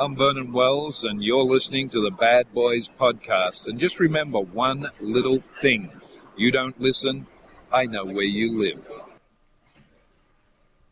Hi, 0.00 0.04
I'm 0.06 0.16
Vernon 0.16 0.52
Wells, 0.52 1.04
and 1.04 1.22
you're 1.22 1.44
listening 1.44 1.90
to 1.90 2.00
the 2.00 2.10
Bad 2.10 2.52
Boys 2.54 2.88
podcast. 2.88 3.66
And 3.66 3.78
just 3.78 4.00
remember 4.00 4.40
one 4.40 4.86
little 4.98 5.42
thing 5.60 5.90
you 6.36 6.50
don't 6.50 6.78
listen, 6.80 7.26
I 7.70 7.84
know 7.84 8.06
where 8.06 8.24
you 8.24 8.58
live. 8.58 8.82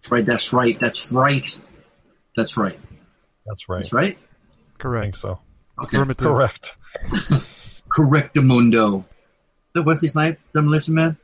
That's 0.03 0.11
right. 0.13 0.27
That's 0.27 0.53
right. 0.53 0.79
That's 0.79 1.11
right. 1.13 1.57
That's 2.37 2.57
right. 2.59 2.79
That's 3.47 3.69
right. 3.69 3.79
That's 3.81 3.93
right. 3.93 4.19
I 4.19 4.57
think 4.57 4.79
Correct. 4.79 5.17
so. 5.17 5.39
Okay. 5.83 5.97
Affirmative. 5.97 6.27
Correct. 6.27 6.77
Correctamundo. 7.89 9.05
The 9.73 9.83
Wesley 9.83 10.09
Snipes, 10.09 10.41
Demolition 10.53 10.95
Man, 10.95 11.17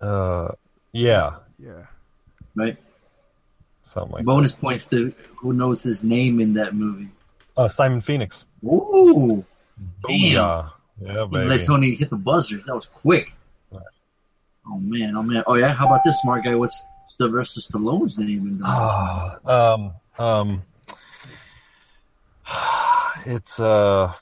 Uh, 0.00 0.48
yeah, 0.92 1.36
Yeah. 1.58 1.86
right? 2.54 2.76
Something 3.88 4.12
like 4.12 4.24
Bonus 4.24 4.52
points 4.52 4.86
to 4.90 5.12
who 5.36 5.52
knows 5.52 5.82
his 5.82 6.04
name 6.04 6.40
in 6.40 6.54
that 6.54 6.74
movie. 6.74 7.08
that. 7.56 7.62
Uh, 7.62 7.68
Simon 7.68 8.00
Phoenix. 8.00 8.44
Ooh, 8.64 9.44
Damn. 10.06 10.70
Yeah, 11.00 11.26
baby. 11.30 11.48
let 11.48 11.62
Tony 11.64 11.94
hit 11.94 12.10
the 12.10 12.16
buzzer. 12.16 12.60
That 12.66 12.74
was 12.74 12.86
quick. 12.86 13.32
Right. 13.70 13.82
Oh 14.66 14.78
man, 14.78 15.16
oh 15.16 15.22
man. 15.22 15.44
Oh 15.46 15.54
yeah, 15.54 15.68
how 15.72 15.86
about 15.86 16.02
this 16.04 16.20
smart 16.20 16.44
guy? 16.44 16.54
What's 16.56 16.82
Sylvester 17.04 17.60
Stallone's 17.60 18.18
name 18.18 18.46
in 18.48 18.58
that? 18.58 18.66
Ah, 18.66 19.74
um, 19.74 19.92
um, 20.18 20.62
it's 23.26 23.60
uh, 23.60 24.12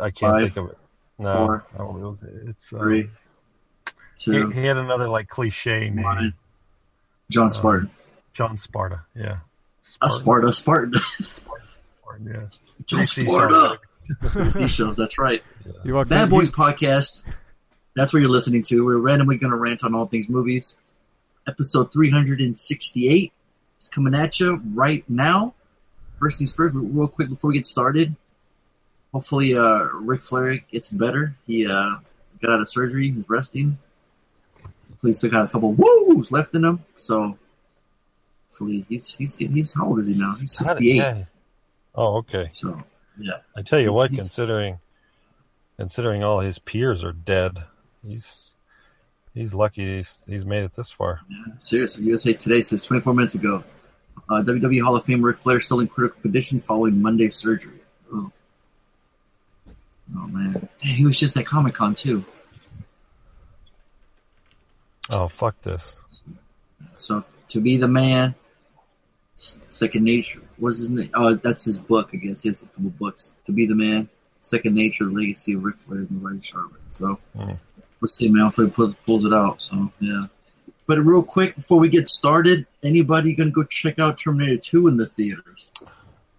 I 0.00 0.10
can't 0.10 0.32
Five, 0.38 0.40
think 0.52 0.56
of 0.56 0.70
it. 0.70 0.78
No, 1.18 1.32
four, 1.32 1.64
no, 1.78 1.96
it 1.96 2.10
was, 2.10 2.24
it's 2.46 2.72
uh, 2.72 2.78
Three, 2.78 3.10
He, 4.18 4.32
two, 4.32 4.50
he 4.50 4.64
had 4.64 4.76
another 4.76 5.08
like 5.08 5.28
cliche 5.28 5.90
name. 5.90 6.02
one. 6.04 6.34
John 7.30 7.50
Spartan. 7.50 7.90
John 8.34 8.58
Sparta. 8.58 9.02
Yeah. 9.14 9.38
A 10.02 10.10
Sparta, 10.10 10.52
Spartan. 10.52 10.94
Spartan, 11.22 12.26
yeah. 12.26 12.46
John 12.86 13.04
Sparta. 13.04 13.78
Sharp. 14.30 14.52
Seashells, 14.52 14.96
that's 14.96 15.18
right. 15.18 15.42
You 15.84 15.94
walked 15.94 16.10
Bad 16.10 16.28
Boys 16.30 16.46
you- 16.48 16.52
podcast. 16.52 17.24
That's 17.96 18.12
what 18.12 18.20
you're 18.20 18.28
listening 18.30 18.62
to. 18.64 18.84
We're 18.84 18.98
randomly 18.98 19.36
going 19.38 19.52
to 19.52 19.56
rant 19.56 19.84
on 19.84 19.94
all 19.94 20.06
things 20.06 20.28
movies. 20.28 20.76
Episode 21.46 21.92
368 21.92 23.32
is 23.80 23.88
coming 23.88 24.14
at 24.14 24.40
you 24.40 24.60
right 24.74 25.08
now. 25.08 25.54
First 26.18 26.38
things 26.38 26.52
first, 26.54 26.74
real 26.74 27.06
quick 27.06 27.28
before 27.28 27.48
we 27.48 27.54
get 27.54 27.66
started. 27.66 28.16
Hopefully, 29.12 29.56
uh, 29.56 29.84
Ric 29.94 30.22
Flair 30.22 30.56
gets 30.72 30.90
better. 30.90 31.36
He 31.46 31.66
uh, 31.66 31.96
got 32.42 32.50
out 32.50 32.60
of 32.60 32.68
surgery. 32.68 33.12
He's 33.12 33.28
resting. 33.28 33.78
Hopefully, 34.90 35.10
he's 35.10 35.18
still 35.18 35.30
got 35.30 35.44
a 35.44 35.48
couple 35.48 35.72
woos 35.72 36.32
left 36.32 36.54
in 36.56 36.64
him. 36.64 36.84
So, 36.96 37.38
hopefully, 38.54 38.84
he's 38.88 39.14
he's 39.16 39.34
getting, 39.36 39.56
he's 39.56 39.74
how 39.74 39.86
old 39.86 39.98
is 40.00 40.08
he 40.08 40.14
now? 40.14 40.32
He's 40.38 40.52
68. 40.56 40.94
Yeah. 40.96 41.24
Oh, 41.94 42.16
okay. 42.18 42.50
So, 42.52 42.82
yeah. 43.18 43.32
I 43.56 43.62
tell 43.62 43.78
you 43.78 43.86
He's- 43.86 43.94
what, 43.94 44.10
he's- 44.10 44.22
considering 44.22 44.78
considering 45.76 46.22
all 46.22 46.40
his 46.40 46.58
peers 46.58 47.02
are 47.04 47.12
dead, 47.12 47.58
he's 48.06 48.54
he's 49.34 49.54
lucky 49.54 49.96
he's 49.96 50.22
he's 50.26 50.44
made 50.44 50.62
it 50.64 50.74
this 50.74 50.90
far. 50.90 51.20
Seriously, 51.58 52.04
USA 52.06 52.32
Today 52.32 52.60
says 52.60 52.84
24 52.84 53.14
minutes 53.14 53.34
ago, 53.34 53.64
uh, 54.30 54.42
WWE 54.42 54.82
Hall 54.82 54.96
of 54.96 55.04
Fame 55.04 55.22
Ric 55.22 55.38
Flair 55.38 55.60
still 55.60 55.80
in 55.80 55.88
critical 55.88 56.20
condition 56.22 56.60
following 56.60 57.02
Monday 57.02 57.28
surgery. 57.30 57.80
Oh, 58.12 58.30
oh 60.16 60.26
man, 60.28 60.68
Dang, 60.82 60.94
he 60.94 61.04
was 61.04 61.18
just 61.18 61.36
at 61.36 61.46
Comic 61.46 61.74
Con 61.74 61.94
too. 61.96 62.24
Oh, 65.10 65.28
fuck 65.28 65.60
this. 65.62 66.00
So 66.96 67.24
to 67.48 67.60
be 67.60 67.76
the 67.76 67.88
man, 67.88 68.34
Second 69.34 70.04
Nature. 70.04 70.40
What's 70.58 70.78
his 70.78 70.90
name? 70.90 71.10
Oh, 71.14 71.34
that's 71.34 71.64
his 71.64 71.78
book. 71.80 72.10
I 72.12 72.16
guess 72.16 72.42
he 72.42 72.48
has 72.50 72.62
a 72.62 72.66
couple 72.66 72.90
books. 72.90 73.32
To 73.46 73.52
be 73.52 73.66
the 73.66 73.74
man, 73.74 74.08
Second 74.40 74.74
Nature, 74.74 75.04
Legacy 75.06 75.54
of 75.54 75.64
Ric 75.64 75.76
Flair 75.78 76.00
and 76.00 76.22
Ray 76.22 76.40
Charlotte. 76.40 76.72
So 76.90 77.18
Hmm. 77.36 77.52
we'll 78.00 78.08
see, 78.08 78.28
man. 78.28 78.44
Hopefully, 78.44 78.68
he 78.68 78.72
pulls, 78.72 78.94
pulls 79.06 79.24
it 79.24 79.32
out. 79.32 79.60
So 79.62 79.90
yeah. 80.00 80.26
But 80.86 80.98
real 80.98 81.22
quick 81.22 81.56
before 81.56 81.78
we 81.80 81.88
get 81.88 82.08
started, 82.08 82.66
anybody 82.82 83.34
gonna 83.34 83.50
go 83.50 83.64
check 83.64 83.98
out 83.98 84.18
Terminator 84.18 84.58
2 84.58 84.86
in 84.88 84.96
the 84.98 85.06
theaters? 85.06 85.70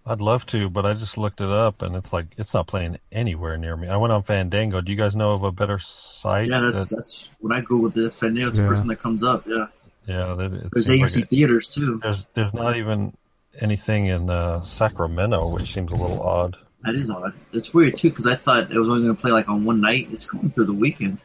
I'd 0.08 0.20
love 0.20 0.46
to, 0.46 0.70
but 0.70 0.86
I 0.86 0.92
just 0.92 1.18
looked 1.18 1.40
it 1.40 1.48
up 1.50 1.82
and 1.82 1.96
it's 1.96 2.12
like 2.12 2.26
it's 2.38 2.54
not 2.54 2.68
playing 2.68 2.98
anywhere 3.10 3.58
near 3.58 3.76
me. 3.76 3.88
I 3.88 3.96
went 3.96 4.12
on 4.12 4.22
Fandango. 4.22 4.80
Do 4.80 4.92
you 4.92 4.96
guys 4.96 5.16
know 5.16 5.32
of 5.32 5.42
a 5.42 5.50
better 5.50 5.80
site? 5.80 6.48
Yeah, 6.48 6.60
that's 6.60 6.86
that- 6.86 6.96
that's 6.96 7.28
when 7.40 7.52
I 7.52 7.60
googled 7.60 7.92
this. 7.94 8.14
Fandango's 8.16 8.54
the 8.56 8.62
Yeah. 8.62 8.68
first 8.68 8.78
one 8.82 8.88
that 8.88 9.00
comes 9.00 9.24
up. 9.24 9.44
Yeah, 9.48 9.66
yeah. 10.06 10.34
That, 10.34 10.70
there's 10.72 10.86
seems 10.86 11.16
like 11.16 11.24
AMC 11.24 11.28
theaters 11.30 11.68
too. 11.68 12.00
there's 12.02 12.24
there's 12.34 12.54
not 12.54 12.76
even 12.76 13.16
anything 13.60 14.06
in 14.06 14.30
uh, 14.30 14.62
Sacramento, 14.62 15.48
which 15.48 15.72
seems 15.72 15.92
a 15.92 15.96
little 15.96 16.22
odd. 16.22 16.56
That 16.84 16.94
is 16.94 17.08
odd. 17.10 17.34
It's 17.52 17.72
weird 17.74 17.96
too 17.96 18.10
because 18.10 18.26
I 18.26 18.34
thought 18.36 18.70
it 18.70 18.78
was 18.78 18.88
only 18.88 19.02
going 19.04 19.16
to 19.16 19.20
play 19.20 19.32
like 19.32 19.48
on 19.48 19.64
one 19.64 19.80
night. 19.80 20.08
It's 20.12 20.26
going 20.26 20.50
through 20.50 20.66
the 20.66 20.74
weekend. 20.74 21.18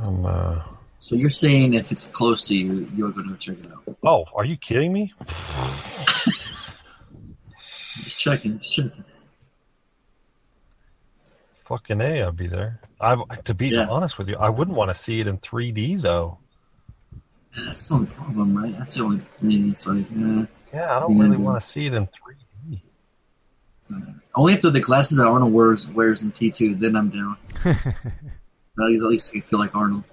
Um, 0.00 0.26
uh, 0.26 0.62
So 0.98 1.16
you're 1.16 1.30
saying 1.30 1.74
if 1.74 1.90
it's 1.90 2.06
close 2.08 2.46
to 2.48 2.54
you, 2.54 2.88
you're 2.94 3.10
going 3.10 3.28
to 3.28 3.36
check 3.36 3.56
it 3.64 3.70
out? 3.72 3.96
oh, 4.04 4.24
are 4.34 4.44
you 4.44 4.56
kidding 4.56 4.92
me? 4.92 5.12
Just 8.04 8.18
checking. 8.18 8.58
Just 8.58 8.74
checking. 8.74 9.04
Fucking 11.64 12.00
a, 12.00 12.22
I'll 12.22 12.32
be 12.32 12.46
there. 12.46 12.80
I 13.00 13.16
to 13.44 13.54
be 13.54 13.68
Yeah. 13.68 13.86
honest 13.88 14.18
with 14.18 14.28
you, 14.28 14.36
I 14.36 14.48
wouldn't 14.48 14.76
want 14.76 14.90
to 14.90 14.94
see 14.94 15.20
it 15.20 15.26
in 15.26 15.38
3D 15.38 16.00
though. 16.00 16.38
Yeah, 17.56 17.64
that's 17.66 17.88
the 17.88 17.94
only 17.94 18.06
problem, 18.08 18.56
right? 18.56 18.76
That's 18.76 18.94
the 18.94 19.02
only 19.04 19.18
thing. 19.40 19.70
It's 19.70 19.86
like, 19.86 20.04
eh. 20.10 20.46
Yeah, 20.74 20.96
I 20.96 21.00
don't 21.00 21.18
really 21.18 21.36
want 21.36 21.58
to 21.60 21.66
see 21.66 21.86
it 21.86 21.94
in 21.94 22.06
3D. 22.06 22.82
only 24.34 24.54
after 24.54 24.70
the 24.70 24.80
glasses 24.80 25.18
that 25.18 25.26
Arnold 25.26 25.52
wears 25.52 25.86
wears 25.86 26.22
in 26.22 26.32
T2, 26.32 26.78
then 26.80 26.96
I'm 26.96 27.10
down. 27.10 27.36
At 28.78 28.84
least, 28.84 29.02
at 29.04 29.08
least 29.08 29.32
I 29.36 29.40
feel 29.40 29.58
like 29.58 29.74
Arnold. 29.74 30.04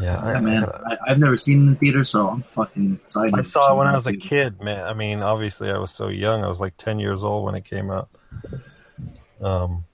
Yeah, 0.00 0.18
I, 0.18 0.40
man. 0.40 0.64
I, 0.64 0.96
I've 1.06 1.18
never 1.18 1.36
seen 1.36 1.66
it 1.66 1.70
in 1.70 1.76
theater, 1.76 2.04
so 2.04 2.28
I'm 2.28 2.42
fucking 2.42 2.94
excited. 2.94 3.34
I 3.38 3.42
saw 3.42 3.72
it 3.72 3.76
when 3.78 3.86
I 3.86 3.92
was 3.94 4.06
a 4.06 4.16
kid, 4.16 4.60
man. 4.60 4.84
I 4.84 4.94
mean, 4.94 5.22
obviously, 5.22 5.70
I 5.70 5.78
was 5.78 5.90
so 5.92 6.08
young. 6.08 6.42
I 6.42 6.48
was 6.48 6.60
like 6.60 6.76
10 6.78 6.98
years 6.98 7.22
old 7.22 7.44
when 7.44 7.54
it 7.54 7.64
came 7.64 7.90
out. 7.90 8.08
Um, 9.42 9.84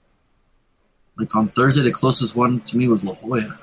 Like 1.17 1.35
on 1.35 1.49
Thursday, 1.49 1.81
the 1.81 1.91
closest 1.91 2.35
one 2.35 2.59
to 2.61 2.77
me 2.77 2.87
was 2.87 3.03
La 3.03 3.13
Jolla. 3.15 3.59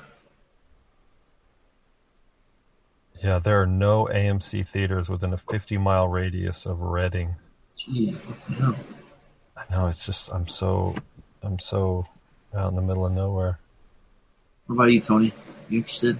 yeah, 3.22 3.38
there 3.38 3.60
are 3.60 3.66
no 3.66 4.06
AMC 4.12 4.66
theaters 4.66 5.08
within 5.08 5.32
a 5.32 5.36
50 5.36 5.78
mile 5.78 6.06
radius 6.08 6.66
of 6.66 6.80
Redding. 6.80 7.36
Gee, 7.76 8.12
what 8.12 8.38
the 8.48 8.54
hell? 8.62 8.76
I 9.56 9.64
know 9.70 9.88
it's 9.88 10.04
just 10.04 10.30
I'm 10.32 10.46
so 10.48 10.94
I'm 11.42 11.58
so 11.58 12.06
out 12.54 12.70
in 12.70 12.76
the 12.76 12.82
middle 12.82 13.06
of 13.06 13.12
nowhere. 13.12 13.58
What 14.66 14.74
about 14.76 14.84
you, 14.92 15.00
Tony? 15.00 15.32
You 15.68 15.78
interested? 15.78 16.18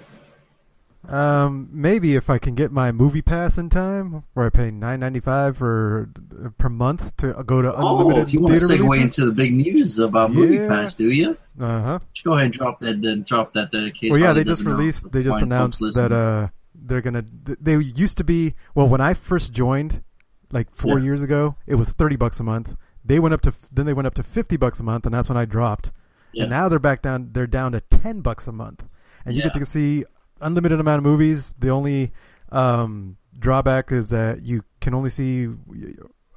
Um, 1.08 1.68
maybe 1.72 2.16
if 2.16 2.28
I 2.28 2.38
can 2.38 2.54
get 2.54 2.72
my 2.72 2.90
movie 2.92 3.22
pass 3.22 3.58
in 3.58 3.68
time, 3.70 4.24
where 4.34 4.46
I 4.46 4.50
pay 4.50 4.70
nine 4.70 5.00
ninety 5.00 5.20
five 5.20 5.56
for 5.56 6.10
per 6.58 6.68
month 6.68 7.16
to 7.18 7.32
go 7.46 7.62
to 7.62 7.74
Oh, 7.74 7.98
unlimited 8.00 8.28
if 8.28 8.32
you 8.34 8.40
want 8.40 8.58
to 8.58 8.64
segue 8.64 8.80
releases. 8.80 9.18
into 9.18 9.26
the 9.26 9.32
big 9.34 9.54
news 9.54 9.98
about 9.98 10.32
Movie 10.32 10.56
Yeah. 10.56 10.68
Pass, 10.68 10.94
do 10.96 11.08
you? 11.10 11.36
Uh 11.60 11.82
huh. 11.82 11.98
Just 12.12 12.24
go 12.24 12.32
ahead 12.32 12.46
and 12.46 12.54
drop 12.54 12.80
that. 12.80 13.00
Then 13.00 13.22
drop 13.22 13.52
that. 13.54 13.70
There, 13.72 13.92
Well, 14.10 14.18
yeah, 14.20 14.32
they 14.32 14.44
just 14.44 14.62
released. 14.64 15.10
They 15.12 15.22
just 15.22 15.40
announced 15.42 15.80
that 15.94 16.12
uh 16.12 16.48
they're 16.74 17.00
gonna. 17.00 17.24
They 17.60 17.76
used 17.78 18.16
to 18.18 18.24
be 18.24 18.54
well 18.74 18.88
when 18.88 19.00
I 19.00 19.14
first 19.14 19.52
joined, 19.52 20.02
like 20.50 20.70
four 20.74 20.98
Yeah. 20.98 21.04
years 21.04 21.22
ago, 21.22 21.56
it 21.66 21.76
was 21.76 21.90
thirty 21.92 22.16
bucks 22.16 22.40
a 22.40 22.44
month. 22.44 22.74
They 23.04 23.18
went 23.20 23.32
up 23.34 23.40
to 23.42 23.52
then 23.72 23.86
they 23.86 23.94
went 23.94 24.06
up 24.06 24.14
to 24.14 24.22
fifty 24.22 24.56
bucks 24.56 24.80
a 24.80 24.82
month, 24.82 25.06
and 25.06 25.14
that's 25.14 25.28
when 25.28 25.38
I 25.38 25.44
dropped. 25.44 25.92
Yeah. 26.32 26.42
And 26.44 26.50
now 26.50 26.68
they're 26.68 26.78
back 26.78 27.00
down. 27.02 27.30
They're 27.32 27.46
down 27.46 27.72
to 27.72 27.80
ten 27.80 28.20
bucks 28.20 28.46
a 28.48 28.52
month, 28.52 28.88
and 29.24 29.36
you 29.36 29.42
get 29.42 29.54
to 29.54 29.64
see 29.64 30.04
unlimited 30.40 30.80
amount 30.80 30.98
of 30.98 31.04
movies. 31.04 31.54
The 31.58 31.70
only 31.70 32.12
um, 32.50 33.16
drawback 33.38 33.92
is 33.92 34.08
that 34.10 34.42
you 34.42 34.64
can 34.80 34.94
only 34.94 35.10
see 35.10 35.48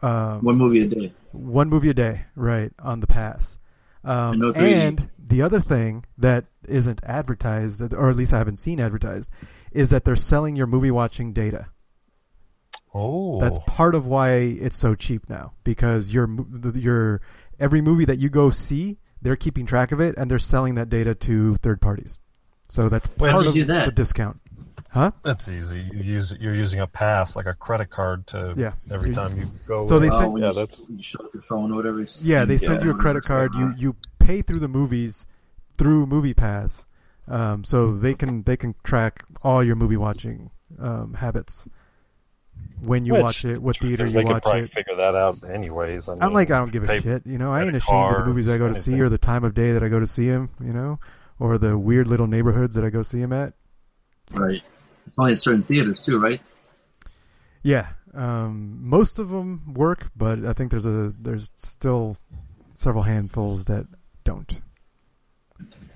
um, 0.02 0.42
one 0.42 0.58
movie 0.58 0.82
a 0.82 0.88
day. 0.88 1.14
one 1.32 1.70
movie 1.70 1.90
a 1.90 1.94
day, 1.94 2.26
right, 2.36 2.72
on 2.80 3.00
the 3.00 3.08
pass. 3.08 3.58
Um, 4.04 4.34
And 4.34 4.40
no 4.42 4.52
and 4.54 5.10
the 5.18 5.42
other 5.42 5.60
thing 5.60 6.06
that 6.18 6.46
isn't 6.68 7.02
advertised, 7.04 7.82
or 7.94 8.10
at 8.10 8.16
least 8.16 8.34
I 8.34 8.38
haven't 8.38 8.58
seen 8.58 8.80
advertised, 8.80 9.30
is 9.72 9.90
that 9.90 10.06
they're 10.06 10.16
selling 10.16 10.56
your 10.56 10.68
movie 10.68 10.92
watching 10.92 11.34
data. 11.34 11.68
Oh, 12.94 13.40
That's 13.40 13.60
part 13.68 13.94
of 13.94 14.08
why 14.08 14.32
it's 14.36 14.76
so 14.76 14.96
cheap 14.96 15.30
now 15.30 15.54
because 15.64 16.12
your 16.12 16.28
your 16.74 17.22
every 17.60 17.82
movie 17.82 18.06
that 18.06 18.18
you 18.18 18.30
go 18.30 18.50
see, 18.50 18.98
they're 19.22 19.36
keeping 19.36 19.68
track 19.68 19.92
of 19.92 20.00
it 20.00 20.16
and 20.18 20.32
they're 20.32 20.40
selling 20.40 20.74
that 20.76 20.90
data 20.90 21.14
to 21.14 21.56
third 21.58 21.82
parties. 21.82 22.20
So 22.70 22.88
that's 22.90 23.08
part 23.08 23.38
did 23.38 23.48
of 23.48 23.56
you 23.56 23.64
do 23.66 23.74
that? 23.74 23.86
the 23.86 23.92
discount. 23.92 24.40
Huh? 24.92 25.12
that's 25.22 25.48
easy. 25.50 25.88
You 25.94 26.02
use 26.02 26.34
you're 26.40 26.56
using 26.56 26.80
a 26.80 26.88
pass 26.88 27.36
like 27.36 27.46
a 27.46 27.54
credit 27.54 27.92
card 27.92 28.26
to 28.28 28.56
Yeah. 28.58 28.72
every 28.90 29.10
You- 29.10 29.16
time 29.16 29.38
you 29.38 29.46
go. 29.68 29.84
So 29.84 30.00
they 30.00 30.10
send- 30.10 30.34
when 30.34 30.42
yeah, 30.42 30.48
you, 30.50 30.54
that's 30.56 30.86
you 30.90 31.04
show 31.04 31.24
up 31.26 31.34
your 31.34 31.44
phone 31.44 31.72
or 31.72 31.76
whatever. 31.76 32.04
Yeah, 32.22 32.46
they 32.46 32.58
send 32.58 32.82
you 32.84 32.90
a 32.92 32.96
credit 32.96 33.24
card. 33.24 33.54
You 33.54 33.74
you 33.78 33.96
pay 34.20 34.42
through 34.42 34.60
the 34.60 34.68
movies 34.68 35.28
through 35.78 36.08
MoviePass, 36.08 36.86
Um, 37.28 37.64
so 37.64 37.94
they 37.96 38.16
can 38.16 38.42
they 38.44 38.58
can 38.58 38.74
track 38.84 39.24
all 39.44 39.64
your 39.64 39.76
movie 39.76 39.98
watching 39.98 40.50
um, 40.80 41.14
habits 41.16 41.68
when 42.82 43.06
you 43.06 43.14
Which, 43.14 43.22
watch 43.22 43.46
it, 43.46 43.62
what 43.62 43.76
the 43.76 43.80
truth 43.82 43.90
theater 43.90 44.04
is 44.06 44.14
you 44.16 44.20
they 44.22 44.24
could 44.24 44.34
watch 44.34 44.44
probably 44.44 44.62
it. 44.64 44.72
figure 44.72 44.96
that 44.96 45.14
out 45.16 45.44
anyways. 45.50 46.10
I 46.10 46.14
mean, 46.14 46.24
I'm 46.24 46.34
like 46.34 46.50
I 46.50 46.58
don't 46.58 46.72
give 46.72 46.84
a 46.90 47.00
shit. 47.02 47.26
You 47.28 47.38
know, 47.38 47.52
I 47.54 47.64
ain't 47.64 47.76
ashamed 47.76 48.16
of 48.16 48.22
the 48.22 48.26
movies 48.26 48.48
I 48.48 48.58
go 48.58 48.68
to 48.68 48.76
see 48.76 49.00
or 49.00 49.10
the 49.10 49.18
time 49.20 49.44
of 49.44 49.54
day 49.54 49.72
that 49.74 49.84
I 49.84 49.88
go 49.90 50.00
to 50.00 50.08
see 50.08 50.28
them. 50.28 50.50
You 50.60 50.74
know, 50.74 51.00
or 51.40 51.58
the 51.58 51.78
weird 51.78 52.08
little 52.08 52.28
neighborhoods 52.28 52.76
that 52.76 52.84
I 52.84 52.90
go 52.90 53.02
see 53.04 53.20
them 53.20 53.34
at. 53.34 53.54
Right. 54.34 54.62
It's 55.08 55.18
only 55.18 55.32
in 55.32 55.38
certain 55.38 55.64
theaters 55.64 56.02
too, 56.02 56.20
right? 56.20 56.42
Yeah, 57.64 57.88
um, 58.14 58.80
most 58.82 59.20
of 59.20 59.30
them 59.30 59.74
work, 59.74 60.12
but 60.16 60.46
I 60.46 60.54
think 60.54 60.72
there's 60.72 60.86
a 60.86 61.14
there's 61.20 61.52
still 61.56 62.18
several 62.74 63.04
handfuls 63.04 63.66
that 63.66 63.88
don't. 64.24 64.62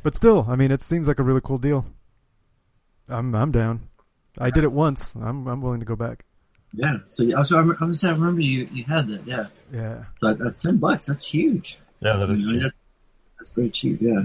But 0.02 0.16
still, 0.16 0.46
I 0.50 0.56
mean, 0.56 0.72
it 0.72 0.82
seems 0.82 1.08
like 1.08 1.20
a 1.20 1.24
really 1.24 1.42
cool 1.42 1.58
deal. 1.58 1.86
I'm 3.08 3.34
I'm 3.36 3.52
down. 3.52 3.88
I 4.38 4.50
did 4.50 4.64
it 4.64 4.72
once. 4.72 5.16
I'm 5.16 5.48
I'm 5.48 5.62
willing 5.62 5.80
to 5.80 5.86
go 5.86 5.96
back. 5.96 6.26
Yeah. 6.74 6.98
So 7.06 7.24
yeah, 7.24 7.44
so 7.44 7.58
I, 7.58 7.62
rem- 7.62 7.78
I 7.80 7.86
was 7.86 8.04
I 8.04 8.12
remember 8.12 8.42
you 8.42 8.68
you 8.74 8.84
had 8.84 9.08
that. 9.08 9.26
Yeah. 9.26 9.48
Yeah. 9.72 10.06
So 10.16 10.30
at, 10.30 10.42
at 10.42 10.58
ten 10.58 10.78
bucks, 10.78 11.06
that's 11.06 11.26
huge. 11.26 11.78
yeah, 12.02 12.18
that 12.18 12.30
I 12.30 12.34
mean, 12.34 12.42
true. 12.42 12.60
that's 12.60 12.82
that's 13.38 13.50
very 13.52 13.70
cheap. 13.70 14.02
Yeah. 14.02 14.24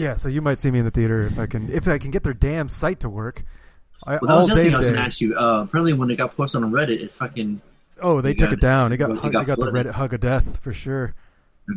Yeah, 0.00 0.14
so 0.14 0.28
you 0.30 0.40
might 0.40 0.58
see 0.58 0.70
me 0.70 0.78
in 0.78 0.84
the 0.86 0.90
theater 0.90 1.26
if 1.26 1.38
I 1.38 1.46
can 1.46 1.70
if 1.70 1.86
I 1.86 1.98
can 1.98 2.10
get 2.10 2.22
their 2.22 2.32
damn 2.34 2.68
site 2.68 3.00
to 3.00 3.08
work. 3.10 3.44
I, 4.06 4.12
Well, 4.12 4.20
that 4.22 4.34
was 4.36 4.46
the 4.48 4.52
other 4.54 4.62
day 4.62 4.64
thing 4.68 4.74
I 4.74 4.78
was 4.78 4.86
gonna 4.86 4.98
ask 4.98 5.20
you. 5.20 5.34
Uh, 5.36 5.64
apparently, 5.68 5.92
when 5.92 6.10
it 6.10 6.16
got 6.16 6.36
posted 6.36 6.62
on 6.62 6.72
Reddit, 6.72 7.00
it 7.02 7.12
fucking. 7.12 7.60
Oh, 8.00 8.22
they 8.22 8.32
took 8.32 8.48
got 8.48 8.52
it 8.54 8.58
it. 8.58 8.62
down. 8.62 8.92
It 8.94 8.96
got 8.96 9.10
It 9.10 9.18
hug, 9.18 9.32
got 9.32 9.42
it 9.42 9.46
got 9.46 9.58
the. 9.58 9.70
Reddit 9.70 9.90
hug 9.90 10.14
of 10.14 10.20
death 10.20 10.58
for 10.62 10.72
sure. 10.72 11.14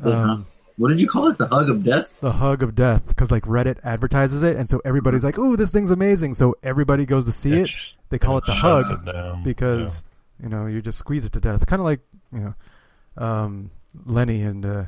Um, 0.04 0.48
what 0.78 0.88
did 0.88 1.02
you 1.02 1.08
call 1.08 1.28
it? 1.28 1.38
The 1.38 1.48
hug 1.48 1.70
of 1.70 1.84
death? 1.84 2.20
the 2.22 2.32
hug 2.32 2.64
of 2.64 2.76
death 2.76 3.06
because 3.08 3.30
like 3.30 3.44
Reddit 3.44 3.80
advertises 3.84 4.42
it, 4.42 4.56
and 4.56 4.70
so 4.70 4.82
everybody's 4.86 5.24
like, 5.26 5.38
"Oh, 5.38 5.58
this 5.58 5.72
thing's 5.74 5.92
amazing!" 5.92 6.34
So 6.36 6.56
everybody 6.64 7.06
goes 7.06 7.26
to 7.26 7.32
see 7.34 7.54
it. 7.60 7.68
sh- 7.68 7.92
They 8.10 8.20
call 8.20 8.38
it 8.38 8.46
the 8.46 8.54
hug 8.54 8.90
it 8.90 9.04
down. 9.06 9.44
because 9.44 10.06
you 10.42 10.48
know 10.50 10.66
you 10.68 10.82
just 10.82 10.98
squeeze 10.98 11.26
it 11.26 11.34
to 11.34 11.42
death, 11.42 11.66
kind 11.66 11.82
of 11.82 11.86
like 11.86 12.00
you 12.32 12.40
know 12.40 13.24
um, 13.24 13.70
Lenny 14.06 14.42
and 14.44 14.66
uh, 14.66 14.84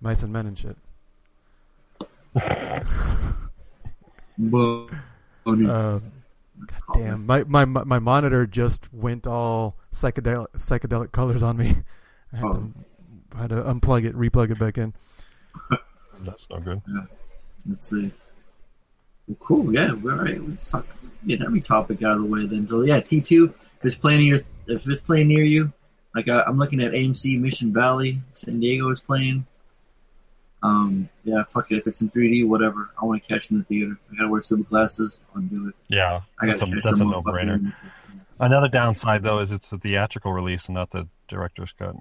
Mice 0.00 0.22
and 0.22 0.32
Men 0.32 0.46
and 0.46 0.58
shit. 0.58 0.76
Whoa. 4.38 4.88
Oh. 5.46 5.66
Uh, 5.66 6.00
God 6.66 6.94
damn, 6.94 7.26
my, 7.26 7.42
my 7.44 7.64
my 7.64 7.82
my 7.84 7.98
monitor 7.98 8.46
just 8.46 8.92
went 8.92 9.26
all 9.26 9.76
psychedelic 9.92 10.46
psychedelic 10.56 11.10
colors 11.12 11.42
on 11.42 11.56
me. 11.56 11.74
I 12.32 12.36
had, 12.36 12.44
Oh. 12.44 12.52
to, 13.32 13.36
had 13.36 13.50
to 13.50 13.56
unplug 13.56 14.04
it, 14.04 14.16
replug 14.16 14.50
it 14.52 14.58
back 14.58 14.78
in. 14.78 14.94
that's 16.20 16.48
not 16.48 16.64
good. 16.64 16.80
Let's 17.68 17.90
see. 17.90 18.12
Well, 19.26 19.36
cool. 19.40 19.74
Yeah. 19.74 19.92
We're 19.92 20.12
all 20.12 20.18
right. 20.24 20.48
Let's 20.48 20.70
talk. 20.70 20.86
Get 21.26 21.42
every 21.42 21.60
topic 21.60 22.02
out 22.02 22.12
of 22.16 22.22
the 22.22 22.26
way 22.28 22.46
then. 22.46 22.66
So 22.68 22.82
yeah, 22.82 23.00
T 23.00 23.20
two. 23.20 23.54
If 23.80 23.84
it's 23.86 23.94
playing 23.96 24.20
near, 24.20 24.44
if 24.66 24.86
it's 24.86 25.02
playing 25.02 25.28
near 25.28 25.42
you, 25.44 25.72
like 26.14 26.28
I, 26.28 26.42
I'm 26.42 26.58
looking 26.58 26.80
at 26.82 26.92
AMC 26.92 27.40
Mission 27.40 27.72
Valley, 27.72 28.22
San 28.32 28.60
Diego 28.60 28.88
is 28.90 29.00
playing. 29.00 29.46
Um. 30.62 31.08
Yeah. 31.24 31.42
Fuck 31.44 31.72
it. 31.72 31.78
If 31.78 31.86
it's 31.86 32.00
in 32.02 32.10
3D, 32.10 32.46
whatever. 32.46 32.90
I 33.00 33.04
want 33.04 33.22
to 33.22 33.28
catch 33.28 33.46
it 33.46 33.50
in 33.52 33.58
the 33.58 33.64
theater. 33.64 33.96
I 34.10 34.16
gotta 34.16 34.28
wear 34.28 34.42
stupid 34.42 34.66
glasses. 34.68 35.18
I'll 35.34 35.42
do 35.42 35.68
it. 35.68 35.74
Yeah, 35.88 36.20
I 36.40 36.46
that's 36.46 36.62
a, 36.62 36.66
gotta 36.66 36.80
that's 36.82 37.00
a 37.00 37.04
no-brainer. 37.04 37.74
Another 38.38 38.68
downside 38.68 39.22
though 39.22 39.40
is 39.40 39.52
it's 39.52 39.72
a 39.72 39.78
theatrical 39.78 40.32
release 40.32 40.66
and 40.66 40.74
not 40.74 40.90
the 40.90 41.08
director's 41.28 41.72
cut. 41.72 41.96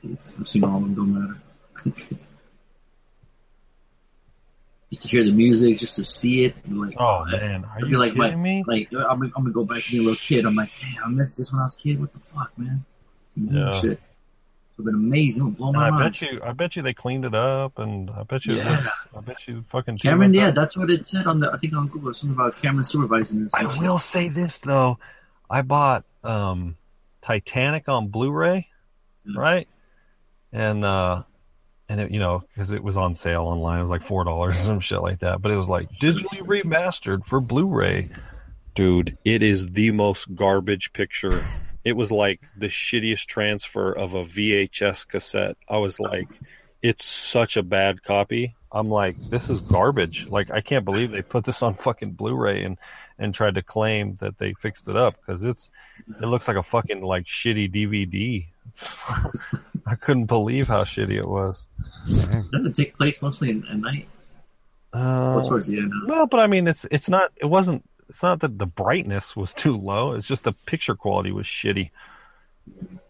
Please. 0.00 0.34
I've 0.38 0.48
seen 0.48 0.64
all 0.64 0.76
of 0.76 0.82
them. 0.82 0.94
Don't 0.94 1.12
matter. 1.14 1.40
just 4.90 5.02
to 5.02 5.08
hear 5.08 5.24
the 5.24 5.32
music, 5.32 5.78
just 5.78 5.96
to 5.96 6.04
see 6.04 6.44
it. 6.44 6.54
Like, 6.70 6.94
Oh 6.98 7.24
man, 7.30 7.64
are 7.64 7.80
you 7.80 7.86
be 7.92 7.96
like, 7.96 8.12
kidding 8.14 8.38
my, 8.38 8.42
me? 8.42 8.64
like 8.66 8.88
I'm, 8.92 9.18
gonna- 9.20 9.32
I'm 9.36 9.42
gonna 9.44 9.52
go 9.52 9.64
back 9.64 9.82
to 9.82 9.90
being 9.90 10.02
a 10.02 10.06
little 10.06 10.16
kid. 10.20 10.44
I'm 10.44 10.54
like, 10.54 10.70
damn, 10.80 11.04
I 11.04 11.08
missed 11.08 11.38
this 11.38 11.50
when 11.52 11.60
I 11.60 11.64
was 11.64 11.74
a 11.74 11.78
kid. 11.78 11.98
What 12.00 12.12
the 12.12 12.18
fuck, 12.18 12.52
man? 12.58 12.84
Yeah. 13.36 13.64
yeah. 13.64 13.70
shit. 13.72 14.00
It's 14.78 14.84
been 14.84 14.94
amazing. 14.94 15.42
It 15.42 15.44
would 15.44 15.56
blow 15.58 15.68
And 15.68 15.76
my 15.76 15.86
I 15.86 15.90
mind. 15.90 16.04
bet 16.12 16.22
you, 16.22 16.40
I 16.42 16.52
bet 16.52 16.76
you 16.76 16.82
they 16.82 16.94
cleaned 16.94 17.24
it 17.24 17.34
up, 17.34 17.78
and 17.78 18.10
I 18.10 18.22
bet 18.22 18.46
you, 18.46 18.56
Yeah. 18.56 18.82
I 19.16 19.20
bet 19.20 19.46
you, 19.46 19.64
fucking 19.70 19.98
Cameron, 19.98 20.32
yeah, 20.34 20.48
up. 20.48 20.54
that's 20.54 20.76
what 20.76 20.88
it 20.90 21.06
said 21.06 21.26
on 21.26 21.40
the. 21.40 21.50
I 21.52 21.58
think 21.58 21.74
on 21.74 21.88
Google 21.88 22.14
something 22.14 22.34
about 22.34 22.60
Cameron 22.60 22.84
supervising 22.84 23.44
this. 23.44 23.52
I 23.54 23.64
will 23.80 23.98
say 23.98 24.28
this 24.28 24.58
though, 24.58 24.98
I 25.50 25.62
bought 25.62 26.04
um, 26.24 26.76
Titanic 27.20 27.88
on 27.88 28.08
Blu-ray, 28.08 28.68
Mm. 29.28 29.36
right? 29.36 29.68
And 30.52 30.84
uh, 30.84 31.22
and 31.88 32.00
it, 32.00 32.10
you 32.10 32.18
know, 32.18 32.42
because 32.48 32.72
it 32.72 32.82
was 32.82 32.96
on 32.96 33.14
sale 33.14 33.42
online, 33.42 33.78
it 33.78 33.82
was 33.82 33.90
like 33.90 34.02
four 34.02 34.24
dollars 34.24 34.56
or 34.56 34.58
some 34.58 34.80
shit 34.80 35.00
like 35.02 35.20
that. 35.20 35.40
But 35.42 35.52
it 35.52 35.56
was 35.56 35.68
like 35.68 35.88
digitally 35.90 36.40
remastered 36.40 37.24
for 37.24 37.40
Blu-ray. 37.40 38.08
Dude, 38.74 39.16
it 39.24 39.42
is 39.42 39.68
the 39.68 39.90
most 39.90 40.34
garbage 40.34 40.92
picture. 40.94 41.44
It 41.84 41.92
was 41.92 42.12
like 42.12 42.40
the 42.56 42.66
shittiest 42.66 43.26
transfer 43.26 43.92
of 43.92 44.14
a 44.14 44.22
VHS 44.22 45.06
cassette. 45.08 45.56
I 45.68 45.78
was 45.78 45.98
like, 45.98 46.28
it's 46.80 47.04
such 47.04 47.56
a 47.56 47.62
bad 47.62 48.02
copy. 48.02 48.54
I'm 48.70 48.88
like, 48.88 49.16
this 49.28 49.50
is 49.50 49.60
garbage. 49.60 50.26
Like, 50.28 50.50
I 50.50 50.60
can't 50.60 50.84
believe 50.84 51.10
they 51.10 51.22
put 51.22 51.44
this 51.44 51.62
on 51.62 51.74
fucking 51.74 52.12
Blu-ray 52.12 52.64
and 52.64 52.78
and 53.18 53.34
tried 53.34 53.54
to 53.54 53.62
claim 53.62 54.16
that 54.16 54.38
they 54.38 54.52
fixed 54.54 54.88
it 54.88 54.96
up 54.96 55.14
because 55.14 55.44
it's 55.44 55.70
it 56.08 56.26
looks 56.26 56.48
like 56.48 56.56
a 56.56 56.62
fucking 56.62 57.02
like 57.02 57.24
shitty 57.24 57.72
DVD. 57.72 58.46
I 59.86 59.94
couldn't 59.96 60.26
believe 60.26 60.68
how 60.68 60.84
shitty 60.84 61.18
it 61.18 61.28
was. 61.28 61.68
Doesn't 62.06 62.66
it 62.66 62.74
take 62.74 62.96
place 62.96 63.20
mostly 63.22 63.50
at 63.50 63.76
night? 63.76 64.08
Uh, 64.92 65.42
towards 65.42 65.68
the 65.68 65.78
end? 65.78 65.92
well, 66.06 66.26
but 66.26 66.40
I 66.40 66.46
mean, 66.46 66.66
it's 66.66 66.86
it's 66.90 67.08
not. 67.08 67.32
It 67.36 67.46
wasn't. 67.46 67.84
It's 68.12 68.22
not 68.22 68.40
that 68.40 68.58
the 68.58 68.66
brightness 68.66 69.34
was 69.34 69.54
too 69.62 69.74
low. 69.74 70.12
It's 70.12 70.28
just 70.28 70.44
the 70.44 70.52
picture 70.66 70.94
quality 70.94 71.32
was 71.32 71.46
shitty. 71.46 71.90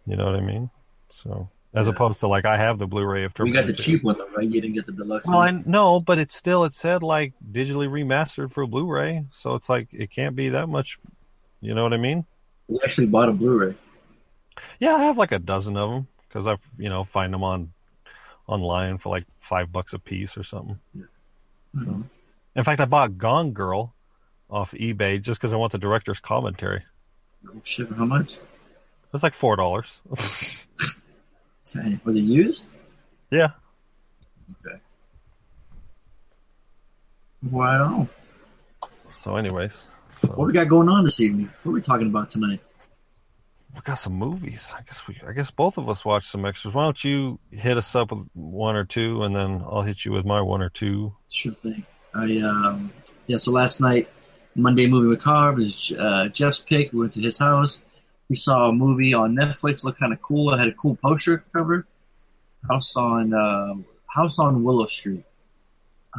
You 0.07 0.17
know 0.17 0.25
what 0.27 0.37
I 0.37 0.41
mean? 0.41 0.71
So 1.11 1.49
as 1.75 1.87
Yeah. 1.89 1.93
opposed 1.93 2.21
to 2.21 2.29
like 2.29 2.45
I 2.45 2.57
have 2.57 2.79
the 2.79 2.87
Blu-ray 2.87 3.25
of 3.25 3.35
Terminator. 3.35 3.63
We 3.63 3.67
got 3.67 3.77
the 3.77 3.83
cheap 3.83 4.05
one 4.05 4.17
though, 4.17 4.29
right? 4.37 4.47
You 4.47 4.61
didn't 4.61 4.75
get 4.75 4.87
the 4.87 4.93
deluxe 4.93 5.27
Well, 5.27 5.39
I 5.39 5.51
one. 5.51 5.65
know, 5.67 5.99
but 5.99 6.19
it's 6.21 6.37
still 6.37 6.65
it 6.65 6.73
said 6.75 7.03
like 7.03 7.33
digitally 7.51 7.89
remastered 7.89 8.53
for 8.53 8.65
Blu-ray, 8.65 9.25
so 9.33 9.57
it's 9.57 9.69
like 9.69 9.89
it 9.93 10.11
can't 10.13 10.37
be 10.37 10.51
that 10.51 10.69
much. 10.69 10.99
You 11.61 11.75
know 11.75 11.83
what 11.83 11.93
I 11.93 11.97
mean? 11.97 12.25
We 12.69 12.79
actually 12.85 13.09
bought 13.09 13.29
a 13.29 13.33
Blu-ray. 13.33 13.75
Yeah, 14.79 14.95
I 14.95 15.05
have 15.05 15.19
like 15.19 15.33
a 15.33 15.39
dozen 15.41 15.77
of 15.77 15.91
them 15.91 16.07
because 16.29 16.47
I, 16.47 16.59
you 16.79 16.89
know, 16.89 17.03
find 17.03 17.35
them 17.35 17.43
on 17.43 17.73
online 18.47 18.99
for 18.99 19.09
like 19.09 19.27
five 19.39 19.73
bucks 19.73 19.95
a 19.95 19.99
piece 19.99 20.37
or 20.37 20.45
something. 20.45 20.79
Mhm. 21.75 22.05
In 22.55 22.65
fact, 22.65 22.81
I 22.81 22.85
bought 22.85 23.17
Gone 23.19 23.53
Girl 23.53 23.95
off 24.53 24.73
eBay 24.73 25.21
just 25.21 25.41
because 25.41 25.53
I 25.53 25.57
want 25.57 25.73
the 25.73 25.79
director's 25.79 26.21
commentary. 26.21 26.83
Oh, 27.49 27.61
shit, 27.65 27.91
how 27.93 28.05
much? 28.05 28.35
It 28.35 28.41
was 29.13 29.23
like 29.23 29.35
four 29.35 29.57
dollars. 29.57 29.99
Was 30.11 30.67
it 31.75 32.15
used? 32.15 32.65
yeah, 33.31 33.49
Okay. 34.65 34.77
On. 37.55 38.09
So, 39.11 39.37
anyways, 39.37 39.85
so 40.11 40.29
What 40.29 40.47
we 40.47 40.53
got 40.53 40.69
going 40.69 40.89
on 40.89 41.05
this 41.05 41.19
evening? 41.21 41.51
What 41.63 41.73
are 41.73 41.75
we 41.75 41.81
talking 41.81 42.07
about 42.09 42.29
tonight? 42.29 42.61
we 43.75 43.81
got 43.81 43.95
some 43.95 44.13
movies. 44.13 44.73
I 44.77 44.83
guess 44.83 45.09
we, 45.09 45.19
I 45.27 45.33
guess 45.33 45.51
both 45.51 45.79
of 45.79 45.89
us 45.89 46.05
watched 46.05 46.27
some 46.27 46.45
extras. 46.45 46.75
Why 46.75 46.85
don't 46.85 47.03
you 47.03 47.41
hit 47.51 47.79
us 47.79 47.95
up 47.95 48.13
with 48.13 48.29
one 48.35 48.77
or 48.77 48.85
two, 48.85 49.23
and 49.23 49.35
then 49.35 49.63
I'll 49.65 49.83
hit 49.83 50.05
you 50.05 50.13
with 50.13 50.27
my 50.27 50.43
one 50.43 50.61
or 50.63 50.69
two. 50.69 51.15
Sure 51.31 51.55
thing. 51.55 51.85
I 52.15 52.37
um 52.41 52.93
yeah. 53.27 53.39
So 53.39 53.51
last 53.51 53.81
night, 53.81 54.09
Monday 54.55 54.87
movie 54.87 55.09
with 55.09 55.21
Carb 55.21 55.61
is 55.61 55.93
uh, 55.99 56.29
Jeff's 56.29 56.61
pick. 56.61 56.93
We 56.93 57.01
went 57.01 57.15
to 57.15 57.21
his 57.21 57.39
house. 57.39 57.83
We 58.29 58.37
saw 58.37 58.69
a 58.69 58.73
movie 58.73 59.15
on 59.15 59.35
Netflix. 59.35 59.85
Looked 59.85 60.01
kind 60.01 60.13
of 60.13 60.21
cool. 60.21 60.53
It 60.53 60.59
had 60.59 60.69
a 60.69 60.73
cool 60.73 60.97
poster 60.97 61.45
cover. 61.53 61.87
House 62.69 62.97
on 62.97 63.35
uh, 63.35 63.75
House 64.07 64.39
on 64.39 64.63
Willow 64.63 64.87
Street. 64.87 65.25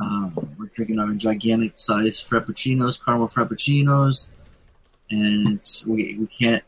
Um, 0.01 0.55
we're 0.57 0.67
drinking 0.67 0.99
our 0.99 1.13
gigantic 1.13 1.77
size 1.77 2.23
frappuccinos, 2.23 2.99
caramel 3.03 3.27
frappuccinos, 3.27 4.27
and 5.11 5.61
we 5.87 6.17
we 6.17 6.27
can't 6.27 6.63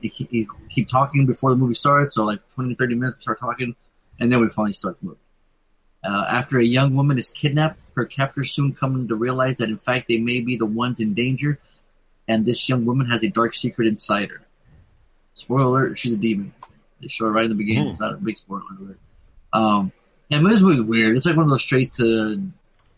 keep 0.69 0.88
talking 0.88 1.25
before 1.25 1.50
the 1.50 1.57
movie 1.57 1.74
starts. 1.74 2.15
So 2.15 2.24
like 2.24 2.48
20, 2.50 2.75
30 2.75 2.95
minutes, 2.95 3.17
we 3.17 3.22
start 3.24 3.39
talking, 3.39 3.75
and 4.19 4.31
then 4.31 4.39
we 4.39 4.50
finally 4.50 4.74
start 4.74 5.00
the 5.01 5.07
movie. 5.07 5.19
Uh, 6.05 6.25
after 6.29 6.59
a 6.59 6.65
young 6.65 6.95
woman 6.95 7.17
is 7.17 7.29
kidnapped, 7.29 7.79
her 7.95 8.05
captors 8.05 8.51
soon 8.51 8.74
come 8.74 9.07
to 9.07 9.15
realize 9.15 9.57
that 9.57 9.69
in 9.69 9.77
fact 9.77 10.07
they 10.07 10.17
may 10.17 10.41
be 10.41 10.57
the 10.57 10.65
ones 10.65 11.00
in 11.00 11.13
danger, 11.13 11.59
and 12.27 12.45
this 12.45 12.67
young 12.69 12.85
woman 12.85 13.09
has 13.09 13.24
a 13.24 13.29
dark 13.29 13.55
secret 13.55 13.88
inside 13.88 14.29
her. 14.29 14.41
Spoiler 15.33 15.63
alert, 15.63 15.97
she's 15.97 16.15
a 16.15 16.17
demon. 16.17 16.53
They 17.01 17.07
show 17.07 17.25
it 17.27 17.29
right 17.29 17.45
in 17.45 17.50
the 17.50 17.55
beginning. 17.55 17.85
Hmm. 17.85 17.91
It's 17.91 18.00
not 18.00 18.13
a 18.13 18.17
big 18.17 18.38
spoiler 18.38 18.62
alert. 18.79 19.00
Um, 19.53 19.91
yeah, 20.29 20.41
this 20.43 20.62
movie's 20.62 20.81
weird. 20.81 21.17
It's 21.17 21.25
like 21.25 21.35
one 21.35 21.45
of 21.45 21.51
those 21.51 21.62
straight 21.62 21.93
to 21.95 22.03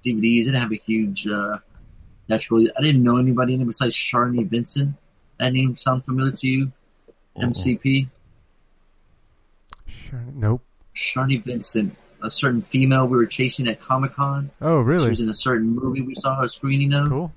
DVDs. 0.06 0.42
It 0.42 0.46
didn't 0.46 0.56
have 0.56 0.72
a 0.72 0.76
huge, 0.76 1.28
uh, 1.28 1.58
naturally. 2.28 2.70
I 2.78 2.82
didn't 2.82 3.04
know 3.04 3.18
anybody 3.18 3.54
in 3.54 3.62
it 3.62 3.66
besides 3.66 3.96
Sharni 3.96 4.48
Vinson. 4.48 4.98
That 5.40 5.54
name 5.54 5.76
sound 5.76 6.06
familiar 6.06 6.32
to 6.32 6.48
you? 6.48 6.72
Mm-mm. 7.38 7.52
MCP? 7.52 8.08
Sure. 9.88 10.24
Nope. 10.34 10.62
Sharni 10.96 11.44
Vinson. 11.44 11.96
A 12.22 12.32
certain 12.32 12.62
female 12.62 13.08
we 13.08 13.18
were 13.18 13.26
chasing 13.26 13.68
at 13.68 13.80
Comic 13.80 14.14
Con. 14.14 14.52
Oh, 14.62 14.80
really? 14.80 15.06
She 15.06 15.10
was 15.10 15.22
in 15.22 15.30
a 15.30 15.34
certain 15.34 15.76
movie 15.76 16.02
we 16.02 16.16
saw 16.16 16.42
a 16.42 16.50
screening 16.50 16.94
of. 16.94 17.10
Cool. 17.10 17.34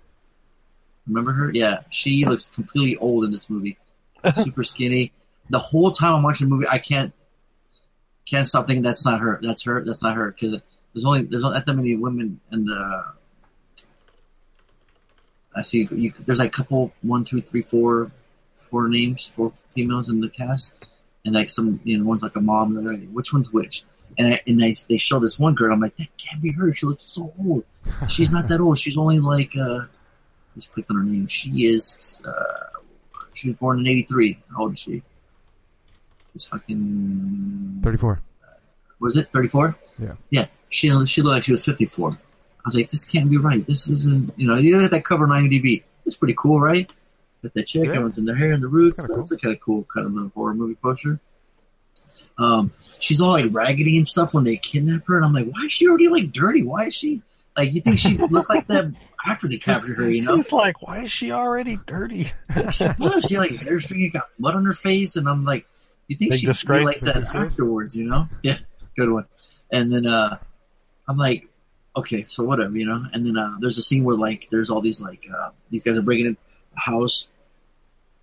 Remember 1.06 1.32
her? 1.32 1.50
Yeah, 1.52 1.80
she 1.90 2.24
looks 2.24 2.48
completely 2.48 2.96
old 2.96 3.24
in 3.24 3.30
this 3.30 3.50
movie. 3.50 3.78
Super 4.36 4.64
skinny. 4.64 5.12
The 5.48 5.58
whole 5.58 5.90
time 5.92 6.14
I'm 6.14 6.22
watching 6.22 6.48
the 6.48 6.54
movie, 6.54 6.68
I 6.68 6.78
can't 6.78 7.12
can't 8.26 8.46
stop 8.46 8.66
thinking 8.66 8.82
that's 8.82 9.04
not 9.04 9.20
her. 9.20 9.40
That's 9.42 9.64
her. 9.64 9.84
That's 9.84 10.02
not 10.02 10.16
her. 10.16 10.30
Because 10.30 10.60
there's 10.94 11.04
only 11.04 11.22
there's 11.22 11.42
not 11.42 11.66
that 11.66 11.74
many 11.74 11.96
women 11.96 12.40
in 12.52 12.64
the. 12.64 13.04
I 15.54 15.62
see. 15.62 15.88
You, 15.90 16.12
there's 16.20 16.38
like 16.38 16.48
a 16.48 16.56
couple 16.56 16.92
one, 17.02 17.24
two, 17.24 17.40
three, 17.40 17.62
four, 17.62 18.12
four 18.54 18.88
names, 18.88 19.26
four 19.34 19.52
females 19.74 20.08
in 20.08 20.20
the 20.20 20.28
cast, 20.28 20.74
and 21.24 21.34
like 21.34 21.50
some 21.50 21.80
you 21.82 21.98
know 21.98 22.04
one's 22.04 22.22
like 22.22 22.36
a 22.36 22.40
mom. 22.40 22.76
and 22.76 22.86
like, 22.86 23.10
which 23.10 23.32
one's 23.32 23.52
which? 23.52 23.84
And 24.18 24.34
I, 24.34 24.40
and 24.46 24.60
they 24.60 24.76
they 24.88 24.96
show 24.98 25.18
this 25.18 25.38
one 25.38 25.54
girl. 25.54 25.72
I'm 25.72 25.80
like, 25.80 25.96
that 25.96 26.08
can't 26.18 26.42
be 26.42 26.52
her. 26.52 26.72
She 26.72 26.86
looks 26.86 27.04
so 27.04 27.32
old. 27.44 27.64
She's 28.08 28.30
not 28.30 28.48
that 28.48 28.60
old. 28.60 28.78
She's 28.78 28.96
only 28.98 29.18
like. 29.20 29.56
uh 29.56 29.86
Let's 30.56 30.66
click 30.66 30.86
on 30.90 30.96
her 30.96 31.02
name. 31.04 31.28
She 31.28 31.66
is. 31.68 32.20
Uh, 32.24 32.32
she 33.34 33.48
was 33.48 33.56
born 33.56 33.78
in 33.78 33.86
'83. 33.86 34.42
How 34.50 34.62
old 34.62 34.72
is 34.72 34.80
she? 34.80 35.02
She's 36.32 36.46
fucking. 36.46 37.80
34. 37.82 38.20
Was 38.98 39.16
it 39.16 39.28
34? 39.32 39.76
Yeah. 39.98 40.14
Yeah. 40.30 40.46
She 40.68 40.88
she 41.06 41.22
looked 41.22 41.34
like 41.34 41.44
she 41.44 41.52
was 41.52 41.64
54. 41.64 42.10
I 42.10 42.16
was 42.66 42.74
like, 42.74 42.90
this 42.90 43.08
can't 43.08 43.30
be 43.30 43.38
right. 43.38 43.64
This 43.66 43.88
isn't. 43.88 44.32
You 44.36 44.48
know, 44.48 44.56
you 44.56 44.76
look 44.76 44.84
at 44.86 44.90
that 44.90 45.04
cover 45.04 45.24
on 45.24 45.30
IMDb. 45.30 45.84
It's 46.04 46.16
pretty 46.16 46.34
cool, 46.36 46.60
right? 46.60 46.90
With 47.42 47.54
the 47.54 47.62
chick, 47.62 47.84
Yeah. 47.84 47.90
everyone's 47.90 48.18
in 48.18 48.24
their 48.26 48.36
hair 48.36 48.52
and 48.52 48.62
the 48.62 48.68
roots. 48.68 48.98
Kinda 49.00 49.14
That's 49.16 49.30
a 49.30 49.38
kind 49.38 49.54
of 49.54 49.60
cool 49.60 49.84
kind 49.84 50.06
of 50.06 50.16
a 50.26 50.28
horror 50.30 50.54
movie 50.54 50.74
poster. 50.74 51.20
Um, 52.38 52.72
she's 52.98 53.20
all 53.20 53.30
like 53.30 53.46
raggedy 53.50 53.96
and 53.96 54.06
stuff 54.06 54.34
when 54.34 54.44
they 54.44 54.56
kidnap 54.56 55.06
her, 55.06 55.16
and 55.16 55.24
I'm 55.24 55.32
like, 55.32 55.46
why 55.46 55.64
is 55.66 55.72
she 55.72 55.88
already 55.88 56.08
like 56.08 56.32
dirty? 56.32 56.62
Why 56.62 56.86
is 56.86 56.94
she 56.94 57.22
like? 57.56 57.72
You 57.72 57.80
think 57.80 57.98
she 57.98 58.16
looked 58.30 58.48
like 58.48 58.66
that 58.68 58.92
after 59.26 59.48
they 59.48 59.58
captured 59.58 59.98
her? 59.98 60.10
You 60.10 60.22
know? 60.22 60.36
He's 60.36 60.52
like, 60.52 60.82
why 60.82 61.00
is 61.00 61.12
she 61.12 61.32
already 61.32 61.78
dirty? 61.86 62.24
she 62.70 62.86
was. 62.98 63.24
She 63.28 63.36
like 63.36 63.52
hair 63.52 63.78
string, 63.78 64.10
got 64.12 64.28
mud 64.38 64.54
on 64.54 64.64
her 64.64 64.72
face, 64.72 65.16
and 65.16 65.28
I'm 65.28 65.44
like, 65.44 65.66
you 66.10 66.16
think 66.16 66.34
she'd 66.34 66.48
be 66.66 66.80
like 66.80 66.98
that 67.00 67.14
disgrace. 67.14 67.52
afterwards, 67.52 67.96
you 67.96 68.04
know? 68.04 68.28
Yeah, 68.42 68.56
good 68.96 69.10
one. 69.10 69.26
And 69.70 69.92
then 69.92 70.06
uh 70.06 70.38
I'm 71.08 71.16
like, 71.16 71.48
okay, 71.96 72.24
so 72.24 72.42
whatever, 72.42 72.76
you 72.76 72.84
know. 72.84 73.04
And 73.12 73.24
then 73.24 73.36
uh 73.36 73.56
there's 73.60 73.78
a 73.78 73.82
scene 73.82 74.02
where 74.02 74.16
like 74.16 74.48
there's 74.50 74.70
all 74.70 74.80
these 74.80 75.00
like 75.00 75.24
uh 75.32 75.50
these 75.70 75.84
guys 75.84 75.96
are 75.96 76.02
breaking 76.02 76.26
in 76.26 76.36
a 76.76 76.80
house, 76.80 77.28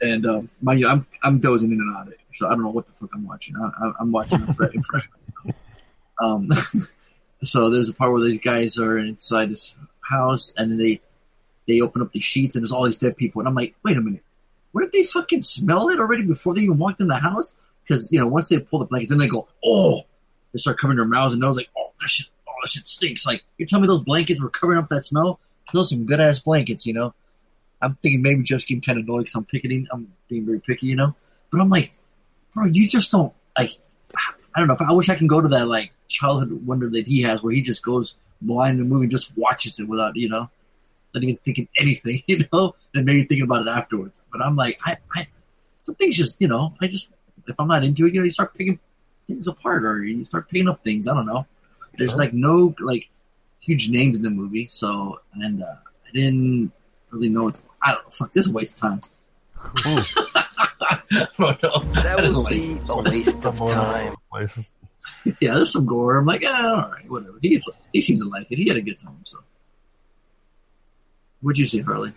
and 0.02 0.26
um, 0.26 0.50
mind 0.62 0.82
you, 0.82 0.90
I'm 0.90 1.08
I'm 1.24 1.40
dozing 1.40 1.72
in 1.72 1.80
and 1.80 1.96
out 1.96 2.08
of 2.08 2.14
it, 2.14 2.20
so 2.38 2.48
I 2.48 2.51
don't 2.51 2.63
know 2.63 2.70
what 2.70 2.86
the 2.86 2.94
fuck 2.94 3.10
I'm 3.13 3.25
watching. 3.25 3.56
I, 3.58 3.91
I'm 4.00 4.12
watching 4.12 4.41
a 4.44 4.53
Fred 4.53 4.72
and 4.74 4.86
Um, 6.20 6.50
so 7.44 7.70
there's 7.70 7.89
a 7.89 7.94
part 7.94 8.12
where 8.12 8.22
these 8.22 8.41
guys 8.41 8.77
are 8.77 8.98
inside 8.98 9.50
this 9.50 9.74
house, 10.01 10.53
and 10.56 10.72
then 10.72 10.77
they 10.77 11.01
they 11.67 11.82
open 11.82 12.01
up 12.01 12.12
the 12.12 12.20
sheets, 12.20 12.56
and 12.56 12.63
there's 12.63 12.72
all 12.72 12.86
these 12.86 12.98
dead 12.98 13.17
people, 13.17 13.41
and 13.41 13.48
I'm 13.48 13.56
like, 13.56 13.75
wait 13.84 13.98
a 13.98 14.01
minute, 14.01 14.24
where 14.72 14.86
did 14.86 14.94
they 14.94 15.03
fucking 15.03 15.41
smell 15.41 15.89
it 15.89 16.00
already 16.00 16.24
before 16.24 16.53
they 16.53 16.62
even 16.62 16.77
walked 16.77 17.01
in 17.01 17.08
the 17.08 17.15
house? 17.15 17.53
Because 17.84 18.12
you 18.12 18.20
know, 18.20 18.27
once 18.27 18.50
they 18.50 18.60
pull 18.60 18.79
the 18.79 18.86
blankets, 18.86 19.12
then 19.12 19.20
they 19.20 19.27
go, 19.27 19.48
oh, 19.65 20.03
they 20.53 20.60
start 20.60 20.77
covering 20.77 20.98
their 20.98 21.08
mouths 21.08 21.34
and 21.34 21.41
nose, 21.41 21.56
like, 21.56 21.70
oh, 21.77 21.91
that 22.00 22.10
shit, 22.10 22.27
oh, 22.48 22.53
that 22.63 22.70
shit 22.70 22.88
stinks. 22.88 23.25
Like, 23.25 23.44
you're 23.58 23.67
telling 23.67 23.84
me 23.84 23.88
those 23.88 24.03
blankets 24.03 24.41
were 24.41 24.50
covering 24.50 24.79
up 24.79 24.89
that 24.89 25.06
smell? 25.06 25.39
Those 25.74 25.89
some 25.89 26.06
good 26.06 26.22
ass 26.22 26.39
blankets, 26.39 26.86
you 26.86 26.94
know. 26.94 27.13
I'm 27.82 27.96
thinking 27.96 28.22
maybe 28.22 28.44
just 28.44 28.67
getting 28.67 28.82
kind 28.82 28.98
of 28.98 29.06
annoyed 29.06 29.20
because 29.20 29.36
I'm 29.36 29.46
picking, 29.46 29.88
I'm 29.91 30.13
being 30.29 30.46
very 30.46 30.60
picky, 30.60 30.88
you 30.88 30.96
know. 30.96 31.15
But 31.51 31.62
I'm 31.62 31.70
like, 31.70 31.91
bro, 32.54 32.66
you 32.66 32.88
just 32.89 33.12
don't 33.12 33.34
like. 33.58 33.72
I 34.56 34.60
don't 34.60 34.68
know. 34.68 34.74
If 34.74 34.82
I 34.82 34.94
wish 34.94 35.10
I 35.10 35.16
can 35.16 35.27
go 35.27 35.39
to 35.39 35.48
that 35.50 35.68
like 35.68 35.92
childhood 36.08 36.66
wonder 36.66 36.89
that 36.89 37.06
he 37.06 37.22
has, 37.24 37.44
where 37.44 37.54
he 37.54 37.62
just 37.62 37.84
goes 37.84 38.16
blind 38.42 38.80
in 38.80 38.88
the 38.88 38.94
movie 38.94 39.04
and 39.04 39.12
just 39.12 39.38
watches 39.38 39.80
it 39.80 39.88
without, 39.88 40.16
you 40.16 40.30
know, 40.30 40.50
not 41.13 41.24
even 41.24 41.38
thinking 41.38 41.68
anything, 41.77 42.24
you 42.27 42.44
know, 42.51 42.75
and 42.96 43.06
maybe 43.06 43.24
thinking 43.24 43.44
about 43.44 43.68
it 43.68 43.70
afterwards. 43.70 44.20
But 44.32 44.42
I'm 44.42 44.56
like, 44.56 44.80
I, 44.84 44.98
I, 45.16 45.27
some 45.84 45.96
things 45.96 46.18
just, 46.18 46.42
you 46.42 46.48
know, 46.48 46.74
I 46.82 46.88
just, 46.88 47.12
if 47.48 47.60
I'm 47.60 47.68
not 47.68 47.84
into 47.84 48.06
it, 48.08 48.13
you 48.13 48.20
know, 48.20 48.24
you 48.25 48.32
start 48.32 48.56
picking 48.56 48.80
things 49.27 49.48
apart 49.48 49.86
or 49.86 50.04
you 50.04 50.24
start 50.24 50.50
picking 50.50 50.68
up 50.68 50.84
things. 50.84 51.08
I 51.08 51.13
don't 51.13 51.25
know. 51.27 51.46
There's 51.98 52.12
Sure. 52.12 52.20
like 52.20 52.34
no 52.34 52.74
like 52.80 53.10
huge 53.60 53.89
names 53.89 54.18
in 54.18 54.24
the 54.24 54.30
movie, 54.30 54.68
so 54.68 55.20
and 55.34 55.63
uh, 55.63 55.66
I 55.68 56.12
didn't 56.13 56.72
really 57.12 57.30
know 57.30 57.48
it's. 57.48 57.63
I 57.82 57.94
don't 57.94 58.04
know. 58.06 58.10
Fuck, 58.12 58.32
this 58.34 58.48
is 58.48 58.54
waste 58.54 58.77
time. 58.77 59.01
Ooh. 60.91 60.98
I 61.13 61.27
don't 61.38 61.63
know. 61.63 62.01
That 62.03 62.22
would 62.22 62.36
like 62.38 62.53
be 62.53 62.79
a 62.89 63.01
waste 63.01 63.46
of 63.46 63.58
time. 63.58 64.15
Places. 64.32 64.72
Yeah, 65.39 65.53
there's 65.56 65.72
some 65.72 65.86
gore. 65.86 66.17
I'm 66.17 66.25
like, 66.25 66.44
ah, 66.46 66.84
all 66.86 66.91
right, 66.91 67.10
whatever. 67.10 67.38
He's 67.41 67.63
he 67.94 68.01
seemed 68.01 68.20
to 68.20 68.27
like 68.27 68.51
it. 68.51 68.58
He 68.58 68.67
had 68.67 68.75
a 68.75 68.82
good 68.82 69.00
time. 69.00 69.17
So, 69.24 69.38
what'd 71.41 71.58
you 71.58 71.65
see, 71.65 71.79
Harley? 71.79 72.13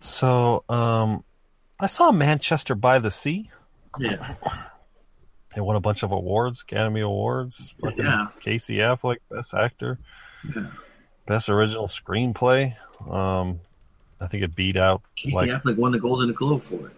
So, 0.00 0.62
um, 0.68 1.24
I 1.80 1.86
saw 1.86 2.12
Manchester 2.12 2.74
by 2.74 2.98
the 2.98 3.10
Sea. 3.10 3.50
Yeah, 3.98 4.34
It 5.56 5.62
won 5.62 5.76
a 5.76 5.80
bunch 5.80 6.02
of 6.02 6.12
awards, 6.12 6.62
Academy 6.62 7.00
Awards. 7.00 7.74
Fucking 7.80 8.04
Yeah. 8.04 8.26
Casey 8.40 8.76
Affleck, 8.76 9.16
Best 9.30 9.54
Actor, 9.54 9.98
yeah. 10.54 10.66
Best 11.26 11.48
Original 11.48 11.88
Screenplay. 11.88 12.76
Um, 13.10 13.60
I 14.20 14.26
think 14.26 14.44
it 14.44 14.54
beat 14.54 14.76
out 14.76 15.02
Casey 15.16 15.34
like 15.34 15.50
Affleck 15.50 15.76
won 15.76 15.92
the 15.92 15.98
Golden 15.98 16.32
Globe 16.32 16.62
for 16.62 16.88
it. 16.88 16.92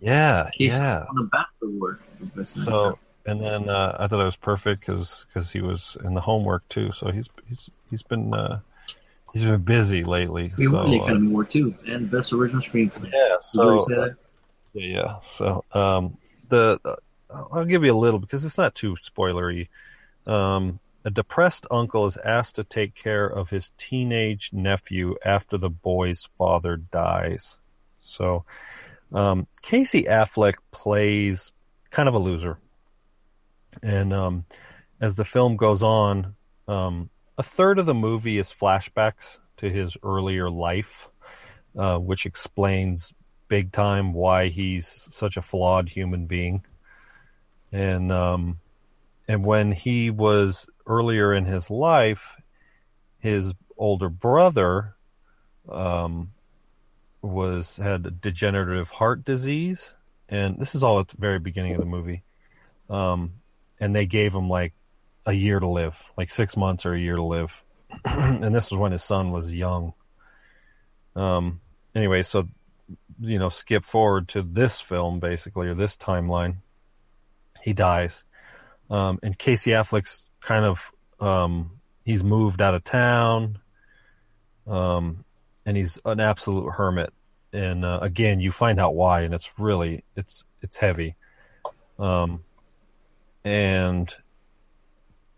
Yeah, 0.00 0.50
yeah. 0.58 1.04
won 1.12 1.30
the 1.30 1.36
BAFTA 1.36 1.74
award 1.74 2.00
for 2.18 2.24
best. 2.26 2.64
So 2.64 2.98
and 3.28 3.44
then 3.44 3.68
uh, 3.68 3.96
I 3.98 4.06
thought 4.06 4.20
it 4.20 4.24
was 4.24 4.36
perfect 4.36 4.80
because 4.80 5.52
he 5.52 5.60
was 5.60 5.98
in 6.02 6.14
the 6.14 6.20
homework 6.20 6.66
too. 6.68 6.92
So 6.92 7.12
he's 7.12 7.28
he's 7.46 7.68
he's 7.90 8.02
been 8.02 8.32
uh, 8.34 8.60
he's 9.32 9.44
been 9.44 9.62
busy 9.62 10.02
lately. 10.02 10.48
he 10.56 10.64
so 10.66 10.72
won 10.72 10.90
the 10.90 10.98
Academy 10.98 11.28
Award 11.28 11.50
too, 11.50 11.74
and 11.86 12.10
best 12.10 12.32
original 12.32 12.62
screenplay. 12.62 13.12
yeah, 13.12 13.36
Did 13.52 13.54
you 13.54 13.60
already 13.60 13.82
so? 13.84 14.14
Yeah, 14.72 14.86
yeah. 14.86 15.20
So, 15.22 15.64
um, 15.72 16.16
the 16.48 16.80
uh, 16.84 16.96
I'll 17.30 17.66
give 17.66 17.84
you 17.84 17.92
a 17.92 17.98
little 17.98 18.18
because 18.18 18.44
it's 18.44 18.58
not 18.58 18.74
too 18.74 18.94
spoilery. 18.94 19.68
Um, 20.26 20.80
a 21.04 21.10
depressed 21.10 21.66
uncle 21.70 22.06
is 22.06 22.16
asked 22.18 22.56
to 22.56 22.64
take 22.64 22.94
care 22.94 23.26
of 23.26 23.50
his 23.50 23.72
teenage 23.76 24.50
nephew 24.52 25.16
after 25.24 25.56
the 25.58 25.70
boy's 25.70 26.28
father 26.36 26.76
dies. 26.76 27.58
So, 28.00 28.44
um, 29.12 29.46
Casey 29.62 30.04
Affleck 30.04 30.54
plays 30.70 31.52
kind 31.90 32.08
of 32.08 32.14
a 32.14 32.18
loser, 32.18 32.58
and 33.82 34.12
um, 34.12 34.44
as 35.00 35.16
the 35.16 35.24
film 35.24 35.56
goes 35.56 35.82
on, 35.82 36.34
um, 36.66 37.10
a 37.36 37.42
third 37.42 37.78
of 37.78 37.86
the 37.86 37.94
movie 37.94 38.38
is 38.38 38.52
flashbacks 38.52 39.38
to 39.58 39.70
his 39.70 39.96
earlier 40.02 40.50
life, 40.50 41.08
uh, 41.76 41.98
which 41.98 42.26
explains 42.26 43.12
big 43.48 43.72
time 43.72 44.12
why 44.12 44.48
he's 44.48 45.08
such 45.10 45.36
a 45.36 45.42
flawed 45.42 45.88
human 45.88 46.26
being. 46.26 46.64
And 47.72 48.12
um 48.12 48.60
and 49.26 49.44
when 49.44 49.72
he 49.72 50.10
was 50.10 50.66
earlier 50.86 51.34
in 51.34 51.44
his 51.44 51.70
life, 51.70 52.36
his 53.18 53.54
older 53.76 54.08
brother 54.08 54.94
um 55.68 56.32
was 57.28 57.76
had 57.76 58.20
degenerative 58.20 58.90
heart 58.90 59.24
disease 59.24 59.94
and 60.28 60.58
this 60.58 60.74
is 60.74 60.82
all 60.82 61.00
at 61.00 61.08
the 61.08 61.16
very 61.18 61.38
beginning 61.38 61.74
of 61.74 61.80
the 61.80 61.86
movie. 61.86 62.22
Um 62.90 63.34
and 63.80 63.94
they 63.94 64.06
gave 64.06 64.34
him 64.34 64.48
like 64.48 64.74
a 65.26 65.32
year 65.32 65.60
to 65.60 65.68
live, 65.68 66.10
like 66.16 66.30
6 66.30 66.56
months 66.56 66.86
or 66.86 66.94
a 66.94 67.00
year 67.00 67.16
to 67.16 67.22
live. 67.22 67.62
and 68.04 68.54
this 68.54 68.70
was 68.70 68.78
when 68.78 68.92
his 68.92 69.04
son 69.04 69.30
was 69.30 69.54
young. 69.54 69.94
Um 71.14 71.60
anyway, 71.94 72.22
so 72.22 72.44
you 73.20 73.38
know, 73.38 73.48
skip 73.48 73.84
forward 73.84 74.28
to 74.28 74.42
this 74.42 74.80
film 74.80 75.20
basically, 75.20 75.68
or 75.68 75.74
this 75.74 75.96
timeline, 75.96 76.56
he 77.62 77.72
dies. 77.72 78.24
Um, 78.90 79.18
and 79.22 79.38
Casey 79.38 79.72
Affleck's 79.72 80.24
kind 80.40 80.64
of, 80.64 80.92
um, 81.20 81.80
he's 82.04 82.22
moved 82.22 82.62
out 82.62 82.74
of 82.74 82.84
town. 82.84 83.58
Um, 84.66 85.24
and 85.66 85.76
he's 85.76 85.98
an 86.04 86.20
absolute 86.20 86.70
hermit. 86.70 87.12
And, 87.52 87.84
uh, 87.84 88.00
again, 88.02 88.40
you 88.40 88.50
find 88.50 88.78
out 88.78 88.94
why, 88.94 89.22
and 89.22 89.32
it's 89.32 89.58
really, 89.58 90.04
it's, 90.16 90.44
it's 90.62 90.76
heavy. 90.76 91.16
Um, 91.98 92.44
and, 93.44 94.14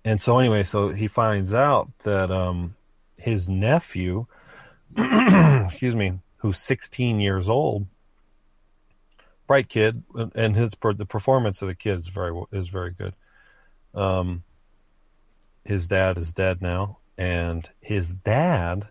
and 0.05 0.21
so 0.21 0.39
anyway, 0.39 0.65
so 0.65 0.89
he 0.89 1.07
finds 1.07 1.55
out 1.55 1.91
that, 2.01 2.31
um, 2.31 2.75
his 3.21 3.49
nephew, 3.49 4.27
excuse 4.97 5.95
me, 5.95 6.19
who's 6.41 6.59
16 6.59 7.21
years 7.21 7.49
old, 7.49 7.87
bright 9.47 9.69
kid, 9.69 10.03
and 10.35 10.57
his 10.57 10.75
the 10.97 11.07
performance 11.07 11.63
of 11.63 11.69
the 11.69 11.75
kid 11.75 12.01
is 12.01 12.09
very 12.09 12.41
is 12.53 12.69
very 12.69 12.93
good. 12.93 13.15
Um, 13.95 14.43
his 15.65 15.87
dad 15.87 16.19
is 16.19 16.33
dead 16.33 16.63
now, 16.63 16.99
and 17.19 17.69
his 17.81 18.15
dad 18.15 18.89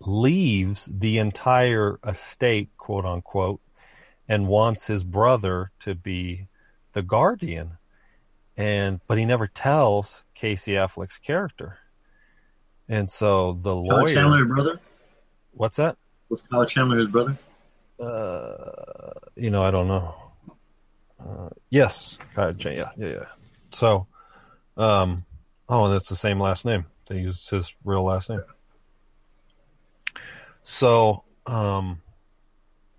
leaves 0.00 0.88
the 0.92 1.18
entire 1.18 1.98
estate, 2.06 2.70
quote 2.76 3.04
unquote, 3.04 3.60
and 4.28 4.48
wants 4.48 4.86
his 4.86 5.04
brother 5.04 5.70
to 5.80 5.94
be 5.94 6.48
the 6.92 7.02
guardian. 7.02 7.78
and 8.56 9.00
but 9.06 9.18
he 9.18 9.24
never 9.24 9.46
tells 9.46 10.24
Casey 10.34 10.72
Affleck's 10.72 11.18
character. 11.18 11.78
And 12.88 13.10
so 13.10 13.52
the 13.52 13.74
Kyle 13.74 13.82
lawyer, 13.82 14.08
Chandler, 14.08 14.44
brother. 14.44 14.80
what's 15.52 15.76
that? 15.76 15.96
Was 16.28 16.40
Kyle 16.42 16.64
Chandler 16.64 16.98
his 16.98 17.08
brother? 17.08 17.36
Uh, 17.98 19.12
you 19.34 19.50
know, 19.50 19.62
I 19.62 19.70
don't 19.70 19.88
know. 19.88 20.14
Uh, 21.18 21.48
yes, 21.70 22.18
Kyle 22.34 22.54
yeah, 22.58 22.90
yeah, 22.96 23.08
yeah. 23.08 23.26
So, 23.72 24.06
um, 24.76 25.24
oh, 25.68 25.88
that's 25.88 26.08
the 26.08 26.16
same 26.16 26.40
last 26.40 26.64
name. 26.64 26.86
They 27.06 27.20
used 27.20 27.50
his 27.50 27.74
real 27.84 28.04
last 28.04 28.30
name. 28.30 28.42
So, 30.68 31.22
um, 31.46 32.02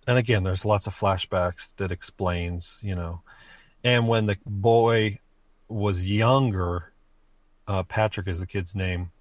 and 0.08 0.18
again, 0.18 0.44
there's 0.44 0.64
lots 0.64 0.88
of 0.88 0.98
flashbacks 0.98 1.68
that 1.76 1.92
explains, 1.92 2.80
you 2.82 2.96
know, 2.96 3.24
and 3.84 4.08
when 4.08 4.24
the 4.24 4.38
boy 4.46 5.20
was 5.68 6.10
younger, 6.10 6.94
uh, 7.68 7.84
Patrick 7.84 8.30
is 8.30 8.40
the 8.40 8.48
kid's 8.48 8.74
name. 8.74 9.12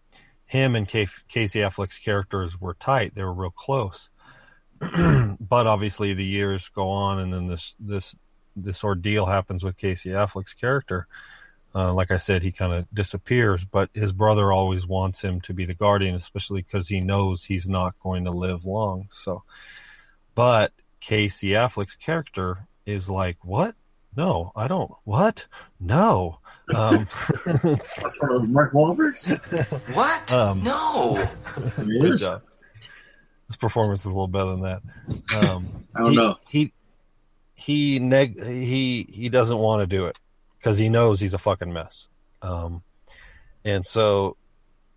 Him 0.45 0.77
and 0.77 0.87
K- 0.87 1.09
Casey 1.27 1.59
Affleck's 1.59 1.99
characters 1.99 2.61
were 2.61 2.75
tight; 2.75 3.17
they 3.17 3.25
were 3.25 3.33
real 3.33 3.51
close. 3.51 4.11
but 4.79 5.67
obviously, 5.67 6.15
the 6.15 6.25
years 6.25 6.69
go 6.69 6.89
on, 6.89 7.19
and 7.19 7.33
then 7.33 7.49
this 7.49 7.75
this 7.81 8.15
this 8.55 8.85
ordeal 8.85 9.27
happens 9.27 9.65
with 9.65 9.77
Casey 9.77 10.11
Affleck's 10.11 10.55
character. 10.55 11.09
Uh, 11.77 11.93
like 11.93 12.11
I 12.11 12.17
said, 12.17 12.43
he 12.43 12.53
kind 12.53 12.73
of 12.73 12.87
disappears, 12.95 13.67
but 13.67 13.91
his 13.93 14.11
brother 14.11 14.51
always 14.51 14.87
wants 14.87 15.21
him 15.21 15.43
to 15.43 15.53
be 15.53 15.67
the 15.67 15.75
guardian, 15.75 16.15
especially 16.15 16.63
because 16.63 16.89
he 16.89 17.03
knows 17.03 17.45
he's 17.45 17.69
not 17.69 17.99
going 18.01 18.25
to 18.25 18.31
live 18.31 18.65
long. 18.65 19.09
So, 19.11 19.43
but 20.35 20.73
Casey 21.01 21.51
Affleck's 21.51 21.95
character 21.95 22.67
is 22.87 23.11
like, 23.11 23.37
what? 23.45 23.75
No, 24.17 24.53
I 24.57 24.69
don't. 24.69 24.91
What? 25.05 25.47
No. 25.79 26.39
Um, 26.75 27.07
That's 27.45 28.23
one 28.23 28.33
of 28.33 28.49
Mark 28.49 28.73
Wahlberg's. 28.73 29.27
What? 29.95 30.33
Um, 30.33 30.63
no. 30.63 31.29
Good 31.77 32.21
job. 32.21 32.43
His 33.49 33.57
performance 33.57 34.01
is 34.01 34.07
a 34.07 34.09
little 34.09 34.29
better 34.29 34.53
than 34.53 34.63
that. 34.63 34.83
Um, 35.35 35.69
I 35.95 36.01
don't 36.01 36.13
he, 36.13 36.17
know. 36.17 36.37
He 36.49 36.73
he 37.55 37.99
neg- 37.99 38.43
he 38.43 39.07
he 39.13 39.29
doesn't 39.29 39.59
want 39.59 39.83
to 39.83 39.87
do 39.87 40.07
it 40.07 40.17
because 40.67 40.79
he 40.79 40.89
knows 40.89 41.21
he's 41.21 41.33
a 41.33 41.39
fucking 41.39 41.73
mess. 41.73 42.09
Um, 42.43 42.83
and 43.65 43.87
so 43.87 44.37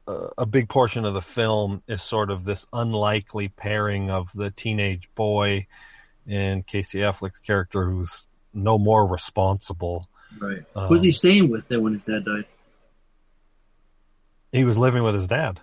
uh, 0.07 0.29
a 0.35 0.47
big 0.47 0.67
portion 0.67 1.05
of 1.05 1.13
the 1.13 1.21
film 1.21 1.83
is 1.88 2.01
sort 2.01 2.31
of 2.31 2.43
this 2.43 2.65
unlikely 2.73 3.49
pairing 3.49 4.09
of 4.09 4.31
the 4.33 4.49
teenage 4.49 5.07
boy 5.13 5.67
and 6.25 6.65
Casey 6.65 7.01
Affleck's 7.01 7.38
character, 7.38 7.85
who's 7.85 8.25
no 8.51 8.79
more 8.79 9.05
responsible. 9.05 10.09
Right. 10.39 10.63
Um, 10.75 10.88
Who's 10.88 11.03
he 11.03 11.11
staying 11.11 11.49
with 11.49 11.67
then 11.67 11.83
when 11.83 11.93
his 11.93 12.01
dad 12.01 12.25
died? 12.25 12.45
He 14.51 14.63
was 14.63 14.75
living 14.75 15.03
with 15.03 15.13
his 15.13 15.27
dad. 15.27 15.59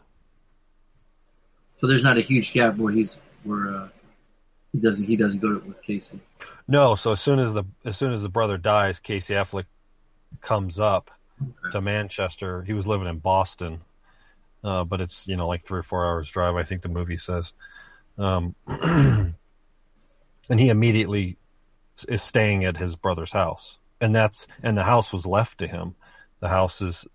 So 1.81 1.89
there's 1.89 2.05
not 2.05 2.17
a 2.17 2.21
huge 2.21 2.53
gap 2.53 2.77
where 2.77 2.93
he's 2.93 3.17
where 3.43 3.75
uh, 3.75 3.89
he 4.71 4.79
doesn't 4.79 5.05
he 5.05 5.17
doesn't 5.17 5.41
go 5.41 5.61
with 5.67 5.83
Casey. 5.83 6.21
No, 6.69 6.95
so 6.95 7.11
as 7.11 7.21
soon 7.21 7.41
as 7.41 7.53
the 7.55 7.65
as 7.85 7.97
soon 7.97 8.13
as 8.13 8.23
the 8.23 8.29
brother 8.29 8.57
dies, 8.57 9.01
Casey 9.01 9.35
Affleck 9.35 9.65
comes 10.41 10.81
up 10.81 11.11
to 11.73 11.81
Manchester. 11.81 12.63
He 12.63 12.73
was 12.73 12.87
living 12.87 13.09
in 13.09 13.19
Boston, 13.19 13.81
uh, 14.65 14.85
but 14.85 15.01
it's 15.01 15.27
you 15.29 15.37
know 15.37 15.49
like 15.49 15.65
three 15.65 15.81
or 15.81 15.85
four 15.85 16.07
hours 16.07 16.31
drive. 16.31 16.57
I 16.57 16.63
think 16.63 16.83
the 16.83 16.89
movie 16.89 17.19
says, 17.19 17.53
um, 18.19 18.55
and 18.67 19.35
he 20.49 20.69
immediately 20.69 21.37
is 22.09 22.23
staying 22.23 22.65
at 22.65 22.77
his 22.77 22.97
brother's 22.97 23.33
house, 23.33 23.79
and 24.01 24.15
that's 24.15 24.47
and 24.63 24.77
the 24.77 24.85
house 24.85 25.13
was 25.13 25.27
left 25.27 25.59
to 25.59 25.67
him. 25.67 25.95
The 26.41 26.49
house 26.49 26.81
is 26.81 27.07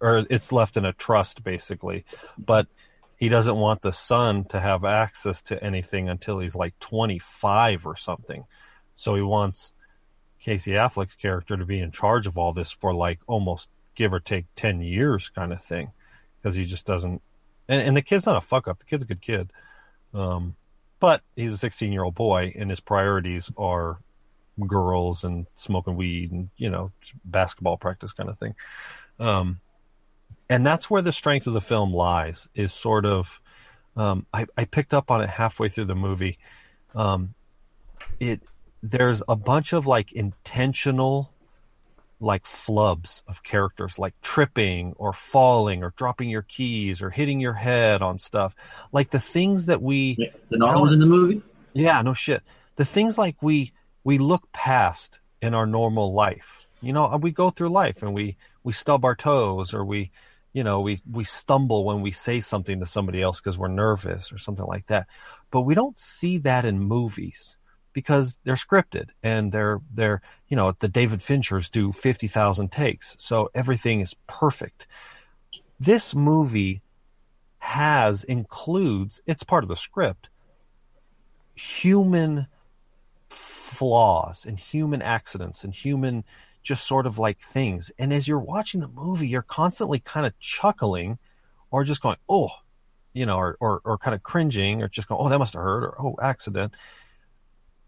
or 0.00 0.24
it's 0.30 0.52
left 0.52 0.76
in 0.76 0.84
a 0.84 0.92
trust 0.92 1.42
basically, 1.42 2.04
but 2.38 2.66
he 3.16 3.28
doesn't 3.28 3.56
want 3.56 3.82
the 3.82 3.92
son 3.92 4.44
to 4.46 4.60
have 4.60 4.84
access 4.84 5.42
to 5.42 5.62
anything 5.62 6.08
until 6.08 6.38
he's 6.38 6.54
like 6.54 6.78
25 6.80 7.86
or 7.86 7.96
something. 7.96 8.44
So 8.94 9.14
he 9.14 9.22
wants 9.22 9.72
Casey 10.44 10.72
Affleck's 10.72 11.14
character 11.14 11.56
to 11.56 11.64
be 11.64 11.80
in 11.80 11.90
charge 11.90 12.26
of 12.26 12.36
all 12.36 12.52
this 12.52 12.70
for 12.70 12.94
like 12.94 13.18
almost 13.26 13.70
give 13.94 14.12
or 14.12 14.20
take 14.20 14.44
10 14.56 14.82
years 14.82 15.30
kind 15.30 15.52
of 15.52 15.62
thing 15.62 15.90
because 16.36 16.54
he 16.54 16.66
just 16.66 16.84
doesn't 16.84 17.22
and, 17.66 17.80
and 17.80 17.96
the 17.96 18.02
kid's 18.02 18.26
not 18.26 18.36
a 18.36 18.42
fuck 18.42 18.68
up. 18.68 18.78
The 18.78 18.84
kid's 18.84 19.04
a 19.04 19.06
good 19.06 19.22
kid. 19.22 19.50
Um, 20.12 20.54
but 21.00 21.22
he's 21.34 21.54
a 21.54 21.56
16 21.56 21.90
year 21.90 22.04
old 22.04 22.14
boy 22.14 22.52
and 22.56 22.68
his 22.68 22.80
priorities 22.80 23.50
are 23.56 23.98
girls 24.66 25.24
and 25.24 25.46
smoking 25.56 25.96
weed 25.96 26.30
and 26.30 26.48
you 26.56 26.70
know 26.70 26.92
basketball 27.24 27.78
practice 27.78 28.12
kind 28.12 28.28
of 28.28 28.38
thing. 28.38 28.54
Um, 29.18 29.60
and 30.50 30.66
that's 30.66 30.90
where 30.90 31.00
the 31.00 31.12
strength 31.12 31.46
of 31.46 31.54
the 31.54 31.60
film 31.62 31.94
lies 31.94 32.48
is 32.54 32.72
sort 32.74 33.06
of 33.06 33.40
um, 33.96 34.26
I, 34.34 34.46
I 34.58 34.66
picked 34.66 34.92
up 34.92 35.10
on 35.10 35.22
it 35.22 35.30
halfway 35.30 35.70
through 35.70 35.86
the 35.86 35.94
movie. 35.94 36.38
Um, 36.94 37.32
it 38.20 38.42
there's 38.84 39.22
a 39.26 39.34
bunch 39.34 39.72
of 39.72 39.86
like 39.86 40.12
intentional 40.12 41.32
like 42.20 42.44
flubs 42.44 43.22
of 43.26 43.42
characters 43.42 43.98
like 43.98 44.14
tripping 44.20 44.92
or 44.98 45.14
falling 45.14 45.82
or 45.82 45.94
dropping 45.96 46.28
your 46.28 46.42
keys 46.42 47.00
or 47.00 47.08
hitting 47.08 47.40
your 47.40 47.54
head 47.54 48.02
on 48.02 48.18
stuff 48.18 48.54
like 48.92 49.08
the 49.08 49.18
things 49.18 49.66
that 49.66 49.80
we 49.80 50.16
Yeah. 50.18 50.28
The 50.50 50.58
was 50.58 50.92
in 50.92 51.00
the 51.00 51.06
movie. 51.06 51.40
yeah, 51.72 52.02
no 52.02 52.12
shit. 52.12 52.42
The 52.76 52.84
things 52.84 53.16
like 53.16 53.42
we 53.42 53.72
we 54.04 54.18
look 54.18 54.52
past 54.52 55.20
in 55.40 55.54
our 55.54 55.66
normal 55.66 56.12
life. 56.12 56.66
You 56.82 56.92
know, 56.92 57.16
we 57.16 57.30
go 57.30 57.48
through 57.48 57.70
life 57.70 58.02
and 58.02 58.12
we 58.12 58.36
we 58.64 58.72
stub 58.74 59.06
our 59.06 59.16
toes 59.16 59.72
or 59.72 59.82
we 59.84 60.10
you 60.52 60.62
know, 60.62 60.82
we 60.82 60.98
we 61.10 61.24
stumble 61.24 61.84
when 61.84 62.02
we 62.02 62.10
say 62.10 62.40
something 62.40 62.80
to 62.80 62.86
somebody 62.86 63.22
else 63.22 63.40
because 63.40 63.56
we're 63.56 63.68
nervous 63.68 64.30
or 64.30 64.36
something 64.36 64.66
like 64.66 64.86
that. 64.86 65.06
But 65.50 65.62
we 65.62 65.74
don't 65.74 65.96
see 65.96 66.38
that 66.38 66.66
in 66.66 66.78
movies 66.78 67.56
because 67.94 68.36
they're 68.44 68.54
scripted 68.54 69.08
and 69.22 69.50
they're 69.50 69.80
they're 69.92 70.20
you 70.48 70.56
know, 70.56 70.74
the 70.78 70.88
David 70.88 71.20
Finchers 71.20 71.70
do 71.70 71.90
50,000 71.90 72.70
takes. 72.70 73.16
So 73.18 73.50
everything 73.54 74.00
is 74.00 74.14
perfect. 74.26 74.86
This 75.80 76.14
movie 76.14 76.82
has 77.58 78.22
includes 78.24 79.22
it's 79.26 79.42
part 79.42 79.64
of 79.64 79.68
the 79.68 79.76
script 79.76 80.28
human 81.54 82.46
flaws 83.28 84.44
and 84.44 84.58
human 84.58 85.00
accidents 85.00 85.64
and 85.64 85.72
human 85.72 86.24
just 86.62 86.86
sort 86.86 87.06
of 87.06 87.18
like 87.18 87.38
things. 87.38 87.90
And 87.98 88.12
as 88.12 88.26
you're 88.26 88.38
watching 88.38 88.80
the 88.80 88.88
movie, 88.88 89.28
you're 89.28 89.42
constantly 89.42 90.00
kind 90.00 90.26
of 90.26 90.38
chuckling 90.40 91.18
or 91.70 91.84
just 91.84 92.00
going, 92.00 92.16
oh, 92.28 92.50
you 93.12 93.26
know, 93.26 93.36
or, 93.36 93.56
or, 93.60 93.80
or 93.84 93.98
kind 93.98 94.14
of 94.14 94.22
cringing 94.22 94.82
or 94.82 94.88
just 94.88 95.08
going, 95.08 95.20
oh, 95.20 95.28
that 95.28 95.38
must 95.38 95.54
have 95.54 95.62
hurt 95.62 95.84
or 95.84 96.00
oh, 96.00 96.16
accident. 96.20 96.72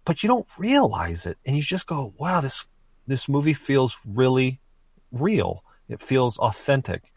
But 0.07 0.23
you 0.23 0.29
don't 0.29 0.47
realize 0.57 1.27
it. 1.27 1.37
And 1.45 1.55
you 1.55 1.63
just 1.63 1.87
go, 1.87 2.15
wow, 2.17 2.41
this, 2.41 2.67
this 3.07 3.29
movie 3.29 3.53
feels 3.53 3.99
really 4.07 4.61
real. 5.13 5.63
It 5.89 6.01
feels 6.01 6.39
authentic. 6.39 7.13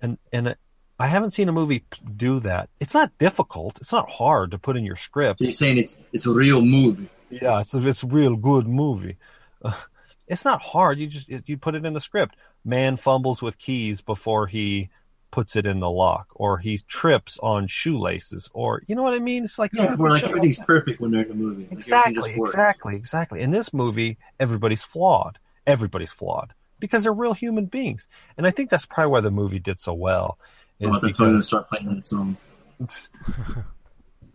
And, 0.00 0.18
and 0.32 0.48
it, 0.48 0.58
I 0.98 1.06
haven't 1.06 1.30
seen 1.32 1.48
a 1.48 1.52
movie 1.52 1.84
do 2.16 2.40
that. 2.40 2.70
It's 2.80 2.94
not 2.94 3.16
difficult. 3.18 3.78
It's 3.80 3.92
not 3.92 4.10
hard 4.10 4.50
to 4.50 4.58
put 4.58 4.76
in 4.76 4.84
your 4.84 4.96
script. 4.96 5.38
So 5.38 5.44
you're 5.44 5.52
saying 5.52 5.78
it's 5.78 5.96
it's 6.12 6.26
a 6.26 6.32
real 6.32 6.60
movie. 6.60 7.08
Yeah, 7.30 7.60
it's 7.60 7.72
a, 7.72 7.86
it's 7.86 8.02
a 8.02 8.08
real 8.08 8.34
good 8.34 8.66
movie. 8.66 9.16
Uh, 9.62 9.74
it's 10.26 10.44
not 10.44 10.60
hard. 10.60 10.98
You 10.98 11.06
just 11.06 11.28
you 11.28 11.56
put 11.56 11.76
it 11.76 11.86
in 11.86 11.92
the 11.92 12.00
script. 12.00 12.36
Man 12.64 12.96
fumbles 12.96 13.40
with 13.40 13.58
keys 13.58 14.00
before 14.00 14.48
he 14.48 14.90
puts 15.30 15.56
it 15.56 15.66
in 15.66 15.80
the 15.80 15.90
lock, 15.90 16.28
or 16.34 16.58
he 16.58 16.78
trips 16.88 17.38
on 17.42 17.66
shoelaces, 17.66 18.48
or 18.52 18.82
you 18.86 18.94
know 18.94 19.02
what 19.02 19.14
I 19.14 19.18
mean. 19.18 19.44
It's 19.44 19.58
like 19.58 19.72
Yeah, 19.74 19.94
like 19.98 20.24
everything's 20.24 20.58
perfect 20.58 21.00
when 21.00 21.10
they're 21.10 21.22
in 21.22 21.28
the 21.28 21.34
movie. 21.34 21.64
Like, 21.64 21.72
exactly, 21.72 22.34
exactly, 22.34 22.96
exactly. 22.96 23.40
In 23.40 23.50
this 23.50 23.72
movie, 23.72 24.18
everybody's 24.40 24.82
flawed. 24.82 25.38
Everybody's 25.66 26.12
flawed 26.12 26.54
because 26.80 27.02
they're 27.02 27.12
real 27.12 27.34
human 27.34 27.66
beings, 27.66 28.06
and 28.36 28.46
I 28.46 28.50
think 28.50 28.70
that's 28.70 28.86
probably 28.86 29.12
why 29.12 29.20
the 29.20 29.30
movie 29.30 29.58
did 29.58 29.80
so 29.80 29.92
well. 29.92 30.38
Is 30.80 30.94
Oh, 30.94 31.00
they're 31.00 31.12
gonna 31.12 31.42
start 31.42 31.68
playing 31.68 31.94
that 31.94 32.06
song. 32.06 32.36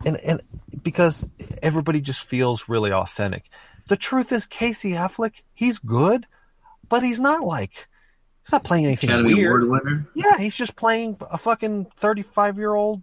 and 0.04 0.16
and 0.18 0.42
because 0.82 1.26
everybody 1.62 2.00
just 2.00 2.22
feels 2.24 2.68
really 2.68 2.92
authentic. 2.92 3.48
The 3.88 3.96
truth 3.96 4.32
is, 4.32 4.46
Casey 4.46 4.92
Affleck, 4.92 5.42
he's 5.54 5.78
good, 5.78 6.26
but 6.88 7.02
he's 7.02 7.20
not 7.20 7.44
like 7.44 7.88
he's 8.44 8.52
not 8.52 8.64
playing 8.64 8.86
anything 8.86 9.10
Academy 9.10 9.34
weird. 9.34 9.64
Award 9.64 9.84
winner. 9.84 10.06
Yeah, 10.14 10.38
he's 10.38 10.54
just 10.54 10.76
playing 10.76 11.16
a 11.30 11.38
fucking 11.38 11.86
thirty-five 11.96 12.58
year 12.58 12.74
old 12.74 13.02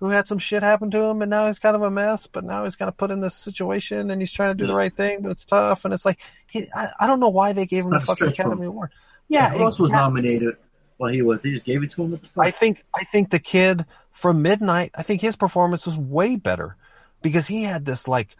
who 0.00 0.08
had 0.08 0.26
some 0.26 0.38
shit 0.38 0.62
happen 0.62 0.90
to 0.90 1.00
him, 1.00 1.22
and 1.22 1.30
now 1.30 1.46
he's 1.46 1.58
kind 1.58 1.76
of 1.76 1.82
a 1.82 1.90
mess. 1.90 2.26
But 2.26 2.44
now 2.44 2.64
he's 2.64 2.76
kind 2.76 2.88
of 2.88 2.96
put 2.96 3.10
in 3.10 3.20
this 3.20 3.34
situation, 3.34 4.10
and 4.10 4.20
he's 4.20 4.32
trying 4.32 4.56
to 4.56 4.62
do 4.62 4.66
the 4.66 4.74
right 4.74 4.94
thing, 4.94 5.22
but 5.22 5.30
it's 5.30 5.44
tough. 5.44 5.84
And 5.84 5.94
it's 5.94 6.04
like 6.04 6.18
he, 6.50 6.66
I, 6.74 6.88
I 7.00 7.06
don't 7.06 7.20
know 7.20 7.28
why 7.28 7.52
they 7.52 7.66
gave 7.66 7.84
him 7.84 7.90
the 7.90 8.00
fucking. 8.00 8.28
Academy 8.28 8.66
Award. 8.66 8.90
Yeah, 9.28 9.50
Who 9.50 9.60
else 9.60 9.78
was 9.78 9.90
nominated? 9.90 10.56
Well, 10.98 11.12
he 11.12 11.22
was. 11.22 11.42
They 11.42 11.50
just 11.50 11.66
gave 11.66 11.82
it 11.82 11.90
to 11.90 12.02
him. 12.02 12.10
What 12.12 12.22
the 12.22 12.28
fuck? 12.28 12.46
I 12.46 12.50
think 12.50 12.84
I 12.94 13.04
think 13.04 13.30
the 13.30 13.38
kid 13.38 13.86
from 14.12 14.42
Midnight, 14.42 14.90
I 14.94 15.02
think 15.02 15.20
his 15.20 15.36
performance 15.36 15.86
was 15.86 15.96
way 15.96 16.36
better 16.36 16.76
because 17.22 17.46
he 17.46 17.62
had 17.62 17.84
this 17.84 18.06
like 18.06 18.36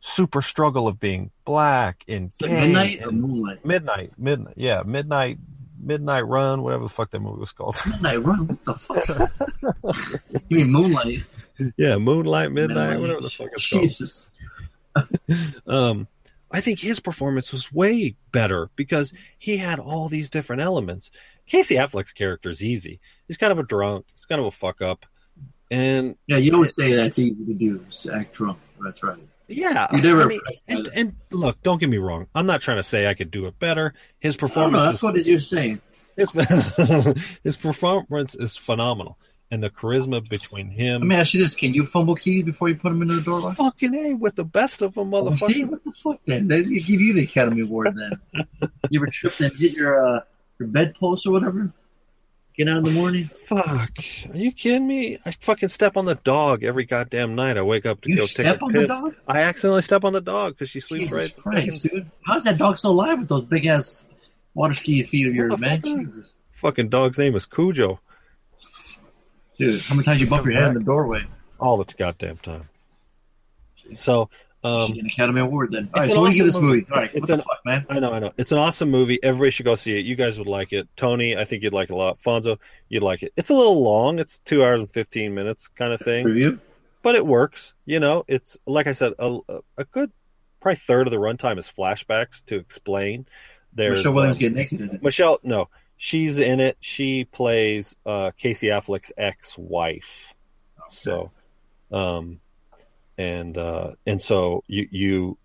super 0.00 0.42
struggle 0.42 0.86
of 0.86 1.00
being 1.00 1.30
black 1.44 2.04
and 2.06 2.30
gay 2.38 2.66
Midnight 2.66 3.02
or 3.02 3.10
Moonlight? 3.10 3.64
midnight, 3.64 4.12
midnight, 4.18 4.54
yeah, 4.56 4.82
midnight. 4.84 5.38
Midnight 5.84 6.26
Run, 6.26 6.62
whatever 6.62 6.84
the 6.84 6.88
fuck 6.88 7.10
that 7.10 7.20
movie 7.20 7.40
was 7.40 7.52
called. 7.52 7.76
Midnight 7.90 8.22
Run. 8.22 8.46
What 8.48 8.64
the 8.64 8.74
fuck? 8.74 9.32
you 10.48 10.56
mean 10.58 10.70
Moonlight? 10.70 11.22
yeah, 11.76 11.96
Moonlight, 11.98 12.52
Midnight, 12.52 13.00
whatever 13.00 13.20
the 13.20 13.30
fuck 13.30 13.48
it's 13.52 13.70
called. 13.70 13.82
Jesus. 13.84 14.28
um, 15.66 16.06
I 16.50 16.60
think 16.60 16.78
his 16.78 17.00
performance 17.00 17.52
was 17.52 17.72
way 17.72 18.16
better 18.32 18.70
because 18.76 19.12
he 19.38 19.56
had 19.56 19.78
all 19.80 20.08
these 20.08 20.30
different 20.30 20.62
elements. 20.62 21.10
Casey 21.46 21.74
Affleck's 21.76 22.12
character 22.12 22.50
is 22.50 22.62
easy. 22.64 23.00
He's 23.26 23.36
kind 23.36 23.52
of 23.52 23.58
a 23.58 23.64
drunk. 23.64 24.06
He's 24.14 24.24
kind 24.24 24.40
of 24.40 24.46
a 24.46 24.50
fuck 24.50 24.80
up, 24.80 25.04
and 25.70 26.16
Yeah, 26.26 26.36
you 26.38 26.54
always 26.54 26.74
say 26.74 26.94
that's 26.94 27.18
easy 27.18 27.44
to 27.44 27.54
do. 27.54 27.84
to 28.02 28.14
act 28.14 28.34
drunk. 28.34 28.58
That's 28.82 29.02
right. 29.02 29.18
Yeah, 29.48 29.88
You 29.92 30.00
never 30.02 30.22
I 30.22 30.26
mean, 30.26 30.40
and, 30.68 30.86
and 30.94 31.16
look, 31.30 31.62
don't 31.62 31.78
get 31.78 31.88
me 31.88 31.98
wrong. 31.98 32.26
I'm 32.34 32.46
not 32.46 32.62
trying 32.62 32.78
to 32.78 32.82
say 32.82 33.06
I 33.06 33.14
could 33.14 33.30
do 33.30 33.46
it 33.46 33.58
better. 33.58 33.94
His 34.20 34.36
don't 34.36 34.42
know, 34.42 34.48
performance, 34.48 34.82
that's 34.82 34.96
is, 34.98 35.02
what 35.02 35.26
you're 35.26 35.40
saying. 35.40 35.80
his, 36.16 36.30
his 37.42 37.56
performance 37.56 38.34
is 38.34 38.56
phenomenal, 38.56 39.18
and 39.50 39.62
the 39.62 39.70
charisma 39.70 40.26
between 40.26 40.70
him. 40.70 41.02
Let 41.02 41.08
me 41.08 41.16
ask 41.16 41.34
you 41.34 41.40
this: 41.40 41.54
Can 41.54 41.74
you 41.74 41.84
fumble 41.84 42.14
keys 42.14 42.44
before 42.44 42.68
you 42.68 42.76
put 42.76 42.90
them 42.90 43.02
into 43.02 43.16
the 43.16 43.22
doorway? 43.22 43.54
fucking 43.54 43.94
a 43.94 44.14
with 44.14 44.36
the 44.36 44.44
best 44.44 44.82
of 44.82 44.94
them, 44.94 45.12
Oh, 45.12 45.34
see, 45.36 45.64
what 45.64 45.84
the 45.84 45.92
fuck? 45.92 46.20
Then 46.24 46.48
they 46.48 46.62
give 46.62 46.88
you 46.88 47.14
the 47.14 47.24
Academy 47.24 47.62
Award. 47.62 47.96
Then 47.96 48.46
you 48.90 49.00
ever 49.00 49.10
tripped 49.10 49.40
and 49.40 49.54
hit 49.56 49.72
your 49.72 50.06
uh, 50.06 50.20
your 50.58 50.68
bedpost 50.68 51.26
or 51.26 51.32
whatever? 51.32 51.72
Get 52.56 52.68
out 52.68 52.78
in 52.78 52.84
the 52.84 52.90
morning. 52.92 53.24
Fuck, 53.24 53.90
are 54.32 54.36
you 54.36 54.52
kidding 54.52 54.86
me? 54.86 55.18
I 55.26 55.32
fucking 55.32 55.70
step 55.70 55.96
on 55.96 56.04
the 56.04 56.14
dog 56.14 56.62
every 56.62 56.84
goddamn 56.84 57.34
night. 57.34 57.56
I 57.56 57.62
wake 57.62 57.84
up 57.84 58.00
to 58.02 58.10
You 58.10 58.16
go 58.18 58.26
take 58.26 58.46
a 58.46 58.60
on 58.62 58.72
piss. 58.72 58.82
the 58.82 58.86
dog? 58.86 59.14
I 59.26 59.40
accidentally 59.40 59.82
step 59.82 60.04
on 60.04 60.12
the 60.12 60.20
dog 60.20 60.52
because 60.52 60.70
she 60.70 60.78
sleeps 60.78 61.10
Jesus 61.10 61.16
right. 61.16 61.36
Christ, 61.36 61.82
fucking, 61.82 61.98
dude! 61.98 62.10
How's 62.24 62.44
that 62.44 62.56
dog 62.58 62.78
still 62.78 62.92
alive 62.92 63.18
with 63.18 63.28
those 63.28 63.42
big 63.44 63.66
ass 63.66 64.04
water 64.54 64.74
ski 64.74 65.02
feet 65.02 65.26
of 65.26 65.34
yours, 65.34 65.58
man? 65.58 65.82
Jesus, 65.82 66.36
fucking 66.52 66.90
dog's 66.90 67.18
name 67.18 67.34
is 67.34 67.44
Cujo 67.44 67.98
dude! 69.58 69.80
How 69.82 69.94
many 69.96 70.04
times 70.04 70.20
you 70.20 70.28
bump 70.28 70.46
your 70.46 70.54
head 70.54 70.68
in 70.68 70.74
the 70.74 70.84
doorway? 70.84 71.24
all 71.58 71.76
the 71.76 71.92
goddamn 71.96 72.36
time. 72.38 72.68
So, 73.94 74.28
um, 74.64 74.88
get 74.92 74.98
an 74.98 75.06
Academy 75.06 75.40
Award 75.40 75.72
then. 75.72 75.90
All 75.94 76.02
it's 76.02 76.14
so 76.14 76.24
an 76.24 76.30
do 76.30 76.36
you 76.36 76.42
give 76.42 76.46
this 76.46 76.56
awesome 76.56 76.66
movie? 76.66 76.80
movie. 76.80 76.92
All 76.92 76.98
right, 76.98 77.10
It's 77.14 77.28
what 77.28 77.36
the 77.36 77.42
fuck, 77.42 77.60
man? 77.64 77.86
I 77.88 77.98
know, 78.00 78.12
I 78.12 78.18
know. 78.18 78.32
It's 78.36 78.52
an 78.52 78.58
awesome 78.58 78.90
movie. 78.90 79.22
Everybody 79.22 79.50
should 79.50 79.66
go 79.66 79.74
see 79.74 79.98
it. 79.98 80.04
You 80.04 80.16
guys 80.16 80.38
would 80.38 80.48
like 80.48 80.72
it. 80.72 80.88
Tony, 80.96 81.36
I 81.36 81.44
think 81.44 81.62
you'd 81.62 81.72
like 81.72 81.90
it 81.90 81.92
a 81.92 81.96
lot. 81.96 82.18
Fonso, 82.22 82.58
you'd 82.88 83.02
like 83.02 83.22
it. 83.22 83.32
It's 83.36 83.50
a 83.50 83.54
little 83.54 83.82
long. 83.82 84.18
It's 84.18 84.38
two 84.40 84.64
hours 84.64 84.80
and 84.80 84.90
fifteen 84.90 85.34
minutes 85.34 85.68
kind 85.68 85.92
of 85.92 86.00
thing. 86.00 86.24
Review? 86.24 86.58
but 87.04 87.14
it 87.14 87.24
works. 87.24 87.74
You 87.84 88.00
know, 88.00 88.24
it's 88.26 88.56
like 88.66 88.86
I 88.88 88.92
said, 88.92 89.12
a, 89.18 89.38
a 89.76 89.84
good 89.84 90.10
probably 90.60 90.76
third 90.76 91.06
of 91.06 91.10
the 91.10 91.18
runtime 91.18 91.58
is 91.58 91.70
flashbacks 91.70 92.42
to 92.46 92.56
explain. 92.56 93.26
There's 93.74 93.98
Michelle 93.98 94.14
Williams 94.14 94.36
um, 94.38 94.40
get 94.40 94.54
naked 94.54 94.80
in 94.80 94.90
it. 94.90 95.02
Michelle. 95.02 95.38
No, 95.42 95.68
she's 95.96 96.38
in 96.38 96.60
it. 96.60 96.78
She 96.80 97.24
plays 97.26 97.94
uh, 98.06 98.30
Casey 98.38 98.68
Affleck's 98.68 99.12
ex-wife. 99.16 100.34
So, 100.90 101.30
um, 101.92 102.40
and 103.18 103.56
uh, 103.56 103.92
and 104.06 104.20
so 104.20 104.62
you 104.66 104.88
you 104.90 105.38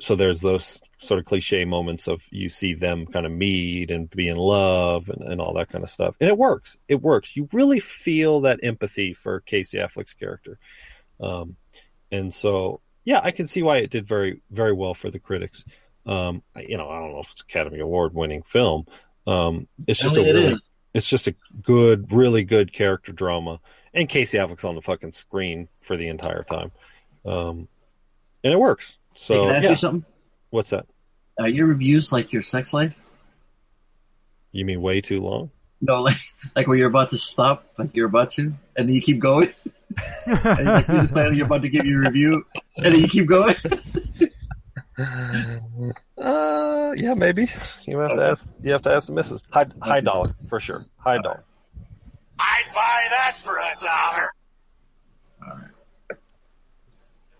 so 0.00 0.16
there's 0.16 0.40
those 0.40 0.80
sort 0.98 1.20
of 1.20 1.26
cliche 1.26 1.64
moments 1.64 2.08
of 2.08 2.22
you 2.30 2.48
see 2.48 2.74
them 2.74 3.06
kind 3.06 3.26
of 3.26 3.32
meet 3.32 3.90
and 3.90 4.10
be 4.10 4.28
in 4.28 4.36
love 4.36 5.08
and, 5.08 5.22
and 5.22 5.40
all 5.40 5.54
that 5.54 5.68
kind 5.68 5.84
of 5.84 5.90
stuff, 5.90 6.16
and 6.20 6.28
it 6.28 6.36
works. 6.36 6.76
It 6.88 7.00
works. 7.00 7.36
You 7.36 7.48
really 7.52 7.80
feel 7.80 8.42
that 8.42 8.60
empathy 8.62 9.14
for 9.14 9.40
Casey 9.40 9.78
Affleck's 9.78 10.14
character, 10.14 10.58
um, 11.20 11.56
and 12.10 12.32
so 12.32 12.80
yeah, 13.04 13.20
I 13.22 13.30
can 13.30 13.46
see 13.46 13.62
why 13.62 13.78
it 13.78 13.90
did 13.90 14.06
very 14.06 14.40
very 14.50 14.72
well 14.72 14.94
for 14.94 15.10
the 15.10 15.18
critics. 15.18 15.64
Um, 16.06 16.42
you 16.56 16.76
know, 16.76 16.88
I 16.88 17.00
don't 17.00 17.12
know 17.12 17.20
if 17.20 17.30
it's 17.32 17.40
Academy 17.40 17.80
Award 17.80 18.14
winning 18.14 18.42
film. 18.42 18.86
Um, 19.26 19.68
it's 19.86 20.00
just 20.00 20.18
I 20.18 20.20
a 20.20 20.24
mean, 20.24 20.36
it 20.36 20.38
really, 20.38 20.56
it's 20.94 21.08
just 21.08 21.26
a 21.26 21.34
good, 21.60 22.12
really 22.12 22.44
good 22.44 22.72
character 22.72 23.12
drama. 23.12 23.60
And 23.92 24.08
Casey 24.08 24.38
Affleck's 24.38 24.64
on 24.64 24.76
the 24.76 24.80
fucking 24.80 25.12
screen 25.12 25.68
for 25.80 25.96
the 25.96 26.08
entire 26.08 26.44
time, 26.44 26.72
um, 27.24 27.68
and 28.42 28.52
it 28.52 28.58
works. 28.58 28.96
Hey, 29.12 29.20
So 29.20 29.42
can 29.44 29.50
I 29.52 29.56
ask 29.56 29.64
yeah, 29.64 29.70
you 29.70 29.76
something? 29.76 30.04
what's 30.50 30.70
that? 30.70 30.86
Uh, 31.40 31.46
your 31.46 31.66
reviews 31.66 32.12
like 32.12 32.32
your 32.32 32.42
sex 32.42 32.72
life? 32.72 32.96
You 34.52 34.64
mean 34.64 34.80
way 34.82 35.00
too 35.00 35.20
long? 35.20 35.50
No, 35.80 36.02
like 36.02 36.16
like 36.54 36.66
where 36.66 36.76
you're 36.76 36.88
about 36.88 37.10
to 37.10 37.18
stop, 37.18 37.66
like 37.76 37.94
you're 37.94 38.06
about 38.06 38.30
to, 38.30 38.42
and 38.76 38.88
then 38.88 38.90
you 38.90 39.00
keep 39.00 39.18
going. 39.18 39.48
and 40.26 40.64
like 40.66 40.88
you're, 40.88 41.08
planning, 41.08 41.34
you're 41.34 41.46
about 41.46 41.62
to 41.62 41.68
give 41.68 41.84
your 41.84 42.00
review, 42.00 42.46
and 42.76 42.86
then 42.86 43.00
you 43.00 43.08
keep 43.08 43.26
going. 43.26 43.54
Uh, 46.16 46.94
yeah, 46.96 47.14
maybe. 47.14 47.48
You 47.86 47.98
have 47.98 48.14
to 48.14 48.24
ask. 48.24 48.48
You 48.62 48.70
have 48.72 48.82
to 48.82 48.92
ask 48.92 49.08
the 49.08 49.12
missus. 49.12 49.42
High, 49.50 49.66
high 49.82 50.00
dollar 50.00 50.36
for 50.48 50.60
sure. 50.60 50.86
High 50.98 51.18
dollar. 51.18 51.42
I'd 52.38 52.64
buy 52.72 53.06
that 53.10 53.36
for 53.42 53.56
a 53.56 53.74
dollar. 53.84 54.28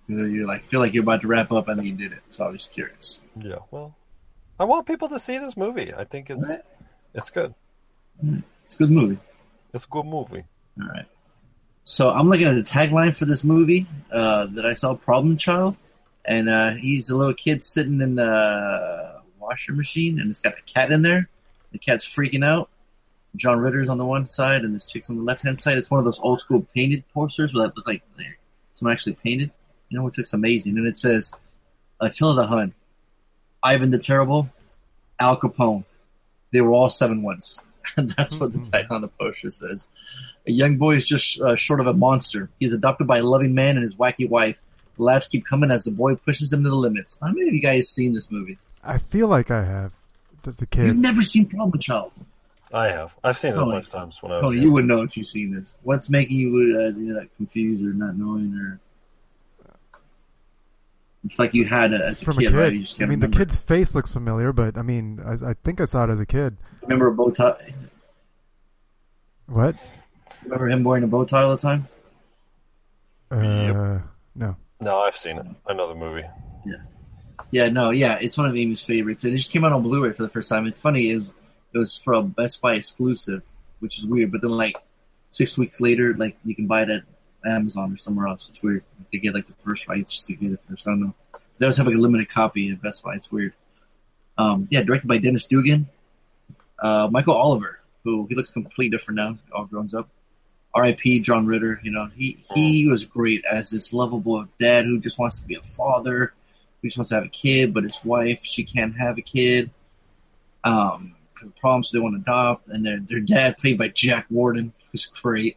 You 0.06 0.44
like 0.44 0.64
feel 0.64 0.80
like 0.80 0.92
you're 0.92 1.02
about 1.02 1.22
to 1.22 1.28
wrap 1.28 1.50
up, 1.50 1.68
and 1.68 1.78
then 1.78 1.86
you 1.86 1.94
did 1.94 2.12
it. 2.12 2.22
So 2.28 2.44
I 2.44 2.50
was 2.50 2.66
curious. 2.66 3.22
Yeah. 3.36 3.60
Well, 3.70 3.94
I 4.58 4.64
want 4.64 4.86
people 4.86 5.08
to 5.08 5.18
see 5.18 5.38
this 5.38 5.56
movie. 5.56 5.94
I 5.94 6.04
think 6.04 6.30
it's 6.30 6.46
it's 7.14 7.30
good. 7.30 7.54
It's 8.66 8.74
a 8.74 8.78
good 8.78 8.90
movie. 8.90 9.18
It's 9.72 9.84
a 9.84 9.88
good 9.88 10.06
movie. 10.06 10.44
All 10.80 10.88
right. 10.88 11.06
So 11.84 12.10
I'm 12.10 12.28
looking 12.28 12.46
at 12.46 12.54
the 12.54 12.62
tagline 12.62 13.14
for 13.14 13.24
this 13.24 13.44
movie 13.44 13.86
uh, 14.10 14.46
that 14.52 14.64
I 14.64 14.74
saw, 14.74 14.94
Problem 14.94 15.36
Child, 15.36 15.76
and 16.24 16.48
uh, 16.48 16.70
he's 16.72 17.10
a 17.10 17.16
little 17.16 17.34
kid 17.34 17.62
sitting 17.62 18.00
in 18.00 18.14
the 18.14 19.20
washer 19.38 19.72
machine, 19.72 20.20
and 20.20 20.30
it's 20.30 20.40
got 20.40 20.54
a 20.58 20.62
cat 20.62 20.90
in 20.90 21.02
there. 21.02 21.28
The 21.72 21.78
cat's 21.78 22.04
freaking 22.04 22.44
out. 22.44 22.70
John 23.36 23.58
Ritter's 23.58 23.88
on 23.88 23.98
the 23.98 24.06
one 24.06 24.30
side, 24.30 24.62
and 24.62 24.74
this 24.74 24.86
chick's 24.86 25.10
on 25.10 25.16
the 25.16 25.22
left 25.22 25.44
hand 25.44 25.60
side. 25.60 25.76
It's 25.76 25.90
one 25.90 25.98
of 25.98 26.04
those 26.04 26.20
old 26.20 26.40
school 26.40 26.66
painted 26.74 27.04
posters 27.12 27.52
where 27.52 27.66
that 27.66 27.76
look 27.76 27.86
like 27.86 28.02
someone 28.72 28.92
actually 28.92 29.14
painted. 29.14 29.50
You 29.94 30.00
know, 30.00 30.06
which 30.06 30.18
looks 30.18 30.32
amazing, 30.32 30.76
and 30.76 30.88
it 30.88 30.98
says 30.98 31.30
Attila 32.00 32.34
the 32.34 32.46
Hun, 32.48 32.74
Ivan 33.62 33.90
the 33.90 33.98
Terrible, 33.98 34.50
Al 35.20 35.36
Capone. 35.36 35.84
They 36.50 36.60
were 36.62 36.72
all 36.72 36.90
seven 36.90 37.22
once. 37.22 37.60
And 37.96 38.10
that's 38.16 38.40
what 38.40 38.50
the 38.50 38.58
title 38.58 38.96
on 38.96 39.02
the 39.02 39.08
poster 39.08 39.52
says. 39.52 39.86
A 40.48 40.50
young 40.50 40.78
boy 40.78 40.96
is 40.96 41.06
just 41.06 41.40
uh, 41.40 41.54
short 41.54 41.78
of 41.78 41.86
a 41.86 41.94
monster. 41.94 42.50
He's 42.58 42.72
adopted 42.72 43.06
by 43.06 43.18
a 43.18 43.22
loving 43.22 43.54
man 43.54 43.76
and 43.76 43.84
his 43.84 43.94
wacky 43.94 44.28
wife. 44.28 44.60
The 44.96 45.04
laughs 45.04 45.28
keep 45.28 45.46
coming 45.46 45.70
as 45.70 45.84
the 45.84 45.92
boy 45.92 46.16
pushes 46.16 46.52
him 46.52 46.64
to 46.64 46.70
the 46.70 46.74
limits. 46.74 47.20
How 47.22 47.28
many 47.28 47.46
of 47.46 47.54
you 47.54 47.62
guys 47.62 47.88
seen 47.88 48.14
this 48.14 48.32
movie? 48.32 48.58
I 48.82 48.98
feel 48.98 49.28
like 49.28 49.52
I 49.52 49.62
have 49.62 49.92
as 50.44 50.60
a 50.60 50.66
kid. 50.66 50.86
You've 50.86 50.96
never 50.96 51.22
seen 51.22 51.46
Problem 51.46 51.78
Child. 51.78 52.10
I 52.72 52.88
have. 52.88 53.14
I've 53.22 53.38
seen 53.38 53.52
it 53.52 53.58
a 53.58 53.64
bunch 53.64 53.84
of 53.84 53.92
times 53.92 54.20
when 54.20 54.32
I 54.32 54.36
was. 54.38 54.42
Tony, 54.42 54.60
you 54.60 54.72
wouldn't 54.72 54.90
know 54.90 55.02
if 55.02 55.16
you've 55.16 55.26
seen 55.28 55.52
this. 55.52 55.76
What's 55.84 56.10
making 56.10 56.36
you 56.36 57.16
uh, 57.16 57.26
confused 57.36 57.84
or 57.84 57.92
not 57.92 58.16
knowing 58.16 58.52
or? 58.56 58.80
It's 61.24 61.38
like 61.38 61.54
you 61.54 61.64
had 61.64 61.92
it 61.92 62.00
as 62.02 62.20
a 62.20 62.24
From 62.24 62.36
kid, 62.36 62.48
a 62.48 62.50
kid. 62.50 62.56
right? 62.58 62.72
You 62.72 62.80
just 62.80 62.96
I 62.96 62.98
can't 62.98 63.10
mean, 63.10 63.20
the 63.20 63.28
kid's 63.28 63.58
face 63.60 63.94
looks 63.94 64.10
familiar, 64.10 64.52
but 64.52 64.76
I 64.76 64.82
mean, 64.82 65.20
I, 65.24 65.50
I 65.50 65.54
think 65.64 65.80
I 65.80 65.86
saw 65.86 66.04
it 66.04 66.10
as 66.10 66.20
a 66.20 66.26
kid. 66.26 66.56
Remember 66.82 67.06
a 67.06 67.14
bow 67.14 67.30
tie? 67.30 67.74
What? 69.46 69.74
Remember 70.42 70.68
him 70.68 70.84
wearing 70.84 71.04
a 71.04 71.06
bow 71.06 71.24
tie 71.24 71.42
all 71.42 71.56
the 71.56 71.62
time? 71.62 71.88
Uh, 73.30 73.36
Yep. 73.36 74.02
No. 74.36 74.56
No, 74.80 74.98
I've 75.00 75.16
seen 75.16 75.38
it. 75.38 75.46
I 75.66 75.72
know 75.72 75.88
the 75.88 75.94
movie. 75.94 76.24
Yeah, 76.66 76.74
Yeah, 77.50 77.68
no, 77.68 77.90
yeah, 77.90 78.18
it's 78.20 78.36
one 78.36 78.46
of 78.48 78.56
Amy's 78.56 78.84
favorites. 78.84 79.24
And 79.24 79.32
it 79.32 79.36
just 79.38 79.50
came 79.52 79.64
out 79.64 79.72
on 79.72 79.82
Blu-ray 79.82 80.12
for 80.12 80.22
the 80.24 80.28
first 80.28 80.48
time. 80.48 80.66
It's 80.66 80.80
funny, 80.80 81.10
it 81.10 81.16
was, 81.16 81.32
it 81.72 81.78
was 81.78 81.96
from 81.96 82.28
Best 82.28 82.60
Buy 82.60 82.74
exclusive, 82.74 83.42
which 83.80 83.98
is 83.98 84.06
weird. 84.06 84.30
But 84.32 84.42
then, 84.42 84.50
like 84.50 84.76
six 85.30 85.56
weeks 85.56 85.80
later, 85.80 86.14
like 86.14 86.36
you 86.44 86.54
can 86.54 86.66
buy 86.66 86.82
it 86.82 86.90
at 86.90 87.02
Amazon 87.46 87.92
or 87.92 87.96
somewhere 87.96 88.28
else. 88.28 88.48
It's 88.48 88.62
weird. 88.62 88.84
They 89.12 89.18
get 89.18 89.34
like 89.34 89.46
the 89.46 89.54
first 89.54 89.88
rights 89.88 90.26
to 90.26 90.34
get 90.34 90.52
it 90.52 90.60
first. 90.68 90.86
I 90.86 90.92
don't 90.92 91.00
know. 91.00 91.14
They 91.58 91.66
always 91.66 91.76
have 91.76 91.86
like 91.86 91.96
a 91.96 91.98
limited 91.98 92.28
copy 92.28 92.70
at 92.70 92.82
Best 92.82 93.02
Buy. 93.02 93.14
It's 93.14 93.30
weird. 93.30 93.54
Um, 94.36 94.66
yeah, 94.70 94.82
directed 94.82 95.06
by 95.06 95.18
Dennis 95.18 95.46
Dugan, 95.46 95.88
uh, 96.78 97.08
Michael 97.10 97.34
Oliver, 97.34 97.80
who 98.02 98.26
he 98.28 98.34
looks 98.34 98.50
completely 98.50 98.88
different 98.88 99.16
now, 99.16 99.38
all 99.52 99.66
grown 99.66 99.88
up. 99.96 100.08
R.I.P. 100.74 101.20
John 101.20 101.46
Ritter. 101.46 101.80
You 101.84 101.92
know, 101.92 102.08
he 102.16 102.44
he 102.54 102.88
was 102.88 103.04
great 103.04 103.44
as 103.44 103.70
this 103.70 103.92
lovable 103.92 104.46
dad 104.58 104.84
who 104.84 104.98
just 104.98 105.18
wants 105.18 105.38
to 105.38 105.46
be 105.46 105.54
a 105.54 105.62
father 105.62 106.34
who 106.82 106.88
just 106.88 106.98
wants 106.98 107.10
to 107.10 107.14
have 107.14 107.24
a 107.24 107.28
kid, 107.28 107.72
but 107.72 107.84
his 107.84 108.04
wife 108.04 108.40
she 108.42 108.64
can't 108.64 108.96
have 108.96 109.16
a 109.16 109.22
kid. 109.22 109.70
Um, 110.64 111.14
problems 111.60 111.90
they 111.90 111.98
want 111.98 112.14
to 112.14 112.20
adopt, 112.20 112.68
and 112.68 112.84
their 112.84 113.00
their 113.00 113.20
dad 113.20 113.56
played 113.56 113.78
by 113.78 113.88
Jack 113.88 114.26
Warden, 114.30 114.72
who's 114.92 115.06
great. 115.06 115.56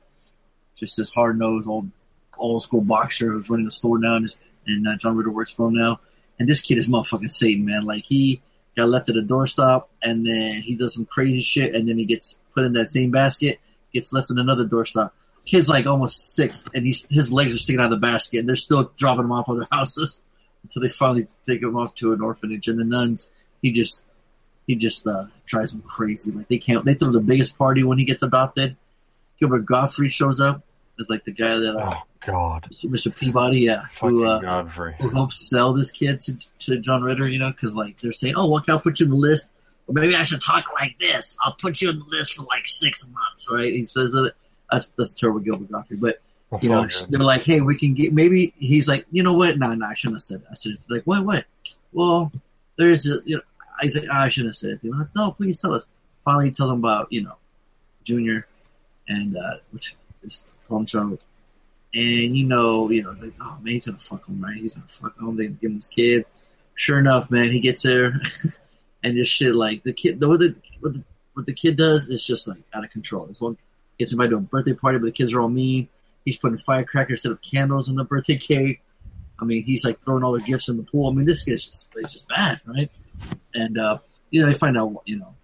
Just 0.78 0.98
this 0.98 1.14
hard 1.14 1.38
nosed 1.38 1.68
old 1.68 1.90
old 2.38 2.64
school 2.64 2.82
boxer 2.82 3.32
who's 3.32 3.50
running 3.50 3.66
the 3.66 3.72
store 3.72 4.00
now, 4.00 4.16
and, 4.16 4.30
and 4.66 4.88
uh, 4.88 4.96
John 4.98 5.16
Ritter 5.16 5.32
works 5.32 5.52
for 5.52 5.68
him 5.68 5.76
now. 5.76 6.00
And 6.40 6.48
this 6.48 6.62
kid 6.62 6.78
is 6.78 6.88
motherfucking 6.88 7.32
Satan, 7.32 7.66
man. 7.66 7.84
Like 7.84 8.06
he 8.06 8.42
got 8.76 8.90
left 8.90 9.10
at 9.10 9.18
a 9.18 9.22
doorstop, 9.22 9.86
and 10.02 10.26
then 10.26 10.62
he 10.62 10.76
does 10.76 10.94
some 10.94 11.06
crazy 11.06 11.42
shit, 11.42 11.74
and 11.74 11.90
then 11.90 11.98
he 11.98 12.06
gets 12.06 12.40
put 12.54 12.64
in 12.64 12.74
that 12.74 12.90
same 12.90 13.12
basket, 13.12 13.60
gets 13.94 14.14
left 14.14 14.30
in 14.30 14.38
another 14.38 14.66
doorstop. 14.66 15.12
Kid's 15.46 15.70
like 15.70 15.88
almost 15.88 16.36
six, 16.36 16.66
and 16.74 16.86
he's 16.86 17.10
his 17.10 17.34
legs 17.34 17.54
are 17.54 17.58
sticking 17.58 17.80
out 17.80 17.86
of 17.86 17.92
the 17.92 17.98
basket, 17.98 18.40
and 18.40 18.50
they're 18.50 18.56
still 18.56 18.92
dropping 18.98 19.26
him 19.26 19.32
off 19.32 19.50
other 19.50 19.68
houses 19.72 20.22
until 20.64 20.82
they 20.82 20.90
finally 20.90 21.28
take 21.46 21.62
him 21.62 21.76
off 21.78 21.96
to 21.96 22.14
an 22.14 22.22
orphanage. 22.22 22.68
And 22.68 22.80
the 22.80 22.86
nuns, 22.86 23.30
he 23.62 23.72
just 23.72 24.04
he 24.68 24.76
just 24.76 25.08
uh, 25.08 25.26
drives 25.46 25.72
them 25.72 25.82
crazy. 25.82 26.32
Like 26.32 26.50
they 26.50 26.60
can't. 26.60 26.86
They 26.86 26.94
throw 26.94 27.12
the 27.12 27.22
biggest 27.22 27.58
party 27.58 27.84
when 27.84 27.98
he 27.98 28.06
gets 28.06 28.22
adopted. 28.22 28.76
Gilbert 29.40 29.66
Gottfried 29.66 30.12
shows 30.12 30.40
up 30.40 30.64
as 31.00 31.10
like 31.10 31.24
the 31.26 31.32
guy 31.32 31.58
that 31.58 31.76
uh, 31.76 31.94
Oh 31.96 32.04
God, 32.26 32.68
Mr. 32.72 33.16
Peabody, 33.16 33.62
yeah, 33.62 33.84
who 34.02 34.26
uh, 34.26 34.40
Godfrey. 34.40 34.96
who 35.00 35.10
helps 35.10 35.50
sell 35.50 35.74
this 35.74 35.92
kid 35.92 36.22
to, 36.22 36.38
to 36.60 36.80
John 36.80 37.02
Ritter, 37.02 37.30
you 37.30 37.40
know, 37.40 37.52
because 37.52 37.76
like 37.76 38.00
they're 38.02 38.12
saying, 38.12 38.34
oh, 38.36 38.50
well, 38.50 38.62
can 38.62 38.76
I 38.76 38.82
put 38.82 39.00
you 39.00 39.06
in 39.06 39.12
the 39.12 39.18
list? 39.18 39.54
Or 39.88 39.94
maybe 39.94 40.16
I 40.16 40.24
should 40.24 40.42
talk 40.42 40.66
like 40.74 40.98
this. 41.00 41.38
I'll 41.44 41.54
put 41.54 41.82
you 41.82 41.90
in 41.90 42.00
the 42.00 42.06
list 42.10 42.34
for 42.34 42.44
like 42.44 42.68
six 42.68 43.08
months, 43.08 43.48
right? 43.52 43.72
He 43.74 43.86
says 43.86 44.12
that. 44.12 44.34
That's 44.72 44.92
that's 44.92 45.14
terrible, 45.14 45.40
Gilbert 45.40 45.72
Gottfried. 45.72 46.02
But 46.02 46.22
That's 46.52 46.64
you 46.64 46.72
know, 46.72 46.84
good. 46.84 47.08
they're 47.10 47.20
like, 47.22 47.44
hey, 47.44 47.62
we 47.62 47.78
can 47.78 47.94
get. 47.94 48.14
Maybe 48.14 48.54
he's 48.58 48.88
like, 48.88 49.06
you 49.12 49.24
know 49.24 49.34
what? 49.34 49.58
No, 49.58 49.74
no, 49.74 49.86
I 49.86 49.94
shouldn't 49.94 50.16
have 50.16 50.24
said 50.24 50.42
that. 50.42 50.52
I 50.52 50.56
should 50.56 50.74
have 50.74 50.86
like, 50.90 51.04
what, 51.04 51.26
what? 51.26 51.46
Well, 51.94 52.32
there's 52.78 53.08
a, 53.08 53.20
you 53.24 53.38
know, 53.38 53.42
I 53.80 53.88
said 53.88 54.10
I 54.10 54.28
shouldn't 54.30 54.50
have 54.50 54.58
said 54.58 54.72
it. 54.72 54.80
They're 54.84 54.92
like, 54.92 55.08
no, 55.16 55.32
please 55.32 55.62
tell 55.62 55.74
us. 55.74 55.86
Finally, 56.26 56.52
tell 56.52 56.68
them 56.68 56.80
about 56.80 57.08
you 57.12 57.24
know, 57.24 57.36
Junior, 58.04 58.46
and 59.08 59.38
uh, 59.38 59.58
which 59.72 59.96
is 60.28 60.58
Palm. 60.68 60.86
And 61.94 62.38
you 62.38 62.44
know, 62.44 62.90
you 62.90 63.04
know, 63.04 63.16
like, 63.20 63.34
oh 63.42 63.58
man, 63.62 63.74
he's 63.74 63.86
gonna 63.86 63.98
fuck 63.98 64.28
him, 64.28 64.42
right? 64.42 64.58
He's 64.58 64.76
gonna 64.76 64.88
fuck 64.88 65.18
him. 65.20 65.36
They 65.38 65.48
give 65.48 65.72
him 65.72 65.76
this 65.76 65.88
kid. 65.88 66.26
Sure 66.76 67.00
enough, 67.00 67.32
man, 67.32 67.52
he 67.52 67.60
gets 67.60 67.82
there, 67.82 68.22
and 69.04 69.16
just 69.16 69.32
shit 69.32 69.56
like 69.56 69.84
the 69.84 69.94
kid. 69.94 70.20
The, 70.20 70.28
what 70.28 70.40
the 70.40 70.56
what 70.80 70.94
the 70.94 71.04
what 71.34 71.46
the 71.46 71.54
kid 71.54 71.78
does 71.78 72.10
is 72.10 72.26
just 72.26 72.48
like 72.48 72.58
out 72.74 72.84
of 72.84 72.92
control. 72.92 73.26
This 73.26 73.40
one 73.40 73.58
gets 73.98 74.12
invited 74.12 74.32
to 74.32 74.38
a 74.38 74.42
birthday 74.42 74.74
party, 74.74 75.00
but 75.00 75.06
the 75.06 75.12
kids 75.12 75.34
are 75.34 75.42
all 75.42 75.50
mean. 75.50 75.88
He's 76.26 76.38
putting 76.38 76.58
firecrackers 76.58 77.20
instead 77.20 77.32
of 77.32 77.42
candles 77.42 77.90
in 77.90 77.96
the 77.96 78.04
birthday 78.04 78.38
cake. 78.38 78.82
I 79.40 79.46
mean, 79.46 79.64
he's 79.64 79.86
like 79.86 80.04
throwing 80.04 80.24
all 80.24 80.34
the 80.34 80.42
gifts 80.42 80.68
in 80.68 80.78
the 80.78 80.84
pool. 80.84 81.10
I 81.10 81.14
mean, 81.14 81.26
this 81.26 81.44
kid's 81.44 81.66
just 81.66 81.90
it's 81.96 82.14
just 82.14 82.28
bad, 82.28 82.60
right? 82.66 82.92
And 83.54 83.78
uh, 83.78 84.00
you 84.30 84.42
know, 84.42 84.48
they 84.48 84.56
find 84.56 84.78
out 84.78 85.04
you 85.06 85.20
know 85.20 85.36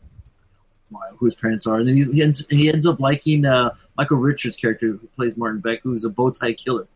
why, 0.90 1.10
who 1.16 1.26
his 1.26 1.36
parents 1.36 1.68
are, 1.68 1.78
and 1.78 1.88
then 1.88 1.96
he, 1.96 2.04
he 2.04 2.22
ends 2.22 2.46
he 2.50 2.70
ends 2.72 2.86
up 2.86 3.00
liking 3.00 3.46
uh, 3.46 3.72
Michael 3.98 4.18
Richards' 4.18 4.56
character 4.56 4.88
who 4.88 5.08
plays 5.16 5.38
Martin 5.38 5.62
Beck, 5.62 5.82
who's 5.84 6.06
a 6.06 6.10
bow 6.10 6.32
tie 6.32 6.54
killer. 6.54 6.88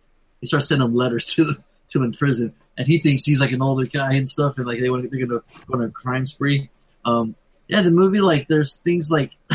He 0.42 0.48
starts 0.48 0.68
sending 0.68 0.88
him 0.88 0.96
letters 0.96 1.26
to 1.36 1.56
to 1.90 2.00
him 2.00 2.06
in 2.06 2.14
prison, 2.14 2.54
and 2.78 2.88
he 2.88 3.00
thinks 3.00 3.24
he's 3.24 3.42
like 3.42 3.52
an 3.52 3.62
older 3.62 3.86
guy 3.86 4.14
and 4.14 4.30
stuff, 4.30 4.58
and 4.58 4.66
like 4.68 4.80
they 4.80 4.90
want 4.90 5.10
they're 5.12 5.26
gonna 5.26 5.42
go 5.68 5.74
on 5.74 5.84
a 5.84 5.90
crime 5.90 6.26
spree. 6.26 6.70
Um, 7.06 7.36
yeah, 7.68 7.82
the 7.82 7.92
movie 7.92 8.20
like 8.20 8.48
there's 8.48 8.78
things 8.78 9.10
like 9.12 9.32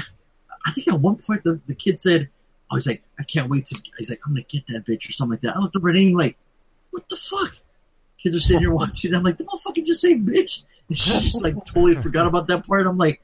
I 0.65 0.73
think 0.73 0.89
at 0.89 1.01
one 1.01 1.17
point 1.17 1.45
the, 1.45 1.61
the 1.67 1.75
kid 1.75 1.99
said, 1.99 2.29
"Oh, 2.71 2.77
he's 2.77 2.87
like 2.87 3.03
I 3.19 3.25
can't 3.25 3.51
wait 3.51 3.67
to." 3.67 3.83
He's 3.99 4.11
like 4.11 4.21
I'm 4.25 4.33
gonna 4.33 4.45
get 4.49 4.67
that 4.69 4.85
bitch 4.87 5.09
or 5.09 5.13
something 5.13 5.33
like 5.33 5.41
that. 5.43 5.57
I 5.57 5.61
looked 5.61 5.77
over 5.77 5.91
at 5.91 5.97
him 5.97 6.13
like, 6.13 6.37
"What 6.91 7.09
the 7.09 7.17
fuck?" 7.17 7.57
Kids 8.23 8.37
are 8.37 8.41
sitting 8.41 8.61
here 8.61 8.73
watching. 8.73 9.15
I'm 9.15 9.25
like, 9.25 9.37
"The 9.37 9.45
motherfucker 9.45 9.85
just 9.85 10.01
say 10.01 10.15
bitch," 10.15 10.65
and 10.89 10.99
she 10.99 11.11
just 11.21 11.43
like 11.43 11.55
totally 11.65 11.97
forgot 11.97 12.27
about 12.27 12.49
that 12.49 12.67
part. 12.67 12.87
I'm 12.87 12.99
like, 12.99 13.21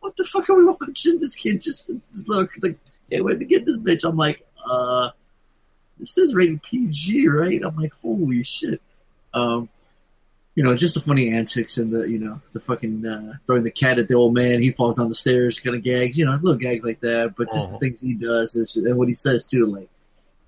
"What 0.00 0.16
the 0.16 0.24
fuck 0.24 0.48
are 0.48 0.56
we 0.56 0.64
watching?" 0.80 1.18
This 1.20 1.34
kid 1.34 1.60
just 1.60 1.90
look 2.26 2.52
like, 2.62 2.78
"Can't 3.10 3.24
wait 3.24 3.38
to 3.38 3.44
get 3.44 3.64
this 3.66 3.76
bitch." 3.78 4.08
I'm 4.08 4.16
like, 4.16 4.46
"Uh." 4.64 5.10
This 6.00 6.16
is 6.16 6.32
rated 6.32 6.62
PG, 6.62 7.26
right? 7.26 7.60
I'm 7.64 7.74
like, 7.74 7.92
holy 8.02 8.44
shit. 8.44 8.80
Um, 9.34 9.68
you 10.54 10.62
know, 10.62 10.76
just 10.76 10.94
the 10.94 11.00
funny 11.00 11.32
antics 11.34 11.76
and 11.76 11.92
the, 11.92 12.08
you 12.08 12.20
know, 12.20 12.40
the 12.52 12.60
fucking, 12.60 13.04
uh, 13.04 13.32
throwing 13.46 13.64
the 13.64 13.72
cat 13.72 13.98
at 13.98 14.06
the 14.06 14.14
old 14.14 14.32
man. 14.32 14.62
He 14.62 14.70
falls 14.70 14.94
down 14.98 15.08
the 15.08 15.14
stairs, 15.16 15.58
kind 15.58 15.74
of 15.74 15.82
gags, 15.82 16.16
you 16.16 16.24
know, 16.24 16.30
little 16.34 16.54
gags 16.54 16.84
like 16.84 17.00
that. 17.00 17.34
But 17.36 17.50
just 17.52 17.70
the 17.72 17.76
Mhm. 17.76 17.80
things 17.80 18.00
he 18.00 18.14
does 18.14 18.54
is, 18.54 18.76
and 18.76 18.96
what 18.96 19.08
he 19.08 19.14
says 19.14 19.44
too, 19.44 19.66
like, 19.66 19.88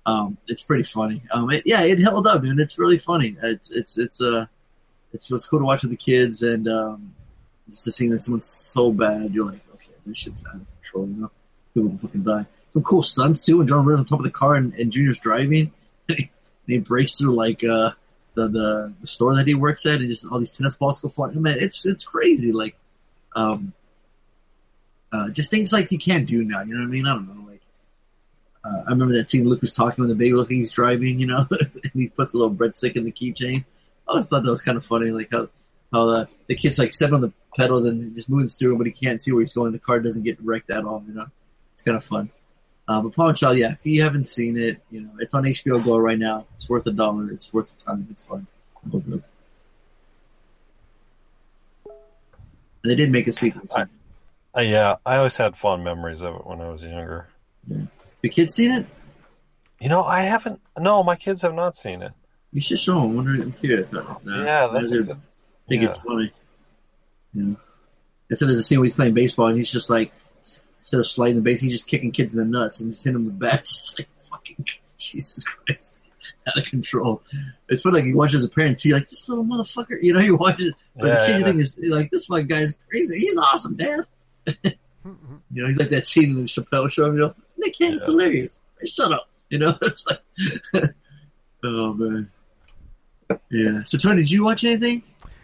um, 0.05 0.37
it's 0.47 0.63
pretty 0.63 0.83
funny. 0.83 1.21
Um, 1.33 1.51
it, 1.51 1.63
yeah, 1.65 1.81
it 1.81 1.99
held 1.99 2.25
up, 2.27 2.41
dude. 2.41 2.57
It's 2.57 2.79
really 2.79 2.97
funny. 2.97 3.35
It's, 3.43 3.71
it's, 3.71 3.97
it's, 3.97 4.21
uh, 4.21 4.45
it's, 5.11 5.29
it's 5.29 5.47
cool 5.47 5.59
to 5.59 5.65
watch 5.65 5.81
with 5.81 5.91
the 5.91 5.97
kids 5.97 6.43
and, 6.43 6.65
um, 6.69 7.13
just 7.69 7.83
to 7.83 7.91
see 7.91 8.07
that 8.07 8.19
someone's 8.19 8.47
so 8.47 8.93
bad, 8.93 9.33
you're 9.33 9.45
like, 9.47 9.61
okay, 9.73 9.91
this 10.05 10.17
shit's 10.19 10.45
out 10.45 10.55
of 10.55 10.65
control, 10.81 11.07
you 11.09 11.21
know? 11.23 11.31
People 11.73 11.97
fucking 12.01 12.23
die. 12.23 12.45
Some 12.73 12.83
cool 12.83 13.03
stunts 13.03 13.45
too 13.45 13.57
when 13.57 13.67
John 13.67 13.85
Ritter's 13.85 13.99
on 13.99 14.05
top 14.05 14.19
of 14.19 14.25
the 14.25 14.31
car 14.31 14.55
and, 14.55 14.73
and 14.75 14.91
Junior's 14.91 15.19
driving. 15.19 15.71
and 16.07 16.17
he, 16.17 16.31
he 16.67 16.77
breaks 16.79 17.17
through 17.17 17.35
like, 17.35 17.63
uh, 17.63 17.91
the, 18.33 18.47
the, 18.47 18.93
the 19.01 19.07
store 19.07 19.35
that 19.35 19.47
he 19.47 19.55
works 19.55 19.85
at 19.85 19.99
and 19.99 20.09
just 20.09 20.25
all 20.25 20.39
these 20.39 20.55
tennis 20.55 20.77
balls 20.77 21.01
go 21.01 21.09
flying. 21.09 21.41
Man, 21.41 21.57
it's, 21.59 21.85
it's 21.85 22.05
crazy. 22.05 22.51
Like, 22.51 22.75
um, 23.35 23.73
uh, 25.11 25.29
just 25.29 25.49
things 25.49 25.73
like 25.73 25.91
you 25.91 25.99
can't 25.99 26.25
do 26.25 26.43
now. 26.43 26.61
You 26.61 26.73
know 26.73 26.81
what 26.81 26.87
I 26.87 26.89
mean? 26.89 27.07
I 27.07 27.13
don't 27.13 27.27
know. 27.27 27.51
Like, 27.51 27.61
uh, 28.63 28.83
I 28.87 28.91
remember 28.91 29.15
that 29.15 29.29
scene 29.29 29.47
Luke 29.47 29.61
was 29.61 29.75
talking 29.75 30.01
when 30.01 30.09
the 30.09 30.15
baby 30.15 30.33
looking 30.33 30.57
he's 30.57 30.71
driving, 30.71 31.19
you 31.19 31.27
know, 31.27 31.45
and 31.51 31.91
he 31.93 32.09
puts 32.09 32.33
a 32.33 32.37
little 32.37 32.53
breadstick 32.53 32.95
in 32.95 33.03
the 33.03 33.11
keychain. 33.11 33.65
I 34.07 34.11
always 34.11 34.27
thought 34.27 34.43
that 34.43 34.49
was 34.49 34.61
kind 34.61 34.77
of 34.77 34.85
funny, 34.85 35.11
like 35.11 35.29
how 35.31 35.49
how 35.91 36.05
the, 36.05 36.29
the 36.47 36.55
kid's 36.55 36.79
like 36.79 36.93
stepping 36.93 37.15
on 37.15 37.21
the 37.21 37.33
pedals 37.57 37.85
and 37.85 38.15
just 38.15 38.29
moving 38.29 38.47
through, 38.47 38.77
but 38.77 38.87
he 38.87 38.93
can't 38.93 39.21
see 39.21 39.31
where 39.31 39.41
he's 39.41 39.53
going. 39.53 39.73
The 39.73 39.79
car 39.79 39.99
doesn't 39.99 40.23
get 40.23 40.41
wrecked 40.41 40.71
at 40.71 40.85
all, 40.85 41.03
you 41.05 41.13
know. 41.13 41.27
It's 41.81 41.85
kind 41.87 41.97
of 41.97 42.03
fun. 42.03 42.29
Uh, 42.87 43.01
but 43.01 43.15
Paw 43.15 43.33
Child, 43.33 43.57
yeah, 43.57 43.71
if 43.71 43.79
you 43.81 44.03
haven't 44.03 44.27
seen 44.27 44.55
it, 44.55 44.83
you 44.91 45.01
know, 45.01 45.09
it's 45.17 45.33
on 45.33 45.45
HBO 45.45 45.83
Go 45.83 45.97
right 45.97 46.19
now. 46.19 46.45
It's 46.53 46.69
worth 46.69 46.85
a 46.85 46.91
dollar. 46.91 47.31
It's 47.31 47.51
worth 47.51 47.75
the 47.75 47.83
time. 47.83 48.07
It's 48.11 48.23
fun. 48.23 48.45
Both 48.83 49.05
of 49.05 49.09
them. 49.09 49.23
And 52.83 52.91
they 52.91 52.93
did 52.93 53.11
make 53.11 53.27
a 53.27 53.33
sequel. 53.33 53.63
Too. 53.63 53.85
Uh, 54.55 54.61
yeah, 54.61 54.97
I 55.03 55.15
always 55.15 55.35
had 55.35 55.57
fond 55.57 55.83
memories 55.83 56.21
of 56.21 56.35
it 56.35 56.45
when 56.45 56.61
I 56.61 56.69
was 56.69 56.83
younger. 56.83 57.29
The 58.21 58.29
kids 58.29 58.53
seen 58.53 58.69
it? 58.69 58.85
You 59.79 59.89
know, 59.89 60.03
I 60.03 60.21
haven't. 60.25 60.61
No, 60.77 61.01
my 61.01 61.15
kids 61.15 61.41
have 61.41 61.55
not 61.55 61.75
seen 61.75 62.03
it. 62.03 62.11
You 62.53 62.61
should 62.61 62.77
show 62.77 62.93
them. 62.93 63.13
I 63.13 63.15
wonder 63.15 63.35
if. 63.37 63.91
Uh, 63.91 64.15
yeah, 64.27 64.69
that's 64.71 64.91
a 64.91 65.01
good. 65.01 65.17
think 65.67 65.81
yeah. 65.81 65.87
it's 65.87 65.97
funny. 65.97 66.31
Yeah. 67.33 67.43
know, 67.43 67.55
instead 68.29 68.49
there's 68.49 68.59
a 68.59 68.63
scene 68.63 68.77
where 68.77 68.85
he's 68.85 68.95
playing 68.95 69.15
baseball 69.15 69.47
and 69.47 69.57
he's 69.57 69.71
just 69.71 69.89
like, 69.89 70.11
instead 70.81 70.99
of 70.99 71.07
sliding 71.07 71.35
the 71.37 71.41
base, 71.41 71.61
he's 71.61 71.71
just 71.71 71.87
kicking 71.87 72.11
kids 72.11 72.33
in 72.33 72.39
the 72.39 72.45
nuts 72.45 72.81
and 72.81 72.91
just 72.91 73.03
hitting 73.05 73.13
them 73.13 73.25
with 73.25 73.39
bats. 73.39 73.95
It's 73.99 73.99
like 73.99 74.09
fucking 74.55 74.65
Jesus 74.97 75.43
Christ, 75.45 76.01
out 76.47 76.57
of 76.57 76.65
control. 76.65 77.21
It's 77.69 77.81
funny, 77.83 77.99
like 77.99 78.05
you 78.05 78.17
watch 78.17 78.33
it 78.33 78.37
as 78.37 78.45
a 78.45 78.49
parent 78.49 78.77
too. 78.79 78.89
You're 78.89 78.97
like 78.99 79.09
this 79.09 79.27
little 79.29 79.43
motherfucker. 79.45 80.01
You 80.01 80.13
know, 80.13 80.19
you 80.19 80.35
watch 80.35 80.59
it, 80.61 80.73
but 80.97 81.07
Yeah, 81.07 81.19
the 81.19 81.25
kid 81.27 81.39
yeah. 81.39 81.45
thing 81.47 81.59
is 81.59 81.77
you're 81.79 81.95
like 81.95 82.09
this 82.11 82.25
fucking 82.25 82.47
guy's 82.47 82.75
crazy. 82.89 83.19
He's 83.19 83.37
awesome, 83.37 83.75
dad. 83.77 84.05
you 84.63 84.73
know, 85.51 85.67
he's 85.67 85.77
like 85.77 85.89
that 85.89 86.05
scene 86.05 86.31
in 86.31 86.35
the 86.37 86.43
Chappelle 86.43 86.89
show. 86.91 87.05
You 87.11 87.19
know, 87.19 87.35
Nick 87.57 87.77
Cannon's 87.77 88.01
Yeah. 88.01 88.07
hilarious. 88.11 88.59
Hey, 88.79 88.87
shut 88.87 89.11
up. 89.11 89.29
You 89.49 89.59
know, 89.59 89.77
it's 89.81 90.05
like, 90.07 90.93
oh 91.63 91.93
man. 91.93 92.31
Yeah. 93.49 93.83
So 93.85 93.97
Tony, 93.97 94.21
did 94.21 94.31
you 94.31 94.43
watch 94.43 94.63
anything? 94.63 95.03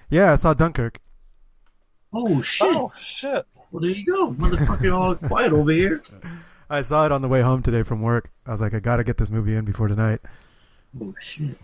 Yeah, 0.09 0.31
I 0.31 0.35
saw 0.35 0.53
Dunkirk. 0.53 0.99
Oh 2.13 2.39
shit! 2.41 2.73
Oh 2.75 2.91
shit! 2.99 3.45
Well, 3.77 3.83
there 3.83 3.91
you 3.95 4.05
go, 4.05 4.31
motherfucking 4.33 4.91
all 4.91 5.13
quiet 5.13 5.53
over 5.53 5.69
here. 5.69 6.01
I 6.69 6.81
saw 6.81 7.05
it 7.05 7.11
on 7.11 7.21
the 7.21 7.27
way 7.27 7.41
home 7.43 7.61
today 7.61 7.83
from 7.83 8.01
work. 8.01 8.31
I 8.43 8.49
was 8.51 8.59
like, 8.59 8.73
I 8.73 8.79
gotta 8.79 9.03
get 9.03 9.17
this 9.17 9.29
movie 9.29 9.53
in 9.55 9.65
before 9.65 9.87
tonight. 9.87 10.19
Oh 10.99 11.13
shit! 11.19 11.55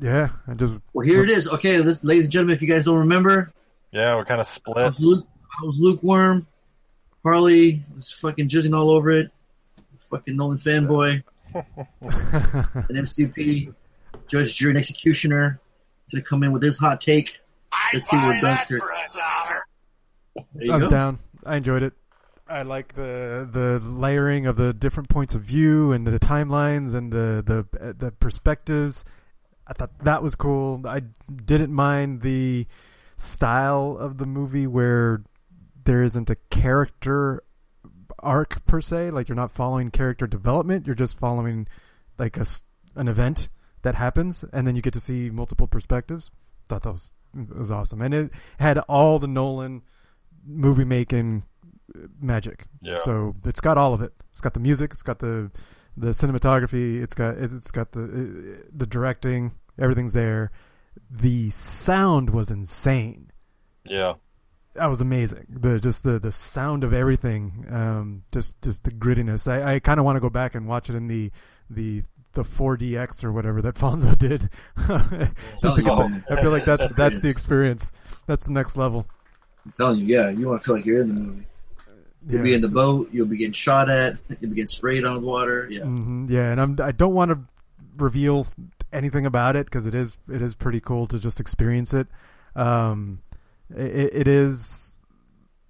Yeah, 0.00 0.30
I 0.48 0.54
just 0.54 0.74
Well, 0.92 1.06
here 1.06 1.22
it 1.22 1.30
is. 1.30 1.46
Okay, 1.48 1.76
this, 1.76 2.02
ladies 2.02 2.24
and 2.24 2.32
gentlemen, 2.32 2.56
if 2.56 2.62
you 2.62 2.66
guys 2.68 2.84
don't 2.86 2.98
remember, 2.98 3.52
Yeah, 3.92 4.16
we're 4.16 4.24
kind 4.24 4.40
of 4.40 4.46
I 4.46 4.50
split. 4.50 4.76
was, 4.76 4.98
lu- 4.98 5.22
I 5.62 5.64
was 5.64 5.78
lukewarm. 5.78 6.48
Harley 7.22 7.84
was 7.94 8.10
fucking 8.10 8.48
jizzing 8.48 8.76
all 8.76 8.90
over 8.90 9.12
it. 9.12 9.30
Fucking 10.10 10.34
Nolan 10.34 10.58
fanboy, 10.58 11.22
an 11.54 11.64
MCP, 12.90 13.72
judge, 14.28 14.56
jury, 14.56 14.72
and 14.72 14.78
executioner. 14.80 15.60
Gonna 16.12 16.24
come 16.24 16.42
in 16.42 16.50
with 16.50 16.64
his 16.64 16.76
hot 16.76 17.00
take. 17.00 17.38
I'd 17.72 17.90
Let's 17.94 18.10
see 18.10 18.16
buy 18.16 18.26
what 18.26 18.42
that 18.42 18.68
Dunkirk- 18.68 18.80
for 18.80 18.90
a 18.90 19.16
dollar. 19.16 20.46
There 20.56 20.74
I 20.74 20.76
was 20.78 20.88
go. 20.88 20.90
down. 20.90 21.18
I 21.44 21.56
enjoyed 21.56 21.82
it. 21.82 21.94
I 22.48 22.62
like 22.62 22.94
the 22.94 23.48
the 23.50 23.80
layering 23.88 24.46
of 24.46 24.56
the 24.56 24.72
different 24.72 25.08
points 25.08 25.34
of 25.34 25.42
view 25.42 25.92
and 25.92 26.06
the 26.06 26.18
timelines 26.18 26.94
and 26.94 27.12
the 27.12 27.42
the 27.44 27.94
the 27.94 28.10
perspectives. 28.10 29.04
I 29.66 29.72
thought 29.72 29.98
that 30.00 30.22
was 30.22 30.34
cool. 30.34 30.82
I 30.86 31.00
didn't 31.00 31.72
mind 31.72 32.20
the 32.20 32.66
style 33.16 33.96
of 33.98 34.18
the 34.18 34.26
movie 34.26 34.66
where 34.66 35.22
there 35.84 36.02
isn't 36.02 36.28
a 36.28 36.36
character 36.50 37.42
arc 38.18 38.64
per 38.66 38.80
se. 38.80 39.10
Like 39.10 39.28
you're 39.28 39.36
not 39.36 39.52
following 39.52 39.90
character 39.90 40.26
development. 40.26 40.86
You're 40.86 40.94
just 40.94 41.18
following 41.18 41.66
like 42.18 42.36
a 42.36 42.46
an 42.94 43.08
event 43.08 43.48
that 43.82 43.94
happens, 43.94 44.44
and 44.52 44.66
then 44.66 44.76
you 44.76 44.82
get 44.82 44.92
to 44.92 45.00
see 45.00 45.30
multiple 45.30 45.66
perspectives. 45.66 46.30
Thought 46.68 46.82
that 46.82 46.92
was 46.92 47.10
was 47.34 47.70
awesome, 47.70 48.02
and 48.02 48.12
it 48.12 48.30
had 48.58 48.78
all 48.80 49.18
the 49.18 49.26
Nolan 49.26 49.82
movie 50.46 50.84
making 50.84 51.44
magic. 52.20 52.66
Yeah. 52.80 52.98
So 52.98 53.34
it's 53.44 53.60
got 53.60 53.78
all 53.78 53.94
of 53.94 54.02
it. 54.02 54.12
It's 54.32 54.40
got 54.40 54.54
the 54.54 54.60
music. 54.60 54.92
It's 54.92 55.02
got 55.02 55.18
the 55.18 55.50
the 55.96 56.08
cinematography. 56.08 57.02
It's 57.02 57.14
got 57.14 57.36
it's 57.36 57.70
got 57.70 57.92
the 57.92 58.64
the 58.72 58.86
directing. 58.86 59.52
Everything's 59.78 60.12
there. 60.12 60.50
The 61.10 61.50
sound 61.50 62.30
was 62.30 62.50
insane. 62.50 63.30
Yeah. 63.88 64.14
That 64.74 64.86
was 64.86 65.00
amazing. 65.02 65.46
The 65.50 65.78
just 65.80 66.02
the 66.02 66.18
the 66.18 66.32
sound 66.32 66.82
of 66.84 66.94
everything. 66.94 67.66
Um, 67.70 68.22
just 68.32 68.60
just 68.62 68.84
the 68.84 68.90
grittiness. 68.90 69.50
I, 69.50 69.74
I 69.74 69.78
kind 69.80 69.98
of 69.98 70.06
want 70.06 70.16
to 70.16 70.20
go 70.20 70.30
back 70.30 70.54
and 70.54 70.66
watch 70.66 70.88
it 70.88 70.94
in 70.96 71.08
the 71.08 71.30
the 71.68 72.02
the 72.34 72.42
4DX 72.44 73.24
or 73.24 73.32
whatever 73.32 73.60
that 73.60 73.74
Fonso 73.82 74.16
did. 74.18 74.48
just 75.62 75.76
to 75.76 75.82
get 75.82 75.92
Oh, 75.92 76.08
the, 76.08 76.22
I 76.30 76.40
feel 76.40 76.50
like 76.50 76.64
that's 76.64 76.82
that's 76.96 77.20
the 77.20 77.28
experience. 77.28 77.90
That's 78.26 78.46
the 78.46 78.52
next 78.52 78.76
level. 78.78 79.06
I'm 79.64 79.72
telling 79.72 80.00
you, 80.00 80.06
yeah, 80.06 80.28
you 80.30 80.48
want 80.48 80.60
to 80.62 80.66
feel 80.66 80.74
like 80.76 80.84
you're 80.84 81.00
in 81.00 81.14
the 81.14 81.20
movie. 81.20 81.46
You'll 82.26 82.36
Yeah, 82.36 82.42
be 82.42 82.54
in 82.54 82.60
the 82.60 82.68
so- 82.68 82.74
boat. 82.74 83.08
You'll 83.12 83.26
be 83.26 83.36
getting 83.36 83.52
shot 83.52 83.88
at. 83.90 84.16
You'll 84.40 84.50
be 84.50 84.56
getting 84.56 84.66
sprayed 84.66 85.04
on 85.04 85.14
the 85.16 85.20
water. 85.22 85.68
Yeah. 85.70 85.82
hmm 85.82 86.26
yeah, 86.28 86.50
and 86.52 86.60
I'm 86.60 86.76
I 86.82 86.92
don't 86.92 87.14
want 87.14 87.30
to 87.30 87.38
reveal 87.96 88.46
anything 88.92 89.26
about 89.26 89.56
it 89.56 89.66
because 89.66 89.86
it 89.86 89.94
is 89.94 90.18
it 90.30 90.40
is 90.42 90.54
pretty 90.54 90.80
cool 90.80 91.06
to 91.06 91.18
just 91.18 91.40
experience 91.40 91.92
it. 91.94 92.06
Um, 92.54 93.22
it, 93.74 94.10
it 94.14 94.28
is 94.28 95.02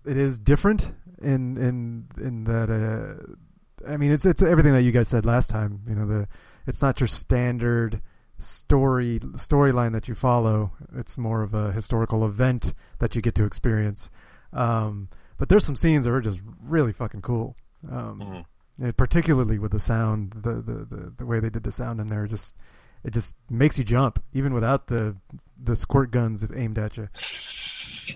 it 0.05 0.17
is 0.17 0.39
different 0.39 0.93
in 1.23 1.57
in 1.57 2.07
in 2.23 2.45
that. 2.45 2.69
Uh, 2.71 3.89
I 3.91 3.97
mean, 3.97 4.13
it's 4.13 4.25
it's 4.27 4.43
everything 4.43 4.73
that 4.73 4.83
you 4.83 4.93
guys 4.93 5.09
said 5.09 5.25
last 5.27 5.49
time. 5.51 5.81
You 5.89 5.95
know, 5.95 6.07
the 6.07 6.29
it's 6.67 6.83
not 6.83 7.01
your 7.01 7.09
standard 7.09 8.01
story 8.43 9.19
storyline 9.21 9.93
that 9.93 10.09
you 10.09 10.15
follow. 10.15 10.73
It's 10.95 11.17
more 11.17 11.43
of 11.43 11.55
a 11.55 11.73
historical 11.73 12.25
event 12.25 12.75
that 12.99 13.15
you 13.15 13.23
get 13.23 13.35
to 13.37 13.45
experience. 13.45 14.11
Um, 14.53 15.09
but 15.39 15.49
there's 15.49 15.65
some 15.65 15.77
scenes 15.77 16.05
that 16.05 16.13
are 16.13 16.21
just 16.21 16.41
really 16.63 16.93
fucking 16.93 17.23
cool. 17.23 17.57
Um, 17.91 18.45
Mhm. 18.81 18.97
particularly 18.97 19.59
with 19.59 19.73
the 19.73 19.79
sound, 19.81 20.33
the, 20.37 20.55
the, 20.55 20.87
the, 20.89 21.13
the 21.19 21.27
way 21.27 21.41
they 21.41 21.51
did 21.51 21.63
the 21.65 21.73
sound 21.73 22.01
in 22.01 22.09
there, 22.09 22.27
just 22.27 22.57
it 23.05 23.13
just 23.13 23.35
makes 23.51 23.77
you 23.79 23.85
jump, 23.85 24.23
even 24.33 24.53
without 24.55 24.87
the 24.87 25.17
the 25.61 25.75
squirt 25.75 26.11
guns 26.13 26.47
aimed 26.55 26.79
at 26.79 26.97
you. 26.97 27.09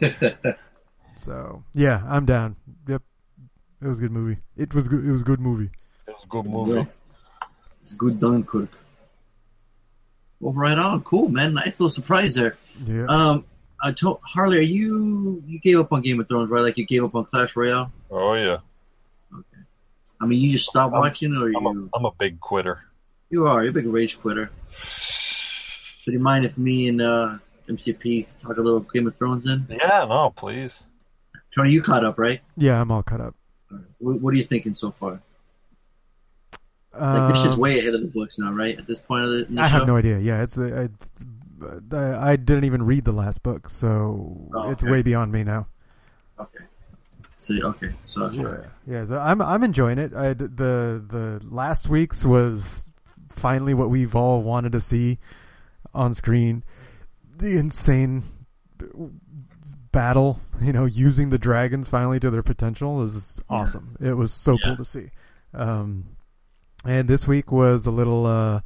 So 1.19 1.65
yeah, 1.73 2.03
I'm 2.07 2.27
down. 2.27 2.57
Yep, 2.87 3.03
it 3.83 3.87
was 3.89 3.99
a 3.99 4.03
good 4.03 4.13
movie. 4.13 4.39
It 4.57 4.75
was 4.75 4.87
good. 4.87 5.05
It 5.05 5.11
was 5.11 5.23
a 5.23 5.25
good 5.25 5.41
movie. 5.41 5.71
It 6.07 6.13
was 6.15 6.25
a 6.25 6.29
good 6.29 6.47
movie. 6.47 6.87
It's 7.83 7.95
good 7.95 8.21
Dunkirk. 8.21 8.69
Well, 10.41 10.53
right 10.55 10.77
on. 10.79 11.03
Cool, 11.03 11.29
man. 11.29 11.55
Nice 11.55 11.81
little 11.81 11.91
surprise 11.91 12.35
there. 12.35 12.57
Yeah. 12.87 13.07
Um, 13.09 13.45
I 13.83 13.93
told 13.93 14.21
Harley, 14.23 14.59
are 14.59 14.63
you 14.63 15.43
you 15.47 15.61
gave 15.61 15.79
up 15.79 15.93
on 15.93 16.01
Game 16.03 16.21
of 16.21 16.29
Thrones, 16.29 16.51
right? 16.51 16.63
Like 16.63 16.77
you 16.79 16.87
gave 16.87 17.05
up 17.05 17.15
on 17.15 17.25
Clash 17.25 17.55
Royale. 17.57 17.93
Oh 18.11 18.35
yeah, 18.35 18.59
Okay. 19.33 19.63
I 20.21 20.27
mean, 20.27 20.39
you 20.41 20.51
just 20.51 20.67
stopped 20.69 20.93
I'm- 20.95 21.01
watching, 21.03 21.37
or 21.37 21.47
I'm 21.47 21.53
you 21.65 21.91
I'm 21.95 22.05
a 22.05 22.11
big 22.19 22.41
quitter. 22.41 22.81
you 23.31 23.47
are 23.47 23.63
you're 23.63 23.71
a 23.71 23.75
big 23.75 23.87
rage 23.87 24.19
quitter. 24.21 24.51
So 24.67 26.11
do 26.11 26.13
you 26.13 26.19
mind 26.23 26.45
if 26.45 26.57
me 26.57 26.89
and 26.89 27.03
uh, 27.03 27.39
MCP 27.69 28.39
talk 28.39 28.57
a 28.57 28.61
little 28.61 28.81
Game 28.81 29.07
of 29.07 29.17
Thrones 29.19 29.47
in? 29.51 29.67
Yeah, 29.69 30.07
no, 30.09 30.31
please. 30.37 30.85
Tony, 31.55 31.73
you 31.73 31.83
caught 31.83 32.05
up, 32.05 32.19
right? 32.19 32.41
yeah, 32.57 32.81
I'm 32.81 32.91
all 32.93 33.03
caught 33.03 33.21
up. 33.21 33.35
What, 33.99 34.21
what 34.21 34.35
are 34.35 34.37
you 34.37 34.45
thinking 34.45 34.73
so 34.75 34.91
far? 34.91 35.21
Like 36.99 37.29
this 37.29 37.43
shit's 37.43 37.55
Um, 37.55 37.61
way 37.61 37.79
ahead 37.79 37.95
of 37.95 38.01
the 38.01 38.09
books 38.09 38.39
now, 38.39 38.53
right? 38.53 38.79
At 38.79 38.87
this 38.87 39.01
point 39.01 39.25
of 39.25 39.31
the, 39.31 39.47
in 39.47 39.55
the 39.57 39.63
I 39.63 39.69
show. 39.69 39.79
have 39.79 39.87
no 39.87 39.97
idea. 39.97 40.19
Yeah, 40.19 40.43
it's 40.43 40.57
uh, 40.59 40.89
I, 41.93 42.33
I 42.33 42.37
didn't 42.37 42.65
even 42.65 42.85
read 42.85 43.05
the 43.05 43.13
last 43.13 43.43
book, 43.43 43.69
so 43.69 44.49
Oh, 44.55 44.71
it's 44.71 44.83
okay. 44.83 44.91
way 44.93 45.03
beyond 45.03 45.33
me 45.33 45.43
now. 45.45 45.67
Okay. 46.39 46.65
See, 47.35 47.63
okay. 47.63 47.91
So 48.07 48.31
Yeah, 48.31 48.57
yeah. 48.87 49.05
So 49.05 49.19
I'm 49.19 49.41
I'm 49.43 49.63
enjoying 49.63 49.99
it. 49.99 50.15
I, 50.15 50.33
the 50.35 50.49
the 50.49 51.41
last 51.49 51.89
week's 51.89 52.25
was 52.25 52.89
finally 53.31 53.75
what 53.75 53.91
we've 53.91 54.15
all 54.17 54.43
wanted 54.43 54.73
to 54.73 54.81
see 54.81 55.19
on 55.95 56.15
screen. 56.15 56.63
The 57.39 57.57
insane 57.59 58.23
battle, 59.93 60.41
you 60.61 60.73
know, 60.73 60.85
using 60.85 61.31
the 61.31 61.39
dragons 61.39 61.89
finally 61.89 62.21
to 62.21 62.31
their 62.31 62.43
potential 62.43 63.03
is 63.03 63.41
awesome. 63.49 63.97
It 64.01 64.15
was 64.15 64.33
so 64.33 64.53
Yeah. 64.53 64.59
cool 64.69 64.77
to 64.77 64.85
see. 64.85 65.11
Um, 65.55 66.05
and 66.87 67.09
this 67.09 67.27
week 67.27 67.51
was 67.53 67.87
a 67.87 67.91
little 67.91 68.27
uh, 68.27 68.61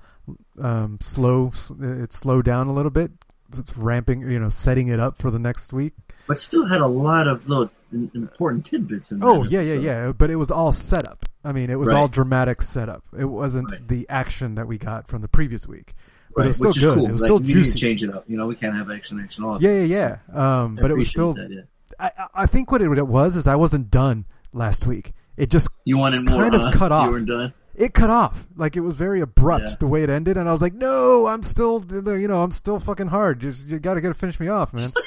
um, 0.61 0.99
slow. 1.01 1.53
It 1.81 2.13
slowed 2.13 2.45
down 2.45 2.67
a 2.69 2.73
little 2.73 2.91
bit. 2.91 3.11
It's 3.57 3.77
ramping, 3.77 4.21
you 4.31 4.39
know, 4.39 4.49
setting 4.49 4.89
it 4.89 5.01
up 5.01 5.19
for 5.21 5.31
the 5.31 5.39
next 5.39 5.73
week. 5.73 5.93
but 6.29 6.39
still 6.39 6.67
had 6.67 6.81
a 6.81 6.87
lot 6.87 7.27
of 7.27 7.49
little 7.49 7.71
important 8.15 8.65
tidbits 8.65 9.11
in 9.11 9.19
there. 9.19 9.29
Oh 9.29 9.43
yeah, 9.45 9.61
yeah, 9.61 9.75
yeah. 9.75 10.13
But 10.13 10.31
it 10.31 10.37
was 10.37 10.51
all 10.53 10.71
setup. 10.71 11.27
I 11.45 11.51
mean, 11.53 11.71
it 11.71 11.79
was 11.79 11.89
Right. 11.89 11.97
all 11.99 12.07
dramatic 12.09 12.63
setup. 12.63 13.03
It 13.19 13.25
wasn't 13.25 13.73
Right. 13.73 13.89
the 13.89 14.07
action 14.09 14.55
that 14.55 14.69
we 14.69 14.79
got 14.79 15.09
from 15.09 15.23
the 15.23 15.29
previous 15.29 15.67
week. 15.67 15.95
But 16.37 16.43
Right, 16.43 16.45
it 16.45 16.49
was 16.49 16.57
still 16.59 16.69
which 16.69 16.81
good. 16.81 16.95
cool. 16.95 17.07
It 17.09 17.13
was 17.13 17.21
like, 17.23 17.27
still 17.27 17.39
we 17.39 17.47
need 17.47 17.53
to 17.55 17.59
juicy. 17.65 17.79
change 17.81 18.05
it 18.05 18.15
up. 18.15 18.25
You 18.29 18.37
know, 18.37 18.47
we 18.47 18.55
can't 18.55 18.77
have 18.77 18.89
action, 18.91 19.19
action 19.19 19.43
all. 19.43 19.59
the 19.59 19.67
Yeah, 19.67 19.81
yeah, 19.83 20.17
so 20.19 20.33
yeah. 20.33 20.61
Um, 20.63 20.79
but 20.81 20.93
it 20.93 20.97
was 20.97 21.09
still. 21.09 21.35
that, 21.35 21.51
yeah. 21.51 21.61
I, 21.99 22.27
I- 22.43 22.47
think 22.47 22.71
what 22.71 22.81
it, 22.83 22.89
was 23.09 23.35
is 23.35 23.49
I 23.49 23.57
wasn't 23.57 23.91
done 23.91 24.27
last 24.53 24.87
week. 24.87 25.13
It 25.37 25.51
just 25.51 25.69
You 25.85 25.97
wanted 25.99 26.25
more. 26.29 26.39
kind 26.43 26.55
of 26.55 26.61
huh? 26.61 26.71
cut 26.73 26.93
off. 26.93 27.07
You 27.07 27.11
weren't 27.13 27.27
done. 27.29 27.53
It 27.81 27.95
cut 27.95 28.11
off. 28.11 28.47
Like 28.57 28.77
it 28.77 28.81
was 28.81 28.97
very 28.97 29.21
abrupt 29.21 29.65
Yeah. 29.67 29.77
the 29.81 29.87
way 29.87 30.03
it 30.03 30.11
ended, 30.11 30.37
and 30.37 30.49
I 30.49 30.53
was 30.53 30.63
like, 30.63 30.75
no, 30.75 31.27
I'm 31.27 31.43
still, 31.43 31.85
you 31.91 32.29
know, 32.29 32.43
I'm 32.43 32.51
still 32.53 32.79
fucking 32.79 33.09
hard. 33.09 33.41
Just 33.41 33.67
you 33.69 33.79
got 33.79 33.95
to 33.95 34.01
get 34.01 34.09
to 34.09 34.15
finish 34.15 34.39
me 34.39 34.49
off, 34.49 34.73
man. 34.73 34.91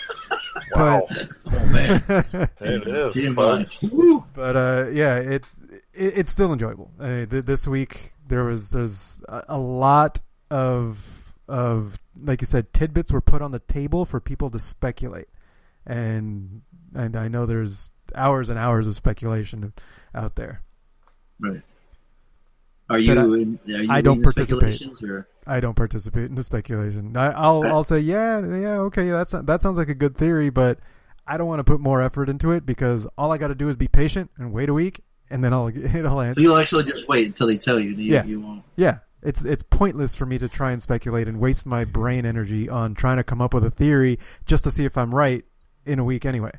Wow, 0.76 1.06
Oh 1.10 1.66
man, 1.68 2.04
it 2.60 2.88
is. 2.88 3.34
But- 3.36 4.24
but 4.34 4.56
uh, 4.56 4.88
yeah, 4.92 5.18
it, 5.18 5.46
it 5.94 6.14
it's 6.18 6.32
still 6.32 6.52
enjoyable. 6.52 6.90
I 7.00 7.08
mean, 7.08 7.28
th- 7.28 7.46
this 7.46 7.68
week 7.68 8.14
there 8.28 8.44
was 8.44 8.70
there's 8.72 9.20
a, 9.30 9.44
a 9.50 9.58
lot 9.60 10.24
of 10.50 11.00
of 11.48 12.00
like 12.20 12.42
you 12.42 12.48
said 12.48 12.74
tidbits 12.74 13.12
were 13.12 13.22
put 13.22 13.42
on 13.44 13.52
the 13.52 13.60
table 13.60 14.04
for 14.06 14.20
people 14.20 14.50
to 14.50 14.58
speculate, 14.58 15.28
and 15.86 16.62
and 16.96 17.16
I 17.16 17.28
know 17.28 17.46
there's 17.46 17.92
hours 18.16 18.50
and 18.50 18.58
hours 18.58 18.88
of 18.88 18.96
speculation 18.96 19.74
out 20.16 20.36
there. 20.36 20.62
Right. 21.40 21.62
Are 22.90 23.00
you? 23.00 23.14
I- 23.14 23.24
in, 23.42 23.60
are 23.68 23.72
you 23.84 23.92
I 23.92 24.02
don't 24.02 24.20
the 24.20 24.24
participate. 24.26 24.82
Or 25.04 25.28
I 25.48 25.60
don't 25.60 25.76
participate 25.76 26.26
in 26.26 26.36
the 26.36 26.44
speculation. 26.44 27.16
I, 27.18 27.32
I'll 27.32 27.64
I'll 27.66 27.84
say 27.84 28.00
yeah 28.00 28.40
yeah 28.40 28.78
okay 28.88 29.10
that's 29.10 29.32
that 29.32 29.62
sounds 29.62 29.78
like 29.78 29.90
a 29.90 29.96
good 29.96 30.16
theory, 30.16 30.50
but 30.50 30.80
I 31.26 31.38
don't 31.38 31.48
want 31.48 31.60
to 31.60 31.64
put 31.64 31.80
more 31.80 32.02
effort 32.02 32.30
into 32.30 32.52
it 32.52 32.66
because 32.66 33.08
all 33.18 33.32
I 33.32 33.38
got 33.38 33.48
to 33.48 33.56
do 33.56 33.70
is 33.70 33.76
be 33.76 33.88
patient 33.88 34.30
and 34.38 34.52
wait 34.52 34.68
a 34.70 34.74
week, 34.74 35.02
and 35.30 35.44
then 35.44 35.54
I'll 35.54 35.68
it'll 35.96 36.20
end. 36.22 36.36
so 36.36 36.42
you'll 36.42 36.58
actually 36.58 36.84
just 36.84 37.08
wait 37.08 37.28
until 37.28 37.48
they 37.48 37.58
tell 37.58 37.80
you. 37.80 37.92
You, 37.92 38.14
Yeah. 38.14 38.26
you 38.26 38.42
won't. 38.42 38.64
Yeah, 38.76 39.00
it's 39.22 39.44
it's 39.46 39.64
pointless 39.64 40.14
for 40.16 40.26
me 40.26 40.38
to 40.38 40.50
try 40.50 40.72
and 40.72 40.82
speculate 40.82 41.28
and 41.28 41.40
waste 41.40 41.66
my 41.66 41.86
brain 41.86 42.26
energy 42.26 42.68
on 42.70 42.94
trying 42.96 43.18
to 43.18 43.24
come 43.24 43.42
up 43.42 43.54
with 43.54 43.64
a 43.64 43.72
theory 43.72 44.20
just 44.46 44.64
to 44.66 44.72
see 44.72 44.84
if 44.86 44.98
I'm 44.98 45.16
right 45.16 45.46
in 45.86 46.00
a 46.00 46.04
week 46.04 46.26
anyway. 46.26 46.52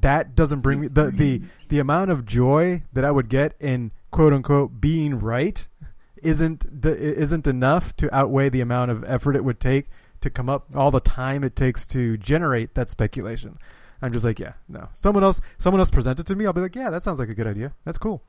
That 0.00 0.34
doesn't 0.34 0.60
bring 0.60 0.80
me 0.80 0.88
the 0.88 1.10
the 1.10 1.42
the 1.68 1.78
amount 1.78 2.10
of 2.10 2.24
joy 2.24 2.82
that 2.94 3.04
I 3.04 3.10
would 3.10 3.28
get 3.28 3.54
in 3.60 3.90
quote 4.10 4.32
unquote 4.32 4.80
being 4.80 5.18
right 5.18 5.66
isn't 6.22 6.80
d- 6.80 6.90
isn't 6.90 7.46
enough 7.46 7.96
to 7.96 8.14
outweigh 8.14 8.48
the 8.48 8.60
amount 8.60 8.90
of 8.90 9.04
effort 9.04 9.36
it 9.36 9.44
would 9.44 9.60
take 9.60 9.88
to 10.20 10.28
come 10.30 10.48
up 10.50 10.66
all 10.74 10.90
the 10.90 11.00
time 11.00 11.42
it 11.44 11.56
takes 11.56 11.86
to 11.86 12.16
generate 12.18 12.74
that 12.74 12.90
speculation. 12.90 13.58
I'm 14.02 14.12
just 14.12 14.24
like, 14.24 14.38
yeah, 14.38 14.52
no. 14.68 14.88
Someone 14.94 15.22
else 15.24 15.40
someone 15.58 15.80
else 15.80 15.90
present 15.90 16.20
it 16.20 16.26
to 16.26 16.34
me, 16.36 16.46
I'll 16.46 16.52
be 16.52 16.60
like, 16.60 16.74
yeah, 16.76 16.90
that 16.90 17.02
sounds 17.02 17.18
like 17.18 17.28
a 17.30 17.34
good 17.34 17.46
idea. 17.46 17.72
That's 17.84 17.98
cool. 17.98 18.22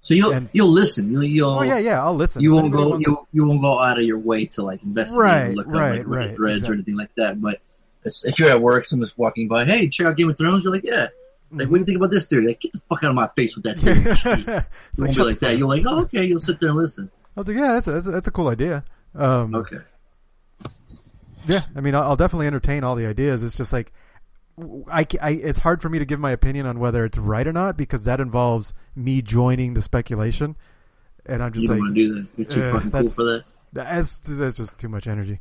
So 0.00 0.14
you'll 0.14 0.32
And- 0.32 0.48
you'll 0.52 0.68
listen. 0.70 1.10
You'll, 1.10 1.24
you'll 1.24 1.50
Oh 1.50 1.62
yeah, 1.62 1.78
yeah, 1.78 2.04
I'll 2.04 2.14
listen. 2.14 2.42
You 2.42 2.54
won't 2.54 2.72
go. 2.72 2.96
You 2.98 3.26
you 3.32 3.44
won't 3.44 3.60
go 3.62 3.80
out 3.80 3.98
of 3.98 4.04
your 4.04 4.18
way 4.18 4.46
to 4.46 4.62
like 4.62 4.82
investigate 4.84 5.18
Right, 5.20 5.42
and 5.46 5.56
look 5.56 5.66
up 5.66 5.72
right, 5.72 5.98
like 5.98 6.06
right, 6.06 6.36
threads 6.36 6.58
exactly. 6.58 6.70
or 6.70 6.74
anything 6.74 6.96
like 6.96 7.10
that. 7.16 7.40
But 7.40 7.60
if 8.04 8.38
you're 8.38 8.50
at 8.50 8.60
work, 8.62 8.84
someone's 8.84 9.16
walking 9.18 9.48
by, 9.48 9.64
hey, 9.64 9.88
check 9.88 10.06
out 10.06 10.16
Game 10.16 10.30
of 10.30 10.36
Thrones. 10.38 10.62
You're 10.62 10.72
like, 10.72 10.84
yeah. 10.84 11.08
Like, 11.52 11.68
what 11.68 11.74
do 11.74 11.78
you 11.80 11.84
think 11.84 11.96
about 11.98 12.10
this 12.10 12.26
theory? 12.28 12.46
Like, 12.48 12.60
get 12.60 12.72
the 12.72 12.80
fuck 12.88 13.04
out 13.04 13.10
of 13.10 13.14
my 13.16 13.28
face 13.36 13.54
with 13.56 13.64
that 13.64 13.78
theory. 13.78 13.98
You 13.98 14.54
like, 14.54 14.66
won't 14.98 15.16
be 15.16 15.22
like 15.22 15.38
that. 15.40 15.56
You're 15.58 15.68
like, 15.68 15.84
oh, 15.86 16.02
okay. 16.02 16.24
You'll 16.24 16.40
sit 16.40 16.58
there 16.60 16.70
and 16.70 16.78
listen. 16.78 17.10
I 17.36 17.40
was 17.40 17.48
like, 17.48 17.56
yeah, 17.56 17.72
that's 17.74 17.86
a, 17.86 17.92
that's 17.92 18.06
a, 18.06 18.10
that's 18.10 18.26
a 18.26 18.30
cool 18.30 18.48
idea. 18.48 18.84
Um, 19.14 19.54
Okay. 19.54 19.78
Yeah, 21.46 21.62
I 21.76 21.80
mean, 21.80 21.94
I'll, 21.94 22.02
I'll 22.02 22.16
definitely 22.16 22.48
entertain 22.48 22.82
all 22.82 22.96
the 22.96 23.06
ideas. 23.06 23.42
It's 23.44 23.56
just 23.56 23.72
like, 23.72 23.92
I, 24.90 25.06
I- 25.20 25.30
it's 25.30 25.60
hard 25.60 25.80
for 25.80 25.88
me 25.88 25.98
to 26.00 26.04
give 26.04 26.18
my 26.18 26.32
opinion 26.32 26.66
on 26.66 26.80
whether 26.80 27.04
it's 27.04 27.18
right 27.18 27.46
or 27.46 27.52
not 27.52 27.76
because 27.76 28.04
that 28.04 28.18
involves 28.20 28.74
me 28.96 29.22
joining 29.22 29.74
the 29.74 29.82
speculation, 29.82 30.56
and 31.24 31.42
I'm 31.42 31.52
just 31.52 31.62
You 31.62 31.68
don't 31.68 31.76
like, 31.78 31.82
want 31.84 31.94
to 31.94 32.02
do 32.08 32.14
that. 32.14 32.26
You're 32.36 32.46
too 32.48 32.62
uh, 32.68 32.72
fucking 32.72 32.90
cool 32.90 33.08
for 33.10 33.22
that. 33.24 33.44
that's 33.72 34.18
that's 34.18 34.56
just 34.56 34.76
too 34.78 34.88
much 34.88 35.06
energy. 35.06 35.40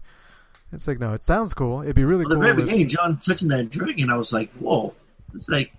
It's 0.73 0.87
like, 0.87 0.99
no, 0.99 1.13
it 1.13 1.23
sounds 1.23 1.53
cool. 1.55 1.81
It'd 1.81 1.95
be 1.95 2.03
really 2.03 2.25
Well, 2.25 2.29
the 2.29 2.35
cool. 2.35 2.43
very 2.43 2.61
if- 2.63 2.65
beginning, 2.65 2.89
Jon 2.89 3.17
touching 3.17 3.47
that 3.47 3.69
dragon, 3.71 4.09
I 4.11 4.17
was 4.17 4.31
like, 4.31 4.51
whoa. 4.59 4.93
It's 5.33 5.49
like, 5.49 5.73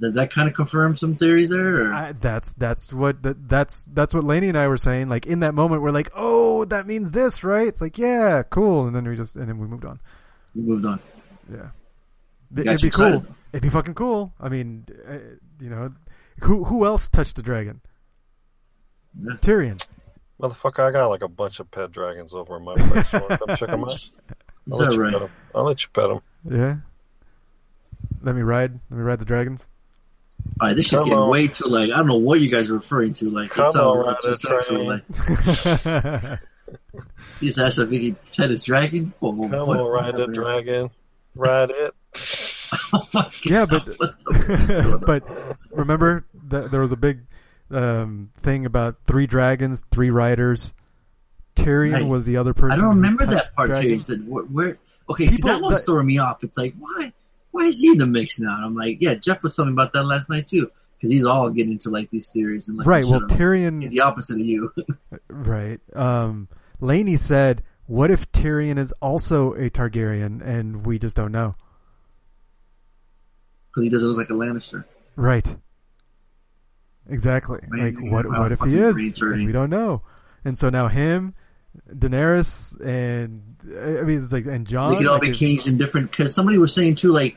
does 0.00 0.14
that 0.14 0.32
kind 0.32 0.48
of 0.48 0.54
confirm 0.54 0.96
some 0.96 1.14
theories 1.16 1.50
there? 1.50 1.86
Or? 1.90 1.92
I, 1.92 2.12
that's 2.12 2.54
that's 2.54 2.92
what 2.92 3.22
that, 3.22 3.48
that's 3.48 3.84
that's 3.92 4.14
what 4.14 4.24
Laney 4.24 4.48
and 4.48 4.56
I 4.56 4.66
were 4.66 4.78
saying. 4.78 5.08
Like 5.08 5.26
in 5.26 5.40
that 5.40 5.54
moment, 5.54 5.82
we're 5.82 5.90
like, 5.90 6.10
"Oh, 6.14 6.64
that 6.66 6.86
means 6.86 7.10
this, 7.10 7.44
right?" 7.44 7.68
It's 7.68 7.80
like, 7.80 7.98
"Yeah, 7.98 8.42
cool," 8.48 8.86
and 8.86 8.96
then 8.96 9.06
we 9.06 9.16
just 9.16 9.36
and 9.36 9.48
then 9.48 9.58
we 9.58 9.66
moved 9.66 9.84
on. 9.84 10.00
we 10.54 10.62
moved 10.62 10.86
on. 10.86 11.00
Yeah, 11.52 11.68
Got 12.54 12.66
it'd 12.66 12.82
you 12.82 12.90
be 12.90 12.96
cool. 12.96 13.24
It'd 13.52 13.62
be 13.62 13.68
fucking 13.68 13.94
cool. 13.94 14.32
I 14.40 14.48
mean, 14.48 14.86
uh, 15.08 15.18
you 15.60 15.68
know, 15.68 15.92
who 16.42 16.64
who 16.64 16.86
else 16.86 17.08
touched 17.08 17.38
a 17.38 17.42
dragon? 17.42 17.80
Yeah. 19.22 19.34
Tyrion. 19.42 19.84
Motherfucker, 20.40 20.88
I 20.88 20.90
got 20.92 21.08
like 21.08 21.22
a 21.22 21.28
bunch 21.28 21.60
of 21.60 21.70
pet 21.70 21.92
dragons 21.92 22.32
over 22.32 22.56
in 22.56 22.64
my 22.64 22.74
place. 22.76 23.12
You 23.12 23.20
wanna 23.20 23.38
come 23.38 23.56
check 23.56 23.68
them 23.68 23.84
out? 23.84 24.10
I'll 24.72 24.78
let 24.78 24.90
that 24.90 24.94
you 24.96 25.02
right? 25.02 25.12
pet 25.12 25.22
'em. 25.22 25.28
I'll 25.54 25.64
let 25.64 25.82
you 25.82 25.88
pet 25.92 26.08
them. 26.08 26.20
Yeah. 26.48 26.76
Let 28.22 28.34
me 28.34 28.42
ride. 28.42 28.78
Let 28.90 28.96
me 28.96 29.02
ride 29.02 29.18
the 29.18 29.24
dragons. 29.24 29.68
All 30.60 30.68
right, 30.68 30.76
this 30.76 30.86
is 30.92 30.98
getting 30.98 31.14
on. 31.14 31.30
way 31.30 31.46
too 31.48 31.64
like 31.68 31.90
I 31.90 31.96
don't 31.98 32.06
know 32.08 32.16
what 32.18 32.40
you 32.40 32.50
guys 32.50 32.70
are 32.70 32.74
referring 32.74 33.12
to. 33.14 33.30
Like 33.30 33.50
Come 33.50 33.66
it 33.66 33.72
sounds 33.72 33.96
on, 33.96 34.08
a 34.08 34.12
bit 34.12 34.20
too 34.20 34.34
sexual. 34.36 34.86
Train. 34.86 35.02
Like 36.24 36.40
he's 37.40 37.58
asked 37.58 37.78
if 37.78 37.90
he 37.90 38.10
could 38.12 38.30
pet 38.36 38.50
his 38.50 38.64
dragon. 38.64 39.12
Whoa, 39.20 39.30
whoa, 39.32 39.48
Come 39.48 39.66
what- 39.66 39.80
on, 39.80 39.86
ride 39.86 40.16
the 40.16 40.26
dragon. 40.26 40.90
Ride 41.34 41.70
it. 41.70 41.94
Oh. 42.92 43.28
Yeah, 43.44 43.66
but 43.66 43.84
but 45.06 45.24
remember 45.72 46.24
that 46.48 46.70
there 46.70 46.80
was 46.80 46.92
a 46.92 46.96
big 46.96 47.22
um, 47.72 48.30
thing 48.42 48.64
about 48.64 48.96
three 49.08 49.26
dragons, 49.26 49.82
three 49.90 50.10
riders. 50.10 50.72
Tyrion 51.56 51.92
Right. 51.94 52.06
was 52.06 52.24
the 52.26 52.36
other 52.36 52.54
person. 52.54 52.78
I 52.78 52.82
don't 52.82 52.96
remember 52.96 53.26
that 53.26 53.52
part. 53.56 53.70
dragons. 53.70 54.02
Tyrion 54.02 54.06
said, 54.06 54.28
where, 54.28 54.44
where? 54.44 54.78
Okay, 55.08 55.26
see 55.26 55.42
that 55.42 55.60
one's 55.60 55.78
that- 55.80 55.86
throwing 55.86 56.06
me 56.06 56.18
off. 56.18 56.44
It's 56.44 56.56
like, 56.56 56.74
why? 56.78 57.12
Why 57.52 57.66
is 57.66 57.80
he 57.80 57.88
in 57.88 57.98
the 57.98 58.06
mix 58.06 58.38
now? 58.40 58.54
And 58.56 58.64
I'm 58.64 58.74
like, 58.74 58.98
yeah, 59.00 59.14
Jeff 59.16 59.42
was 59.42 59.56
telling 59.56 59.70
me 59.70 59.74
about 59.74 59.92
that 59.92 60.04
last 60.04 60.30
night 60.30 60.46
too, 60.46 60.70
because 60.96 61.10
he's 61.10 61.24
all 61.24 61.50
getting 61.50 61.72
into 61.72 61.90
like 61.90 62.10
these 62.10 62.28
theories 62.30 62.68
and 62.68 62.78
like, 62.78 62.86
Right. 62.86 63.04
Well. 63.04 63.22
Tyrion. 63.22 63.82
is 63.84 63.90
the 63.90 64.00
opposite 64.00 64.34
of 64.34 64.46
you. 64.46 64.72
Right. 65.28 65.80
Um, 65.94 66.48
Laney 66.80 67.16
said, 67.16 67.62
"What 67.86 68.10
if 68.10 68.30
Tyrion 68.32 68.78
is 68.78 68.92
also 69.00 69.52
a 69.54 69.70
Targaryen 69.70 70.40
and 70.46 70.86
we 70.86 70.98
just 70.98 71.16
don't 71.16 71.32
know?" 71.32 71.56
Because 73.68 73.84
he 73.84 73.88
doesn't 73.90 74.08
look 74.08 74.18
like 74.18 74.30
a 74.30 74.32
Lannister. 74.34 74.84
Right. 75.16 75.56
Exactly. 77.08 77.60
Like, 77.76 77.96
what? 77.98 78.28
What 78.28 78.52
if 78.52 78.60
he 78.60 78.76
is? 78.78 79.20
And 79.20 79.46
we 79.46 79.52
don't 79.52 79.70
know. 79.70 80.02
And 80.44 80.56
so 80.56 80.70
now 80.70 80.88
him, 80.88 81.34
Daenerys, 81.92 82.78
and 82.80 83.56
I 83.64 84.02
mean, 84.02 84.22
it's 84.22 84.32
like 84.32 84.46
and 84.46 84.66
Jon. 84.66 84.92
They 84.92 84.98
could 84.98 85.06
all 85.06 85.14
like, 85.14 85.22
be 85.22 85.32
changed 85.32 85.66
in 85.68 85.78
different. 85.78 86.10
Because 86.10 86.34
somebody 86.34 86.58
was 86.58 86.74
saying 86.74 86.96
too, 86.96 87.08
like 87.08 87.36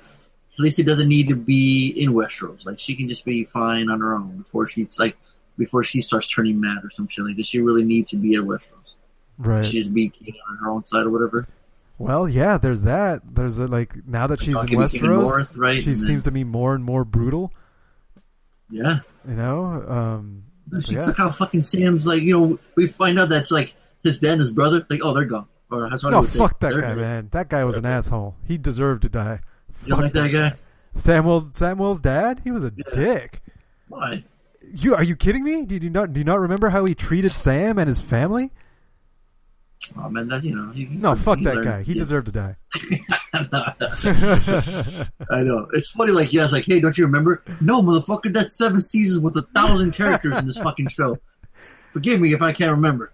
Khaleesi 0.57 0.85
doesn't 0.85 1.07
need 1.07 1.29
to 1.29 1.35
be 1.35 1.89
in 1.89 2.13
Westeros. 2.13 2.65
Like 2.65 2.79
she 2.79 2.95
can 2.95 3.07
just 3.07 3.25
be 3.25 3.45
fine 3.45 3.89
on 3.89 3.99
her 4.01 4.15
own 4.15 4.37
before 4.37 4.67
she's 4.67 4.97
like 4.99 5.17
before 5.57 5.83
she 5.83 6.01
starts 6.01 6.27
turning 6.27 6.59
mad 6.59 6.83
or 6.83 6.89
some 6.89 7.07
shit. 7.07 7.25
Like 7.25 7.37
does 7.37 7.47
she 7.47 7.59
really 7.59 7.83
need 7.83 8.07
to 8.07 8.15
be 8.15 8.35
at 8.35 8.41
Westeros? 8.41 8.95
right. 9.37 9.65
She 9.65 9.77
just 9.79 9.93
be 9.93 10.09
king 10.09 10.35
on 10.49 10.57
her 10.57 10.69
own 10.69 10.85
side 10.85 11.05
or 11.05 11.09
whatever. 11.09 11.47
Well, 11.97 12.27
yeah. 12.27 12.57
There's 12.57 12.83
that. 12.83 13.21
There's 13.23 13.59
a, 13.59 13.67
like 13.67 14.07
now 14.07 14.27
that 14.27 14.41
she's 14.41 14.55
in 14.55 14.59
Westeros, 14.67 15.01
North, 15.01 15.55
right, 15.55 15.81
she 15.81 15.91
and 15.91 15.99
then- 15.99 16.05
seems 16.05 16.23
to 16.25 16.31
be 16.31 16.43
more 16.43 16.75
and 16.75 16.83
more 16.83 17.03
brutal. 17.05 17.51
Yeah. 18.69 18.99
You 19.27 19.35
know. 19.35 19.65
Um, 19.87 20.43
She 20.81 20.95
yeah. 20.95 21.01
took 21.01 21.19
out 21.19 21.35
fucking 21.35 21.63
Sam's 21.63 22.07
like 22.07 22.21
you 22.23 22.39
know 22.39 22.59
we 22.75 22.87
find 22.87 23.19
out 23.19 23.29
that's 23.29 23.51
like 23.51 23.73
his 24.03 24.19
dad 24.19 24.33
and 24.33 24.41
his 24.41 24.51
brother 24.53 24.85
like 24.89 24.99
oh 25.03 25.13
they're 25.13 25.25
gone 25.25 25.47
or 25.71 25.89
that's 25.89 26.03
what 26.03 26.13
I 26.13 26.17
no, 26.17 26.21
would 26.21 26.31
say. 26.31 26.39
fuck 26.39 26.59
that 26.59 26.71
They're 26.71 26.81
guy, 26.81 26.87
dead. 26.89 26.97
man. 26.97 27.29
That 27.31 27.49
guy 27.49 27.63
was 27.65 27.75
an 27.77 27.85
asshole. 27.85 28.35
He 28.45 28.57
deserved 28.59 29.01
to 29.03 29.09
die. 29.09 29.39
You 29.83 29.89
don't 29.89 30.01
like 30.01 30.13
that 30.13 30.27
guy? 30.31 30.53
Samwell 30.95 31.51
Samwell's 31.55 31.99
dad? 32.01 32.41
He 32.43 32.51
was 32.51 32.63
a 32.63 32.71
Yeah. 32.75 32.83
dick. 32.93 33.41
Why? 33.87 34.23
You 34.75 34.95
are 34.95 35.03
you 35.03 35.15
kidding 35.15 35.43
me? 35.43 35.65
Did 35.65 35.83
you 35.83 35.89
not 35.89 36.13
do 36.13 36.19
you 36.19 36.23
not 36.23 36.39
remember 36.39 36.69
how 36.69 36.85
he 36.85 36.93
treated 36.95 37.33
Sam 37.33 37.77
and 37.79 37.87
his 37.87 37.99
family? 37.99 38.51
Oh 39.97 40.09
man, 40.09 40.27
that 40.29 40.43
you 40.43 40.55
know. 40.55 40.71
He, 40.71 40.85
he- 40.85 40.95
No, 40.95 41.13
fuck 41.15 41.39
he 41.39 41.43
that 41.45 41.55
learned- 41.55 41.67
guy. 41.67 41.81
He 41.83 41.93
yeah. 41.93 41.99
deserved 41.99 42.27
to 42.27 42.31
die. 42.31 42.55
I 45.29 45.41
know. 45.41 45.67
It's 45.73 45.89
funny, 45.91 46.11
like, 46.11 46.31
yeah, 46.33 46.43
it's 46.43 46.53
like, 46.53 46.65
hey, 46.65 46.79
don't 46.79 46.97
you 46.97 47.05
remember? 47.05 47.43
No, 47.61 47.81
motherfucker, 47.81 48.33
that's 48.33 48.57
seven 48.57 48.79
seasons 48.79 49.19
with 49.19 49.35
a 49.37 49.41
thousand 49.53 49.93
characters 49.93 50.35
in 50.37 50.45
this 50.45 50.57
fucking 50.57 50.87
show. 50.87 51.17
Forgive 51.91 52.19
me 52.19 52.33
if 52.33 52.41
I 52.41 52.53
can't 52.53 52.71
remember. 52.71 53.11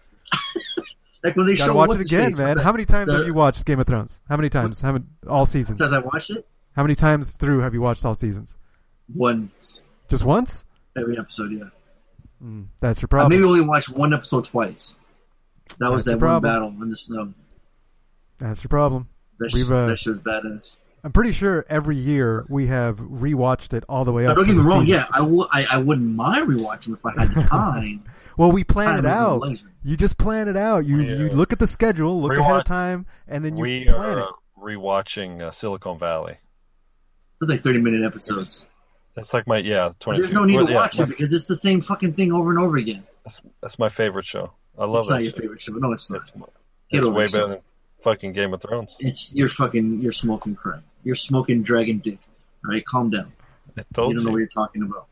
Like 1.24 1.36
when 1.36 1.46
they 1.46 1.56
Gotta 1.56 1.72
show 1.72 1.76
watch 1.76 1.92
it 1.92 2.02
again, 2.02 2.36
man. 2.38 2.58
How 2.58 2.72
many 2.72 2.86
times 2.86 3.12
the- 3.12 3.18
have 3.18 3.28
you 3.28 3.34
watched 3.34 3.66
Game 3.66 3.80
of 3.80 3.88
Thrones? 3.88 4.22
How 4.30 4.38
many 4.38 4.50
times? 4.50 4.82
How 4.82 4.94
many 4.94 5.06
all 5.28 5.46
seasons? 5.46 5.80
Since 5.80 5.92
I 5.92 6.00
watched 6.00 6.30
it, 6.32 6.48
How 6.76 6.84
many 6.84 6.96
times 6.96 7.36
through 7.36 7.60
have 7.60 7.74
you 7.74 7.82
watched 7.82 8.06
all 8.06 8.16
seasons? 8.16 8.56
once 9.16 9.82
Just 10.08 10.24
once? 10.24 10.66
every 10.98 11.18
episode, 11.18 11.52
yeah. 11.52 11.64
Mm, 12.44 12.68
that's 12.80 13.02
your 13.02 13.08
I 13.08 13.12
problem. 13.12 13.30
maybe 13.32 13.44
only 13.48 13.62
watched 13.62 13.90
one 13.90 14.14
episode 14.14 14.46
twice. 14.46 14.96
That 15.80 15.92
was 15.92 16.06
That's 16.06 16.20
that 16.20 16.26
your 16.26 16.34
one 16.34 16.42
battle 16.42 16.68
in 16.82 16.90
the 16.90 16.96
snow. 16.96 17.34
That's 18.38 18.64
your 18.64 18.70
problem. 18.70 19.08
That, 19.40 19.52
sh- 19.52 19.70
uh, 19.70 19.88
that 19.88 20.00
shit 20.00 20.14
was 20.14 20.20
badass. 20.22 20.76
I'm 21.04 21.12
pretty 21.14 21.32
sure 21.32 21.66
every 21.70 21.96
year 21.96 22.46
we 22.50 22.68
have 22.68 22.98
rewatched 22.98 23.74
it 23.74 23.84
all 23.88 24.04
the 24.04 24.12
way 24.12 24.24
Now, 24.24 24.32
up. 24.32 24.38
don't 24.38 24.48
to 24.48 24.54
get 24.54 24.62
me 24.62 24.68
wrong. 24.68 24.86
season. 24.86 25.02
Yeah, 25.02 25.06
I 25.12 25.22
would. 25.22 25.48
I, 25.52 25.66
I 25.72 25.78
wouldn't 25.78 26.14
mind 26.16 26.48
rewatching 26.48 26.94
if 26.94 27.06
I 27.06 27.12
had 27.20 27.34
the 27.34 27.42
time. 27.48 28.04
Well, 28.40 28.54
we 28.54 28.64
plan 28.64 28.88
Time 28.88 29.00
it 29.00 29.08
isn't 29.50 29.68
out. 29.68 29.70
You 29.84 29.98
just 29.98 30.18
plan 30.18 30.48
it 30.48 30.56
out. 30.56 30.86
You 30.86 30.96
We, 30.96 31.12
uh, 31.14 31.18
you 31.18 31.30
look 31.32 31.52
at 31.52 31.60
the 31.60 31.68
schedule, 31.68 32.22
look 32.22 32.38
ahead 32.38 32.56
of 32.56 32.64
time, 32.64 33.06
and 33.28 33.44
then 33.44 33.58
you 33.58 33.62
we 33.64 33.84
plan 33.84 34.00
are 34.00 34.20
it. 34.20 34.28
rewatching 34.58 35.42
uh, 35.42 35.52
Silicon 35.52 36.00
Valley. 36.00 36.38
It's 37.42 37.50
like 37.50 37.64
thirty 37.64 37.82
minute 37.82 38.02
episodes. 38.06 38.66
That's 39.14 39.34
like 39.34 39.46
my 39.46 39.58
yeah 39.58 39.92
twenty. 40.00 40.22
There's 40.22 40.32
no 40.32 40.46
need 40.46 40.56
well, 40.56 40.68
to 40.68 40.72
yeah, 40.72 40.78
watch 40.78 40.98
my- 41.00 41.04
it 41.04 41.10
because 41.10 41.34
it's 41.34 41.48
the 41.48 41.58
same 41.58 41.82
fucking 41.82 42.14
thing 42.14 42.32
over 42.32 42.50
and 42.50 42.60
over 42.60 42.78
again. 42.78 43.04
That's, 43.26 43.42
that's 43.62 43.78
my 43.78 43.90
favorite 43.90 44.26
show. 44.26 44.54
I 44.78 44.86
love 44.86 44.96
it. 44.96 44.98
it's 45.00 45.08
that. 45.10 45.14
not 45.16 45.24
your 45.24 45.32
show. 45.34 45.40
favorite 45.42 45.60
show. 45.60 45.74
No, 45.74 45.92
it's 45.92 46.10
not. 46.10 46.22
It's, 46.22 46.32
Get 46.32 46.44
it's 47.00 47.08
way 47.10 47.24
yourself. 47.24 47.42
better 47.50 47.54
than 47.56 47.62
fucking 48.04 48.32
Game 48.32 48.54
of 48.54 48.62
Thrones. 48.62 48.96
It's 49.02 49.36
you're 49.36 49.50
fucking 49.50 50.00
you're 50.02 50.14
smoking 50.14 50.56
crap. 50.56 50.82
You're 51.04 51.16
smoking 51.16 51.62
dragon 51.62 51.98
dick. 52.00 52.20
All 52.64 52.72
right, 52.72 52.86
calm 52.86 53.10
down. 53.10 53.34
I 53.78 53.82
You 53.82 53.86
don't 53.92 54.12
you. 54.12 54.24
know 54.24 54.32
what 54.32 54.38
you're 54.38 54.48
talking 54.48 54.84
about. 54.84 55.08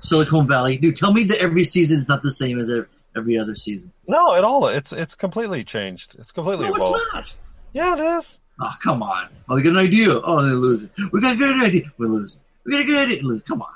Silicon 0.00 0.46
Valley, 0.46 0.76
dude. 0.78 0.96
Tell 0.96 1.12
me 1.12 1.24
that 1.24 1.38
every 1.38 1.64
season 1.64 1.98
is 1.98 2.08
not 2.08 2.22
the 2.22 2.30
same 2.30 2.58
as 2.58 2.70
every, 3.16 3.38
other 3.38 3.54
season. 3.56 3.92
No, 4.06 4.34
at 4.34 4.44
all. 4.44 4.66
It's 4.68 4.92
it's 4.92 5.14
completely 5.14 5.64
changed. 5.64 6.16
It's 6.18 6.32
completely 6.32 6.68
No, 6.68 6.74
evolved. 6.74 7.00
it's 7.14 7.38
not. 7.38 7.38
Yeah, 7.72 7.94
it 7.94 8.18
is. 8.18 8.40
Oh, 8.60 8.70
come 8.82 9.02
on. 9.02 9.28
Oh, 9.48 9.56
they 9.56 9.62
got 9.62 9.70
an 9.70 9.78
idea. 9.78 10.08
Oh, 10.10 10.44
they 10.44 10.52
lose 10.54 10.82
it. 10.82 10.90
We 11.12 11.20
got 11.20 11.34
a 11.34 11.38
good 11.38 11.64
idea. 11.64 11.84
We 11.98 12.06
lose 12.06 12.36
it. 12.36 12.40
We 12.64 12.72
got 12.72 12.80
a 12.82 12.84
good 12.84 13.08
idea. 13.08 13.22
Lose. 13.22 13.42
Come 13.42 13.62
on. 13.62 13.68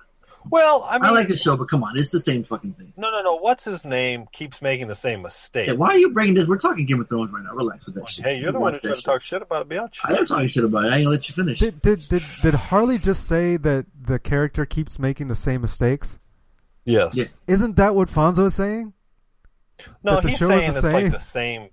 Well, 0.50 0.86
I 0.88 0.98
mean, 0.98 1.04
I 1.04 1.10
like 1.10 1.28
the 1.28 1.36
show, 1.36 1.56
but 1.56 1.68
come 1.68 1.82
on, 1.84 1.98
it's 1.98 2.10
the 2.10 2.20
same 2.20 2.44
fucking 2.44 2.74
thing. 2.74 2.92
no, 2.96 3.10
no, 3.10 3.22
no. 3.22 3.36
What's 3.36 3.64
his 3.64 3.84
name 3.84 4.26
keeps 4.32 4.62
making 4.62 4.88
the 4.88 4.94
same 4.94 5.22
mistake. 5.22 5.68
Yeah, 5.68 5.74
why 5.74 5.88
are 5.88 5.98
you 5.98 6.10
bringing 6.10 6.34
this? 6.34 6.46
We're 6.46 6.58
talking 6.58 6.86
Game 6.86 7.00
of 7.00 7.08
Thrones 7.08 7.32
right 7.32 7.42
now. 7.42 7.52
Relax 7.54 7.86
with 7.86 7.96
that 7.96 8.08
shit. 8.08 8.24
hey, 8.24 8.38
you're 8.38 8.52
the 8.52 8.58
one 8.60 8.72
watch 8.72 8.82
who's 8.82 8.82
that 8.82 8.88
trying 8.88 8.96
to 9.00 9.02
talk 9.02 9.22
shit 9.22 9.42
about 9.42 9.62
it. 9.62 9.68
Biatch. 9.68 9.98
I 10.04 10.14
am 10.16 10.24
talking 10.26 10.48
shit 10.48 10.64
about 10.64 10.84
it. 10.84 10.92
I 10.92 10.96
ain't 10.96 11.04
gonna 11.04 11.10
let 11.16 11.28
you 11.28 11.34
finish. 11.34 11.58
Did, 11.60 11.82
did 11.82 11.98
did 12.08 12.22
did 12.42 12.54
Harley 12.54 12.98
just 12.98 13.26
say 13.26 13.56
that 13.58 13.86
the 14.00 14.18
character 14.18 14.64
keeps 14.64 14.98
making 14.98 15.28
the 15.28 15.36
same 15.36 15.60
mistakes? 15.60 16.18
Yes. 16.84 17.16
Yeah. 17.16 17.24
Isn't 17.46 17.76
that 17.76 17.94
what 17.94 18.08
Fonso 18.08 18.46
is 18.46 18.54
saying? 18.54 18.94
No, 20.02 20.14
That 20.16 20.22
the 20.24 20.30
he's 20.30 20.38
show 20.38 20.46
is 20.46 20.50
saying 20.50 20.70
the 20.72 20.78
it's 20.78 20.84
like 20.84 21.10
the 21.12 21.18
same 21.18 21.68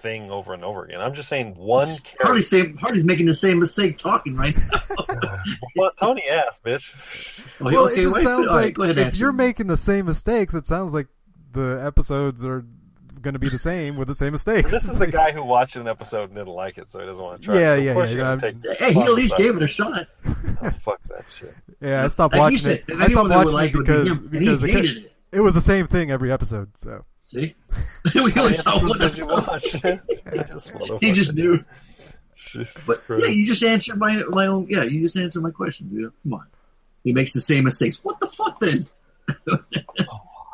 thing 0.00 0.30
over 0.30 0.52
and 0.54 0.64
over 0.64 0.84
again. 0.84 1.00
I'm 1.00 1.14
just 1.14 1.28
saying 1.28 1.54
one 1.56 1.86
character. 1.86 2.16
Harley's 2.20 2.48
same. 2.48 2.76
Harley's 2.76 3.04
making 3.04 3.26
the 3.26 3.34
same 3.34 3.58
mistake 3.58 3.96
talking 3.96 4.36
right 4.36 4.56
now. 4.56 4.80
What 5.74 5.96
Tony 5.96 6.22
asked, 6.30 6.62
bitch. 6.62 7.56
Oh, 7.60 7.64
well, 7.64 7.84
okay, 7.86 8.00
it 8.00 8.04
just 8.04 8.14
wait, 8.14 8.24
sounds 8.24 8.48
all 8.48 8.56
right, 8.56 8.64
like 8.66 8.74
go 8.74 8.82
ahead. 8.82 8.98
if 8.98 9.16
you're 9.16 9.32
me. 9.32 9.46
making 9.46 9.68
the 9.68 9.76
same 9.76 10.06
mistakes, 10.06 10.54
it 10.54 10.66
sounds 10.66 10.92
like 10.92 11.06
the 11.52 11.80
episodes 11.82 12.44
are 12.44 12.64
going 13.20 13.34
to 13.34 13.38
be 13.38 13.48
the 13.48 13.58
same 13.58 13.96
with 13.96 14.08
the 14.08 14.14
same 14.14 14.32
mistakes. 14.32 14.70
This 14.70 14.88
is 14.88 14.98
the 14.98 15.06
guy 15.06 15.32
who 15.32 15.44
watched 15.44 15.76
an 15.76 15.88
episode 15.88 16.24
and 16.24 16.34
didn't 16.34 16.48
like 16.48 16.78
it, 16.78 16.90
so 16.90 17.00
he 17.00 17.06
doesn't 17.06 17.22
want 17.22 17.40
to 17.40 17.46
try. 17.46 17.54
Yeah, 17.54 17.74
it. 17.74 17.76
So 17.76 17.82
yeah, 17.82 17.92
yeah, 18.04 18.32
yeah, 18.32 18.36
take 18.36 18.78
Hey, 18.78 18.92
he 18.92 19.00
at 19.00 19.12
least 19.12 19.36
gave 19.36 19.56
it 19.56 19.62
a 19.62 19.68
shot. 19.68 20.06
Oh, 20.26 20.70
fuck 20.70 21.00
that 21.08 21.24
shit. 21.34 21.54
Yeah, 21.80 22.04
I 22.04 22.08
stopped 22.08 22.36
watching 22.36 22.72
it. 22.72 22.84
if 22.88 23.00
I 23.00 23.04
anyone 23.04 23.26
stopped 23.26 23.46
would 23.46 23.52
watching 23.52 23.52
like 23.52 23.70
it 23.70 23.74
it 23.74 23.76
would 23.76 23.86
be 23.86 23.92
because 23.92 24.18
him, 24.18 24.30
and 24.32 24.42
he 24.42 24.56
because 24.56 24.96
it. 24.96 25.12
it 25.32 25.40
was 25.40 25.54
the 25.54 25.60
same 25.60 25.86
thing 25.86 26.10
every 26.10 26.32
episode. 26.32 26.70
So 26.78 27.04
See, 27.30 27.54
we 28.16 28.32
only 28.34 28.54
saw 28.54 28.84
one 28.84 28.98
did 28.98 29.16
you 29.16 29.26
watch? 29.26 29.76
He 31.00 31.12
just 31.12 31.36
knew. 31.36 31.64
Jesus 32.34 32.84
But 32.84 33.04
Christ. 33.04 33.24
yeah, 33.24 33.30
you 33.30 33.46
just 33.46 33.62
answered 33.62 33.98
my 34.00 34.20
my 34.30 34.48
own. 34.48 34.66
Yeah, 34.68 34.82
you 34.82 35.00
just 35.00 35.16
answered 35.16 35.40
my 35.40 35.52
question, 35.52 35.90
dude. 35.90 36.12
Come 36.24 36.34
on. 36.34 36.46
He 37.04 37.12
makes 37.12 37.32
the 37.32 37.40
same 37.40 37.62
mistakes. 37.64 38.00
What 38.02 38.18
the 38.18 38.26
fuck 38.26 38.58
then? 38.58 38.84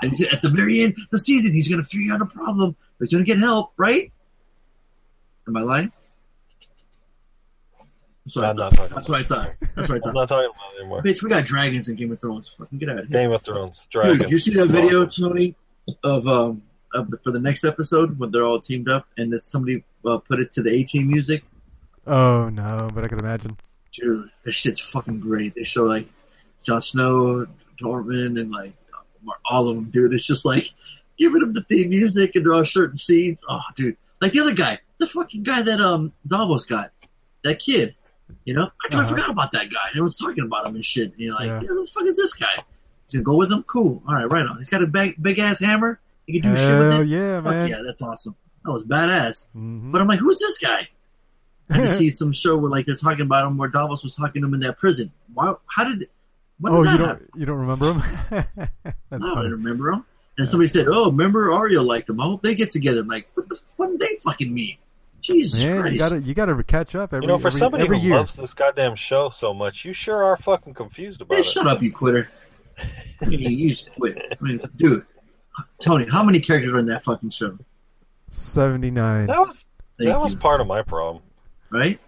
and 0.02 0.10
he 0.10 0.16
said, 0.16 0.34
at 0.34 0.42
the 0.42 0.50
very 0.50 0.82
end 0.82 0.96
of 0.98 1.08
the 1.10 1.18
season, 1.18 1.54
he's 1.54 1.66
gonna 1.66 1.82
figure 1.82 2.12
out 2.12 2.20
a 2.20 2.26
problem. 2.26 2.76
He's 2.98 3.10
gonna 3.10 3.24
get 3.24 3.38
help, 3.38 3.72
right? 3.78 4.12
Am 5.48 5.56
I 5.56 5.60
lying? 5.62 5.92
That's 8.26 8.36
what, 8.36 8.44
I 8.44 8.50
I'm 8.50 8.56
not 8.56 8.72
talking 8.72 8.94
That's 8.94 9.08
what 9.08 9.20
I 9.20 9.22
thought. 9.22 9.54
That's 9.76 9.88
what 9.88 10.04
I 10.04 10.08
I'm 10.08 10.14
not 10.14 10.28
talking 10.28 10.50
about 10.54 10.74
it 10.74 10.80
anymore. 10.80 11.02
Bitch, 11.02 11.22
we 11.22 11.30
got 11.30 11.46
dragons 11.46 11.88
in 11.88 11.96
Game 11.96 12.12
of 12.12 12.20
Thrones. 12.20 12.50
Fucking 12.50 12.78
get 12.78 12.90
out 12.90 12.98
of 12.98 13.08
here. 13.08 13.18
Game 13.22 13.32
of 13.32 13.40
Thrones, 13.42 13.82
Dude, 13.84 13.90
Dragon. 13.92 14.18
did 14.18 14.30
you 14.30 14.36
see 14.36 14.50
that 14.54 14.66
video, 14.66 15.06
Tony, 15.06 15.54
of 16.02 16.26
um 16.26 16.62
of 16.94 17.10
the, 17.10 17.18
for 17.18 17.30
the 17.32 17.40
next 17.40 17.64
episode 17.64 18.18
when 18.18 18.30
they're 18.30 18.44
all 18.44 18.60
teamed 18.60 18.88
up 18.88 19.06
and 19.16 19.32
that 19.32 19.40
somebody 19.42 19.84
uh, 20.04 20.18
put 20.18 20.40
it 20.40 20.52
to 20.52 20.62
the 20.62 20.70
A 20.74 20.84
Team 20.84 21.08
music? 21.08 21.44
oh 22.06 22.48
no, 22.48 22.88
but 22.94 23.04
I 23.04 23.08
can 23.08 23.18
imagine. 23.18 23.56
Dude, 23.92 24.30
this 24.44 24.54
shit's 24.54 24.80
fucking 24.80 25.20
great. 25.20 25.54
They 25.54 25.64
show 25.64 25.84
like 25.84 26.08
Jon 26.64 26.80
Snow, 26.80 27.46
Tormund, 27.80 28.40
and 28.40 28.50
like 28.52 28.74
all 29.44 29.68
of 29.68 29.76
them, 29.76 29.90
dude. 29.90 30.12
It's 30.14 30.26
just 30.26 30.44
like 30.44 30.70
giving 31.18 31.40
them 31.40 31.52
the 31.52 31.62
theme 31.62 31.90
music 31.90 32.34
and 32.36 32.44
draw 32.44 32.62
certain 32.62 32.96
scenes. 32.96 33.44
Oh, 33.48 33.60
dude, 33.74 33.96
like 34.20 34.32
the 34.32 34.40
other 34.40 34.54
guy, 34.54 34.78
the 34.98 35.06
fucking 35.06 35.42
guy 35.42 35.62
that 35.62 35.80
um 35.80 36.12
Davos 36.26 36.64
got, 36.66 36.92
that 37.44 37.58
kid. 37.58 37.94
You 38.44 38.54
know, 38.54 38.64
I 38.84 38.88
totally 38.88 39.04
Uh-huh. 39.04 39.14
forgot 39.14 39.30
about 39.30 39.52
that 39.52 39.70
guy. 39.70 39.88
Everyone's 39.90 40.18
talking 40.18 40.44
about 40.44 40.66
him 40.66 40.74
and 40.74 40.84
shit. 40.84 41.12
And 41.12 41.20
you're 41.20 41.34
like, 41.34 41.46
Yeah. 41.46 41.60
yeah. 41.62 41.68
who 41.68 41.80
the 41.80 41.86
fuck 41.86 42.04
is 42.06 42.16
this 42.16 42.34
guy? 42.34 42.64
He's 43.06 43.20
gonna 43.20 43.24
go 43.24 43.36
with 43.36 43.50
him. 43.52 43.62
Cool. 43.64 44.02
All 44.06 44.14
right, 44.14 44.24
right 44.30 44.46
on. 44.46 44.56
He's 44.58 44.70
got 44.70 44.82
a 44.82 44.86
big, 44.86 45.20
big 45.22 45.38
ass 45.38 45.60
hammer. 45.60 46.00
He 46.26 46.40
can 46.40 46.50
do 46.52 46.56
shit 46.60 46.76
with 46.76 46.92
Hell 46.92 47.02
it. 47.02 47.06
yeah, 47.08 47.36
Fuck 47.42 47.50
man! 47.52 47.68
yeah, 47.68 47.82
that's 47.86 48.02
awesome. 48.02 48.34
That 48.64 48.72
was 48.72 48.84
badass. 48.84 49.46
Mhm. 49.56 49.92
But 49.92 50.00
I'm 50.00 50.08
like, 50.08 50.18
who's 50.18 50.38
this 50.40 50.58
guy? 50.58 50.88
I 51.70 51.74
had 51.74 51.82
to 51.82 51.94
see 51.94 52.10
some 52.10 52.32
show 52.32 52.56
where 52.56 52.70
like 52.70 52.86
they're 52.86 52.94
talking 52.96 53.22
about 53.22 53.46
him 53.46 53.58
where 53.58 53.68
Davos 53.68 54.02
was 54.02 54.14
talking 54.16 54.42
to 54.42 54.48
him 54.48 54.54
in 54.54 54.60
that 54.60 54.78
prison. 54.78 55.12
Why? 55.34 55.54
How 55.66 55.84
did? 55.84 56.06
When 56.58 56.72
did 56.72 56.78
oh, 56.78 56.84
that 56.84 56.92
you 56.92 56.98
don't 56.98 57.06
happen? 57.08 57.28
you 57.36 57.46
don't 57.46 57.58
remember 57.58 57.92
him? 57.92 58.02
That's 58.84 59.22
No, 59.22 59.32
I 59.34 59.42
don't 59.42 59.50
remember 59.52 59.90
him. 59.92 60.04
And 60.38 60.48
somebody 60.48 60.68
said, 60.68 60.86
"Oh, 60.88 61.10
remember 61.10 61.52
Arya 61.52 61.80
liked 61.82 62.08
him. 62.10 62.20
I 62.20 62.24
hope 62.24 62.42
they 62.42 62.54
get 62.54 62.70
together." 62.70 63.00
I'm 63.00 63.08
like, 63.08 63.28
what 63.34 63.48
the? 63.48 63.58
What 63.76 63.90
did 63.90 64.00
they 64.00 64.16
fucking 64.24 64.52
mean? 64.52 64.76
Jesus 65.22 65.64
Man, 65.64 65.80
Christ! 65.80 65.92
you 65.94 65.98
gotta 65.98 66.20
you 66.20 66.34
gotta 66.34 66.62
catch 66.62 66.94
up 66.94 67.12
every 67.12 67.24
You 67.24 67.28
know, 67.28 67.38
for 67.38 67.48
every, 67.48 67.58
somebody 67.58 67.84
every 67.84 67.98
who 67.98 68.06
year. 68.08 68.16
loves 68.16 68.36
this 68.36 68.52
goddamn 68.54 68.94
show 68.96 69.30
so 69.30 69.52
much, 69.54 69.84
you 69.84 69.92
sure 69.92 70.22
are 70.24 70.36
fucking 70.36 70.74
confused 70.74 71.20
about 71.22 71.34
Hey, 71.36 71.40
it. 71.40 71.46
shut 71.46 71.66
up, 71.66 71.82
you 71.82 71.90
quitter! 71.92 72.28
I 73.22 73.26
mean, 73.26 73.40
you 73.58 73.70
just 73.70 73.90
quit. 73.92 74.18
I 74.38 74.42
mean, 74.44 74.58
dude, 74.76 75.04
Tony, 75.80 76.06
how 76.08 76.22
many 76.22 76.40
characters 76.40 76.72
are 76.72 76.78
in 76.78 76.86
that 76.86 77.04
fucking 77.04 77.30
show? 77.30 77.58
Seventy 78.28 78.90
nine. 78.90 79.26
That 79.26 79.38
was 79.40 79.64
Thank 79.98 80.10
that 80.10 80.20
was 80.20 80.32
you. 80.32 80.38
part 80.38 80.60
of 80.60 80.66
my 80.66 80.82
problem. 80.82 81.22
right? 81.70 81.98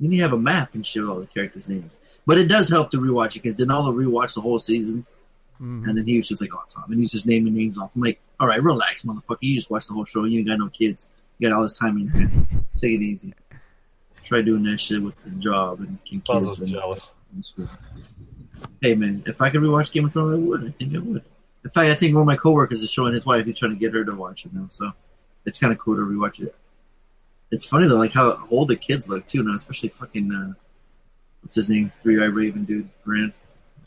Then 0.00 0.12
you 0.12 0.22
have 0.22 0.32
a 0.32 0.38
map 0.38 0.74
and 0.74 0.84
show 0.84 1.06
all 1.08 1.20
the 1.20 1.26
characters' 1.26 1.68
names. 1.68 1.92
But 2.26 2.38
it 2.38 2.48
does 2.48 2.68
help 2.68 2.90
to 2.92 2.96
rewatch 2.98 3.36
it 3.36 3.42
because 3.42 3.54
then 3.56 3.70
all 3.70 3.84
the 3.84 3.92
rewatch 3.92 4.34
the 4.34 4.40
whole 4.40 4.58
seasons, 4.58 5.14
Mhm. 5.60 5.86
and 5.88 5.96
then 5.98 6.06
he 6.06 6.16
was 6.16 6.26
just 6.28 6.40
like, 6.40 6.50
"Oh, 6.54 6.62
Tom," 6.68 6.84
and 6.90 6.98
he's 6.98 7.12
just 7.12 7.26
naming 7.26 7.54
names 7.54 7.78
off. 7.78 7.90
I'm 7.94 8.02
like, 8.02 8.20
"All 8.40 8.48
right, 8.48 8.62
relax, 8.62 9.02
motherfucker. 9.02 9.38
You 9.42 9.54
just 9.56 9.70
watched 9.70 9.88
the 9.88 9.94
whole 9.94 10.04
show. 10.06 10.24
You 10.24 10.38
ain't 10.40 10.48
got 10.48 10.58
no 10.58 10.68
kids. 10.68 11.10
You 11.38 11.48
got 11.48 11.56
all 11.56 11.62
this 11.62 11.78
time 11.78 11.98
in 11.98 12.04
your 12.04 12.12
hand. 12.14 12.46
Take 12.76 12.92
it 13.00 13.02
easy. 13.04 13.34
Try 14.22 14.40
doing 14.40 14.62
that 14.64 14.80
shit 14.80 15.02
with 15.02 15.16
the 15.16 15.30
job 15.30 15.80
and 15.80 16.02
kids. 16.04 16.22
Fonso's 16.26 16.58
and- 16.60 16.68
jealous. 16.68 17.14
and 17.34 17.44
school. 17.44 17.68
Hey 18.80 18.94
man, 18.94 19.22
if 19.26 19.40
I 19.40 19.50
could 19.50 19.60
rewatch 19.60 19.92
Game 19.92 20.06
of 20.06 20.12
Thrones, 20.12 20.34
I 20.34 20.38
would. 20.38 20.64
I 20.64 20.70
think 20.70 20.94
I 20.94 20.98
would. 20.98 21.24
In 21.64 21.70
fact, 21.70 21.90
I 21.90 21.94
think 21.94 22.14
one 22.14 22.22
of 22.22 22.26
my 22.26 22.36
coworkers 22.36 22.82
is 22.82 22.90
showing 22.90 23.14
his 23.14 23.24
wife. 23.24 23.46
He's 23.46 23.58
trying 23.58 23.72
to 23.72 23.78
get 23.78 23.94
her 23.94 24.04
to 24.04 24.14
watch 24.14 24.44
it 24.44 24.52
now, 24.52 24.66
so 24.68 24.92
it's 25.44 25.58
kind 25.58 25.72
of 25.72 25.78
cool 25.78 25.96
to 25.96 26.02
rewatch 26.02 26.40
it. 26.40 26.54
It's 27.50 27.64
funny 27.64 27.86
though, 27.88 27.96
like 27.96 28.12
how 28.12 28.46
old 28.50 28.68
the 28.68 28.76
kids 28.76 29.08
look 29.08 29.26
too 29.26 29.42
now, 29.42 29.56
especially 29.56 29.90
fucking 29.90 30.32
uh, 30.32 30.52
what's 31.40 31.54
his 31.54 31.70
name, 31.70 31.92
Three 32.02 32.22
Eye 32.22 32.26
Raven 32.26 32.64
dude, 32.64 32.88
Brand. 33.04 33.32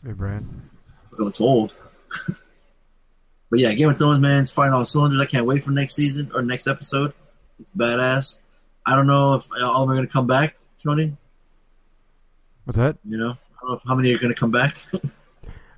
Hey, 0.03 0.13
Brian. 0.13 0.69
It 1.11 1.19
looks 1.19 1.41
old. 1.41 1.75
but 2.27 3.59
yeah, 3.59 3.73
Game 3.73 3.89
of 3.89 3.97
Thrones, 3.97 4.19
man, 4.19 4.41
it's 4.41 4.51
firing 4.51 4.73
all 4.73 4.85
cylinders. 4.85 5.19
I 5.19 5.25
can't 5.25 5.45
wait 5.45 5.63
for 5.63 5.71
next 5.71 5.95
season 5.95 6.31
or 6.33 6.41
next 6.41 6.67
episode. 6.67 7.13
It's 7.59 7.71
badass. 7.71 8.37
I 8.85 8.95
don't 8.95 9.07
know 9.07 9.33
if 9.33 9.47
all 9.61 9.83
of 9.83 9.87
them 9.87 9.91
are 9.91 9.95
gonna 9.95 10.07
come 10.07 10.27
back, 10.27 10.55
Tony. 10.81 11.17
What's 12.63 12.77
that? 12.77 12.97
You 13.03 13.17
know, 13.17 13.37
know 13.63 13.73
if, 13.75 13.83
how 13.83 13.95
many 13.95 14.13
are 14.13 14.17
gonna 14.19 14.33
come 14.35 14.51
back. 14.51 14.77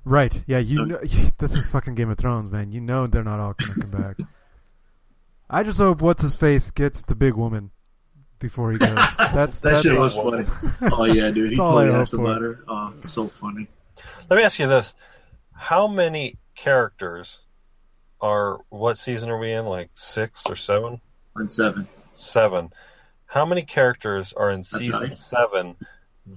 Right. 0.02 0.42
Yeah, 0.46 0.58
you 0.58 0.86
know 0.86 0.98
this 1.38 1.54
is 1.54 1.66
fucking 1.68 1.94
Game 1.94 2.08
of 2.10 2.16
Thrones, 2.16 2.50
man. 2.50 2.72
You 2.72 2.80
know 2.80 3.06
they're 3.06 3.22
not 3.22 3.38
all 3.38 3.52
gonna 3.52 3.74
come 3.74 3.90
back. 3.90 4.16
I 5.50 5.62
just 5.62 5.78
hope 5.78 6.00
what's 6.00 6.22
his 6.22 6.34
face 6.34 6.70
gets 6.70 7.02
the 7.02 7.14
big 7.14 7.34
woman 7.34 7.70
before 8.38 8.72
he 8.72 8.78
goes. 8.78 8.94
That's 9.18 9.60
that 9.60 9.62
that's 9.62 9.82
shit 9.82 9.94
all- 9.96 10.02
was 10.02 10.16
funny. 10.16 10.46
Oh 10.90 11.04
yeah, 11.04 11.30
dude. 11.30 11.50
He 11.50 11.56
That's 11.56 11.60
all 11.60 11.76
I 11.78 11.82
totally 11.82 11.92
hope 11.92 12.00
asked 12.00 12.10
for. 12.12 12.20
about 12.22 12.40
her. 12.42 12.64
Oh, 12.66 12.92
so 12.96 13.28
funny. 13.28 13.68
Let 14.30 14.36
me 14.38 14.42
ask 14.42 14.58
you 14.58 14.66
this: 14.68 14.94
How 15.52 15.86
many 15.86 16.38
characters 16.56 17.40
are? 18.22 18.60
What 18.70 18.96
season 18.96 19.28
are 19.28 19.38
we 19.38 19.52
in? 19.52 19.66
Like 19.66 19.90
six 19.94 20.44
or 20.48 20.56
seven? 20.56 21.00
On 21.36 21.48
seven. 21.50 21.86
Seven. 22.16 22.70
How 23.26 23.44
many 23.44 23.62
characters 23.62 24.32
are 24.32 24.50
in 24.50 24.62
season 24.64 25.14
seven 25.14 25.76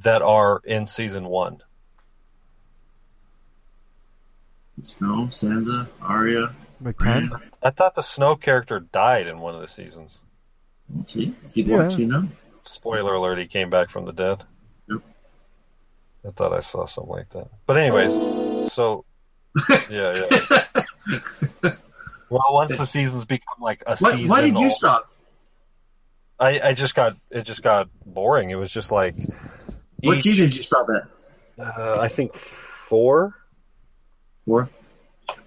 that 0.01 0.21
are 0.21 0.61
in 0.65 0.85
season 0.87 1.25
one? 1.25 1.59
Snow, 4.81 5.27
Sansa, 5.31 5.87
Arya. 6.01 6.53
like 6.81 6.97
ten. 6.97 7.31
I 7.61 7.69
thought 7.69 7.95
the 7.95 8.01
Snow 8.01 8.35
character 8.35 8.79
died 8.79 9.27
in 9.27 9.39
one 9.39 9.55
of 9.55 9.61
the 9.61 9.67
seasons. 9.67 10.21
See, 11.07 11.33
keep 11.53 11.67
Yeah. 11.67 11.83
watching, 11.83 11.99
you 11.99 12.07
know. 12.07 12.27
Spoiler 12.63 13.13
alert: 13.13 13.37
He 13.39 13.45
came 13.47 13.69
back 13.69 13.89
from 13.89 14.05
the 14.05 14.13
dead. 14.13 14.43
Yep. 14.89 15.01
I 16.27 16.31
thought 16.31 16.53
I 16.53 16.59
saw 16.61 16.85
something 16.85 17.11
like 17.11 17.29
that. 17.29 17.47
But 17.65 17.77
anyways, 17.77 18.13
so 18.73 19.05
yeah, 19.89 20.13
yeah. 20.31 21.71
Well, 22.29 22.43
once 22.49 22.77
the 22.77 22.85
seasons 22.85 23.25
become 23.25 23.57
like 23.61 23.83
a 23.85 23.95
Why, 23.97 24.11
season, 24.13 24.27
why 24.29 24.41
did 24.41 24.57
you 24.57 24.71
stop? 24.71 25.09
I, 26.39 26.59
I 26.69 26.73
just 26.73 26.95
got 26.95 27.15
it 27.29 27.43
just 27.43 27.61
got 27.61 27.89
boring. 28.05 28.49
It 28.49 28.55
was 28.55 28.71
just 28.71 28.91
like 28.91 29.15
What 30.03 30.17
each- 30.17 30.23
season 30.23 30.47
did 30.49 30.57
you 30.57 30.63
stop 30.63 30.87
at? 30.89 31.03
Uh, 31.65 31.99
I 31.99 32.07
think 32.07 32.33
four. 32.33 33.35
Four. 34.45 34.69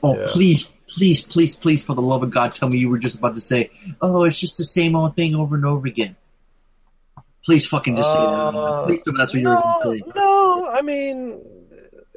Oh, 0.03 0.17
Yeah. 0.17 0.25
please, 0.29 0.75
please, 0.89 1.23
please, 1.27 1.57
please, 1.57 1.83
for 1.83 1.95
the 1.95 2.03
love 2.03 2.23
of 2.23 2.31
God, 2.31 2.53
tell 2.53 2.69
me 2.69 2.79
you 2.79 2.89
were 2.89 2.99
just 2.99 3.19
about 3.19 3.35
to 3.35 3.41
say, 3.41 3.71
"Oh, 4.01 4.25
it's 4.25 4.39
just 4.41 4.57
the 4.59 4.65
same 4.65 4.95
old 4.97 5.17
thing 5.17 5.35
over 5.35 5.55
and 5.57 5.65
over 5.67 5.87
again." 5.87 6.17
Please, 7.45 7.67
fucking 7.67 7.97
just 7.97 8.13
say 8.13 8.19
Uh, 8.19 8.51
that. 8.51 8.87
Please 8.87 9.05
tell 9.05 9.13
me 9.13 9.19
that's 9.19 9.33
what 9.35 9.41
you 9.41 9.49
were 9.49 9.55
no, 9.55 9.81
going 9.85 9.99
to 10.01 10.05
say. 10.07 10.13
no. 10.17 10.69
I 10.77 10.83
mean, 10.83 11.41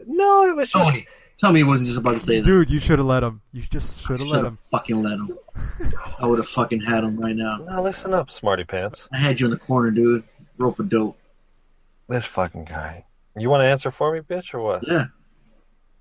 no. 0.08 0.46
It 0.48 0.56
was 0.56 0.72
just 0.72 0.90
Tony, 0.90 1.08
tell 1.38 1.52
me 1.52 1.60
he 1.60 1.64
wasn't 1.64 1.88
just 1.90 2.00
about 2.00 2.14
to 2.14 2.20
say 2.20 2.40
that. 2.40 2.46
Dude, 2.46 2.72
you 2.72 2.80
should 2.80 2.98
have 3.00 3.06
let 3.08 3.22
him. 3.24 3.42
You 3.52 3.62
just 3.70 4.00
should 4.02 4.20
have 4.20 4.28
let 4.30 4.46
him. 4.46 4.58
fucking 4.72 5.04
let 5.04 5.14
him. 5.14 5.38
I 6.20 6.26
would 6.26 6.40
have 6.40 6.48
fucking 6.48 6.82
had 6.82 7.04
him 7.04 7.18
right 7.20 7.36
now. 7.36 7.58
Now 7.58 7.84
Listen 7.84 8.14
up, 8.14 8.32
smarty 8.32 8.64
pants. 8.64 9.08
I 9.14 9.20
had 9.20 9.40
you 9.40 9.46
in 9.48 9.52
the 9.52 9.58
corner, 9.60 9.92
dude. 9.92 10.24
Rope 10.58 10.80
a 10.80 10.84
dope. 10.84 11.18
This 12.10 12.26
fucking 12.26 12.66
guy. 12.66 13.06
You 13.38 13.50
want 13.50 13.62
to 13.62 13.68
answer 13.68 13.92
for 13.92 14.12
me, 14.14 14.20
bitch, 14.20 14.54
or 14.54 14.62
what? 14.62 14.86
Yeah. 14.86 15.06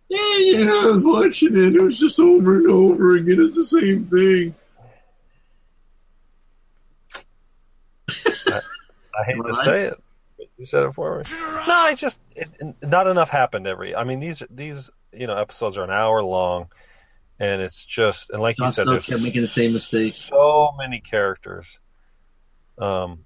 Yeah, 0.09 0.37
yeah, 0.39 0.73
I 0.73 0.87
was 0.87 1.05
watching 1.05 1.55
it. 1.55 1.77
It 1.77 1.83
was 1.83 1.99
just 1.99 2.19
over 2.19 2.57
and 2.57 2.67
over 2.69 3.17
again. 3.17 3.37
It's 3.43 3.57
the 3.57 3.65
same 3.65 4.07
thing. 4.07 4.55
I 8.49 9.25
hate 9.25 9.45
to 9.45 9.55
say 9.65 9.83
it. 9.83 10.03
but 10.39 10.47
You 10.57 10.65
said 10.65 10.85
it 10.85 10.95
for 10.95 11.19
me. 11.19 11.25
No, 11.31 11.75
I 11.75 11.95
just 11.95 12.21
it, 12.35 12.49
not 12.83 13.07
enough 13.07 13.29
happened 13.29 13.67
every. 13.67 13.95
I 13.95 14.05
mean, 14.05 14.21
these 14.21 14.43
these 14.49 14.89
you 15.13 15.27
know 15.27 15.37
episodes 15.37 15.77
are 15.77 15.85
an 15.85 15.91
hour 15.91 16.23
long, 16.23 16.69
and 17.39 17.61
it's 17.61 17.85
just 17.85 18.31
and 18.31 18.41
like 18.41 18.59
you 18.59 18.71
said, 18.71 18.87
there's 18.87 19.11
making 19.23 19.43
the 19.43 19.49
same 19.49 19.75
mistakes. 19.75 20.23
So 20.23 20.73
many 20.79 21.01
characters, 21.01 21.79
um, 22.79 23.25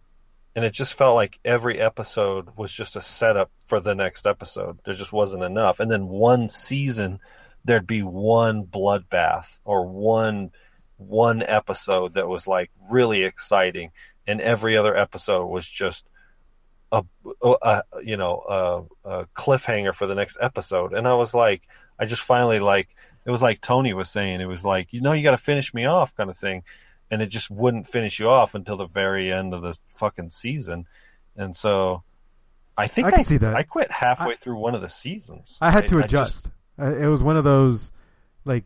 and 0.55 0.65
it 0.65 0.73
just 0.73 0.95
felt 0.95 1.15
like 1.15 1.39
every 1.45 1.81
episode 1.81 2.57
was 2.57 2.73
just 2.73 2.97
a 2.97 3.01
setup 3.01 3.51
for 3.67 3.81
the 3.81 3.95
next 3.95 4.27
episode. 4.27 4.79
There 4.85 4.95
just 4.95 5.13
wasn't 5.13 5.45
enough, 5.45 5.81
and 5.81 5.91
then 5.91 6.09
one 6.09 6.49
season 6.49 7.21
there'd 7.65 7.87
be 7.87 8.03
one 8.03 8.65
bloodbath 8.65 9.59
or 9.65 9.87
one 9.87 10.51
one 10.97 11.43
episode 11.43 12.15
that 12.15 12.29
was 12.29 12.47
like 12.47 12.71
really 12.91 13.25
exciting, 13.25 13.91
and 14.27 14.41
every 14.41 14.77
other 14.77 14.97
episode 14.97 15.47
was 15.47 15.69
just 15.69 16.07
a, 16.93 17.03
a 17.63 17.83
you 18.03 18.17
know 18.17 18.89
a, 19.05 19.11
a 19.11 19.27
cliffhanger 19.35 19.95
for 19.95 20.07
the 20.07 20.15
next 20.15 20.37
episode. 20.41 20.93
And 20.93 21.09
I 21.09 21.15
was 21.15 21.35
like, 21.35 21.63
I 21.99 22.05
just 22.05 22.23
finally 22.23 22.61
like 22.61 22.95
it 23.25 23.31
was 23.31 23.43
like 23.43 23.61
Tony 23.61 23.95
was 23.95 24.11
saying, 24.11 24.41
it 24.41 24.47
was 24.47 24.65
like 24.65 24.93
you 24.93 25.01
know 25.01 25.13
you 25.13 25.23
got 25.23 25.33
to 25.33 25.39
finish 25.39 25.73
me 25.73 25.87
off 25.87 26.15
kind 26.15 26.31
of 26.31 26.37
thing, 26.37 26.63
and 27.13 27.21
it 27.21 27.27
just 27.27 27.51
wouldn't 27.51 27.87
finish 27.87 28.19
you 28.19 28.29
off 28.29 28.55
until 28.55 28.77
the 28.77 28.87
very 28.87 29.31
end 29.31 29.53
of 29.53 29.61
the 29.61 29.77
fucking 29.95 30.31
season, 30.31 30.87
and 31.37 31.55
so. 31.55 32.03
I 32.75 32.87
think 32.87 33.09
I 33.09 33.19
I, 33.19 33.23
see 33.23 33.37
that. 33.37 33.55
I 33.55 33.65
quit 33.65 33.91
halfway 33.91 34.35
through 34.35 34.57
one 34.57 34.75
of 34.75 34.81
the 34.81 34.89
seasons. 34.89 35.59
I 35.61 35.71
had 35.71 35.87
to 35.89 35.97
just- 35.97 36.05
adjust. 36.07 36.51
Uh, 36.81 36.97
it 36.97 37.07
was 37.07 37.23
one 37.23 37.37
of 37.37 37.45
those, 37.45 37.93
like, 38.47 38.65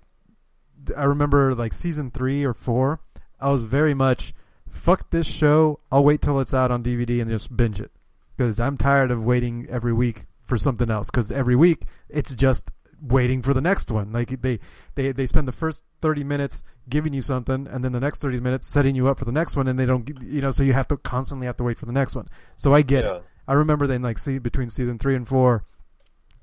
I 0.97 1.03
remember 1.03 1.57
like 1.57 1.75
season 1.75 2.13
three 2.13 2.45
or 2.45 2.55
four. 2.55 3.01
I 3.41 3.51
was 3.51 3.65
very 3.65 3.95
much, 3.95 4.33
fuck 4.69 5.11
this 5.11 5.27
show. 5.27 5.81
I'll 5.91 6.05
wait 6.05 6.23
till 6.23 6.39
it's 6.39 6.55
out 6.55 6.71
on 6.71 6.85
DVD 6.85 7.21
and 7.21 7.29
just 7.29 7.55
binge 7.55 7.81
it 7.81 7.91
because 8.37 8.61
I'm 8.61 8.77
tired 8.79 9.11
of 9.11 9.25
waiting 9.25 9.67
every 9.69 9.93
week 9.93 10.27
for 10.45 10.57
something 10.57 10.89
else. 10.89 11.11
Because 11.11 11.33
every 11.33 11.57
week 11.57 11.83
it's 12.09 12.37
just 12.37 12.71
waiting 13.09 13.43
for 13.43 13.55
the 13.55 13.61
next 13.61 13.91
one. 13.91 14.13
Like 14.13 14.41
they 14.43 14.59
they 14.95 15.13
they 15.13 15.27
spend 15.27 15.47
the 15.49 15.53
first 15.53 15.85
thirty 16.01 16.25
minutes 16.25 16.63
giving 16.89 17.13
you 17.13 17.23
something, 17.23 17.67
and 17.67 17.85
then 17.85 17.93
the 17.93 18.01
next 18.01 18.21
thirty 18.21 18.41
minutes 18.41 18.67
setting 18.67 18.95
you 18.95 19.09
up 19.09 19.19
for 19.19 19.25
the 19.25 19.33
next 19.33 19.57
one, 19.57 19.69
and 19.69 19.79
they 19.79 19.87
don't, 19.87 20.09
you 20.23 20.41
know, 20.41 20.51
so 20.51 20.63
you 20.63 20.73
have 20.73 20.89
to 20.89 20.97
constantly 20.97 21.47
have 21.47 21.57
to 21.57 21.65
wait 21.65 21.79
for 21.79 21.87
the 21.87 21.93
next 21.93 22.15
one. 22.15 22.27
So 22.57 22.75
I 22.75 22.83
get 22.83 23.05
Yeah. 23.05 23.17
it. 23.17 23.23
I 23.49 23.53
remember 23.55 23.87
then 23.87 24.03
like 24.03 24.19
see 24.19 24.39
between 24.39 24.69
season 24.71 24.99
three 24.99 25.15
and 25.15 25.27
four, 25.27 25.65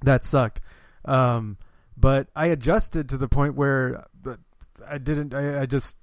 that 0.03 0.23
sucked. 0.23 0.61
Um, 1.05 1.57
but 1.97 2.27
I 2.35 2.47
adjusted 2.47 3.09
to 3.09 3.17
the 3.17 3.27
point 3.27 3.55
where 3.55 4.05
I 4.87 4.97
didn't. 4.97 5.33
I, 5.33 5.61
I 5.61 5.65
just 5.65 5.97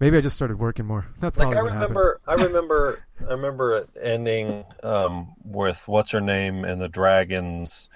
maybe 0.00 0.16
I 0.16 0.20
just 0.20 0.36
started 0.36 0.58
working 0.58 0.86
more. 0.86 1.06
That's 1.20 1.36
like 1.36 1.50
probably 1.50 1.70
I 1.70 1.74
remember, 1.74 2.20
I 2.26 2.34
remember, 2.42 2.98
I 3.26 3.32
remember 3.32 3.76
it 3.78 3.88
ending 4.02 4.64
um, 4.82 5.34
with 5.44 5.86
what's 5.88 6.10
her 6.12 6.20
name 6.20 6.64
and 6.64 6.80
the 6.80 6.88
dragons. 6.88 7.88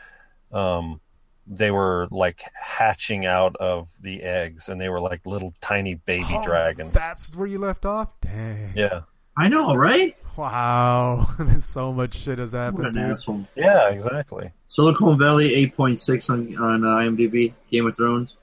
Um, 0.53 1.01
they 1.47 1.71
were 1.71 2.07
like 2.11 2.43
hatching 2.61 3.27
out 3.27 3.57
of 3.57 3.89
the 4.01 4.23
eggs, 4.23 4.69
and 4.69 4.81
they 4.81 4.89
were 4.89 5.01
like 5.01 5.27
little 5.27 5.53
tiny 5.61 5.95
baby 5.95 6.25
Oh, 6.31 6.43
dragons. 6.45 6.93
That's 6.93 7.35
where 7.35 7.47
you 7.47 7.59
left 7.59 7.85
off. 7.87 8.09
Dang. 8.21 8.73
Yeah, 8.77 9.01
I 9.37 9.49
know, 9.49 9.75
right? 9.75 10.17
Wow. 10.37 11.29
so 11.59 11.93
much 11.93 12.15
shit 12.17 12.39
has 12.39 12.53
What 12.53 12.61
happened. 12.61 12.97
an 12.97 13.11
asshole. 13.11 13.47
yeah, 13.57 13.89
exactly. 13.91 14.51
Silicon 14.67 15.19
Valley, 15.19 15.51
8.6 15.77 16.31
on, 16.31 16.57
on 16.57 16.85
uh, 16.85 16.97
IMDb. 17.11 17.53
Game 17.71 17.87
of 17.87 17.97
Thrones, 17.97 18.37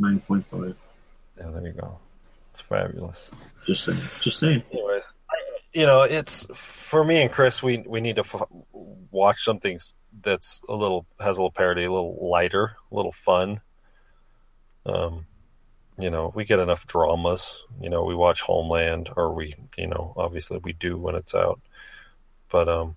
9.5. 0.00 0.74
Yeah, 1.38 1.50
there 1.50 1.66
you 1.66 1.72
go. 1.72 1.98
It's 2.52 2.62
fabulous. 2.62 3.30
Just 3.66 3.84
saying. 3.84 3.98
Just 4.20 4.38
saying. 4.38 4.62
Anyways, 4.72 5.12
you 5.72 5.86
know, 5.86 6.02
it's 6.02 6.46
for 6.54 7.02
me 7.04 7.22
and 7.22 7.32
Chris. 7.32 7.62
We 7.62 7.78
we 7.78 8.00
need 8.00 8.16
to 8.16 8.22
f- 8.22 8.42
watch 9.10 9.42
something 9.42 9.80
that's 10.22 10.60
a 10.68 10.74
little 10.74 11.06
has 11.20 11.36
a 11.38 11.40
little 11.40 11.52
parody, 11.52 11.84
a 11.84 11.92
little 11.92 12.18
lighter, 12.30 12.76
a 12.90 12.94
little 12.94 13.12
fun. 13.12 13.60
Um, 14.86 15.26
you 15.98 16.10
know, 16.10 16.32
we 16.34 16.44
get 16.44 16.58
enough 16.60 16.86
dramas. 16.86 17.64
You 17.80 17.90
know, 17.90 18.04
we 18.04 18.14
watch 18.14 18.42
Homeland, 18.42 19.10
or 19.16 19.32
we, 19.34 19.54
you 19.78 19.86
know, 19.86 20.14
obviously 20.16 20.58
we 20.58 20.72
do 20.72 20.98
when 20.98 21.14
it's 21.14 21.34
out. 21.34 21.60
But 22.50 22.68
um, 22.68 22.96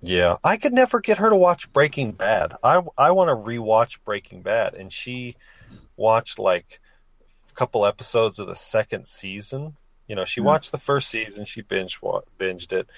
yeah, 0.00 0.36
I 0.44 0.56
could 0.56 0.72
never 0.72 1.00
get 1.00 1.18
her 1.18 1.28
to 1.30 1.36
watch 1.36 1.72
Breaking 1.72 2.12
Bad. 2.12 2.54
I 2.62 2.82
I 2.96 3.10
want 3.10 3.28
to 3.28 3.34
rewatch 3.50 3.98
Breaking 4.04 4.42
Bad, 4.42 4.74
and 4.74 4.92
she 4.92 5.36
watched 5.96 6.38
like 6.38 6.80
a 7.50 7.54
couple 7.54 7.86
episodes 7.86 8.38
of 8.38 8.46
the 8.48 8.54
second 8.56 9.08
season. 9.08 9.76
You 10.08 10.16
know, 10.16 10.24
she 10.24 10.40
Yeah. 10.40 10.42
watched 10.42 10.72
the 10.72 10.78
first 10.78 11.08
season, 11.10 11.44
she 11.44 11.62
binge 11.62 12.00
binged 12.00 12.72
it, 12.72 12.88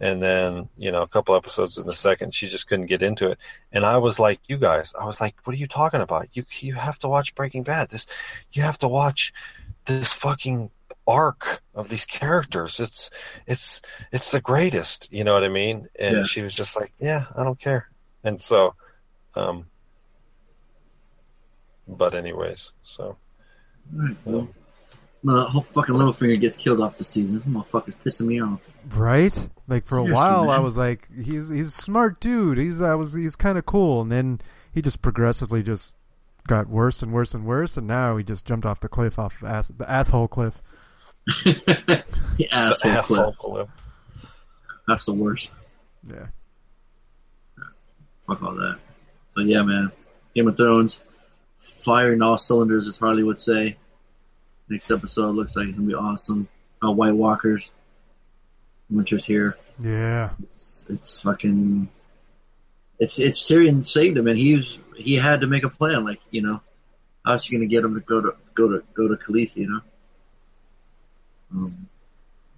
and 0.00 0.22
then 0.22 0.68
you 0.76 0.92
know 0.92 1.02
a 1.02 1.08
couple 1.08 1.34
episodes 1.34 1.78
in 1.78 1.86
the 1.86 1.92
second, 1.94 2.34
she 2.34 2.48
just 2.48 2.66
couldn't 2.68 2.86
get 2.86 3.02
into 3.02 3.30
it. 3.30 3.38
And 3.72 3.84
I 3.86 3.96
was 3.98 4.18
like, 4.18 4.40
you 4.46 4.56
guys, 4.58 4.94
I 5.00 5.04
was 5.06 5.20
like, 5.20 5.34
what 5.44 5.54
are 5.54 5.58
you 5.58 5.66
talking 5.66 6.00
about? 6.00 6.28
You 6.34 6.44
you 6.60 6.74
have 6.74 6.98
to 7.00 7.08
watch 7.08 7.34
Breaking 7.34 7.62
Bad. 7.62 7.88
This 7.90 8.06
you 8.52 8.62
have 8.62 8.78
to 8.78 8.88
watch 8.88 9.32
this 9.86 10.12
fucking 10.14 10.70
arc 11.08 11.62
of 11.74 11.88
these 11.88 12.04
characters. 12.04 12.80
It's 12.80 13.10
it's 13.46 13.80
it's 14.12 14.30
the 14.32 14.40
greatest. 14.40 15.12
You 15.12 15.24
know 15.24 15.34
what 15.34 15.44
I 15.44 15.48
mean? 15.48 15.88
And 15.98 16.16
Yeah. 16.18 16.22
she 16.24 16.42
was 16.42 16.52
just 16.54 16.76
like, 16.78 16.92
yeah, 16.98 17.26
I 17.36 17.44
don't 17.44 17.60
care. 17.60 17.88
And 18.24 18.40
so, 18.40 18.74
um, 19.34 19.66
but 21.88 22.14
anyways, 22.14 22.72
so 22.82 23.16
well, 24.24 24.40
um, 24.40 24.54
well, 25.26 25.36
the 25.38 25.44
whole 25.50 25.62
fucking 25.62 25.92
Littlefinger 25.96 26.40
gets 26.40 26.56
killed 26.56 26.80
off 26.80 26.96
the 26.98 27.04
season. 27.04 27.40
Motherfucker's 27.40 27.96
pissing 28.04 28.26
me 28.26 28.40
off. 28.40 28.60
Right? 28.90 29.48
Like 29.66 29.84
for 29.84 29.98
a 29.98 30.04
Seriously, 30.04 30.14
while, 30.14 30.50
I 30.50 30.60
was 30.60 30.76
like, 30.76 31.08
he's 31.12 31.48
he's 31.48 31.66
a 31.66 31.82
smart 31.82 32.20
dude. 32.20 32.58
He's 32.58 32.80
I 32.80 32.94
was 32.94 33.12
he's 33.12 33.34
kind 33.34 33.58
of 33.58 33.66
cool, 33.66 34.02
and 34.02 34.12
then 34.12 34.40
he 34.72 34.80
just 34.80 35.02
progressively 35.02 35.64
just 35.64 35.94
got 36.46 36.68
worse 36.68 37.02
and 37.02 37.12
worse 37.12 37.34
and 37.34 37.44
worse, 37.44 37.76
and 37.76 37.88
now 37.88 38.16
he 38.16 38.22
just 38.22 38.46
jumped 38.46 38.64
off 38.64 38.78
the 38.78 38.88
cliff, 38.88 39.18
off 39.18 39.42
ass, 39.42 39.66
the 39.76 39.90
asshole 39.90 40.28
cliff. 40.28 40.62
the 41.44 42.04
asshole, 42.52 42.92
asshole 42.92 43.32
clip. 43.32 43.36
clip. 43.38 43.68
That's 44.86 45.06
the 45.06 45.12
worst. 45.12 45.50
Yeah. 46.08 46.26
Fuck 48.28 48.44
all 48.44 48.54
that. 48.54 48.78
But 49.34 49.46
yeah, 49.46 49.62
man. 49.62 49.90
Game 50.36 50.46
of 50.46 50.56
Thrones, 50.56 51.00
firing 51.56 52.22
all 52.22 52.38
cylinders, 52.38 52.86
as 52.86 52.96
Harley 52.96 53.24
would 53.24 53.40
say. 53.40 53.76
Next 54.68 54.90
episode 54.90 55.30
looks 55.34 55.54
like 55.56 55.68
it's 55.68 55.76
gonna 55.76 55.88
be 55.88 55.94
awesome. 55.94 56.48
Uh, 56.84 56.90
White 56.92 57.14
Walkers. 57.14 57.70
Winter's 58.90 59.24
here. 59.24 59.56
Yeah. 59.80 60.30
It's 60.42 60.86
it's 60.88 61.20
fucking. 61.20 61.88
It's 62.98 63.18
it's 63.18 63.42
Tyrion 63.48 63.84
saved 63.84 64.16
him, 64.16 64.26
and 64.26 64.38
he 64.38 64.56
was 64.56 64.78
he 64.96 65.14
had 65.16 65.40
to 65.42 65.46
make 65.46 65.64
a 65.64 65.68
plan. 65.70 66.04
Like 66.04 66.20
you 66.30 66.42
know, 66.42 66.60
how's 67.24 67.44
he 67.44 67.54
gonna 67.56 67.66
get 67.66 67.84
him 67.84 67.94
to 67.94 68.00
go 68.00 68.20
to 68.20 68.34
go 68.54 68.68
to 68.68 68.82
go 68.94 69.08
to 69.08 69.14
Khaleesi? 69.16 69.56
You 69.56 69.68
know. 69.70 69.80
Um, 71.52 71.88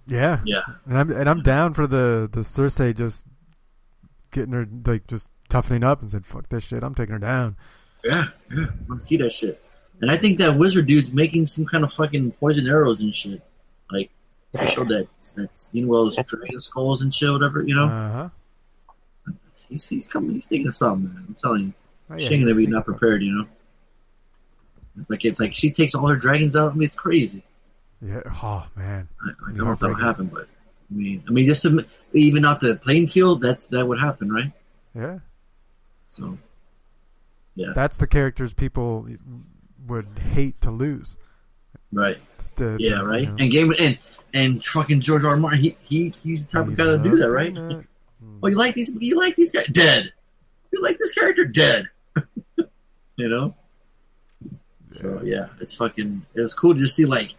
Yeah. 0.07 0.39
yeah, 0.45 0.61
And 0.85 0.97
I'm 0.97 1.11
and 1.11 1.29
I'm 1.29 1.41
down 1.43 1.73
for 1.73 1.85
the 1.85 2.27
the 2.31 2.41
Cersei 2.41 2.95
just 2.95 3.25
getting 4.31 4.53
her 4.53 4.67
like 4.85 5.05
just 5.07 5.27
toughening 5.49 5.83
up 5.83 6.01
and 6.01 6.09
said, 6.09 6.25
"Fuck 6.25 6.49
this 6.49 6.63
shit, 6.63 6.83
I'm 6.83 6.95
taking 6.95 7.13
her 7.13 7.19
down." 7.19 7.55
yeah, 8.03 8.27
yeah. 8.51 8.65
I 8.69 8.83
want 8.87 9.01
to 9.01 9.05
see 9.05 9.17
that 9.17 9.33
shit. 9.33 9.61
And 10.01 10.09
I 10.09 10.17
think 10.17 10.37
that 10.39 10.57
wizard 10.57 10.87
dude's 10.87 11.11
making 11.11 11.47
some 11.47 11.65
kind 11.65 11.83
of 11.83 11.91
fucking 11.93 12.31
poison 12.33 12.67
arrows 12.67 13.01
and 13.01 13.13
shit. 13.13 13.41
Like 13.91 14.09
they 14.53 14.67
showed 14.67 14.87
that 14.89 15.07
that 15.35 15.57
scene 15.57 15.87
where 15.87 15.99
those 16.01 16.15
dragon 16.15 16.59
skulls 16.59 17.01
and 17.01 17.13
shit, 17.13 17.31
whatever. 17.31 17.61
You 17.63 17.75
know, 17.75 17.85
Uh 17.87 18.11
huh. 18.13 19.31
he's 19.67 19.87
he's 19.87 20.07
coming. 20.07 20.31
He's 20.33 20.47
thinking 20.47 20.67
of 20.67 20.75
something, 20.75 21.13
man. 21.13 21.25
I'm 21.27 21.35
telling 21.43 21.61
you. 21.65 21.73
Oh, 22.11 22.17
she 22.17 22.33
ain't 22.33 22.43
gonna 22.43 22.55
be 22.55 22.65
not 22.67 22.85
prepared, 22.85 23.21
you 23.21 23.31
know. 23.33 23.47
Like 25.07 25.23
if 25.25 25.39
like 25.39 25.53
she 25.55 25.71
takes 25.71 25.95
all 25.95 26.07
her 26.07 26.15
dragons 26.15 26.55
out, 26.55 26.71
I 26.71 26.75
mean 26.75 26.87
it's 26.87 26.95
crazy. 26.95 27.43
Yeah. 28.01 28.21
Oh 28.41 28.65
man. 28.75 29.07
I, 29.23 29.29
I 29.29 29.47
don't 29.49 29.57
know 29.57 29.71
if 29.73 29.79
that'll 29.79 29.95
heartbreaking. 29.95 30.05
happen, 30.05 30.27
but 30.27 30.47
I 30.91 30.95
mean, 30.95 31.23
I 31.27 31.31
mean, 31.31 31.45
just 31.45 31.61
to 31.63 31.85
even 32.13 32.45
out 32.45 32.61
the 32.61 32.75
playing 32.75 33.07
field, 33.07 33.41
that's 33.41 33.65
that 33.67 33.87
would 33.87 33.99
happen, 33.99 34.31
right? 34.31 34.51
Yeah. 34.95 35.19
So, 36.07 36.37
yeah, 37.53 37.73
That's 37.75 37.99
the 37.99 38.07
characters 38.07 38.53
people 38.55 39.07
would 39.87 40.07
hate 40.33 40.59
to 40.61 40.71
lose. 40.71 41.17
right, 41.91 42.17
the- 42.55 42.77
yeah, 42.79 43.01
right. 43.01 43.27
know. 43.27 43.35
And 43.39 43.51
game 43.51 43.73
and 43.79 43.99
and 44.33 44.63
fucking 44.65 45.01
George 45.01 45.23
R. 45.23 45.31
R. 45.31 45.37
Martin, 45.37 45.59
he 45.59 45.77
he 45.83 46.13
he's 46.23 46.45
the 46.45 46.51
type 46.51 46.67
of 46.67 46.77
guy 46.77 46.85
to 46.85 46.97
do 46.99 47.15
that, 47.17 47.29
right? 47.31 47.53
Mm. 47.53 47.85
Oh, 48.43 48.47
you 48.47 48.55
like 48.55 48.75
these? 48.75 48.95
You 48.99 49.17
like 49.17 49.35
these 49.35 49.51
guys? 49.51 49.65
Dead. 49.67 50.11
You 50.71 50.81
like 50.81 50.97
this 50.97 51.11
character? 51.13 51.45
Dead. 51.45 51.85
you 53.15 53.29
know. 53.29 53.55
So 54.91 55.21
yeah, 55.23 55.47
it's 55.59 55.75
fucking. 55.75 56.25
It 56.35 56.41
was 56.41 56.53
cool 56.53 56.73
to 56.73 56.79
just 56.79 56.95
see 56.95 57.05
like, 57.05 57.33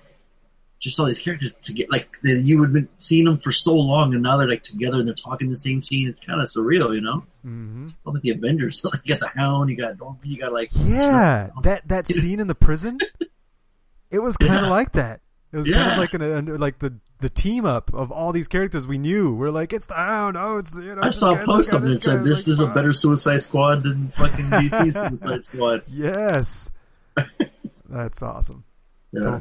just 0.81 0.99
all 0.99 1.07
these 1.07 1.19
characters 1.19 1.53
to 1.63 1.73
get 1.73 1.91
like 1.93 2.09
you 2.25 2.61
had 2.63 2.73
been 2.73 2.89
seeing 2.97 3.27
them 3.27 3.39
for 3.39 3.53
so 3.53 3.75
long, 3.77 4.13
and 4.15 4.23
now 4.23 4.37
they're 4.37 4.49
like 4.49 4.63
together 4.63 4.99
and 4.99 5.07
they're 5.07 5.15
talking 5.15 5.49
the 5.51 5.57
same 5.57 5.81
scene. 5.83 6.09
It's 6.09 6.21
kind 6.21 6.41
of 6.43 6.49
surreal, 6.49 6.95
you 6.95 7.01
know. 7.03 7.23
hmm 7.43 7.85
It's 7.87 7.95
like 8.07 8.23
the 8.23 8.31
Avengers. 8.31 8.83
Like 8.85 9.01
you 9.05 9.15
got 9.15 9.21
the 9.21 9.39
Hound, 9.41 9.71
you 9.71 9.77
got 9.77 9.95
you 10.25 10.39
got 10.39 10.53
like 10.53 10.71
Yeah, 10.75 11.51
that 11.63 11.87
that 11.89 12.07
scene 12.09 12.41
in 12.41 12.47
the 12.49 12.55
prison, 12.55 12.99
it 14.11 14.19
was 14.21 14.37
kind 14.37 14.55
of 14.57 14.63
Yeah. 14.63 14.71
like 14.71 14.93
that. 14.93 15.21
It 15.53 15.57
was 15.59 15.69
kind 15.69 15.93
of 15.93 15.99
like 15.99 16.15
an, 16.15 16.57
like 16.59 16.79
the 16.79 16.95
the 17.19 17.29
team 17.29 17.67
up 17.67 17.93
of 17.93 18.11
all 18.13 18.33
these 18.33 18.47
characters 18.49 18.87
we 18.87 18.97
knew. 18.99 19.35
We're 19.35 19.51
like, 19.51 19.73
it's 19.73 19.87
the 19.87 19.95
Hound. 19.95 20.37
Oh, 20.37 20.59
it's 20.59 20.71
the 20.71 20.83
you 20.83 20.95
know. 20.95 21.03
I 21.03 21.11
saw 21.11 21.35
guy, 21.35 21.43
a 21.43 21.45
post 21.45 21.75
up 21.75 21.83
that 21.83 22.01
said 22.03 22.23
this 22.25 22.47
Like, 22.47 22.53
is 22.55 22.61
a 22.61 22.69
better 22.69 22.93
Suicide 22.93 23.43
Squad 23.43 23.83
than 23.83 24.09
fucking 24.13 24.45
DC 24.47 24.93
Suicide 25.09 25.43
Squad. 25.43 25.83
Yes, 25.89 26.71
that's 27.89 28.23
awesome. 28.23 28.65
Yeah. 29.13 29.41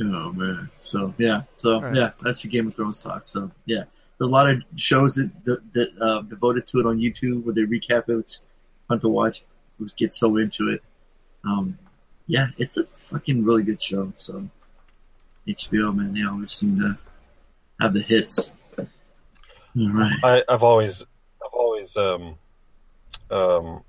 Oh 0.00 0.32
man. 0.32 0.70
So 0.78 1.14
yeah. 1.18 1.42
So 1.56 1.76
Alright. 1.76 1.96
yeah, 1.96 2.10
that's 2.22 2.44
your 2.44 2.50
Game 2.50 2.68
of 2.68 2.74
Thrones 2.74 2.98
talk. 2.98 3.28
So 3.28 3.50
yeah, 3.64 3.84
there's 4.18 4.30
a 4.30 4.32
lot 4.32 4.50
of 4.50 4.62
shows 4.76 5.14
that 5.14 5.30
that, 5.44 5.72
that 5.72 5.88
uh, 6.00 6.22
devoted 6.22 6.66
to 6.68 6.78
it 6.78 6.86
on 6.86 6.98
YouTube 6.98 7.44
where 7.44 7.54
they 7.54 7.62
recap 7.62 8.08
it. 8.08 8.18
It's 8.18 8.40
fun 8.88 9.00
to 9.00 9.08
watch. 9.08 9.44
We 9.78 9.86
get 9.96 10.12
so 10.12 10.36
into 10.36 10.68
it. 10.68 10.82
Um, 11.44 11.78
yeah, 12.26 12.48
it's 12.58 12.76
a 12.76 12.86
fucking 12.86 13.44
really 13.44 13.62
good 13.62 13.80
show. 13.80 14.12
So 14.16 14.48
HBO 15.46 15.94
man, 15.94 16.14
they 16.14 16.24
always 16.24 16.52
seem 16.52 16.78
to 16.78 16.98
have 17.80 17.94
the 17.94 18.00
hits. 18.00 18.52
All 18.78 19.90
right. 19.90 20.16
I, 20.22 20.42
I've 20.48 20.62
always, 20.62 21.02
I've 21.02 21.52
always 21.52 21.96
um, 21.96 22.36
um, 23.30 23.82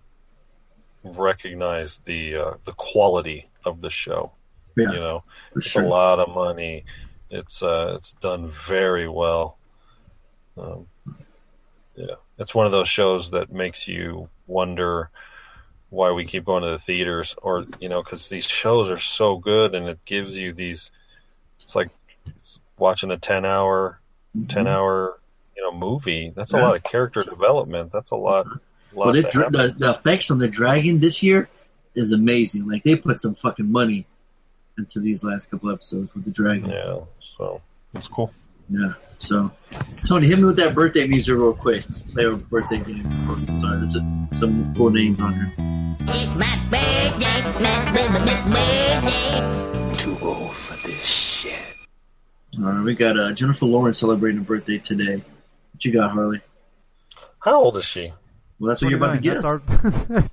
recognized 1.04 2.06
the 2.06 2.36
uh, 2.36 2.54
the 2.66 2.74
quality 2.74 3.50
of 3.64 3.82
the 3.82 3.90
show. 3.90 4.32
Yeah, 4.78 4.92
You 4.92 5.00
know, 5.00 5.24
it's 5.56 5.68
sure. 5.68 5.84
a 5.84 5.88
lot 5.88 6.20
of 6.20 6.34
money. 6.34 6.86
It's 7.30 7.64
uh, 7.64 7.94
it's 7.98 8.14
done 8.14 8.48
very 8.48 9.08
well. 9.08 9.58
Um, 10.58 10.88
yeah, 11.96 12.16
it's 12.38 12.54
one 12.54 12.66
of 12.66 12.72
those 12.72 12.88
shows 12.90 13.32
that 13.32 13.52
makes 13.52 13.88
you 13.88 14.30
wonder 14.48 15.10
why 15.90 16.12
we 16.12 16.26
keep 16.26 16.46
going 16.46 16.64
to 16.64 16.70
the 16.72 16.78
theaters, 16.78 17.36
or 17.42 17.66
you 17.80 17.90
know, 17.90 18.02
because 18.04 18.28
these 18.30 18.46
shows 18.46 18.90
are 18.92 18.98
so 18.98 19.38
good, 19.38 19.76
and 19.76 19.88
it 19.88 20.04
gives 20.06 20.38
you 20.38 20.54
these. 20.54 20.92
It's 21.64 21.76
like 21.76 21.90
watching 22.78 23.12
a 23.12 23.18
ten 23.18 23.46
hour, 23.46 24.00
ten 24.48 24.68
hour, 24.68 25.20
you 25.56 25.64
know, 25.64 25.72
movie. 25.78 26.32
That's 26.36 26.54
a 26.54 26.58
Mm-hmm. 26.58 26.66
Lot 26.66 26.76
of 26.76 26.84
character 26.84 27.22
development. 27.22 27.92
That's 27.92 28.12
a 28.12 28.16
lot. 28.18 28.46
lot 28.48 28.60
Well, 28.94 29.14
to 29.14 29.22
the, 29.22 29.30
dra- 29.30 29.44
happen. 29.46 29.60
the, 29.60 29.68
the 29.78 29.92
effects 29.92 30.32
on 30.32 30.40
the 30.40 30.48
dragon 30.50 31.00
this 31.00 31.24
year 31.24 31.50
is 31.96 32.12
amazing. 32.12 32.68
Like 32.68 32.84
they 32.84 32.96
put 32.98 33.20
some 33.20 33.36
fucking 33.36 33.72
money 33.72 34.06
into 34.78 35.00
these 35.00 35.24
last 35.24 35.50
couple 35.52 35.72
episodes 35.72 36.14
with 36.14 36.26
the 36.26 36.32
dragon. 36.32 36.70
yeah, 36.70 37.00
so 37.20 37.62
it's 37.94 38.08
cool. 38.08 38.32
Yeah. 38.70 38.94
So, 39.20 39.52
Tony, 40.08 40.28
hit 40.28 40.38
me 40.40 40.46
with 40.46 40.58
that 40.58 40.76
birthday 40.76 41.08
music 41.08 41.36
real 41.36 41.54
quick. 41.54 41.84
Play 42.14 42.26
a 42.26 42.32
birthday 42.32 42.80
game. 42.80 43.04
before 43.04 43.36
we 43.36 43.46
start. 43.48 43.84
It's 43.84 43.96
a, 43.96 44.28
some 44.40 44.74
cool 44.76 44.90
names 44.90 45.22
on 45.22 45.34
here. 45.34 45.54
It's 46.08 46.36
my 46.36 46.60
birthday, 46.70 47.60
my 47.62 47.92
birthday, 47.92 49.02
birthday. 49.02 49.98
Too 49.98 50.18
old 50.22 50.54
for 50.54 50.88
this 50.88 51.06
shit. 51.06 51.76
All 52.60 52.66
right, 52.66 52.84
we 52.84 52.96
got 52.96 53.20
uh, 53.20 53.34
Jennifer 53.34 53.66
Lawrence 53.66 54.00
celebrating 54.00 54.42
a 54.42 54.44
birthday 54.44 54.78
today. 54.78 55.16
What 55.16 55.86
you 55.86 55.94
got, 55.94 56.12
Harley? 56.12 56.42
How 57.40 57.62
old 57.62 57.78
is 57.78 57.86
she? 57.86 58.14
Well, 58.60 58.70
that's 58.70 58.82
what 58.82 58.90
you're 58.90 58.98
about 58.98 59.22
to 59.22 59.30
29, 59.30 59.42
guess. 59.42 59.44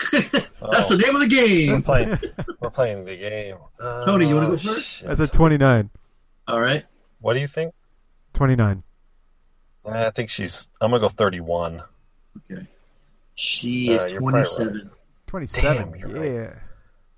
That's 0.00 0.32
our, 0.60 0.72
That's 0.72 0.90
Oh. 0.90 0.96
the 0.96 1.02
name 1.04 1.14
of 1.14 1.20
the 1.20 1.28
game. 1.28 1.72
We're 1.72 1.82
playing. 1.82 2.18
We're 2.60 2.70
playing 2.70 3.04
the 3.04 3.16
game. 3.16 3.56
Tony, 3.80 4.28
you 4.28 4.34
wanna 4.34 4.46
Oh, 4.48 4.50
go 4.52 4.56
first? 4.58 4.88
shit. 4.88 5.08
that's 5.08 5.20
a 5.20 5.26
29. 5.28 5.90
All 6.46 6.60
right. 6.60 6.84
What 7.20 7.34
do 7.34 7.40
you 7.40 7.46
think? 7.48 7.74
29. 8.34 8.82
I 9.84 10.10
think 10.10 10.30
she's. 10.30 10.68
I'm 10.80 10.90
gonna 10.90 11.00
go 11.00 11.08
31. 11.08 11.82
Okay. 12.50 12.66
She 13.34 13.96
Uh, 13.98 14.04
is 14.04 14.12
you're 14.12 14.20
probably 14.20 14.42
27. 14.44 14.90
27. 15.26 15.92
Damn, 15.92 15.94
yeah. 16.12 16.38
right. 16.40 16.52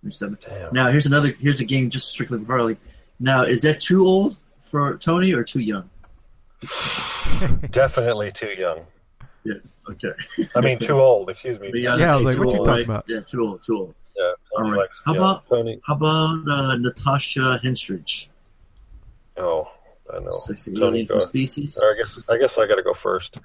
27. 0.03 0.39
Damn. 0.49 0.73
Now, 0.73 0.91
here's 0.91 1.07
another. 1.07 1.33
Here's 1.39 1.61
a 1.61 1.65
game 1.65 1.91
just 1.91 2.09
strictly 2.09 2.39
for 2.39 2.47
Harley. 2.47 2.77
Now, 3.19 3.43
is 3.45 3.63
that 3.63 3.81
too 3.81 4.05
old 4.05 4.37
for 4.61 4.97
Tony 4.99 5.33
or 5.35 5.45
too 5.45 5.61
young? 5.61 5.89
Definitely 7.71 8.33
too 8.33 8.49
young. 8.57 8.81
Yeah. 9.45 9.55
Okay. 9.91 10.13
I 10.55 10.61
mean, 10.61 10.79
too 10.79 10.99
old. 11.01 11.31
Excuse 11.31 11.59
me. 11.61 11.71
But 11.71 11.81
yeah, 11.81 11.97
Yeah, 11.97 12.15
I 12.15 12.17
was 12.17 12.27
okay, 12.27 12.27
like, 12.27 12.35
too 12.37 12.41
what 12.45 12.53
you 12.53 12.59
talking 12.59 12.71
right? 12.73 12.85
about? 12.85 13.05
Yeah, 13.09 13.21
too 13.21 13.41
old. 13.41 13.63
Too 13.63 13.77
old. 13.77 13.95
Yeah. 14.17 14.33
All 14.57 14.65
Tony 14.65 14.83
How 15.05 15.13
yeah, 15.13 15.19
about 15.19 15.49
Tony? 15.49 15.81
how 15.87 15.95
about 15.95 16.49
uh, 16.49 16.77
Natasha 16.77 17.61
Henstridge? 17.65 18.29
Oh, 19.37 19.69
I 20.13 20.19
know. 20.21 20.31
Sexy 20.33 20.73
Tony, 20.73 20.87
alien 20.89 21.07
go. 21.07 21.15
from 21.15 21.23
Species. 21.23 21.79
Or 21.81 21.93
I 21.93 21.97
guess 21.97 22.19
I 22.29 22.37
guess 22.39 22.59
I 22.59 22.67
got 22.67 22.77
to 22.77 22.83
go 22.83 22.95
first. 22.95 23.39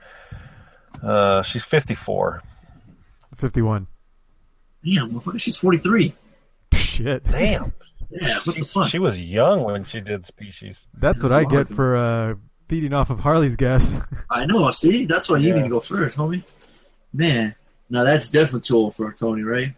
Uh, 1.02 1.42
she's 1.44 1.64
54. 1.64 2.42
51. 3.36 3.88
Damn, 4.84 5.38
she's 5.38 5.58
43. 5.58 6.14
Shit. 6.74 7.24
Damn. 7.26 7.74
Yeah, 8.10 8.36
what 8.44 8.56
she, 8.56 8.62
the 8.62 8.66
fuck? 8.66 8.88
she 8.90 9.00
was 9.00 9.20
young 9.20 9.64
when 9.64 9.84
she 9.84 10.00
did 10.00 10.26
Species. 10.26 10.88
That's 10.94 11.24
what 11.24 11.32
I 11.32 11.44
get 11.44 11.68
for 11.70 11.96
uh, 11.96 12.36
feeding 12.68 12.94
off 12.94 13.10
of 13.10 13.20
Harley's 13.20 13.56
gas. 13.56 13.96
I 14.30 14.46
know. 14.46 14.70
See, 14.72 15.06
that's 15.06 15.30
why 15.30 15.38
you 15.38 15.50
Yeah. 15.50 15.56
need 15.58 15.64
to 15.64 15.70
go 15.70 15.80
first, 15.80 16.18
homie. 16.18 16.44
Man, 17.14 17.56
now 17.90 18.04
that's 18.04 18.30
definitely 18.30 18.62
too 18.62 18.76
old 18.76 18.96
for 18.96 19.12
Tony, 19.14 19.44
right? 19.44 19.74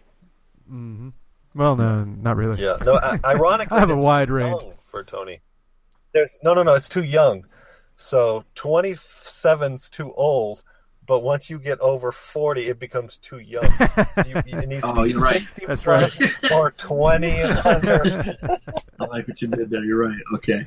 hmm 0.68 1.10
Well, 1.56 1.76
no, 1.76 2.04
not 2.04 2.36
really. 2.38 2.62
Yeah. 2.64 2.78
No. 2.86 2.96
I, 2.96 3.20
ironically, 3.26 3.76
I 3.78 3.80
have 3.80 3.90
a 3.90 3.96
wide 3.96 4.30
range. 4.30 4.62
for 4.86 5.04
Tony. 5.04 5.42
There's 6.14 6.38
no, 6.44 6.54
no, 6.54 6.64
no. 6.64 6.74
It's 6.74 6.90
too 6.90 7.04
young. 7.04 7.46
So 7.96 8.44
27's 8.56 9.90
too 9.90 10.14
old. 10.14 10.64
But 11.06 11.20
once 11.24 11.50
you 11.50 11.58
get 11.58 11.80
over 11.80 12.12
40, 12.12 12.68
it 12.68 12.80
becomes 12.80 13.16
too 13.18 13.40
young. 13.40 13.64
You, 14.26 14.34
it 14.46 14.68
needs 14.68 14.82
to 14.82 14.90
Oh, 14.90 15.04
be 15.04 15.12
you're 15.12 15.22
right. 15.22 15.48
That's 15.66 15.82
plus 15.84 16.52
or 16.52 16.72
20 16.72 17.42
under. 17.44 18.36
I 19.00 19.06
like 19.06 19.26
what 19.28 19.42
you 19.42 19.48
did 19.48 19.70
there. 19.70 19.86
You're 19.86 20.06
right. 20.06 20.18
Okay. 20.36 20.66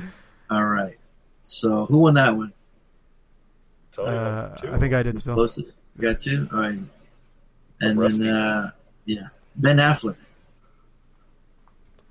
All 0.50 0.64
right. 0.64 0.96
So 1.42 1.86
who 1.86 1.98
won 1.98 2.14
that 2.14 2.36
one? 2.36 2.52
Uh. 3.98 4.54
I 4.72 4.78
think 4.78 4.94
I 4.94 5.02
did 5.02 5.18
still. 5.18 5.34
Closest. 5.34 5.66
You 5.98 6.08
got 6.08 6.20
two. 6.20 6.48
All 6.52 6.58
right. 6.60 6.78
And 7.80 7.98
Rusty. 7.98 8.22
then, 8.24 8.32
uh, 8.34 8.70
yeah, 9.04 9.28
Ben 9.56 9.78
Affleck. 9.78 10.16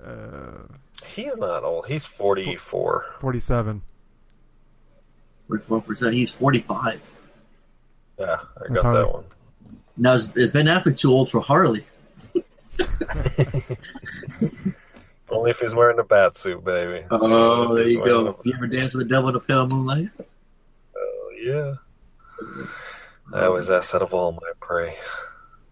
Uh, 0.04 0.64
He's 1.08 1.36
not 1.38 1.64
old. 1.64 1.88
He's 1.88 2.06
44. 2.06 3.06
47. 3.22 3.82
Forty-four 5.48 5.82
percent. 5.82 6.14
He's 6.14 6.32
forty-five. 6.32 7.02
Yeah, 8.20 8.38
I 8.58 8.68
got 8.74 8.84
Harley. 8.84 9.02
that 9.02 9.14
one. 9.14 9.24
Now 9.98 10.14
is, 10.14 10.30
is 10.36 10.50
Ben 10.52 10.68
Affleck 10.68 10.98
too 11.00 11.12
old 11.12 11.32
for 11.32 11.42
Harley? 11.42 11.86
Only 15.32 15.52
if 15.52 15.60
he's 15.60 15.76
wearing 15.76 16.00
a 16.00 16.04
bat 16.04 16.36
suit, 16.36 16.64
baby. 16.64 17.06
Oh, 17.12 17.74
there 17.76 17.88
you 17.88 18.04
go. 18.04 18.28
a- 18.30 18.36
you 18.44 18.54
ever 18.56 18.68
dance 18.68 18.94
with 18.94 19.08
the 19.08 19.14
devil 19.14 19.30
in 19.30 19.34
the 19.34 19.40
pale 19.40 19.68
moonlight? 19.68 20.10
Oh, 20.98 21.32
yeah. 21.42 21.74
I 23.34 23.46
always 23.46 23.70
ask 23.70 23.92
that 23.92 24.02
of 24.02 24.14
all 24.14 24.32
my 24.32 24.52
prey. 24.60 24.96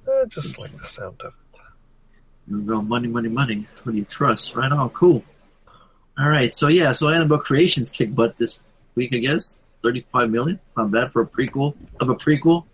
I 0.09 0.25
just 0.27 0.59
like 0.59 0.75
the 0.75 0.83
sound 0.85 1.21
of 1.21 1.33
it. 1.33 1.59
You 2.49 2.61
go 2.61 2.81
money, 2.81 3.07
money, 3.07 3.29
money. 3.29 3.67
Who 3.83 3.91
do 3.91 3.97
you 3.97 4.05
trust? 4.05 4.55
Right 4.55 4.71
on, 4.71 4.89
cool. 4.91 5.23
All 6.19 6.29
right, 6.29 6.53
so 6.53 6.67
yeah, 6.67 6.93
so 6.93 7.09
Annabelle 7.09 7.39
Creations 7.39 7.91
kicked 7.91 8.15
butt 8.15 8.37
this 8.37 8.61
week, 8.95 9.13
I 9.13 9.17
guess. 9.17 9.59
Thirty-five 9.83 10.29
million. 10.31 10.59
Not 10.75 10.89
bad 10.91 11.11
for 11.11 11.21
a 11.21 11.27
prequel 11.27 11.75
of 11.99 12.09
a 12.09 12.15
prequel. 12.15 12.65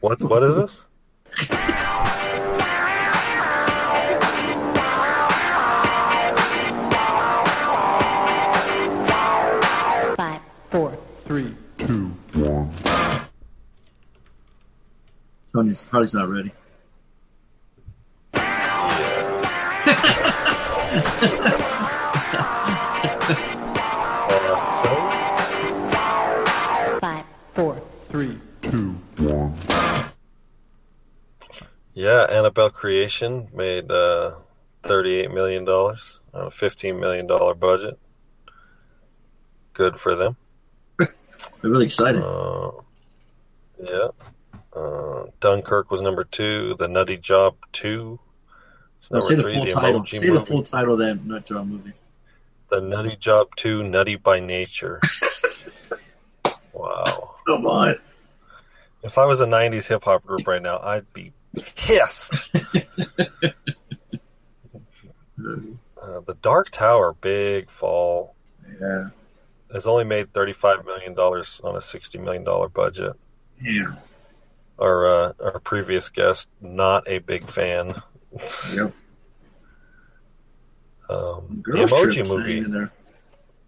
What? 0.00 0.20
What 0.22 0.42
is 0.42 0.56
this? 0.56 0.84
four, 11.32 11.54
Three. 11.78 12.68
Tony's 15.52 15.82
Harley's 15.88 16.14
not 16.14 16.28
ready. 16.28 16.52
Five, 27.00 27.24
four, 27.54 27.82
Three. 28.10 28.38
so, 29.18 29.52
yeah, 31.94 32.26
Annabelle 32.30 32.70
Creation 32.70 33.48
made 33.54 33.90
uh, 33.90 34.34
$38 34.84 35.32
million 35.32 35.66
on 35.68 35.96
a 36.34 36.50
$15 36.50 37.00
million 37.00 37.26
budget. 37.26 37.98
Good 39.72 39.98
for 39.98 40.14
them. 40.14 40.36
They're 41.60 41.70
really 41.70 41.86
excited. 41.86 42.22
Uh, 42.22 42.70
yeah. 43.82 44.08
Uh, 44.74 45.26
Dunkirk 45.40 45.90
was 45.90 46.00
number 46.02 46.24
two. 46.24 46.74
The 46.78 46.88
Nutty 46.88 47.16
Job 47.18 47.56
2. 47.72 48.18
It's 48.98 49.10
Well, 49.10 49.20
number 49.20 49.28
say 49.28 49.34
the 49.36 49.42
three, 49.42 49.54
full 49.56 49.64
the 49.66 49.72
title. 49.72 50.06
Say 50.06 50.18
Movie. 50.18 50.30
the 50.38 50.46
full 50.46 50.62
title 50.62 50.94
of 50.94 51.00
that 51.00 51.24
Nut 51.24 51.44
Job 51.44 51.66
movie. 51.66 51.92
The 52.70 52.80
Nutty 52.80 53.16
Job 53.16 53.48
2, 53.56 53.82
Nutty 53.84 54.16
by 54.16 54.40
Nature. 54.40 55.00
wow. 56.72 57.34
Come 57.46 57.66
on. 57.66 57.96
If 59.02 59.18
I 59.18 59.26
was 59.26 59.40
a 59.40 59.46
90s 59.46 59.88
hip 59.88 60.04
hop 60.04 60.24
group 60.24 60.46
right 60.46 60.62
now, 60.62 60.78
I'd 60.78 61.12
be 61.12 61.32
pissed. 61.76 62.34
Uh, 66.02 66.20
the 66.26 66.34
Dark 66.42 66.70
Tower, 66.70 67.12
big 67.20 67.70
fall, 67.70 68.34
Yeah. 68.80 69.10
Has 69.72 69.86
only 69.86 70.04
made 70.04 70.32
$35 70.32 70.84
million 70.84 71.12
on 71.18 71.76
a 71.76 71.78
$60 71.78 72.20
million 72.22 72.44
budget. 72.72 73.12
Yeah. 73.60 73.94
Our, 74.78 75.24
uh, 75.24 75.32
our 75.42 75.58
previous 75.60 76.10
guest, 76.10 76.48
not 76.60 77.08
a 77.08 77.18
big 77.18 77.44
fan. 77.44 77.94
Yep. 78.32 78.92
Um, 81.08 81.62
the 81.66 81.78
Emoji 81.78 82.26
Movie, 82.26 82.88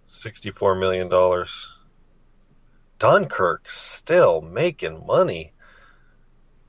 $64 0.07 0.79
million. 0.81 1.45
Dunkirk, 2.99 3.69
still 3.69 4.41
making 4.41 5.07
money. 5.07 5.53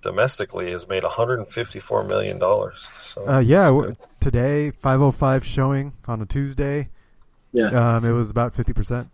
Domestically, 0.01 0.71
has 0.71 0.87
made 0.87 1.03
$154 1.03 2.07
million. 2.07 2.39
So 2.39 3.27
Uh, 3.27 3.39
yeah, 3.39 3.65
w- 3.65 3.95
today, 4.19 4.71
505 4.71 5.45
showing 5.45 5.93
on 6.07 6.21
a 6.21 6.25
Tuesday. 6.25 6.89
Yeah. 7.53 7.95
Um, 7.95 8.05
it 8.05 8.11
was 8.11 8.29
about 8.29 8.53
50%. 8.53 9.09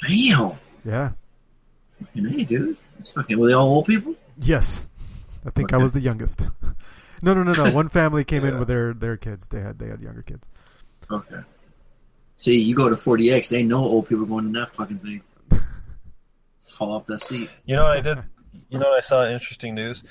Damn. 0.00 0.52
Yeah. 0.84 1.12
Fucking 2.00 2.26
hey, 2.26 2.44
dude. 2.44 2.76
It's 2.98 3.10
fucking, 3.10 3.38
were 3.38 3.48
they 3.48 3.54
all 3.54 3.68
old 3.68 3.86
people? 3.86 4.14
Yes. 4.38 4.90
I 5.46 5.50
think 5.50 5.72
I 5.72 5.76
was 5.76 5.92
the 5.92 6.00
youngest. 6.00 6.48
no, 7.22 7.34
no, 7.34 7.42
no, 7.42 7.52
no. 7.52 7.70
One 7.70 7.88
family 7.88 8.24
came 8.24 8.44
in 8.44 8.58
with 8.58 8.68
their, 8.68 8.94
their 8.94 9.16
kids. 9.16 9.48
They 9.48 9.60
had 9.60 9.78
they 9.78 9.88
had 9.88 10.00
younger 10.00 10.22
kids. 10.22 10.48
Okay. 11.10 11.40
See, 12.36 12.60
you 12.60 12.74
go 12.74 12.88
to 12.88 12.96
4DX, 12.96 13.56
ain't 13.56 13.68
no 13.68 13.78
old 13.78 14.08
people 14.08 14.24
going 14.24 14.46
in 14.46 14.52
that 14.52 14.74
fucking 14.74 14.98
thing. 14.98 15.22
Fall 16.58 16.92
off 16.92 17.06
that 17.06 17.22
seat. 17.22 17.48
You 17.64 17.76
know 17.76 17.84
what 17.84 17.98
I 17.98 18.00
did? 18.00 18.18
You 18.68 18.78
know 18.78 18.88
what 18.88 18.98
I 18.98 19.00
saw? 19.00 19.26
Interesting 19.28 19.74
news 19.74 20.02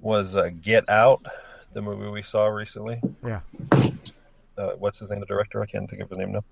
was 0.00 0.36
uh, 0.36 0.50
Get 0.62 0.88
Out, 0.88 1.24
the 1.72 1.82
movie 1.82 2.08
we 2.08 2.22
saw 2.22 2.46
recently. 2.46 3.00
Yeah. 3.24 3.40
Uh, 4.56 4.70
what's 4.78 4.98
his 4.98 5.10
name? 5.10 5.20
The 5.20 5.26
director? 5.26 5.62
I 5.62 5.66
can't 5.66 5.88
think 5.88 6.00
of 6.00 6.08
his 6.08 6.18
name 6.18 6.32
now. 6.32 6.44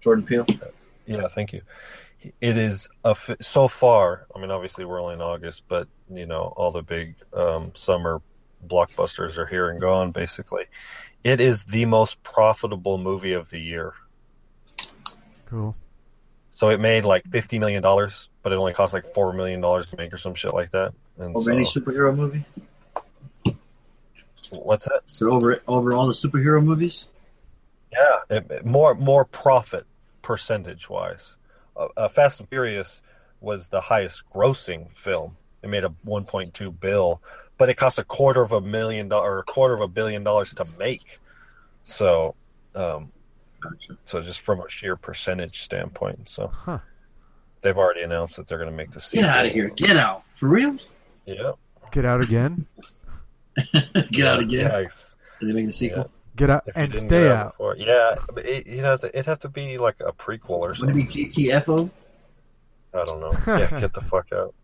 Jordan 0.00 0.24
Peele. 0.24 0.46
Yeah, 1.06 1.28
thank 1.28 1.52
you. 1.52 1.62
It 2.40 2.56
is 2.56 2.88
a 3.04 3.16
so 3.40 3.68
far. 3.68 4.26
I 4.34 4.40
mean, 4.40 4.50
obviously 4.50 4.84
we're 4.84 5.00
only 5.00 5.14
in 5.14 5.20
August, 5.20 5.64
but 5.68 5.88
you 6.10 6.26
know 6.26 6.52
all 6.56 6.70
the 6.72 6.82
big 6.82 7.16
um, 7.32 7.72
summer 7.74 8.22
blockbusters 8.66 9.36
are 9.36 9.46
here 9.46 9.68
and 9.70 9.80
gone. 9.80 10.10
Basically, 10.10 10.64
it 11.22 11.40
is 11.40 11.64
the 11.64 11.84
most 11.84 12.22
profitable 12.22 12.98
movie 12.98 13.32
of 13.34 13.50
the 13.50 13.58
year. 13.60 13.92
Cool. 15.46 15.76
So 16.50 16.68
it 16.70 16.80
made 16.80 17.04
like 17.04 17.24
fifty 17.30 17.58
million 17.58 17.82
dollars, 17.82 18.28
but 18.42 18.52
it 18.52 18.56
only 18.56 18.72
cost 18.72 18.94
like 18.94 19.06
four 19.12 19.32
million 19.32 19.60
dollars 19.60 19.86
to 19.88 19.96
make 19.96 20.12
or 20.12 20.18
some 20.18 20.34
shit 20.34 20.54
like 20.54 20.70
that. 20.70 20.94
And 21.18 21.36
Over 21.36 21.50
so, 21.50 21.52
any 21.52 21.64
superhero 21.64 22.14
movie? 22.16 22.44
what's 24.62 24.84
that? 24.84 25.02
So 25.06 25.30
over 25.30 25.60
over 25.66 25.94
all 25.94 26.06
the 26.06 26.12
superhero 26.12 26.62
movies? 26.62 27.08
Yeah, 27.92 28.36
it, 28.38 28.50
it- 28.50 28.64
more 28.66 28.94
more 28.94 29.24
profit 29.24 29.86
percentage 30.22 30.88
wise. 30.88 31.33
Uh, 31.76 31.88
uh, 31.96 32.08
Fast 32.08 32.40
and 32.40 32.48
Furious 32.48 33.02
was 33.40 33.68
the 33.68 33.80
highest 33.80 34.22
grossing 34.34 34.90
film. 34.96 35.36
It 35.62 35.68
made 35.70 35.84
a 35.84 35.92
1.2 36.06 36.78
bill, 36.80 37.22
but 37.58 37.68
it 37.68 37.74
cost 37.76 37.98
a 37.98 38.04
quarter 38.04 38.42
of 38.42 38.52
a 38.52 38.60
million 38.60 39.08
dollar, 39.08 39.36
or 39.36 39.38
a 39.38 39.42
quarter 39.44 39.74
of 39.74 39.80
a 39.80 39.88
billion 39.88 40.22
dollars 40.24 40.54
to 40.54 40.64
make. 40.78 41.18
So, 41.84 42.34
um, 42.74 43.10
Gotcha. 43.60 43.96
so 44.04 44.20
just 44.20 44.40
from 44.40 44.60
a 44.60 44.68
sheer 44.68 44.96
percentage 44.96 45.62
standpoint, 45.62 46.28
so 46.28 46.48
Huh. 46.48 46.78
they've 47.62 47.76
already 47.76 48.02
announced 48.02 48.36
that 48.36 48.46
they're 48.46 48.58
going 48.58 48.70
to 48.70 48.76
make 48.76 48.90
the 48.92 49.00
sequel. 49.00 49.26
Get 49.26 49.36
out 49.38 49.46
of 49.46 49.52
here. 49.52 49.68
Get 49.70 49.96
out. 49.96 50.24
For 50.30 50.48
real? 50.48 50.76
Yeah, 51.26 51.52
Get 51.92 52.04
out 52.04 52.20
again. 52.22 52.66
Get 54.10 54.26
out 54.26 54.40
again. 54.40 54.66
Yeah, 54.70 54.76
Are 54.76 54.90
they 55.40 55.52
making 55.52 55.68
a 55.68 55.72
sequel? 55.72 56.10
Get 56.36 56.50
out 56.50 56.64
and 56.74 56.94
stay 56.94 57.08
get 57.24 57.32
out. 57.32 57.52
before. 57.52 57.76
Yeah, 57.76 58.16
but 58.34 58.44
it, 58.44 58.66
you 58.66 58.82
know, 58.82 58.94
it'd 58.94 59.26
have 59.26 59.38
to 59.40 59.48
be 59.48 59.78
like 59.78 59.96
a 60.00 60.12
prequel 60.12 60.50
or 60.50 60.68
Would 60.68 60.76
it 60.76 60.80
something. 60.80 60.96
be 60.96 61.04
GTFO? 61.04 61.90
I 62.92 63.04
don't 63.04 63.20
know. 63.20 63.32
Yeah, 63.46 63.68
get 63.80 63.92
the 63.92 64.00
fuck 64.00 64.26
out. 64.32 64.54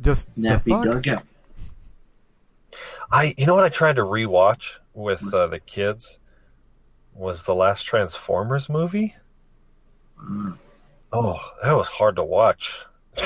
Just 0.00 0.28
Nappy 0.38 0.70
fuck? 0.70 0.84
dugout. 0.84 1.22
I, 3.10 3.34
you 3.36 3.44
know 3.46 3.54
what 3.54 3.64
I 3.64 3.68
tried 3.68 3.96
to 3.96 4.02
rewatch 4.02 4.76
with 4.94 5.32
uh, 5.34 5.46
the 5.48 5.58
kids 5.60 6.18
was 7.14 7.44
the 7.44 7.54
last 7.54 7.82
Transformers 7.84 8.68
movie. 8.68 9.14
Uh, 10.18 10.52
Oh, 11.14 11.38
that 11.62 11.72
was 11.76 11.88
hard 11.88 12.16
to 12.16 12.24
watch. 12.24 12.86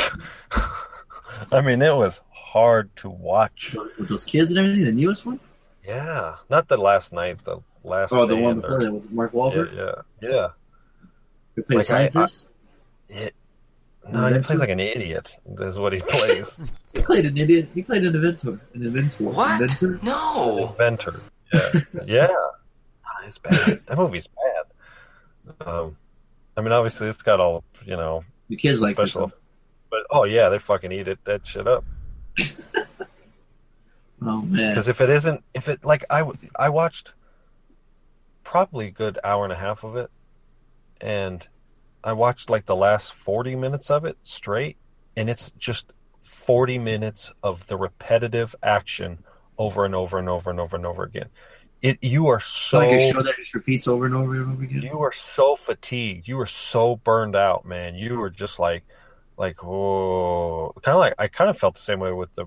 I 1.53 1.61
mean, 1.61 1.81
it 1.81 1.95
was 1.95 2.21
hard 2.33 2.95
to 2.97 3.09
watch. 3.11 3.77
with 3.97 4.09
those 4.09 4.25
kids 4.25 4.51
and 4.51 4.59
everything, 4.59 4.85
the 4.87 4.91
newest 4.91 5.25
one? 5.25 5.39
Yeah, 5.87 6.37
not 6.51 6.69
the 6.69 6.77
last 6.77 7.13
night, 7.13 7.45
the 7.45 7.59
last. 7.85 8.13
Oh, 8.13 8.27
the 8.27 8.37
one 8.37 8.61
before 8.61 8.77
or- 8.77 8.81
that 8.81 8.93
with 8.93 9.11
Mark 9.13 9.31
Yeah, 9.35 9.41
Wahlberg? 9.41 9.77
yeah, 10.23 10.29
yeah. 10.29 10.49
Who 11.55 11.63
played 11.63 11.77
Like, 11.79 11.91
I- 11.91 12.05
I- 12.05 12.09
scientist? 12.11 12.49
It, 13.09 13.35
no, 14.11 14.33
he 14.33 14.39
plays 14.41 14.59
like 14.61 14.69
an 14.69 14.81
idiot. 14.81 15.37
Is 15.61 15.79
what 15.79 15.93
he 15.93 16.01
plays. 16.01 16.59
He 16.95 17.03
played 17.03 17.25
an 17.27 17.37
idiot. 17.37 17.69
He 17.75 17.83
played 17.83 18.05
an 18.05 18.15
inventor. 18.15 18.59
An 18.75 18.83
inventor. 18.83 19.25
What? 19.25 19.61
Inventor? 19.61 20.01
No. 20.03 20.69
Inventor. 20.71 21.21
Yeah, 21.53 21.71
yeah. 22.07 22.29
Ah, 23.05 23.27
It's 23.27 23.39
bad. 23.39 23.81
That 23.87 23.97
movie's 23.99 24.27
bad. 24.29 25.67
Um, 25.69 25.97
I 26.57 26.63
mean, 26.63 26.73
obviously, 26.73 27.09
it's 27.09 27.23
got 27.23 27.39
all 27.41 27.65
you 27.85 27.97
know 27.97 28.25
The 28.49 28.57
kids 28.57 28.81
like 28.81 28.97
special, 28.97 29.31
but 29.91 30.01
oh 30.11 30.25
yeah, 30.25 30.49
they 30.49 30.59
fucking 30.59 30.91
eat 30.91 31.07
it 31.09 31.19
that 31.27 31.47
shit 31.47 31.67
up. 31.69 31.85
Oh 34.27 34.43
man. 34.43 34.71
Because 34.71 34.89
if 34.89 35.01
it 35.01 35.09
isn't, 35.09 35.43
if 35.55 35.69
it 35.69 35.85
like 35.85 36.05
I 36.11 36.29
I 36.59 36.69
watched 36.71 37.15
probably 38.43 38.89
a 38.89 38.91
good 38.91 39.19
hour 39.23 39.45
and 39.45 39.53
a 39.53 39.57
half 39.57 39.85
of 39.85 39.97
it, 39.97 40.11
and 41.01 41.47
I 42.03 42.13
watched 42.13 42.51
like 42.51 42.67
the 42.67 42.77
last 42.77 43.15
forty 43.15 43.55
minutes 43.55 43.89
of 43.89 44.05
it 44.05 44.19
straight, 44.25 44.77
and 45.17 45.31
it's 45.31 45.51
just 45.59 45.93
forty 46.23 46.77
minutes 46.77 47.33
of 47.43 47.67
the 47.69 47.77
repetitive 47.77 48.55
action 48.63 49.23
over 49.59 49.85
and 49.85 49.95
over 49.95 50.19
and 50.19 50.29
over 50.29 50.51
and 50.51 50.59
over 50.59 50.77
and 50.77 50.87
over 50.87 51.05
again. 51.05 51.29
It 51.83 51.99
you 52.03 52.27
are 52.29 52.41
so 52.41 52.79
like 52.79 52.91
a 52.91 53.13
show 53.13 53.23
that 53.23 53.37
just 53.37 53.55
repeats 53.55 53.87
over 53.87 54.07
and 54.07 54.15
over 54.15 54.35
and 54.35 54.53
over 54.53 54.65
again. 54.65 54.83
you 54.83 54.99
were 54.99 55.13
so 55.13 55.55
fatigued. 55.55 56.27
You 56.27 56.41
are 56.41 56.47
so 56.47 56.97
burned 56.97 57.37
out, 57.37 57.65
man. 57.65 57.95
You 57.95 58.17
were 58.17 58.31
just 58.31 58.59
like, 58.59 58.83
like, 59.37 59.63
oh, 59.63 60.73
kind 60.83 60.95
of 60.95 61.01
like 61.01 61.15
I 61.17 61.29
kind 61.29 61.49
of 61.49 61.57
felt 61.57 61.77
the 61.77 61.83
same 61.83 62.01
way 62.01 62.13
with 62.13 62.31
the, 62.35 62.47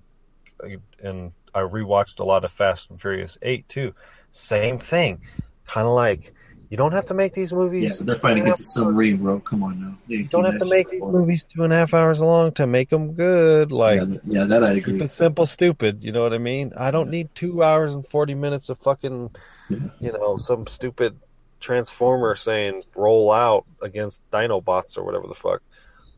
and 1.02 1.32
I 1.60 1.64
rewatched 1.64 2.20
a 2.20 2.24
lot 2.24 2.46
of 2.46 2.52
Fast 2.52 2.90
and 2.90 3.00
Furious 3.00 3.38
Eight 3.42 3.68
too. 3.70 3.94
Same 4.32 4.78
thing, 4.80 5.22
kind 5.66 5.88
of 5.88 5.94
like 5.94 6.34
you 6.70 6.78
don't 6.78 6.92
have 6.92 7.08
to 7.08 7.16
make 7.16 7.34
these 7.34 7.52
movies. 7.52 7.98
but 7.98 8.06
they're 8.08 8.16
fighting 8.20 8.44
against 8.44 8.60
the 8.62 8.66
submarine, 8.66 9.18
bro. 9.18 9.40
Come 9.40 9.64
on 9.64 9.82
now. 9.82 9.98
You 10.08 10.24
don't 10.26 10.46
have 10.46 10.58
to 10.58 10.66
make 10.66 10.88
these 10.92 11.02
movies 11.02 11.44
two 11.44 11.64
and 11.64 11.74
a 11.74 11.76
half 11.76 11.96
hours 11.96 12.22
long 12.22 12.52
to 12.54 12.68
make 12.68 12.90
them 12.90 13.14
good. 13.14 13.72
Like. 13.72 14.02
yeah, 14.02 14.18
yeah, 14.26 14.44
that 14.46 14.64
I 14.64 14.76
Keep 14.76 14.88
agree. 14.88 15.02
it 15.06 15.12
simple, 15.12 15.48
stupid. 15.48 16.04
You 16.04 16.12
know 16.12 16.22
what 16.22 16.34
I 16.34 16.38
mean? 16.38 16.74
I 16.78 16.92
don't 16.92 17.10
need 17.10 17.30
two 17.34 17.64
hours 17.64 17.96
and 17.96 18.08
forty 18.08 18.36
minutes 18.36 18.70
of 18.70 18.78
fucking, 18.78 19.32
Yeah. 19.70 19.78
you 20.00 20.12
know, 20.12 20.38
some 20.38 20.68
stupid 20.68 21.18
transformer 21.60 22.36
saying 22.36 22.84
"roll 22.96 23.32
out" 23.32 23.66
against 23.82 24.22
Dinobots 24.32 24.96
or 24.98 25.04
whatever 25.04 25.26
the 25.28 25.34
fuck. 25.34 25.62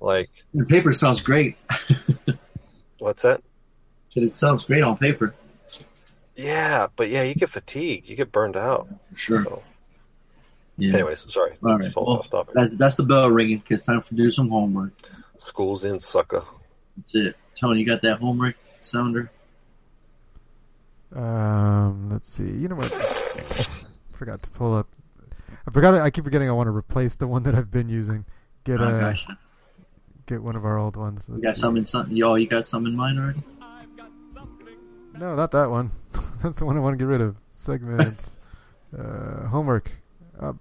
Like, 0.01 0.29
The 0.53 0.65
paper 0.65 0.91
sounds 0.91 1.21
great. 1.21 1.55
what's 2.99 3.21
that? 3.21 3.41
It 4.16 4.36
sounds 4.36 4.66
great 4.66 4.84
on 4.84 4.97
paper. 4.97 5.34
Yeah, 6.36 6.88
but 6.95 7.09
yeah, 7.09 7.24
you 7.24 7.36
get 7.36 7.49
fatigued, 7.49 8.09
you 8.09 8.16
get 8.16 8.32
burned 8.32 8.57
out. 8.57 8.88
For 9.09 9.16
sure. 9.16 9.43
So, 9.43 9.64
Yeah. 10.78 10.93
anyways, 10.95 11.26
sorry, 11.32 11.57
All 11.64 11.78
right. 11.78 11.95
Well, 11.95 12.05
off 12.05 12.30
topic. 12.30 12.53
that's, 12.55 12.76
that's 12.76 12.95
the 12.95 13.03
bell 13.03 13.30
ringing. 13.30 13.62
It's 13.70 13.86
time 13.86 14.01
to 14.01 14.16
do 14.16 14.32
some 14.32 14.49
homework. 14.49 14.93
School's 15.39 15.86
in, 15.86 15.99
sucker. 15.99 16.43
That's 16.97 17.16
it. 17.16 17.36
Tony, 17.55 17.80
you 17.80 17.86
got 17.86 18.01
that 18.01 18.20
homework 18.20 18.55
sounder? 18.82 19.32
Um, 21.14 22.09
let's 22.09 22.32
see. 22.34 22.43
You 22.43 22.70
know 22.70 22.76
what? 22.76 22.91
forgot 24.14 24.41
to 24.43 24.49
pull 24.51 24.76
up. 24.76 24.88
I 25.68 25.72
forgot. 25.72 25.95
I 25.95 26.09
keep 26.09 26.24
forgetting. 26.24 26.47
I 26.47 26.53
want 26.53 26.68
to 26.68 26.76
replace 26.76 27.18
the 27.18 27.28
one 27.28 27.43
that 27.43 27.55
I've 27.55 27.72
been 27.72 27.89
using. 27.89 28.26
Get 28.64 28.80
oh, 28.80 28.95
a 28.95 28.99
gosh. 28.99 29.28
get 30.28 30.41
one 30.41 30.55
of 30.55 30.64
our 30.64 30.78
old 30.78 30.95
ones. 30.95 31.26
You 31.28 31.36
Let's 31.36 31.43
got 31.43 31.55
see. 31.55 31.62
some 31.62 31.78
in 31.78 31.86
some, 31.86 32.12
y'all, 32.12 32.38
you 32.38 32.47
got 32.47 32.66
some 32.66 32.86
in 32.86 32.95
mind 32.95 33.20
already? 33.20 33.41
No, 35.14 35.36
not 35.36 35.51
that 35.51 35.70
one. 35.70 35.91
That's 36.43 36.57
the 36.59 36.66
one 36.66 36.78
I 36.78 36.80
want 36.80 36.93
to 36.93 36.97
get 36.97 37.07
rid 37.07 37.22
of. 37.22 37.36
Segments. 37.51 38.38
uh, 38.97 39.47
homework. 39.47 39.91
Uh, 40.39 40.53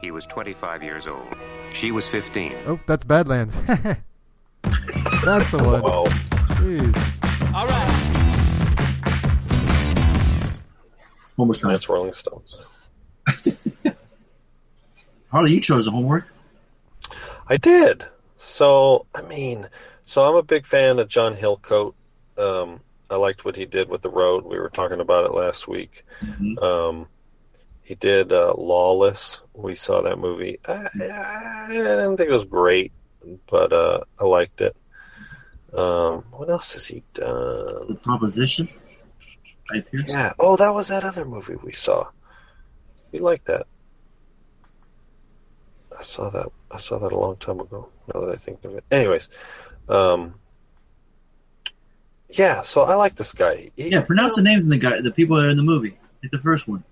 He 0.00 0.10
was 0.10 0.26
25 0.26 0.82
years 0.82 1.06
old. 1.06 1.34
She 1.72 1.90
was 1.90 2.06
15. 2.06 2.54
oh, 2.66 2.78
that's 2.86 3.04
Badlands. 3.04 3.56
that's 3.66 5.50
the 5.50 5.58
one. 5.62 5.82
Well, 5.82 6.06
Jeez. 6.06 6.94
All 7.54 7.66
right. 7.66 7.90
Homework 11.36 11.58
time. 11.58 11.72
that's 11.72 11.88
Rolling 11.88 12.12
Stones. 12.12 12.64
Harley, 15.30 15.52
you 15.54 15.60
chose 15.60 15.86
the 15.86 15.90
homework. 15.90 16.26
I 17.48 17.56
did. 17.56 18.04
So, 18.36 19.06
I 19.14 19.22
mean, 19.22 19.68
so 20.04 20.22
I'm 20.22 20.36
a 20.36 20.42
big 20.42 20.64
fan 20.66 20.98
of 21.00 21.08
John 21.08 21.34
Hillcoat. 21.34 21.94
Um, 22.38 22.80
I 23.10 23.16
liked 23.16 23.44
what 23.44 23.56
he 23.56 23.66
did 23.66 23.88
with 23.88 24.02
The 24.02 24.10
Road. 24.10 24.44
We 24.44 24.58
were 24.58 24.70
talking 24.70 25.00
about 25.00 25.26
it 25.26 25.34
last 25.34 25.68
week. 25.68 26.04
Mhm. 26.20 26.62
Um, 26.62 27.06
he 27.82 27.94
did 27.94 28.32
uh, 28.32 28.54
Lawless. 28.56 29.42
We 29.52 29.74
saw 29.74 30.00
that 30.02 30.18
movie. 30.18 30.58
I, 30.66 30.88
I 31.02 31.66
didn't 31.70 32.16
think 32.16 32.30
it 32.30 32.32
was 32.32 32.46
great, 32.46 32.92
but 33.50 33.72
uh, 33.72 34.00
I 34.18 34.24
liked 34.24 34.60
it. 34.62 34.74
Um, 35.74 36.24
what 36.30 36.48
else 36.48 36.72
has 36.74 36.86
he 36.86 37.02
done? 37.12 37.88
The 37.88 37.98
proposition. 38.02 38.68
Right. 39.70 39.84
Yeah. 40.06 40.32
Oh, 40.38 40.56
that 40.56 40.72
was 40.72 40.88
that 40.88 41.04
other 41.04 41.24
movie 41.24 41.56
we 41.56 41.72
saw. 41.72 42.08
We 43.12 43.18
liked 43.18 43.46
that. 43.46 43.66
I 45.98 46.02
saw 46.02 46.30
that. 46.30 46.46
I 46.70 46.76
saw 46.78 46.98
that 46.98 47.12
a 47.12 47.18
long 47.18 47.36
time 47.36 47.60
ago. 47.60 47.88
Now 48.12 48.20
that 48.20 48.30
I 48.30 48.36
think 48.36 48.64
of 48.64 48.74
it. 48.74 48.84
Anyways, 48.90 49.28
um, 49.88 50.34
yeah. 52.38 52.62
So 52.62 52.82
I 52.82 52.94
like 52.94 53.16
this 53.16 53.32
guy. 53.32 53.70
He- 53.76 53.90
Yeah, 53.90 54.02
pronounce 54.02 54.34
the 54.36 54.42
hmm. 54.42 54.46
names 54.46 54.64
of 54.64 54.70
the 54.70 54.78
guy, 54.78 55.00
the 55.00 55.10
people 55.10 55.36
that 55.36 55.46
are 55.46 55.50
in 55.50 55.56
the 55.56 55.62
movie. 55.62 55.98
Like 56.22 56.30
the 56.32 56.38
first 56.38 56.66
one. 56.68 56.84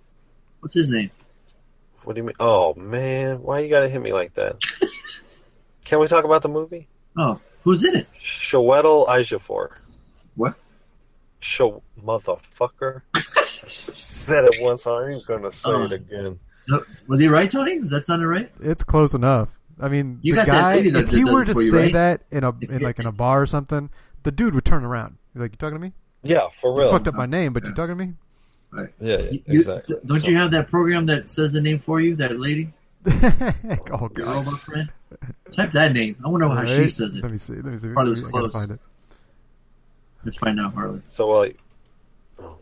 What's 0.60 0.74
his 0.74 0.90
name? 0.90 1.10
What 2.04 2.14
do 2.14 2.20
you 2.20 2.24
mean? 2.26 2.36
Oh 2.40 2.74
man, 2.74 3.42
why 3.42 3.60
you 3.60 3.68
gotta 3.70 3.88
hit 3.88 4.00
me 4.02 4.12
like 4.12 4.34
that? 4.34 4.56
Can 5.84 6.00
we 6.00 6.06
talk 6.06 6.24
about 6.24 6.42
the 6.42 6.48
movie? 6.48 6.88
Oh, 7.16 7.40
who's 7.62 7.84
in 7.84 7.94
it? 7.96 8.06
Shwetal 8.20 9.06
Ejiofor. 9.08 9.70
What? 10.36 10.54
Show 11.40 11.82
motherfucker. 12.02 13.02
I 13.14 13.22
said 13.68 14.44
it 14.44 14.56
once. 14.60 14.86
I 14.86 15.10
ain't 15.10 15.26
gonna 15.26 15.52
say 15.52 15.70
Oh. 15.70 15.84
it 15.84 15.92
again. 15.92 16.38
Was 17.08 17.20
he 17.20 17.28
right, 17.28 17.50
Tony? 17.50 17.80
Does 17.80 17.90
that 17.90 18.06
sound 18.06 18.26
right? 18.28 18.50
It's 18.60 18.84
close 18.84 19.14
enough. 19.14 19.58
I 19.80 19.88
mean, 19.88 20.20
You 20.22 20.36
the 20.36 20.44
guy. 20.44 20.82
That, 20.90 21.04
if 21.04 21.10
did 21.10 21.18
he 21.18 21.24
were 21.24 21.44
to 21.44 21.54
say 21.54 21.76
right? 21.84 21.92
that 21.92 22.22
in 22.30 22.44
a 22.44 22.52
in 22.60 22.82
like 22.82 22.98
in 23.00 23.06
a 23.06 23.12
bar 23.12 23.42
or 23.42 23.46
something, 23.46 23.90
the 24.22 24.30
dude 24.30 24.54
would 24.54 24.64
turn 24.64 24.84
around. 24.84 25.16
He's 25.32 25.40
like, 25.40 25.52
"You 25.52 25.56
talking 25.56 25.76
to 25.76 25.80
me? 25.80 25.92
Yeah, 26.22 26.48
for 26.60 26.74
real. 26.74 26.86
You 26.86 26.92
fucked 26.92 27.08
up 27.08 27.14
my 27.14 27.26
name, 27.26 27.52
but 27.52 27.64
you 27.64 27.72
talking 27.74 27.96
to 27.96 28.04
me?" 28.06 28.12
Yeah, 28.74 28.86
yeah, 29.00 29.16
You- 29.30 29.42
you- 29.46 29.58
exactly. 29.60 29.96
don't 30.06 30.20
So- 30.20 30.28
you 30.30 30.36
have 30.36 30.50
that 30.52 30.68
program 30.70 31.06
that 31.06 31.28
says 31.28 31.52
the 31.52 31.60
name 31.60 31.78
for 31.78 32.00
you? 32.00 32.16
That 32.16 32.38
lady, 32.38 32.72
oh 33.06 33.10
your 33.12 34.08
god. 34.08 34.18
robot 34.46 34.60
friend. 34.60 34.88
Type 35.50 35.70
that 35.72 35.92
name. 35.92 36.16
I 36.24 36.28
wonder 36.28 36.48
how 36.48 36.64
she 36.64 36.88
says 36.88 37.14
it. 37.14 37.22
Let 37.22 37.32
me 37.32 37.38
see. 37.38 37.54
Let 37.54 37.64
me 37.66 37.78
see. 37.78 37.88
Probably 37.88 38.10
was 38.12 38.20
I 38.20 38.22
gotta 38.24 38.32
close. 38.38 38.52
find 38.52 38.70
it. 38.70 38.80
Let's 40.24 40.36
find 40.38 40.58
out, 40.60 40.72
Harley. 40.72 41.02
So, 41.08 41.26
well, 41.28 41.48
oh. 42.38 42.56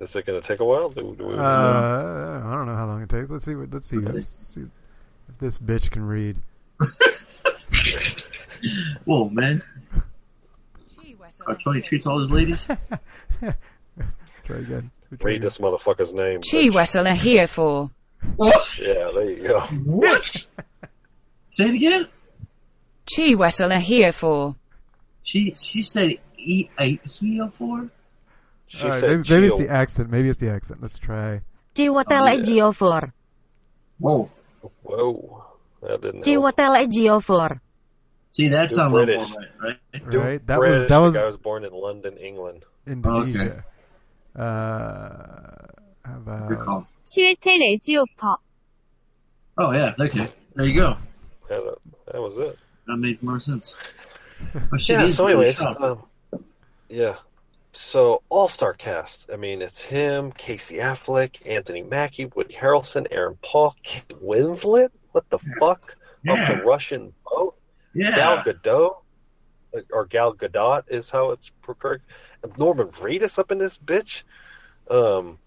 is 0.00 0.14
it 0.16 0.24
going 0.24 0.40
to 0.40 0.46
take 0.46 0.60
a 0.60 0.64
while? 0.64 0.88
Do, 0.88 1.14
do 1.18 1.26
we, 1.26 1.34
Uh, 1.34 1.38
I 1.42 2.54
don't 2.54 2.66
know 2.66 2.76
how 2.76 2.86
long 2.86 3.02
it 3.02 3.08
takes. 3.08 3.28
Let's 3.28 3.44
see. 3.44 3.56
What, 3.56 3.70
let's 3.72 3.86
see. 3.86 3.96
Let's 3.96 4.14
Let's 4.14 4.46
see 4.54 4.66
if 5.28 5.36
this 5.38 5.58
bitch 5.58 5.90
can 5.90 6.06
read. 6.06 6.36
Whoa, 9.04 9.28
man. 9.28 9.62
Our 11.48 11.56
Tony 11.56 11.80
treats 11.80 12.06
all 12.06 12.20
his 12.20 12.30
ladies. 12.30 12.66
Try 12.66 14.58
again. 14.58 14.90
Try 15.08 15.18
read 15.22 15.36
again. 15.36 15.40
this 15.40 15.56
motherfucker's 15.56 16.12
name. 16.12 16.42
Chi 16.42 16.68
bitch. 16.68 16.74
Wessel 16.74 17.06
here 17.14 17.46
for. 17.46 17.90
Yeah, 18.38 19.10
there 19.14 19.30
you 19.30 19.48
go. 19.48 19.60
What? 19.86 20.48
Say 21.48 21.64
it 21.64 21.74
again. 21.74 22.06
Chi 23.10 23.34
Wessel 23.34 23.72
are 23.72 23.80
here 23.80 24.12
for. 24.12 24.56
She 25.22 25.54
she 25.54 25.82
said 25.82 26.16
e 26.36 26.68
a 26.78 26.96
heel 26.96 27.50
for. 27.56 27.88
She 28.66 28.84
All 28.84 28.90
right, 28.90 29.00
said 29.00 29.10
maybe, 29.10 29.30
maybe 29.30 29.46
it's 29.46 29.58
the 29.58 29.70
accent. 29.70 30.10
Maybe 30.10 30.28
it's 30.28 30.40
the 30.40 30.50
accent. 30.50 30.82
Let's 30.82 30.98
try. 30.98 31.40
Chiwetel 31.74 32.74
for. 32.74 33.14
Whoa. 33.98 34.30
Whoa, 34.82 35.44
that 35.80 36.02
didn't 36.02 36.22
Chi 36.24 36.32
help. 36.32 36.56
Chiwetel 36.56 36.84
Ejiofor. 36.84 37.60
See, 38.33 38.47
that's 38.47 38.71
You're 38.71 38.79
not 38.79 38.91
a 38.91 38.93
little 38.93 39.05
British. 39.15 39.29
more 39.29 39.39
right, 39.61 39.77
right? 39.93 40.09
Dude, 40.09 40.15
right? 40.21 40.47
That 40.47 40.57
British, 40.59 40.79
was 40.79 40.87
that 40.89 40.97
was 40.97 41.13
The 41.13 41.19
guy 41.19 41.25
was 41.27 41.37
born 41.37 41.65
in 41.65 41.73
London, 41.73 42.17
England. 42.17 42.63
Indonesia. 42.87 43.63
Uh, 44.35 44.41
how 46.03 46.17
about 46.17 46.49
Recall. 46.49 46.87
치웨텔 47.05 47.61
에지오퍼. 47.61 48.37
Oh 49.57 49.71
yeah, 49.71 49.93
okay. 49.99 50.27
There 50.55 50.65
you 50.65 50.73
go. 50.75 50.97
That, 51.49 51.61
uh, 51.61 51.75
that 52.11 52.21
was 52.21 52.37
it. 52.39 52.57
That 52.87 52.97
made 52.97 53.21
more 53.21 53.39
sense. 53.39 53.75
Oh, 54.73 54.77
shit, 54.77 54.97
Yeah. 54.97 55.05
he's 55.05 55.15
So, 55.15 55.25
really 55.25 55.37
anyways, 55.53 55.57
sharp. 55.57 55.79
um, 55.81 56.03
yeah. 56.89 57.15
so 57.71 58.23
all 58.29 58.47
star 58.47 58.73
cast. 58.73 59.29
I 59.31 59.37
mean, 59.37 59.61
it's 59.61 59.81
him, 59.83 60.31
Casey 60.33 60.77
Affleck, 60.77 61.37
Anthony 61.47 61.83
Mackie, 61.83 62.25
Woody 62.25 62.55
Harrelson, 62.55 63.05
Aaron 63.11 63.37
Paul, 63.41 63.75
Kate 63.83 64.09
Winslet. 64.21 64.89
What 65.11 65.29
the 65.29 65.39
fuck? 65.59 65.95
Yeah. 66.23 66.33
Of 66.51 66.57
the 66.57 66.63
Russian 66.65 67.13
boat. 67.23 67.55
Yeah. 67.98 68.14
Gal 68.14 68.36
Gadot, 68.44 68.96
or 69.92 70.06
Gal 70.06 70.34
Gadot 70.34 70.84
is 70.88 71.10
how 71.10 71.30
it's 71.32 71.50
correct. 71.62 72.04
Norman 72.56 72.88
Reedus 72.88 73.38
up 73.38 73.50
in 73.50 73.58
this 73.58 73.76
bitch. 73.76 74.22
Um, 74.88 75.38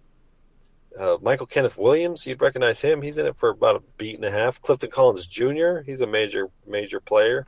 uh, 0.97 1.17
Michael 1.21 1.45
Kenneth 1.45 1.77
Williams, 1.77 2.27
you'd 2.27 2.41
recognize 2.41 2.81
him. 2.81 3.01
He's 3.01 3.17
in 3.17 3.25
it 3.25 3.37
for 3.37 3.49
about 3.49 3.77
a 3.77 3.83
beat 3.97 4.15
and 4.15 4.25
a 4.25 4.31
half. 4.31 4.61
Clifton 4.61 4.91
Collins 4.91 5.25
Jr., 5.25 5.79
he's 5.85 6.01
a 6.01 6.07
major 6.07 6.49
major 6.67 6.99
player. 6.99 7.47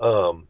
Um, 0.00 0.46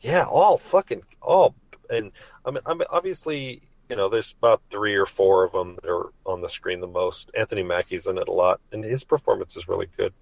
yeah, 0.00 0.24
all 0.24 0.56
fucking 0.56 1.02
all, 1.20 1.54
and 1.90 2.12
I 2.44 2.50
mean, 2.50 2.62
I 2.64 2.72
mean, 2.72 2.86
obviously, 2.90 3.62
you 3.90 3.96
know, 3.96 4.08
there's 4.08 4.34
about 4.38 4.62
three 4.70 4.94
or 4.94 5.06
four 5.06 5.44
of 5.44 5.52
them 5.52 5.76
that 5.82 5.90
are 5.90 6.10
on 6.24 6.40
the 6.40 6.48
screen 6.48 6.80
the 6.80 6.86
most. 6.86 7.30
Anthony 7.36 7.62
Mackie's 7.62 8.06
in 8.06 8.16
it 8.16 8.28
a 8.28 8.32
lot, 8.32 8.60
and 8.72 8.82
his 8.82 9.04
performance 9.04 9.56
is 9.56 9.68
really 9.68 9.88
good. 9.96 10.14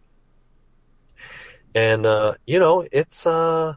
And 1.74 2.06
uh, 2.06 2.34
you 2.46 2.58
know, 2.58 2.86
it's 2.90 3.26
uh 3.26 3.74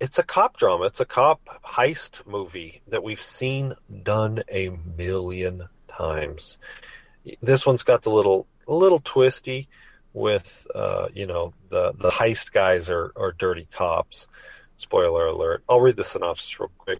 it's 0.00 0.18
a 0.18 0.24
cop 0.24 0.56
drama. 0.56 0.86
It's 0.86 1.00
a 1.00 1.04
cop 1.04 1.62
heist 1.64 2.26
movie 2.26 2.82
that 2.88 3.04
we've 3.04 3.20
seen 3.20 3.74
done 4.02 4.42
a 4.50 4.70
million 4.96 5.68
times. 5.86 6.58
This 7.40 7.64
one's 7.64 7.84
got 7.84 8.02
the 8.02 8.10
little 8.10 8.48
little 8.66 9.00
twisty 9.00 9.68
with 10.12 10.66
uh, 10.74 11.08
you 11.14 11.26
know 11.26 11.54
the 11.68 11.92
the 11.92 12.10
heist 12.10 12.52
guys 12.52 12.90
are 12.90 13.12
are 13.16 13.32
dirty 13.32 13.68
cops. 13.70 14.26
Spoiler 14.76 15.26
alert. 15.26 15.62
I'll 15.68 15.80
read 15.80 15.96
the 15.96 16.04
synopsis 16.04 16.58
real 16.58 16.72
quick. 16.78 16.98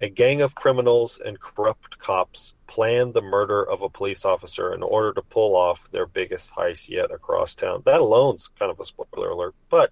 A 0.00 0.08
gang 0.08 0.42
of 0.42 0.54
criminals 0.54 1.18
and 1.24 1.40
corrupt 1.40 1.98
cops 1.98 2.52
plan 2.66 3.12
the 3.12 3.22
murder 3.22 3.62
of 3.62 3.82
a 3.82 3.88
police 3.88 4.24
officer 4.24 4.72
in 4.72 4.82
order 4.82 5.12
to 5.12 5.22
pull 5.22 5.56
off 5.56 5.90
their 5.90 6.06
biggest 6.06 6.50
heist 6.50 6.88
yet 6.88 7.10
across 7.10 7.54
town. 7.54 7.82
That 7.84 8.00
alone's 8.00 8.48
kind 8.58 8.70
of 8.70 8.80
a 8.80 8.84
spoiler 8.84 9.30
alert, 9.30 9.54
but 9.70 9.90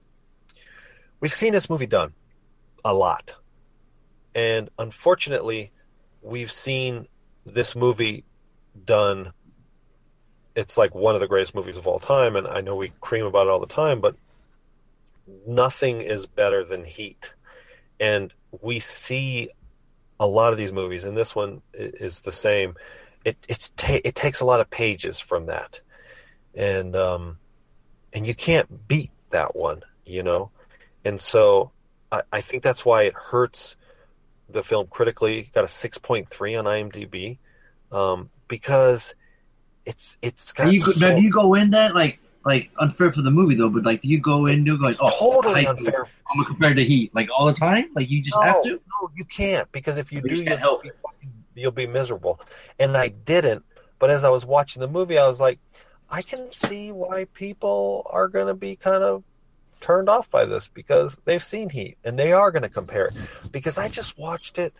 we've 1.20 1.34
seen 1.34 1.52
this 1.52 1.70
movie 1.70 1.86
done 1.86 2.12
a 2.84 2.94
lot. 2.94 3.34
And 4.34 4.68
unfortunately, 4.78 5.72
we've 6.22 6.50
seen 6.50 7.06
this 7.46 7.76
movie 7.76 8.24
done. 8.84 9.32
It's 10.56 10.76
like 10.76 10.94
one 10.94 11.14
of 11.14 11.20
the 11.20 11.28
greatest 11.28 11.54
movies 11.54 11.76
of 11.76 11.86
all 11.86 12.00
time, 12.00 12.36
and 12.36 12.46
I 12.46 12.60
know 12.60 12.76
we 12.76 12.92
cream 13.00 13.26
about 13.26 13.46
it 13.46 13.50
all 13.50 13.60
the 13.60 13.66
time, 13.66 14.00
but 14.00 14.16
nothing 15.46 16.00
is 16.00 16.26
better 16.26 16.64
than 16.64 16.84
Heat. 16.84 17.32
And 18.00 18.32
we 18.60 18.80
see 18.80 19.50
a 20.20 20.26
lot 20.26 20.52
of 20.52 20.58
these 20.58 20.72
movies, 20.72 21.04
and 21.04 21.16
this 21.16 21.34
one 21.34 21.62
is 21.72 22.20
the 22.20 22.32
same. 22.32 22.74
It 23.24 23.36
it's 23.48 23.70
ta- 23.70 24.00
it 24.04 24.14
takes 24.14 24.40
a 24.40 24.44
lot 24.44 24.60
of 24.60 24.70
pages 24.70 25.18
from 25.18 25.46
that, 25.46 25.80
and 26.54 26.94
um, 26.94 27.38
and 28.12 28.26
you 28.26 28.34
can't 28.34 28.86
beat 28.88 29.10
that 29.30 29.56
one, 29.56 29.82
you 30.04 30.22
know. 30.22 30.50
And 31.04 31.20
so 31.20 31.72
I, 32.12 32.22
I 32.32 32.40
think 32.40 32.62
that's 32.62 32.84
why 32.84 33.02
it 33.04 33.14
hurts 33.14 33.76
the 34.48 34.62
film 34.62 34.86
critically. 34.88 35.50
Got 35.54 35.64
a 35.64 35.68
six 35.68 35.98
point 35.98 36.28
three 36.28 36.54
on 36.54 36.64
IMDb 36.64 37.38
um, 37.90 38.30
because 38.48 39.14
it's 39.84 40.16
it's 40.22 40.52
got 40.52 40.66
Do 40.68 40.74
you, 40.74 40.80
so- 40.80 41.08
now, 41.08 41.16
do 41.16 41.22
you 41.22 41.30
go 41.30 41.54
in 41.54 41.70
that 41.70 41.94
like 41.94 42.20
like 42.44 42.70
unfair 42.78 43.10
for 43.12 43.22
the 43.22 43.30
movie 43.30 43.54
though? 43.54 43.70
But 43.70 43.84
like, 43.84 44.02
do 44.02 44.08
you 44.08 44.20
go 44.20 44.46
in 44.46 44.64
do 44.64 44.78
going? 44.78 44.94
Oh, 45.00 45.40
totally 45.42 45.66
unfair. 45.66 46.06
I'm 46.30 46.36
gonna 46.36 46.46
compare 46.46 46.74
to 46.74 46.84
Heat 46.84 47.14
like 47.14 47.28
all 47.36 47.46
the 47.46 47.52
time. 47.52 47.90
Like 47.94 48.10
you 48.10 48.22
just 48.22 48.36
no, 48.36 48.42
have 48.42 48.62
to. 48.62 48.70
No, 48.70 49.10
you 49.14 49.24
can't 49.24 49.70
because 49.72 49.96
if 49.96 50.12
you 50.12 50.20
But 50.20 50.30
do, 50.30 50.36
you 50.36 50.44
you'll 50.44 50.56
help 50.56 50.82
be 50.82 50.90
you'll 51.54 51.72
be 51.72 51.86
miserable. 51.86 52.40
And 52.78 52.96
I 52.96 53.08
didn't. 53.08 53.64
But 53.98 54.10
as 54.10 54.24
I 54.24 54.30
was 54.30 54.44
watching 54.44 54.80
the 54.80 54.88
movie, 54.88 55.18
I 55.18 55.26
was 55.26 55.40
like, 55.40 55.58
I 56.10 56.22
can 56.22 56.50
see 56.50 56.92
why 56.92 57.26
people 57.32 58.06
are 58.10 58.28
going 58.28 58.48
to 58.48 58.54
be 58.54 58.76
kind 58.76 59.02
of 59.02 59.24
turned 59.80 60.08
off 60.08 60.30
by 60.30 60.44
this 60.44 60.68
because 60.68 61.16
they've 61.24 61.42
seen 61.42 61.70
Heat 61.70 61.96
and 62.04 62.18
they 62.18 62.32
are 62.32 62.50
going 62.50 62.62
to 62.62 62.68
compare 62.68 63.06
it. 63.06 63.16
Because 63.52 63.78
I 63.78 63.88
just 63.88 64.18
watched 64.18 64.58
it 64.58 64.74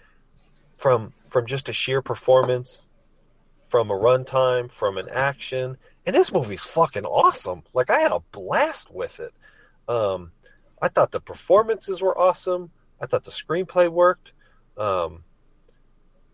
from 0.77 1.13
from 1.29 1.47
just 1.47 1.69
a 1.69 1.73
sheer 1.73 2.03
performance, 2.03 2.87
from 3.69 3.91
a 3.91 3.95
runtime, 3.95 4.71
from 4.71 4.99
an 4.99 5.09
action, 5.11 5.77
and 6.07 6.15
this 6.15 6.33
movie's 6.33 6.63
fucking 6.63 7.05
awesome. 7.05 7.63
Like 7.73 7.91
I 7.91 8.01
had 8.01 8.13
a 8.13 8.21
blast 8.33 8.91
with 8.91 9.21
it. 9.21 9.33
Um, 9.89 10.33
I 10.81 10.89
thought 10.89 11.13
the 11.13 11.21
performances 11.21 12.03
were 12.03 12.17
awesome. 12.17 12.71
I 13.01 13.07
thought 13.07 13.25
the 13.25 13.31
screenplay 13.31 13.89
worked. 13.89 14.33
Um, 14.77 15.25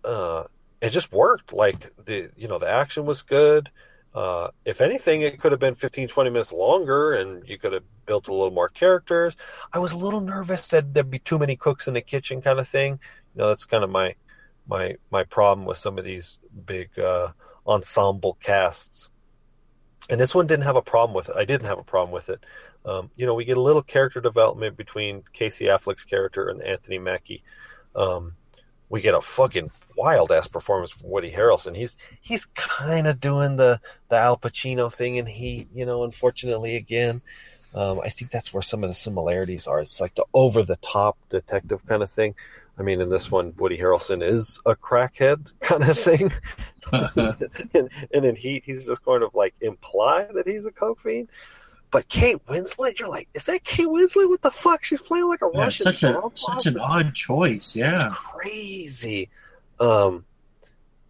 uh, 0.04 0.44
it 0.80 0.90
just 0.90 1.12
worked. 1.12 1.52
Like 1.52 1.92
the 2.04 2.30
you 2.36 2.48
know 2.48 2.58
the 2.58 2.68
action 2.68 3.06
was 3.06 3.22
good. 3.22 3.70
Uh, 4.12 4.48
if 4.64 4.80
anything, 4.80 5.22
it 5.22 5.38
could 5.38 5.52
have 5.52 5.60
been 5.60 5.76
15, 5.76 6.08
20 6.08 6.30
minutes 6.30 6.52
longer, 6.52 7.12
and 7.12 7.48
you 7.48 7.56
could 7.56 7.72
have 7.72 7.84
built 8.06 8.26
a 8.26 8.32
little 8.32 8.50
more 8.50 8.68
characters. 8.68 9.36
I 9.72 9.78
was 9.78 9.92
a 9.92 9.96
little 9.96 10.20
nervous 10.20 10.66
that 10.68 10.92
there'd 10.92 11.10
be 11.10 11.20
too 11.20 11.38
many 11.38 11.54
cooks 11.54 11.86
in 11.86 11.94
the 11.94 12.00
kitchen, 12.00 12.42
kind 12.42 12.58
of 12.58 12.66
thing. 12.66 12.98
You 13.34 13.38
know, 13.42 13.48
that's 13.48 13.66
kind 13.66 13.84
of 13.84 13.90
my 13.90 14.14
my 14.66 14.96
my 15.10 15.24
problem 15.24 15.66
with 15.66 15.78
some 15.78 15.98
of 15.98 16.04
these 16.04 16.38
big 16.66 16.98
uh, 16.98 17.28
ensemble 17.66 18.36
casts. 18.40 19.10
And 20.10 20.20
this 20.20 20.34
one 20.34 20.46
didn't 20.46 20.64
have 20.64 20.76
a 20.76 20.82
problem 20.82 21.14
with 21.14 21.28
it. 21.28 21.36
I 21.36 21.44
didn't 21.44 21.66
have 21.66 21.78
a 21.78 21.84
problem 21.84 22.12
with 22.12 22.28
it. 22.30 22.44
Um, 22.84 23.10
you 23.16 23.26
know, 23.26 23.34
we 23.34 23.44
get 23.44 23.56
a 23.56 23.62
little 23.62 23.82
character 23.82 24.20
development 24.20 24.76
between 24.76 25.22
Casey 25.32 25.66
Affleck's 25.66 26.04
character 26.04 26.48
and 26.48 26.62
Anthony 26.62 26.98
Mackie. 26.98 27.42
Um, 27.94 28.34
we 28.88 29.00
get 29.00 29.14
a 29.14 29.20
fucking 29.20 29.70
wild 29.96 30.32
ass 30.32 30.48
performance 30.48 30.90
from 30.90 31.10
Woody 31.10 31.30
Harrelson. 31.30 31.76
He's 31.76 31.96
he's 32.20 32.46
kind 32.46 33.06
of 33.06 33.20
doing 33.20 33.56
the 33.56 33.80
the 34.08 34.16
Al 34.16 34.36
Pacino 34.36 34.92
thing, 34.92 35.18
and 35.18 35.28
he, 35.28 35.68
you 35.72 35.86
know, 35.86 36.02
unfortunately, 36.04 36.76
again, 36.76 37.22
um, 37.74 38.00
I 38.00 38.08
think 38.08 38.30
that's 38.30 38.52
where 38.52 38.62
some 38.62 38.82
of 38.82 38.90
the 38.90 38.94
similarities 38.94 39.66
are. 39.66 39.78
It's 39.78 40.00
like 40.00 40.14
the 40.14 40.24
over 40.34 40.64
the 40.64 40.76
top 40.76 41.18
detective 41.28 41.86
kind 41.86 42.02
of 42.02 42.10
thing. 42.10 42.34
I 42.80 42.82
mean, 42.82 43.02
in 43.02 43.10
this 43.10 43.30
one, 43.30 43.52
Woody 43.58 43.76
Harrelson 43.76 44.26
is 44.26 44.58
a 44.64 44.74
crackhead 44.74 45.48
kind 45.60 45.84
of 45.84 45.98
thing, 45.98 46.32
and, 47.74 47.90
and 48.10 48.24
in 48.24 48.34
Heat, 48.34 48.64
he's 48.64 48.86
just 48.86 49.04
kind 49.04 49.22
of 49.22 49.34
like 49.34 49.54
imply 49.60 50.26
that 50.32 50.48
he's 50.48 50.64
a 50.64 50.72
coke 50.72 50.98
fiend. 51.00 51.28
But 51.90 52.08
Kate 52.08 52.38
Winslet, 52.46 52.98
you're 52.98 53.10
like, 53.10 53.28
is 53.34 53.46
that 53.46 53.64
Kate 53.64 53.86
Winslet? 53.86 54.30
What 54.30 54.40
the 54.40 54.50
fuck? 54.50 54.82
She's 54.82 55.02
playing 55.02 55.26
like 55.26 55.42
a 55.42 55.50
Yeah, 55.52 55.60
Russian 55.60 55.84
such 55.84 56.02
a 56.04 56.22
such 56.34 56.66
an 56.66 56.78
odd 56.78 57.14
choice. 57.14 57.76
Yeah. 57.76 57.92
it's 57.92 58.16
crazy. 58.16 59.28
Um, 59.78 60.24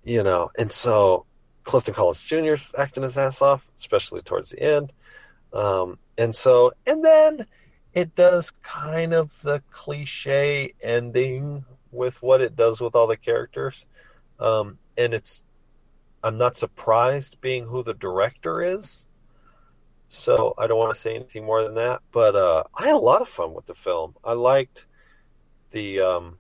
you 0.03 0.25
know, 0.25 0.51
and 0.59 0.73
so 0.73 1.25
Clifton 1.63 1.95
Collins 1.95 2.21
Jr. 2.21 2.57
's 2.57 2.75
acting 2.77 3.05
his 3.05 3.17
ass 3.17 3.43
off, 3.43 3.65
especially 3.79 4.23
towards 4.23 4.51
the 4.51 4.61
end. 4.61 4.93
Um, 5.53 5.99
and 6.19 6.35
so, 6.35 6.73
and 6.85 7.05
then 7.05 7.47
it 7.95 8.15
does 8.15 8.53
kind 8.63 9.13
of 9.13 9.41
the 9.43 9.63
cliche 9.71 10.75
ending 10.83 11.65
with 11.93 12.23
what 12.23 12.41
it 12.41 12.57
does 12.57 12.81
with 12.81 12.95
all 12.95 13.07
the 13.07 13.17
characters. 13.17 13.87
Um, 14.39 14.79
and 14.97 15.13
it's, 15.13 15.43
I'm 16.23 16.39
not 16.39 16.57
surprised 16.57 17.41
being 17.41 17.65
who 17.65 17.83
the 17.83 17.95
director 17.95 18.63
is. 18.63 19.07
So 20.09 20.55
I 20.59 20.67
don't 20.67 20.79
want 20.79 20.93
to 20.93 21.01
say 21.01 21.15
anything 21.15 21.45
more 21.45 21.63
than 21.63 21.75
that. 21.75 22.01
But 22.11 22.35
uh, 22.35 22.65
I 22.75 22.87
had 22.87 22.95
a 22.95 22.99
lot 22.99 23.23
of 23.23 23.29
fun 23.29 23.55
with 23.55 23.67
the 23.67 23.75
film. 23.75 24.15
I 24.25 24.33
liked 24.33 24.87
the 25.71 26.01
um, 26.01 26.39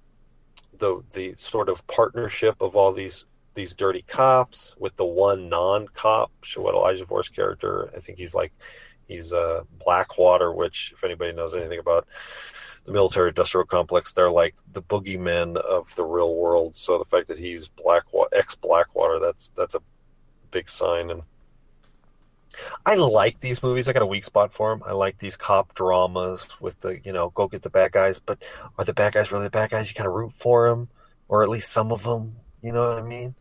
the 0.76 1.03
the 1.12 1.34
sort 1.36 1.68
of 1.68 1.86
partnership 1.86 2.57
of 2.61 2.74
all 2.74 2.92
these 2.92 3.26
these 3.55 3.74
dirty 3.74 4.03
cops 4.03 4.74
with 4.78 4.96
the 4.96 5.05
one 5.05 5.48
non-cop, 5.48 6.32
what 6.57 6.74
Ejiofor's 6.74 7.28
character. 7.28 7.90
I 7.96 8.01
think 8.01 8.18
he's 8.18 8.34
like 8.34 8.53
he's 9.11 9.32
uh, 9.32 9.62
Blackwater, 9.84 10.52
which 10.52 10.92
if 10.94 11.04
anybody 11.04 11.32
knows 11.32 11.54
anything 11.54 11.80
about 11.80 12.06
the 12.84 12.92
military 12.92 13.28
industrial 13.28 13.66
complex, 13.66 14.12
they're 14.12 14.30
like 14.30 14.54
the 14.72 14.82
boogeymen 14.82 15.56
of 15.56 15.94
the 15.96 16.04
real 16.04 16.34
world. 16.34 16.76
So 16.76 16.98
the 16.98 17.04
fact 17.04 17.28
that 17.28 17.38
he's 17.38 17.68
Blackwater, 17.68 18.30
ex 18.32 18.54
Blackwater, 18.54 19.18
that's 19.18 19.50
that's 19.50 19.74
a 19.74 19.82
big 20.50 20.68
sign. 20.68 21.11
And 21.11 21.22
I 22.86 22.94
like 22.94 23.40
these 23.40 23.62
movies. 23.62 23.88
I 23.88 23.92
got 23.92 24.02
a 24.02 24.06
weak 24.06 24.24
spot 24.24 24.52
for 24.52 24.70
them. 24.70 24.82
I 24.86 24.92
like 24.92 25.18
these 25.18 25.36
cop 25.36 25.74
dramas 25.74 26.48
with 26.61 26.80
the 26.80 27.00
you 27.04 27.12
know 27.12 27.30
go 27.30 27.48
get 27.48 27.62
the 27.62 27.70
bad 27.70 27.92
guys, 27.92 28.18
but 28.18 28.42
are 28.78 28.84
the 28.84 28.94
bad 28.94 29.14
guys 29.14 29.32
really 29.32 29.44
the 29.44 29.50
bad 29.50 29.70
guys? 29.70 29.88
You 29.88 29.94
kind 29.94 30.08
of 30.08 30.14
root 30.14 30.32
for 30.32 30.68
them, 30.68 30.88
or 31.28 31.42
at 31.42 31.48
least 31.48 31.70
some 31.70 31.92
of 31.92 32.02
them. 32.02 32.36
You 32.62 32.72
know 32.72 32.88
what 32.88 32.98
I 32.98 33.06
mean? 33.06 33.34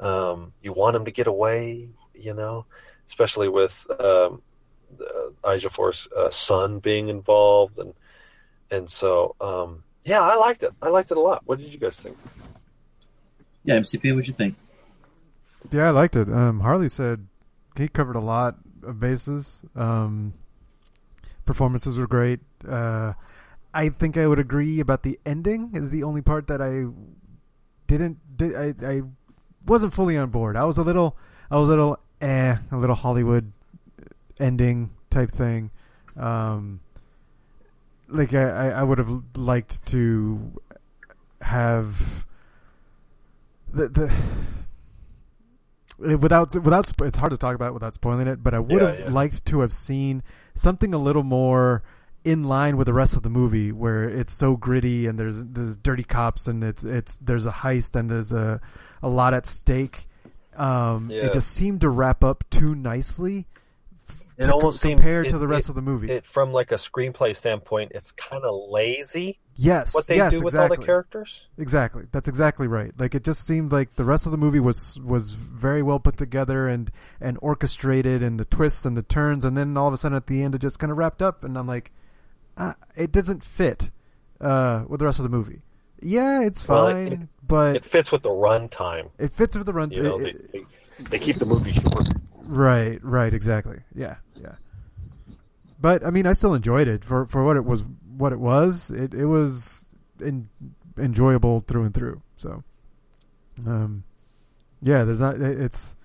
Um, 0.00 0.52
you 0.62 0.72
want 0.72 0.94
them 0.94 1.04
to 1.04 1.10
get 1.10 1.26
away. 1.26 1.88
You 2.14 2.34
know, 2.34 2.66
especially 3.08 3.48
with 3.48 3.86
um, 4.00 4.42
uh, 5.00 5.48
Ejiofor's 5.48 6.08
uh, 6.16 6.30
son 6.30 6.78
being 6.78 7.08
involved, 7.08 7.78
and 7.78 7.94
and 8.70 8.90
so 8.90 9.34
um, 9.40 9.82
yeah, 10.04 10.20
I 10.20 10.36
liked 10.36 10.62
it. 10.62 10.72
I 10.82 10.88
liked 10.88 11.10
it 11.10 11.16
a 11.16 11.20
lot. 11.20 11.42
What 11.46 11.58
did 11.58 11.72
you 11.72 11.78
guys 11.78 11.96
think? 11.96 12.16
Yeah, 13.64 13.78
MCP, 13.78 14.12
what'd 14.12 14.28
you 14.28 14.34
think? 14.34 14.54
Yeah, 15.72 15.88
I 15.88 15.90
liked 15.90 16.14
it. 16.14 16.28
Um, 16.30 16.60
Harley 16.60 16.88
said 16.88 17.26
he 17.76 17.88
covered 17.88 18.14
a 18.14 18.20
lot 18.20 18.56
of 18.84 19.00
bases. 19.00 19.62
Um, 19.74 20.34
performances 21.44 21.98
were 21.98 22.06
great. 22.06 22.40
Uh, 22.66 23.14
I 23.74 23.88
think 23.88 24.16
I 24.16 24.26
would 24.26 24.38
agree 24.38 24.80
about 24.80 25.02
the 25.02 25.18
ending 25.26 25.72
is 25.74 25.90
the 25.90 26.04
only 26.04 26.22
part 26.22 26.46
that 26.46 26.62
I 26.62 26.86
didn't. 27.86 28.18
Did, 28.36 28.54
I 28.54 28.74
I 28.86 29.02
wasn't 29.66 29.92
fully 29.92 30.16
on 30.16 30.30
board. 30.30 30.56
I 30.56 30.64
was 30.64 30.78
a 30.78 30.82
little. 30.82 31.16
I 31.50 31.58
was 31.58 31.68
a 31.68 31.70
little 31.70 31.98
eh, 32.20 32.56
a 32.70 32.76
little 32.76 32.96
Hollywood 32.96 33.52
ending 34.38 34.90
type 35.10 35.30
thing. 35.30 35.70
Um, 36.16 36.80
like 38.08 38.34
I, 38.34 38.70
I 38.70 38.82
would 38.82 38.98
have 38.98 39.10
liked 39.36 39.84
to 39.86 40.52
have 41.40 42.24
the 43.72 43.88
the 43.88 44.12
without 46.16 46.54
without 46.54 46.92
it's 47.02 47.16
hard 47.16 47.30
to 47.32 47.38
talk 47.38 47.54
about 47.54 47.74
without 47.74 47.94
spoiling 47.94 48.26
it, 48.26 48.42
but 48.42 48.54
I 48.54 48.58
would 48.58 48.80
Yeah, 48.82 48.88
have 48.90 49.00
yeah. 49.00 49.10
liked 49.10 49.44
to 49.46 49.60
have 49.60 49.72
seen 49.72 50.22
something 50.54 50.92
a 50.94 50.98
little 50.98 51.22
more 51.22 51.82
in 52.24 52.42
line 52.44 52.76
with 52.76 52.86
the 52.86 52.92
rest 52.92 53.16
of 53.16 53.22
the 53.22 53.30
movie, 53.30 53.70
where 53.72 54.04
it's 54.08 54.32
so 54.32 54.56
gritty 54.56 55.06
and 55.06 55.18
there's 55.18 55.44
there's 55.44 55.76
dirty 55.76 56.02
cops 56.04 56.46
and 56.46 56.62
it's 56.64 56.84
it's 56.84 57.18
there's 57.18 57.46
a 57.46 57.50
heist 57.52 57.94
and 57.94 58.10
there's 58.10 58.32
a 58.32 58.60
a 59.02 59.08
lot 59.08 59.32
at 59.34 59.46
stake. 59.46 60.08
Um, 60.56 61.10
Yeah. 61.10 61.26
It 61.26 61.32
just 61.34 61.50
seemed 61.52 61.82
to 61.82 61.88
wrap 61.88 62.24
up 62.24 62.44
too 62.50 62.74
nicely. 62.74 63.46
It 64.38 64.44
to 64.44 64.52
almost 64.52 64.82
co- 64.82 64.88
seems 64.88 65.00
compared 65.00 65.26
it- 65.26 65.30
to 65.30 65.38
the 65.38 65.48
rest 65.48 65.66
it- 65.66 65.70
of 65.70 65.74
the 65.76 65.82
movie. 65.82 66.10
It 66.10 66.26
from 66.26 66.52
like 66.52 66.70
a 66.72 66.76
screenplay 66.76 67.34
standpoint, 67.34 67.92
it's 67.94 68.12
kind 68.12 68.44
of 68.44 68.68
lazy. 68.70 69.38
yes, 69.56 69.94
What 69.94 70.06
they 70.06 70.16
yes, 70.16 70.32
do 70.34 70.42
with 70.42 70.54
all 70.54 70.68
the 70.68 70.76
characters. 70.76 71.46
Exactly. 71.56 72.04
That's 72.12 72.28
exactly 72.28 72.66
right. 72.66 72.92
Like 72.98 73.14
it 73.14 73.24
just 73.24 73.46
seemed 73.46 73.72
like 73.72 73.96
the 73.96 74.04
rest 74.04 74.26
of 74.26 74.32
the 74.32 74.38
movie 74.38 74.60
was 74.60 74.98
was 75.02 75.30
very 75.30 75.82
well 75.82 75.98
put 75.98 76.16
together 76.18 76.68
and 76.68 76.90
and 77.20 77.38
orchestrated 77.40 78.22
and 78.22 78.38
the 78.38 78.44
twists 78.44 78.84
and 78.84 78.96
the 78.96 79.02
turns 79.02 79.44
and 79.44 79.56
then 79.56 79.76
all 79.76 79.88
of 79.88 79.94
a 79.94 79.96
sudden 79.98 80.16
at 80.16 80.26
the 80.26 80.42
end 80.42 80.54
it 80.54 80.60
just 80.60 80.78
kind 80.78 80.90
of 80.92 80.98
wrapped 80.98 81.22
up 81.22 81.42
and 81.42 81.56
I'm 81.56 81.66
like 81.66 81.90
ah, 82.58 82.74
it 82.94 83.12
doesn't 83.12 83.42
fit 83.42 83.90
uh 84.40 84.84
with 84.88 84.98
the 85.00 85.06
rest 85.06 85.18
of 85.18 85.22
the 85.22 85.30
movie. 85.30 85.62
Yeah, 86.02 86.42
it's 86.42 86.68
Well, 86.68 86.88
it- 86.88 87.08
fine, 87.08 87.28
but 87.46 87.76
It 87.76 87.84
fits 87.86 88.12
with 88.12 88.22
the 88.22 88.28
runtime. 88.28 89.08
it 89.18 89.32
fits 89.32 89.56
with 89.56 89.64
the 89.64 89.72
run 89.72 89.90
You 89.92 90.02
know, 90.02 90.18
they, 90.18 90.32
they, 90.52 90.64
they 91.10 91.18
keep 91.18 91.38
the 91.38 91.46
movie 91.46 91.72
short. 91.72 92.08
Right, 92.46 93.02
right, 93.02 93.34
exactly. 93.34 93.78
Yeah, 93.94 94.16
yeah. 94.40 94.54
But 95.80 96.06
I 96.06 96.10
mean, 96.10 96.26
I 96.26 96.32
still 96.32 96.54
enjoyed 96.54 96.88
it 96.88 97.04
for 97.04 97.26
for 97.26 97.44
what 97.44 97.56
it 97.56 97.64
was. 97.64 97.82
What 98.16 98.32
it 98.32 98.38
was, 98.38 98.90
it 98.90 99.12
it 99.12 99.26
was 99.26 99.92
in, 100.20 100.48
enjoyable 100.96 101.60
through 101.66 101.84
and 101.84 101.94
through. 101.94 102.22
So, 102.36 102.62
um, 103.66 104.04
yeah, 104.80 105.04
there's 105.04 105.20
not. 105.20 105.40
It's 105.40 105.96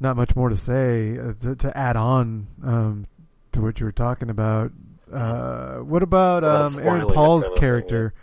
not 0.00 0.16
much 0.16 0.34
more 0.34 0.48
to 0.48 0.56
say 0.56 1.18
uh, 1.18 1.34
to, 1.40 1.54
to 1.56 1.76
add 1.76 1.96
on 1.96 2.48
um, 2.64 3.06
to 3.52 3.60
what 3.60 3.78
you 3.78 3.86
were 3.86 3.92
talking 3.92 4.30
about. 4.30 4.72
Uh, 5.12 5.76
what 5.76 6.02
about 6.02 6.42
um, 6.44 6.78
Aaron 6.80 7.06
Paul's 7.06 7.44
kind 7.44 7.52
of 7.52 7.58
thing, 7.58 7.60
character? 7.60 8.14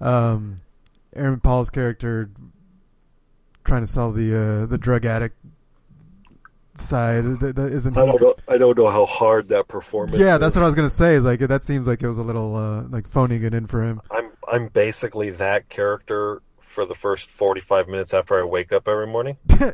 Um, 0.00 0.60
Aaron 1.14 1.40
Paul's 1.40 1.70
character 1.70 2.30
trying 3.64 3.82
to 3.82 3.86
sell 3.86 4.10
the 4.10 4.34
uh, 4.34 4.66
the 4.66 4.78
drug 4.78 5.04
addict 5.04 5.36
side. 6.80 7.24
That, 7.40 7.56
that 7.56 7.72
isn't. 7.72 7.96
I 7.96 8.06
don't 8.06 8.20
know. 8.20 8.34
I 8.48 8.58
don't 8.58 8.76
know 8.76 8.88
how 8.88 9.06
hard 9.06 9.48
that 9.48 9.68
performance. 9.68 10.18
Yeah, 10.18 10.38
that's 10.38 10.54
is. 10.54 10.60
what 10.60 10.64
I 10.64 10.68
was 10.68 10.74
gonna 10.76 10.90
say. 10.90 11.14
Is 11.14 11.24
like 11.24 11.40
that 11.40 11.64
seems 11.64 11.86
like 11.86 12.02
it 12.02 12.08
was 12.08 12.18
a 12.18 12.22
little 12.22 12.54
uh, 12.56 12.82
like 12.84 13.08
phoning 13.08 13.42
it 13.42 13.54
in 13.54 13.66
for 13.66 13.82
him. 13.82 14.00
I'm 14.10 14.30
I'm 14.50 14.68
basically 14.68 15.30
that 15.30 15.68
character 15.68 16.42
for 16.60 16.84
the 16.84 16.94
first 16.94 17.28
45 17.30 17.88
minutes 17.88 18.12
after 18.12 18.38
I 18.38 18.42
wake 18.44 18.72
up 18.72 18.86
every 18.88 19.06
morning. 19.06 19.36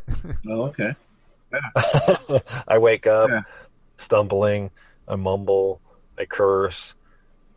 Oh, 0.49 0.63
okay. 0.67 0.95
Yeah. 1.53 2.39
I 2.69 2.79
wake 2.79 3.07
up 3.07 3.29
Yeah. 3.29 3.41
stumbling, 3.97 4.71
I 5.09 5.17
mumble, 5.17 5.81
I 6.19 6.25
curse, 6.27 6.95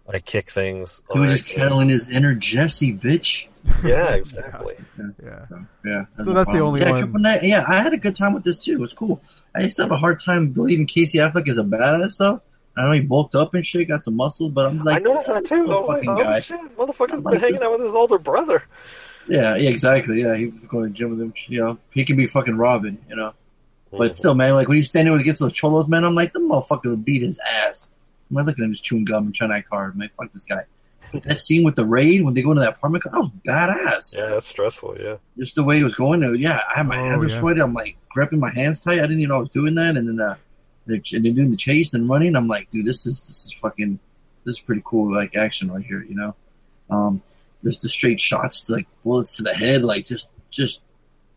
I 0.08 0.20
kick 0.20 0.49
things. 0.49 1.03
He 1.12 1.20
was 1.20 1.32
I- 1.32 1.36
just 1.36 1.47
channeling 1.47 1.89
his 1.89 2.10
inner 2.10 2.36
Jesse, 2.36 2.93
bitch. 2.93 3.47
Yeah, 3.84 4.14
exactly. 4.14 4.76
yeah. 5.24 5.45
Yeah. 5.84 6.06
So 6.24 6.34
that's 6.34 6.47
the 6.47 6.53
no 6.53 6.60
problem. 6.60 6.62
only 6.62 6.82
yeah, 6.82 6.91
one- 6.91 6.99
Triple 6.99 7.47
yeah, 7.49 7.66
I 7.68 7.82
had 7.82 7.93
a 7.93 7.97
good 7.97 8.16
time 8.16 8.34
with 8.34 8.43
this 8.43 8.64
too. 8.64 8.74
It 8.74 8.80
was 8.80 8.93
cool. 8.93 9.24
I 9.56 9.64
used 9.64 9.78
to 9.78 9.82
have 9.82 9.91
a 9.91 9.97
hard 9.97 10.20
time 10.20 10.49
believing 10.49 10.86
Casey 10.86 11.18
Affleck 11.18 11.49
is 11.49 11.58
a 11.58 11.64
badass 11.64 12.18
though. 12.20 12.43
I 12.78 12.84
know 12.84 12.91
he 12.91 12.99
bulked 12.99 13.34
up 13.34 13.56
and 13.56 13.66
shit, 13.66 13.88
got 13.88 14.03
some 14.03 14.16
muscle, 14.16 14.49
but 14.49 14.66
I'm 14.66 14.84
like, 14.84 14.97
I 14.97 14.99
noticed 14.99 15.28
that 15.28 15.45
too. 15.45 15.66
little 15.66 15.88
fucking 15.88 16.10
oh 16.10 16.18
guy. 16.18 16.39
shit, 16.41 16.60
motherfucker's 16.78 17.24
been 17.24 17.39
hanging 17.39 17.64
out 17.64 17.72
with 17.72 17.82
his 17.82 17.93
older 17.93 18.20
brother. 18.20 18.64
Yeah, 19.28 19.56
yeah, 19.56 19.70
exactly. 19.70 20.22
Yeah, 20.22 20.36
he 20.36 20.47
was 20.47 20.62
going 20.68 20.84
to 20.84 20.89
the 20.89 20.93
gym 20.93 21.10
with 21.12 21.22
him. 21.22 21.34
You 21.47 21.64
know, 21.64 21.80
he 21.93 22.06
can 22.06 22.18
be 22.18 22.28
fucking 22.28 22.58
Robin. 22.58 22.97
You 23.10 23.16
know, 23.16 23.34
but 23.91 23.99
mm-hmm. 23.99 24.14
still, 24.14 24.36
man, 24.36 24.53
like 24.53 24.68
when 24.68 24.78
he's 24.78 24.89
standing 24.89 25.12
with 25.12 25.22
against 25.22 25.39
those 25.39 25.53
cholos, 25.53 25.88
man, 25.88 26.03
I'm 26.03 26.16
like, 26.16 26.34
the 26.34 26.39
motherfucker 26.39 26.89
would 26.89 27.06
beat 27.06 27.22
his 27.22 27.39
ass. 27.39 27.89
I'm 28.30 28.38
I 28.38 28.41
looking 28.41 28.63
at 28.63 28.67
him 28.67 28.71
just 28.73 28.84
chewing 28.84 29.05
gum 29.05 29.26
and 29.26 29.36
trying 29.36 29.51
to 29.51 29.57
act 29.57 29.69
hard. 29.69 29.95
Man, 29.95 30.09
fuck 30.17 30.32
this 30.32 30.45
guy. 30.45 30.63
that 31.23 31.39
scene 31.39 31.63
with 31.63 31.76
the 31.76 31.86
raid 31.86 32.23
when 32.23 32.34
they 32.34 32.41
go 32.41 32.51
into 32.51 32.61
that 32.61 32.73
apartment, 32.78 33.03
that 33.05 33.11
was 33.13 33.30
badass. 33.47 34.15
Yeah, 34.17 34.30
that's 34.34 34.47
stressful. 34.47 34.97
Yeah. 34.99 35.17
Just 35.38 35.55
the 35.55 35.63
way 35.63 35.80
it 35.80 35.84
was 35.84 35.95
going. 35.95 36.21
Yeah, 36.39 36.59
I 36.73 36.80
had 36.80 36.88
my 36.88 36.97
Oh, 36.99 37.03
hands 37.03 37.19
were 37.19 37.28
yeah. 37.30 37.39
sweaty. 37.39 37.61
I'm 37.61 37.73
like 37.73 37.95
gripping 38.09 38.39
my 38.39 38.51
hands 38.53 38.80
tight. 38.80 38.99
I 38.99 39.01
didn't 39.03 39.19
even 39.19 39.30
know 39.30 39.36
I 39.38 39.39
was 39.39 39.49
doing 39.49 39.76
that. 39.76 39.95
And 39.97 40.07
then, 40.07 40.19
uh, 40.19 40.36
they're, 40.88 41.01
and 41.13 41.26
then 41.26 41.34
doing 41.36 41.51
the 41.51 41.57
chase 41.57 41.93
and 41.93 42.09
running. 42.09 42.36
I'm 42.36 42.47
like, 42.47 42.69
dude, 42.71 42.86
this 42.86 43.05
is 43.05 43.26
this 43.28 43.45
is 43.45 43.53
fucking 43.53 43.99
this 44.43 44.55
is 44.57 44.61
pretty 44.61 44.82
cool. 44.86 45.13
Like 45.13 45.36
action 45.36 45.71
right 45.71 45.86
here, 45.86 46.03
you 46.03 46.15
know. 46.15 46.36
Um, 46.89 47.21
just 47.63 47.82
the 47.84 47.89
straight 47.89 48.19
shots, 48.19 48.69
like 48.69 48.88
bullets 49.03 49.38
to 49.38 49.43
the 49.43 49.53
head, 49.53 49.84
like 49.84 50.05
just 50.05 50.30
just 50.51 50.82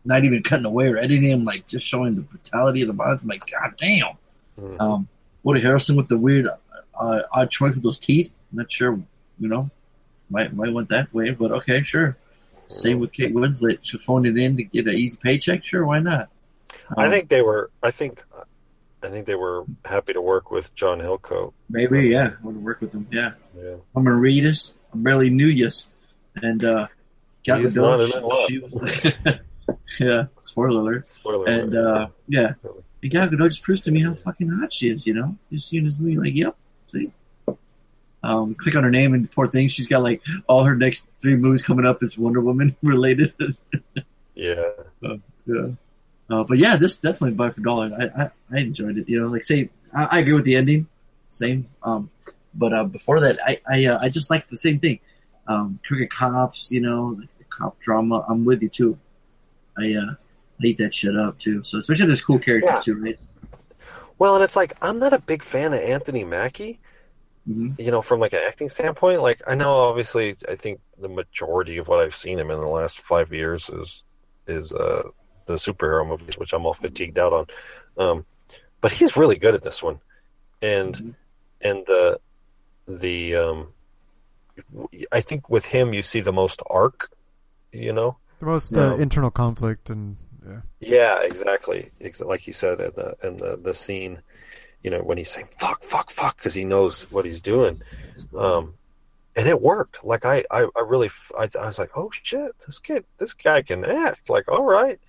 not 0.05 0.23
even 0.23 0.43
cutting 0.43 0.65
away 0.65 0.87
or 0.87 0.97
editing 0.97 1.29
him, 1.29 1.45
like 1.45 1.67
just 1.67 1.87
showing 1.87 2.15
the 2.15 2.21
brutality 2.21 2.81
of 2.81 2.87
the 2.87 2.93
violence. 2.93 3.23
I'm 3.23 3.29
like, 3.29 3.49
god 3.49 3.73
damn. 3.77 4.17
Mhm. 4.59 4.79
Um, 4.79 5.07
Woody 5.43 5.61
Harrelson 5.61 5.95
with 5.97 6.07
the 6.09 6.17
weird 6.17 6.47
uh, 6.99 7.21
odd 7.31 7.49
choice 7.49 7.73
with 7.75 7.83
those 7.83 7.97
teeth. 7.99 8.31
not 8.51 8.71
sure, 8.71 8.99
you 9.39 9.47
know, 9.47 9.69
might 10.29 10.53
might 10.53 10.73
went 10.73 10.89
that 10.89 11.13
way, 11.13 11.31
but 11.31 11.51
okay, 11.51 11.81
sure. 11.83 12.17
Same 12.67 12.99
with 12.99 13.11
Kate 13.11 13.33
Winslet. 13.33 13.79
She 13.81 13.97
phoned 13.97 14.27
it 14.27 14.37
in 14.37 14.57
to 14.57 14.63
get 14.63 14.85
an 14.87 14.93
easy 14.93 15.17
paycheck. 15.21 15.63
Sure, 15.65 15.85
why 15.85 15.99
not? 15.99 16.29
I 16.95 17.05
Um, 17.05 17.11
think 17.11 17.29
they 17.29 17.41
were. 17.41 17.71
I 17.81 17.89
think. 17.91 18.23
I 19.01 19.07
think 19.07 19.25
they 19.25 19.35
were 19.35 19.63
happy 19.85 20.11
to 20.13 20.21
work 20.21 20.51
with 20.51 20.75
John 20.75 20.99
Hillcoat. 20.99 21.53
maybe, 21.69 22.09
yeah, 22.09 22.31
I 22.37 22.45
want 22.45 22.57
to 22.57 22.61
work 22.63 22.81
with 22.81 22.91
them. 22.91 23.07
Yeah, 23.11 23.31
Yeah. 23.57 23.75
I'm 23.95 24.03
gonna 24.03 24.17
read 24.17 24.45
us. 24.45 24.73
I 24.93 24.97
barely 24.97 25.29
knew 25.29 25.47
yous, 25.47 25.87
and 26.35 26.63
uh, 26.65 26.87
Gal 27.43 27.59
He's 27.59 27.75
Gadot, 27.77 27.81
not 27.81 28.01
in 28.01 28.09
that 28.09 28.23
lot. 28.25 28.49
she 28.49 28.59
was, 28.59 29.15
yeah, 30.01 30.25
spoiler 30.41 30.81
alert. 30.81 31.07
Spoiler 31.07 31.45
And 31.47 31.73
alert. 31.73 31.95
uh, 31.95 32.07
yeah, 32.27 32.53
and 33.01 33.09
Gal 33.11 33.29
Gadot 33.29 33.49
just 33.49 33.63
proves 33.63 33.79
to 33.81 33.91
me 33.91 34.01
how 34.03 34.13
fucking 34.15 34.49
hot 34.49 34.73
she 34.73 34.89
is. 34.89 35.07
You 35.07 35.13
know, 35.13 35.37
you 35.49 35.57
see 35.59 35.77
in 35.77 35.85
this 35.85 35.97
movie, 35.97 36.17
like, 36.17 36.35
yep, 36.35 36.55
see. 36.89 37.11
Um, 38.21 38.53
click 38.55 38.75
on 38.75 38.83
her 38.83 38.91
name 38.91 39.13
and 39.13 39.31
poor 39.31 39.47
thing, 39.47 39.69
she's 39.69 39.87
got 39.87 40.03
like 40.03 40.21
all 40.47 40.65
her 40.65 40.75
next 40.75 41.05
three 41.21 41.37
movies 41.37 41.61
coming 41.61 41.85
up 41.85 42.03
is 42.03 42.17
Wonder 42.17 42.41
Woman 42.41 42.75
related. 42.83 43.33
yeah. 44.35 44.71
yeah. 45.45 45.67
Uh, 46.29 46.43
but 46.43 46.57
yeah, 46.57 46.75
this 46.75 46.97
definitely 46.99 47.31
buy 47.31 47.49
for 47.49 47.61
dollar. 47.61 47.91
I, 47.97 48.23
I 48.23 48.29
I 48.51 48.59
enjoyed 48.59 48.97
it. 48.97 49.07
You 49.09 49.21
know, 49.21 49.27
like 49.27 49.41
say 49.43 49.69
I, 49.95 50.07
I 50.11 50.19
agree 50.19 50.33
with 50.33 50.43
the 50.45 50.55
ending, 50.57 50.87
same. 51.29 51.67
Um, 51.81 52.11
but 52.53 52.73
uh, 52.73 52.83
before 52.83 53.19
that, 53.21 53.37
I 53.47 53.61
I 53.67 53.85
uh, 53.85 53.99
I 54.01 54.09
just 54.09 54.29
like 54.29 54.47
the 54.49 54.57
same 54.57 54.79
thing. 54.79 54.99
Um, 55.47 55.79
crooked 55.87 56.11
cops, 56.11 56.71
you 56.71 56.81
know, 56.81 57.15
like 57.19 57.35
the 57.39 57.45
cop 57.45 57.79
drama. 57.79 58.23
I'm 58.29 58.45
with 58.45 58.61
you 58.61 58.69
too. 58.69 58.99
I 59.77 59.93
uh, 59.93 60.11
I 60.61 60.65
eat 60.65 60.77
that 60.79 60.93
shit 60.93 61.17
up 61.17 61.39
too. 61.39 61.63
So 61.63 61.79
especially 61.79 62.05
there's 62.07 62.21
cool 62.21 62.37
characters 62.37 62.69
Yeah. 62.75 62.79
too, 62.81 62.95
right? 63.01 63.19
Well, 64.19 64.35
and 64.35 64.43
it's 64.43 64.55
like 64.55 64.73
I'm 64.81 64.99
not 64.99 65.13
a 65.13 65.19
big 65.19 65.41
fan 65.43 65.73
of 65.73 65.79
Anthony 65.79 66.23
Mackie. 66.23 66.79
hmm 67.47 67.69
You 67.77 67.89
know, 67.91 68.01
from 68.01 68.19
like 68.19 68.33
an 68.33 68.41
acting 68.45 68.69
standpoint. 68.69 69.21
Like 69.21 69.41
I 69.47 69.55
know, 69.55 69.71
obviously, 69.71 70.35
I 70.47 70.55
think 70.55 70.81
the 70.99 71.09
majority 71.09 71.77
of 71.77 71.87
what 71.87 72.01
I've 72.01 72.13
seen 72.15 72.37
him 72.37 72.51
in 72.51 72.59
the 72.59 72.67
last 72.67 72.99
five 72.99 73.33
years 73.33 73.69
is 73.69 74.03
is 74.45 74.73
uh, 74.73 75.03
the 75.45 75.53
superhero 75.53 76.05
movies, 76.07 76.37
which 76.37 76.53
I'm 76.53 76.65
all 76.65 76.73
fatigued 76.73 77.17
out 77.17 77.33
on. 77.33 77.45
Um, 77.97 78.25
but 78.81 78.91
he's 78.91 79.15
really 79.17 79.37
good 79.37 79.55
at 79.55 79.63
this 79.63 79.81
one, 79.81 79.99
and 80.61 80.95
Mhm. 80.95 81.15
and 81.61 81.85
the 81.87 82.19
the 82.87 83.35
um, 83.35 83.73
I 85.11 85.21
think 85.21 85.49
with 85.49 85.65
him 85.65 85.93
you 85.93 86.01
see 86.01 86.19
the 86.21 86.33
most 86.33 86.61
arc. 86.69 87.09
You 87.71 87.93
know. 87.93 88.17
The 88.39 88.45
most 88.45 88.75
uh, 88.75 88.95
No. 88.95 88.97
internal 88.97 89.31
conflict 89.31 89.89
and 89.89 90.17
yeah. 90.47 90.61
Yeah, 90.79 91.21
exactly. 91.21 91.91
Like 92.19 92.47
you 92.47 92.53
said 92.53 92.79
in 92.79 92.91
the 92.95 93.15
in 93.23 93.37
the, 93.37 93.57
the 93.57 93.73
scene, 93.73 94.21
you 94.83 94.91
know, 94.91 95.01
when 95.01 95.17
he's 95.17 95.29
saying 95.29 95.47
"fuck, 95.47 95.83
fuck, 95.83 96.09
fuck" 96.09 96.37
because 96.37 96.53
he 96.53 96.63
knows 96.63 97.11
what 97.11 97.25
he's 97.25 97.41
doing, 97.41 97.81
um, 98.37 98.73
and 99.35 99.47
it 99.47 99.61
worked. 99.61 100.03
Like 100.03 100.25
I, 100.25 100.45
I, 100.49 100.67
I 100.75 100.81
really, 100.85 101.09
I, 101.37 101.49
I 101.59 101.65
was 101.65 101.79
like, 101.79 101.91
"Oh 101.95 102.09
shit, 102.11 102.51
this 102.65 102.79
kid, 102.79 103.05
this 103.17 103.33
guy 103.33 103.61
can 103.61 103.83
act." 103.83 104.29
Like, 104.29 104.47
all 104.47 104.63
right, 104.63 104.99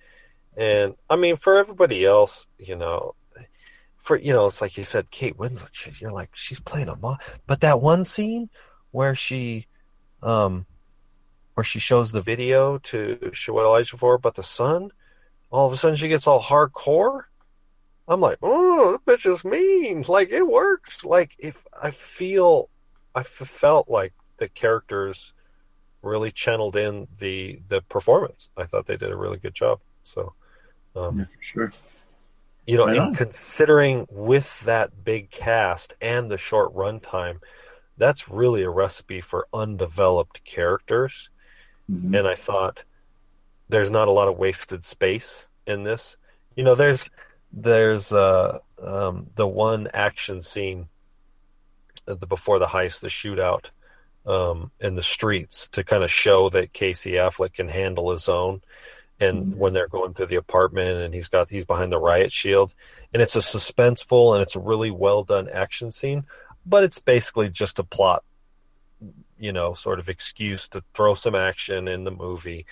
and 0.57 0.95
I 1.09 1.15
mean, 1.15 1.37
for 1.37 1.57
everybody 1.57 2.05
else, 2.05 2.47
you 2.59 2.75
know, 2.75 3.15
for 3.97 4.17
you 4.17 4.33
know, 4.33 4.47
it's 4.47 4.61
like 4.61 4.77
you 4.77 4.83
said, 4.83 5.11
Kate 5.11 5.37
Winslet. 5.37 6.01
You're 6.01 6.11
like, 6.11 6.31
she's 6.33 6.59
playing 6.59 6.89
a 6.89 6.95
mom, 6.95 7.17
but 7.47 7.61
that 7.61 7.81
one 7.81 8.03
scene 8.03 8.49
where 8.91 9.15
she, 9.15 9.67
um, 10.21 10.65
where 11.53 11.63
she 11.63 11.79
shows 11.79 12.11
the 12.11 12.19
video 12.19 12.77
to 12.79 13.17
what 13.47 13.65
Ejiofor 13.65 14.15
about 14.15 14.35
the 14.35 14.43
son 14.43 14.91
all 15.51 15.67
of 15.67 15.73
a 15.73 15.77
sudden 15.77 15.97
she 15.97 16.07
gets 16.07 16.27
all 16.27 16.41
hardcore. 16.41 17.23
I'm 18.07 18.19
like, 18.19 18.39
oh, 18.41 18.93
that 18.93 19.05
bitch 19.05 19.25
is 19.31 19.45
mean. 19.45 20.03
Like 20.07 20.29
it 20.31 20.45
works. 20.45 21.05
Like 21.05 21.35
if 21.37 21.65
I 21.81 21.91
feel, 21.91 22.69
I 23.13 23.19
f- 23.21 23.27
felt 23.27 23.89
like 23.89 24.13
the 24.37 24.47
characters 24.49 25.33
really 26.01 26.31
channeled 26.31 26.75
in 26.75 27.07
the 27.19 27.59
the 27.67 27.81
performance. 27.81 28.49
I 28.57 28.65
thought 28.65 28.85
they 28.87 28.97
did 28.97 29.11
a 29.11 29.15
really 29.15 29.37
good 29.37 29.53
job. 29.53 29.79
So, 30.03 30.33
um, 30.95 31.19
Yeah, 31.19 31.25
for 31.25 31.41
sure. 31.43 31.71
you 32.65 32.77
know, 32.77 32.87
Right 32.87 33.15
considering 33.15 34.07
with 34.09 34.59
that 34.61 35.03
big 35.03 35.29
cast 35.29 35.93
and 36.01 36.29
the 36.29 36.37
short 36.39 36.73
runtime, 36.73 37.39
that's 37.97 38.27
really 38.29 38.63
a 38.63 38.69
recipe 38.69 39.21
for 39.21 39.47
undeveloped 39.53 40.43
characters. 40.43 41.29
Mhm. 41.89 42.17
And 42.17 42.27
I 42.27 42.35
thought 42.35 42.83
there's 43.71 43.89
not 43.89 44.07
a 44.07 44.11
lot 44.11 44.27
of 44.27 44.37
wasted 44.37 44.83
space 44.83 45.47
in 45.65 45.83
this. 45.83 46.17
You 46.55 46.63
know, 46.63 46.75
there's 46.75 47.09
there's 47.53 48.11
uh, 48.13 48.59
um, 48.81 49.27
the 49.35 49.47
one 49.47 49.87
action 49.93 50.41
scene 50.41 50.87
the, 52.05 52.27
before 52.27 52.59
the 52.59 52.65
heist, 52.65 52.99
the 52.99 53.07
shootout 53.07 53.65
um, 54.25 54.71
in 54.79 54.95
the 54.95 55.01
streets 55.01 55.69
to 55.69 55.83
kind 55.83 56.03
of 56.03 56.11
show 56.11 56.49
that 56.49 56.73
Casey 56.73 57.11
Affleck 57.11 57.53
can 57.53 57.67
handle 57.67 58.11
his 58.11 58.29
own. 58.29 58.61
And 59.19 59.57
when 59.57 59.73
they're 59.73 59.87
going 59.87 60.15
through 60.15 60.27
the 60.27 60.37
apartment 60.37 60.97
and 60.97 61.13
he's 61.13 61.27
got 61.27 61.47
he's 61.47 61.65
behind 61.65 61.91
the 61.91 61.99
riot 61.99 62.31
shield, 62.31 62.73
and 63.13 63.21
it's 63.21 63.35
a 63.35 63.39
suspenseful 63.39 64.33
and 64.33 64.41
it's 64.41 64.55
a 64.55 64.59
really 64.59 64.89
well 64.89 65.23
done 65.23 65.47
action 65.47 65.91
scene, 65.91 66.25
but 66.65 66.83
it's 66.83 66.97
basically 66.97 67.49
just 67.49 67.77
a 67.77 67.83
plot, 67.83 68.23
you 69.39 69.51
know, 69.51 69.75
sort 69.75 69.99
of 69.99 70.09
excuse 70.09 70.67
to 70.69 70.83
throw 70.95 71.13
some 71.13 71.35
action 71.35 71.87
in 71.87 72.03
the 72.03 72.11
movie. 72.11 72.65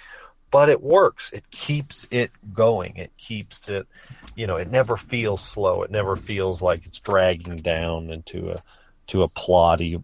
But 0.52 0.70
it 0.70 0.82
works. 0.82 1.32
It 1.32 1.50
keeps 1.52 2.08
it 2.10 2.32
going. 2.54 2.98
It 2.98 3.12
keeps 3.18 3.70
it, 3.70 3.88
you 4.36 4.48
know, 4.48 4.56
it 4.56 4.70
never 4.70 4.98
feels 4.98 5.44
slow. 5.44 5.84
It 5.84 5.92
never 5.92 6.16
feels 6.16 6.62
like 6.62 6.86
it's 6.86 7.00
dragging 7.00 7.58
down 7.58 8.10
into 8.10 8.52
a 8.52 8.64
to 9.08 9.24
a 9.24 9.30
plotty, 9.30 10.04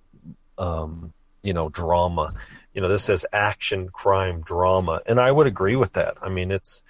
um, 0.58 1.14
you 1.42 1.54
know, 1.54 1.70
drama. 1.70 2.34
You 2.74 2.82
know, 2.82 2.90
this 2.90 3.04
says 3.04 3.26
action, 3.32 3.90
crime, 3.90 4.42
drama, 4.42 5.02
and 5.06 5.20
I 5.20 5.32
would 5.32 5.48
agree 5.48 5.76
with 5.76 5.94
that. 5.94 6.18
I 6.22 6.30
mean, 6.30 6.52
it's 6.52 6.84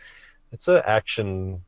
it's 0.51 0.67
a 0.67 0.87
action 0.87 1.61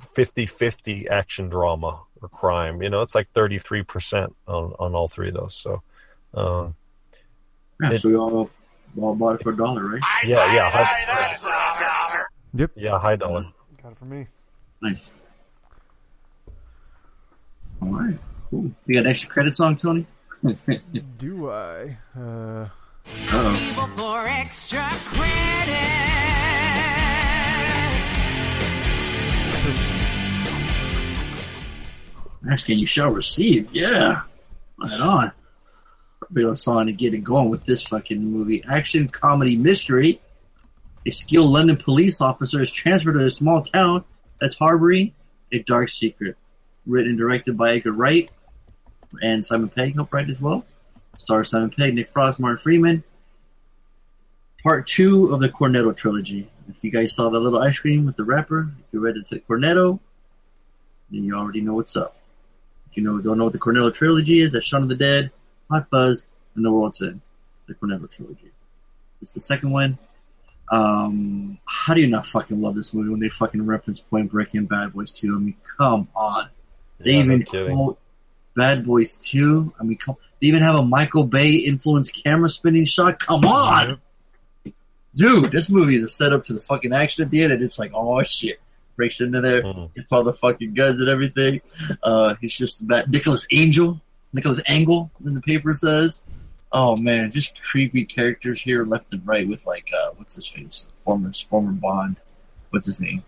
50-50 0.00 1.08
action 1.08 1.48
drama 1.48 2.00
or 2.20 2.28
crime. 2.28 2.82
You 2.82 2.90
know, 2.90 3.02
it's 3.02 3.14
like 3.14 3.32
33% 3.34 4.32
on 4.46 4.74
on 4.78 4.94
all 4.94 5.08
three 5.08 5.28
of 5.28 5.34
those. 5.34 5.54
So, 5.54 5.82
um, 6.34 6.74
Yeah, 7.82 7.98
so 7.98 8.08
we 8.08 8.16
all, 8.16 8.50
all 9.00 9.14
bought 9.14 9.36
it 9.36 9.42
for 9.42 9.50
a 9.50 9.56
dollar, 9.56 9.86
right? 9.88 10.02
yeah, 10.24 10.52
yeah, 10.54 10.70
high, 10.72 12.24
Yep. 12.54 12.70
yeah, 12.76 12.98
high 12.98 13.16
dollar. 13.16 13.44
Got 13.82 13.92
it 13.92 13.98
for 13.98 14.04
me. 14.06 14.26
Nice. 14.82 15.10
All 17.82 17.88
right. 17.88 18.18
Cool. 18.50 18.70
You 18.86 18.94
got 18.94 19.00
an 19.04 19.06
extra 19.10 19.28
credit 19.28 19.54
song, 19.54 19.76
Tony? 19.76 20.06
Do 21.18 21.50
I? 21.50 21.96
Uh, 22.16 22.68
Uh-oh. 23.30 23.94
For 23.96 24.26
extra 24.26 24.88
credit. 24.90 26.08
Asking 32.50 32.78
you 32.78 32.86
shall 32.86 33.10
receive. 33.10 33.68
Yeah. 33.74 34.22
Right 34.78 35.00
on. 35.00 35.32
Real 36.30 36.54
song 36.56 36.86
to 36.86 36.92
get 36.92 37.14
it 37.14 37.24
going 37.24 37.48
with 37.48 37.64
this 37.64 37.82
fucking 37.82 38.22
movie. 38.22 38.62
Action, 38.70 39.08
comedy, 39.08 39.56
mystery. 39.56 40.20
A 41.06 41.10
skilled 41.10 41.50
London 41.50 41.76
police 41.76 42.20
officer 42.20 42.60
is 42.60 42.70
transferred 42.70 43.14
to 43.14 43.24
a 43.24 43.30
small 43.30 43.62
town 43.62 44.04
that's 44.40 44.58
harboring 44.58 45.12
a 45.52 45.60
dark 45.60 45.88
secret. 45.88 46.36
Written 46.86 47.10
and 47.10 47.18
directed 47.18 47.56
by 47.56 47.72
Edgar 47.72 47.92
Wright 47.92 48.30
and 49.22 49.44
Simon 49.44 49.68
Pegg 49.68 49.94
helped 49.94 50.12
write 50.12 50.30
as 50.30 50.40
well. 50.40 50.64
Stars 51.16 51.50
Simon 51.50 51.70
Pegg, 51.70 51.94
Nick 51.94 52.08
Frost, 52.08 52.40
Martin 52.40 52.58
Freeman. 52.58 53.04
Part 54.62 54.86
two 54.86 55.32
of 55.32 55.40
the 55.40 55.48
Cornetto 55.48 55.94
trilogy. 55.96 56.50
If 56.68 56.82
you 56.82 56.90
guys 56.90 57.14
saw 57.14 57.30
that 57.30 57.38
little 57.38 57.60
ice 57.60 57.78
cream 57.78 58.04
with 58.04 58.16
the 58.16 58.24
wrapper, 58.24 58.70
if 58.78 58.92
you 58.92 59.00
read 59.00 59.16
it 59.16 59.26
to 59.26 59.38
Cornetto, 59.40 60.00
then 61.10 61.24
you 61.24 61.34
already 61.34 61.60
know 61.60 61.74
what's 61.74 61.96
up. 61.96 62.16
If 62.90 62.96
you 62.96 63.02
know 63.02 63.18
don't 63.20 63.38
know 63.38 63.44
what 63.44 63.52
the 63.52 63.58
Cornetto 63.58 63.92
trilogy 63.92 64.40
is, 64.40 64.52
that's 64.52 64.66
Shaun 64.66 64.82
of 64.82 64.88
the 64.88 64.96
Dead, 64.96 65.30
Hot 65.70 65.86
Fuzz, 65.90 66.26
and 66.54 66.64
The 66.64 66.72
World's 66.72 67.02
End. 67.02 67.20
The 67.66 67.74
Cornetto 67.74 68.10
trilogy. 68.10 68.50
It's 69.20 69.34
the 69.34 69.40
second 69.40 69.70
one. 69.70 69.98
Um, 70.70 71.58
how 71.64 71.94
do 71.94 72.00
you 72.00 72.06
not 72.06 72.26
fucking 72.26 72.60
love 72.60 72.74
this 72.74 72.92
movie 72.92 73.10
when 73.10 73.20
they 73.20 73.28
fucking 73.28 73.64
reference 73.64 74.00
Point 74.00 74.30
Break 74.30 74.54
and 74.54 74.68
Bad 74.68 74.92
Boys 74.92 75.12
2? 75.12 75.34
I 75.34 75.38
mean, 75.38 75.54
come 75.78 76.08
on. 76.14 76.48
They 77.00 77.12
Yeah, 77.12 77.24
even 77.24 77.42
kidding. 77.44 77.74
quote 77.76 77.98
Bad 78.54 78.86
Boys 78.86 79.16
2. 79.18 79.74
I 79.80 79.82
mean, 79.84 79.98
come, 79.98 80.16
they 80.40 80.48
even 80.48 80.62
have 80.62 80.74
a 80.76 80.84
Michael 80.84 81.24
Bay 81.24 81.54
influenced 81.54 82.12
camera 82.22 82.48
spinning 82.50 82.84
shot. 82.84 83.18
Come 83.18 83.44
on! 83.44 83.98
Dude, 85.14 85.50
this 85.50 85.70
movie 85.70 85.96
is 85.96 86.04
a 86.04 86.08
setup 86.08 86.44
to 86.44 86.52
the 86.52 86.60
fucking 86.60 86.92
action 86.92 87.24
at 87.24 87.30
the 87.30 87.42
end, 87.42 87.52
and 87.52 87.62
it's 87.62 87.78
like, 87.78 87.92
oh 87.94 88.22
shit. 88.22 88.60
Breaks 88.96 89.20
into 89.20 89.40
there, 89.40 89.62
Mhm. 89.62 89.94
gets 89.94 90.10
all 90.12 90.24
the 90.24 90.32
fucking 90.32 90.74
guns 90.74 90.98
and 91.00 91.08
everything. 91.08 91.60
Uh, 92.02 92.34
he's 92.40 92.56
just 92.56 92.82
about 92.82 93.08
Nicholas 93.08 93.46
Angel, 93.52 94.00
Nicholas 94.32 94.60
Angle, 94.66 95.10
in 95.24 95.34
the 95.34 95.40
paper 95.40 95.72
says. 95.74 96.22
Oh 96.70 96.96
man, 96.96 97.30
just 97.30 97.62
creepy 97.62 98.04
characters 98.04 98.60
here 98.60 98.84
left 98.84 99.12
and 99.12 99.26
right 99.26 99.48
with 99.48 99.64
like, 99.66 99.90
uh, 99.98 100.10
what's 100.16 100.34
his 100.34 100.46
face? 100.46 100.86
Former, 101.04 101.32
former 101.48 101.72
Bond. 101.72 102.16
What's 102.70 102.86
his 102.86 103.00
name? 103.00 103.22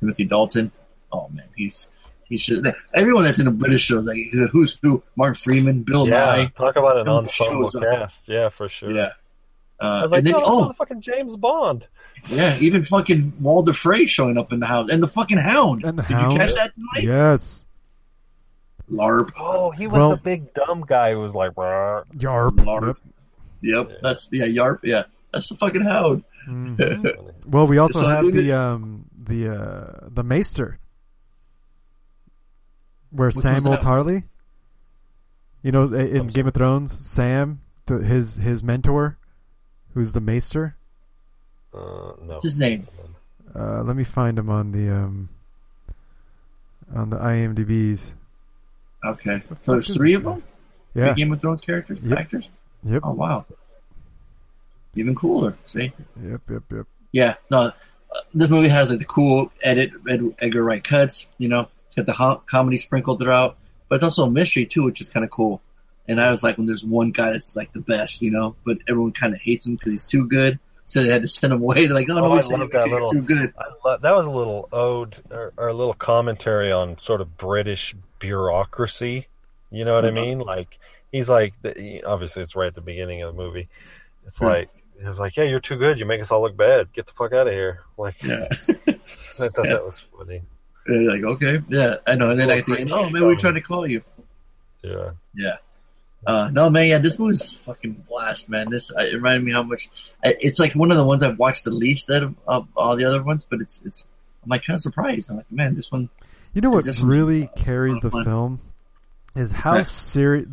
Timothy 0.00 0.24
Dalton. 0.24 0.72
Oh 1.12 1.28
man, 1.32 1.46
he's, 1.54 1.88
he 2.24 2.38
should, 2.38 2.74
everyone 2.92 3.22
that's 3.22 3.38
in 3.38 3.44
the 3.44 3.52
British 3.52 3.82
shows, 3.82 4.04
like, 4.04 4.18
who's 4.50 4.76
who? 4.82 5.00
Mark 5.14 5.36
Freeman, 5.36 5.84
Bill 5.84 6.08
Yeah, 6.08 6.38
Nighy. 6.38 6.54
talk 6.56 6.74
about 6.74 6.96
an 6.98 7.06
ensemble 7.08 7.70
cast. 7.70 8.28
Yeah, 8.28 8.48
for 8.48 8.68
sure. 8.68 8.90
Yeah. 8.90 9.10
I 9.80 9.86
Uh, 9.98 10.02
was 10.02 10.10
like, 10.12 10.18
and 10.18 10.26
then, 10.26 10.32
no, 10.34 10.42
oh, 10.44 10.68
oh, 10.70 10.72
fucking 10.72 11.00
James 11.02 11.36
Bond. 11.36 11.86
Yeah, 12.30 12.56
even 12.60 12.84
fucking 12.84 13.34
Walder 13.40 13.72
Frey 13.72 14.06
showing 14.06 14.38
up 14.38 14.52
in 14.52 14.58
the 14.60 14.66
house, 14.66 14.90
and 14.90 15.00
the 15.02 15.08
fucking 15.08 15.38
Hound. 15.38 15.84
And 15.84 15.96
the 15.98 16.02
Did 16.02 16.16
Hound? 16.16 16.32
you 16.32 16.38
catch 16.38 16.54
that 16.54 16.72
tonight? 16.74 17.02
yes. 17.04 17.64
LARP. 18.92 19.32
Oh, 19.38 19.70
he 19.70 19.86
was 19.86 19.98
Well- 19.98 20.10
the 20.10 20.16
big 20.18 20.52
dumb 20.54 20.84
guy 20.86 21.12
who 21.12 21.20
was 21.20 21.34
like, 21.34 21.56
"Rah." 21.56 22.02
Yarp. 22.16 22.56
LARP. 22.56 22.96
Yep. 23.62 23.88
Yep, 23.90 23.98
that's 24.02 24.28
yeah, 24.32 24.44
Yarp. 24.46 24.80
Yeah, 24.82 25.04
that's 25.32 25.48
the 25.48 25.56
fucking 25.56 25.82
Hound. 25.82 26.24
Mhm. 26.48 27.32
Well, 27.46 27.66
we 27.66 27.78
also 27.78 28.00
So 28.02 28.06
have 28.08 28.24
the 28.32 28.50
it- 28.50 28.54
um 28.54 29.06
the 29.16 29.48
uh 29.54 30.08
the 30.10 30.22
Maester, 30.22 30.78
where 33.10 33.28
Which 33.28 33.36
Sam 33.36 33.64
one's? 33.64 33.78
Tarly, 33.84 34.24
you 35.62 35.72
know, 35.72 35.92
in 35.92 36.28
Game 36.28 36.46
of 36.46 36.54
Thrones, 36.54 36.92
Sam, 37.06 37.60
the, 37.86 37.98
his 37.98 38.36
his 38.36 38.62
mentor, 38.62 39.18
who's 39.94 40.12
the 40.12 40.20
Maester. 40.20 40.76
uh, 41.74 41.78
no. 41.78 42.14
What's 42.26 42.42
his 42.42 42.58
name? 42.58 42.86
Uh, 43.54 43.82
let 43.82 43.96
me 43.96 44.04
find 44.04 44.38
him 44.38 44.48
on 44.48 44.72
the 44.72 44.90
um 44.90 45.28
on 46.94 47.10
the 47.10 47.16
IMDb's. 47.18 48.14
Okay, 49.04 49.42
The 49.48 49.56
so 49.62 49.72
there's 49.72 49.92
three 49.94 50.14
of 50.14 50.22
them. 50.24 50.42
Yeah. 50.94 51.06
Three 51.14 51.24
Game 51.24 51.32
of 51.32 51.40
Thrones 51.40 51.60
characters, 51.60 51.98
Yep. 52.02 52.18
actors. 52.18 52.48
Yep. 52.84 53.00
Oh 53.04 53.12
wow, 53.12 53.44
even 54.94 55.14
cooler. 55.14 55.56
See, 55.64 55.92
Yep. 56.22 56.40
Yep. 56.50 56.62
Yep. 56.70 56.86
yeah, 57.12 57.34
no, 57.50 57.58
uh, 57.60 57.70
this 58.34 58.50
movie 58.50 58.68
has 58.68 58.90
like 58.90 58.98
the 58.98 59.04
cool 59.04 59.50
edit, 59.62 59.90
Ed, 60.08 60.20
Edgar 60.38 60.62
Wright 60.62 60.82
cuts. 60.84 61.28
You 61.38 61.48
know, 61.48 61.68
it's 61.86 61.94
got 61.96 62.06
the 62.06 62.12
ho- 62.12 62.42
comedy 62.46 62.76
sprinkled 62.76 63.20
throughout, 63.20 63.56
but 63.88 63.96
it's 63.96 64.04
also 64.04 64.24
a 64.24 64.30
mystery 64.30 64.66
too, 64.66 64.82
which 64.84 65.00
is 65.00 65.08
kind 65.08 65.24
of 65.24 65.30
cool. 65.30 65.62
And 66.08 66.20
I 66.20 66.30
was 66.30 66.42
like, 66.42 66.58
when 66.58 66.66
there's 66.66 66.84
one 66.84 67.12
guy 67.12 67.30
that's 67.32 67.56
like 67.56 67.72
the 67.72 67.80
best, 67.80 68.22
you 68.22 68.30
know, 68.30 68.56
but 68.66 68.78
everyone 68.88 69.12
kind 69.12 69.32
of 69.34 69.40
hates 69.40 69.66
him 69.66 69.76
because 69.76 69.92
he's 69.92 70.06
too 70.06 70.26
good, 70.26 70.58
so 70.84 71.02
they 71.02 71.08
had 71.10 71.22
to 71.22 71.28
send 71.28 71.52
him 71.52 71.62
away. 71.62 71.86
They're 71.86 71.94
like, 71.94 72.10
oh, 72.10 72.14
no, 72.14 72.24
Oh, 72.26 72.32
I 72.32 72.34
love 72.34 72.48
that 72.48 72.58
because 72.58 72.86
you're 72.88 73.00
little- 73.00 73.08
too 73.08 73.22
good. 73.22 73.54
I 73.58 73.64
lo- 73.84 73.98
that 73.98 74.14
was 74.14 74.26
a 74.26 74.30
little 74.30 74.68
ode 74.72 75.16
or, 75.30 75.52
or 75.56 75.68
a 75.68 75.74
little 75.74 75.94
commentary 75.94 76.70
on 76.72 76.98
sort 76.98 77.20
of 77.20 77.36
British 77.36 77.94
bureaucracy. 78.22 79.26
You 79.70 79.84
know 79.84 79.94
what 79.94 80.04
I 80.04 80.08
Uh-huh. 80.08 80.14
mean? 80.20 80.38
Like 80.38 80.78
he's 81.10 81.28
like, 81.28 81.54
obviously 82.06 82.42
it's 82.42 82.56
right 82.56 82.68
at 82.68 82.74
the 82.74 82.80
beginning 82.80 83.22
of 83.22 83.34
the 83.36 83.42
movie. 83.42 83.68
It's 84.26 84.38
Hmm. 84.38 84.46
like 84.46 84.70
it's 85.04 85.18
like, 85.18 85.36
yeah, 85.36 85.44
you're 85.44 85.58
too 85.60 85.76
good. 85.76 85.98
You 85.98 86.06
make 86.06 86.20
us 86.20 86.30
all 86.30 86.42
look 86.42 86.56
bad. 86.56 86.92
Get 86.92 87.06
the 87.08 87.12
fuck 87.12 87.32
out 87.32 87.48
of 87.48 87.52
here. 87.52 87.80
Like, 87.98 88.22
Yeah. 88.22 88.46
I 88.50 89.48
thought 89.48 89.68
that 89.68 89.82
was 89.84 89.98
funny. 90.00 90.42
They're 90.86 91.02
like, 91.02 91.22
okay, 91.24 91.60
yeah, 91.68 91.96
I 92.06 92.14
know. 92.14 92.30
And 92.30 92.40
then 92.40 92.50
I 92.50 92.60
think, 92.60 92.90
oh 92.92 93.10
man, 93.10 93.22
we 93.26 93.32
on- 93.34 93.36
tried 93.36 93.52
to 93.54 93.60
call 93.60 93.86
you. 93.86 94.02
Yeah. 94.82 95.10
Yeah. 95.34 95.56
Uh, 96.26 96.50
no, 96.52 96.70
man, 96.70 96.86
yeah, 96.88 96.98
this 96.98 97.18
movie's 97.18 97.62
fucking 97.64 98.04
blast, 98.08 98.48
man. 98.48 98.70
This 98.70 98.92
it 98.96 99.14
reminded 99.14 99.42
me 99.44 99.52
how 99.52 99.62
much 99.64 99.88
I- 100.24 100.36
it's 100.40 100.58
like 100.60 100.72
one 100.74 100.90
of 100.92 100.96
the 100.96 101.04
ones 101.04 101.22
I've 101.24 101.38
watched 101.38 101.64
the 101.64 101.70
least 101.72 102.08
out 102.10 102.22
of, 102.22 102.34
of 102.46 102.68
all 102.76 102.94
the 102.96 103.04
other 103.06 103.22
ones, 103.22 103.44
but 103.48 103.60
it's 103.60 103.82
it's 103.82 104.06
I'm 104.44 104.50
like 104.50 104.64
kind 104.64 104.76
of 104.76 104.80
surprised. 104.80 105.30
I'm 105.30 105.36
like, 105.38 105.50
man, 105.50 105.74
this 105.74 105.90
one. 105.90 106.08
You 106.52 106.60
know 106.60 106.70
what 106.70 106.86
really 107.02 107.48
carries 107.56 108.00
the 108.00 108.10
fun. 108.10 108.24
film 108.24 108.60
is 109.34 109.50
how 109.52 109.82
serious 109.82 110.46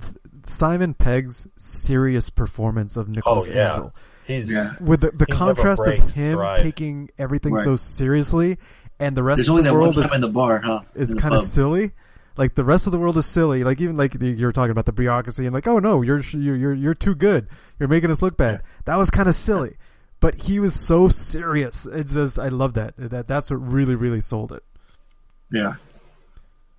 Simon 0.45 0.93
Pegg's 0.93 1.47
serious 1.57 2.29
performance 2.29 2.95
of 2.95 3.09
Nicholas 3.09 3.47
Oh, 3.49 3.53
yeah. 3.53 3.73
Angel. 3.73 3.95
He's 4.25 4.49
Yeah. 4.49 4.73
with 4.79 5.01
the, 5.01 5.11
the 5.11 5.25
He 5.27 5.33
never 5.33 5.53
contrast 5.55 5.85
of 5.85 6.11
him 6.11 6.33
stride. 6.37 6.57
taking 6.59 7.09
everything 7.17 7.53
Right. 7.53 7.63
so 7.63 7.75
seriously 7.75 8.57
and 8.99 9.15
the 9.15 9.23
rest 9.23 9.37
There's 9.37 9.49
of 9.49 9.63
the 9.63 9.73
world 9.73 9.97
is, 9.97 10.11
in 10.13 10.21
the 10.21 10.27
bar, 10.29 10.59
huh? 10.59 10.81
is 10.95 11.11
In 11.11 11.15
the 11.17 11.21
kind 11.21 11.33
of 11.35 11.41
silly 11.41 11.91
Like 12.37 12.55
the 12.55 12.63
rest 12.63 12.85
of 12.85 12.91
the 12.93 12.99
world 12.99 13.17
is 13.17 13.25
silly. 13.25 13.63
Like 13.65 13.81
even 13.81 13.97
like 13.97 14.15
you're 14.21 14.53
talking 14.53 14.71
about 14.71 14.85
the 14.85 14.93
bureaucracy 14.93 15.45
and 15.45 15.53
like, 15.53 15.67
oh 15.67 15.79
no, 15.79 16.01
you're 16.01 16.19
you're 16.31 16.55
you're, 16.55 16.73
you're 16.73 16.93
too 16.93 17.13
good. 17.15 17.47
You're 17.79 17.89
making 17.89 18.11
us 18.11 18.21
look 18.21 18.37
bad. 18.37 18.61
That 18.85 18.97
was 18.97 19.09
kind 19.09 19.27
of 19.27 19.35
silly, 19.35 19.75
but 20.21 20.35
he 20.35 20.59
was 20.59 20.73
so 20.73 21.09
serious. 21.09 21.85
It's 21.91 22.13
just 22.13 22.39
I 22.39 22.47
love 22.47 22.75
that. 22.75 22.93
That 22.97 23.27
that's 23.27 23.49
what 23.51 23.57
really 23.57 23.95
really 23.95 24.21
sold 24.21 24.53
it. 24.53 24.63
Yeah. 25.51 25.73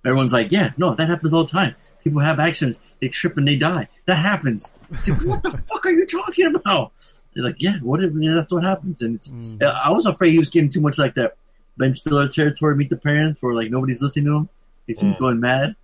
Everyone's 0.05 0.33
like, 0.33 0.51
yeah, 0.51 0.71
no, 0.77 0.95
that 0.95 1.07
happens 1.09 1.33
all 1.33 1.43
the 1.43 1.51
time. 1.51 1.75
People 2.03 2.21
have 2.21 2.39
accidents, 2.39 2.79
they 2.99 3.07
trip 3.09 3.37
and 3.37 3.47
they 3.47 3.55
die. 3.55 3.87
That 4.05 4.15
happens. 4.17 4.73
It's 4.91 5.07
like, 5.07 5.21
what 5.23 5.43
the 5.43 5.51
fuck 5.67 5.85
are 5.85 5.91
you 5.91 6.05
talking 6.07 6.55
about? 6.55 6.91
They're 7.33 7.43
like, 7.43 7.61
yeah, 7.61 7.77
what? 7.81 8.03
If, 8.03 8.11
yeah, 8.15 8.33
that's 8.33 8.51
what 8.51 8.63
happens. 8.63 9.01
And 9.01 9.15
it's, 9.15 9.29
Mm. 9.29 9.61
I 9.63 9.91
was 9.91 10.05
afraid 10.05 10.31
he 10.31 10.39
was 10.39 10.49
getting 10.49 10.69
too 10.69 10.81
much 10.81 10.97
like 10.97 11.13
that 11.15 11.37
Ben 11.77 11.93
Stiller 11.93 12.27
territory, 12.27 12.75
Meet 12.75 12.89
the 12.89 12.97
Parents, 12.97 13.41
where 13.41 13.53
like 13.53 13.69
nobody's 13.71 14.01
listening 14.01 14.25
to 14.25 14.35
him. 14.37 14.49
He 14.87 14.93
seems 14.95 15.15
Mm. 15.17 15.19
going 15.19 15.39
mad. 15.39 15.75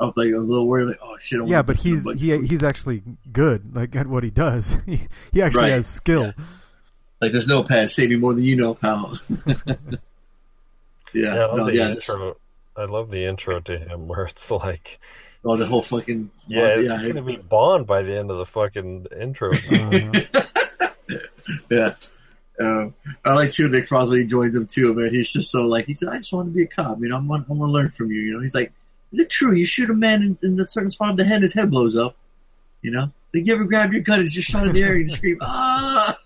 I 0.00 0.04
was 0.04 0.14
like, 0.16 0.32
a 0.32 0.38
little 0.38 0.66
worried, 0.66 0.86
like, 0.88 0.98
oh 1.02 1.16
shit. 1.20 1.36
I 1.36 1.38
don't 1.40 1.48
Yeah, 1.48 1.62
but 1.62 1.78
he's 1.80 2.04
he 2.20 2.36
he's 2.46 2.62
actually 2.62 3.02
good. 3.32 3.74
Like 3.76 3.94
at 3.96 4.06
what 4.06 4.24
he 4.24 4.30
does. 4.30 4.76
He 4.86 5.00
he 5.32 5.42
actually 5.42 5.60
Right. 5.62 5.72
has 5.72 5.86
skill. 5.86 6.32
like, 7.20 7.32
there's 7.32 7.46
no 7.48 7.62
pad, 7.62 7.90
save 7.90 8.08
me 8.10 8.16
more 8.16 8.34
than 8.34 8.44
you 8.44 8.56
know, 8.56 8.74
pal. 8.74 9.18
yeah, 9.56 9.74
Yeah, 11.14 11.34
I 11.34 11.46
love 11.46 11.56
no, 11.58 11.64
the 11.66 11.74
yeah, 11.74 11.88
this- 11.94 12.08
intro. 12.08 12.36
I 12.76 12.84
love 12.84 13.10
the 13.10 13.24
intro 13.24 13.60
to 13.60 13.78
him 13.78 14.08
where 14.08 14.24
it's 14.24 14.50
like, 14.50 14.98
oh, 15.44 15.56
the 15.56 15.66
whole 15.66 15.82
fucking, 15.82 16.30
yeah, 16.48 16.76
it's 16.76 16.88
yeah, 16.88 17.08
gonna 17.08 17.22
be 17.22 17.36
Bond 17.36 17.86
by 17.86 18.02
the 18.02 18.18
end 18.18 18.30
of 18.30 18.38
the 18.38 18.46
fucking 18.46 19.06
intro. 19.18 19.52
Yeah. 21.70 21.94
Um, 22.58 22.94
I 23.24 23.34
like 23.34 23.52
too 23.52 23.68
Nick 23.68 23.86
Frost 23.86 24.10
when 24.10 24.20
he 24.20 24.24
joins 24.24 24.54
him 24.54 24.66
too, 24.66 24.94
man. 24.94 25.12
He's 25.12 25.30
just 25.30 25.50
so 25.50 25.62
like 25.62 25.86
he 25.86 25.94
said, 25.94 26.08
I 26.08 26.16
just 26.16 26.32
want 26.32 26.48
to 26.48 26.54
be 26.54 26.62
a 26.62 26.66
cop. 26.66 26.98
You 27.00 27.08
know, 27.08 27.16
I'm, 27.16 27.30
I'm 27.30 27.44
gonna 27.44 27.66
learn 27.66 27.90
from 27.90 28.10
you. 28.10 28.20
You 28.20 28.32
know, 28.34 28.40
he's 28.40 28.54
like, 28.54 28.72
is 29.12 29.18
it 29.18 29.28
true? 29.28 29.52
You 29.52 29.64
shoot 29.64 29.90
a 29.90 29.94
man 29.94 30.22
in, 30.22 30.38
in 30.42 30.56
the 30.56 30.66
certain 30.66 30.90
spot 30.90 31.10
of 31.10 31.16
the 31.18 31.24
head, 31.24 31.42
his 31.42 31.52
head 31.52 31.70
blows 31.70 31.96
up. 31.96 32.16
You 32.82 32.92
know, 32.92 33.12
like 33.34 33.46
you 33.46 33.54
ever 33.54 33.64
grab 33.64 33.92
your 33.92 34.02
gun 34.02 34.20
and 34.20 34.30
just 34.30 34.48
shot 34.48 34.66
in 34.66 34.72
the 34.72 34.82
air 34.82 34.92
and 34.92 35.02
you 35.02 35.16
scream, 35.16 35.38
ah, 35.42 36.18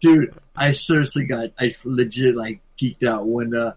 dude. 0.00 0.34
I 0.54 0.72
seriously 0.72 1.26
got, 1.26 1.50
I 1.58 1.70
legit 1.84 2.34
like 2.34 2.60
geeked 2.80 3.06
out 3.06 3.26
when 3.26 3.54
uh 3.54 3.74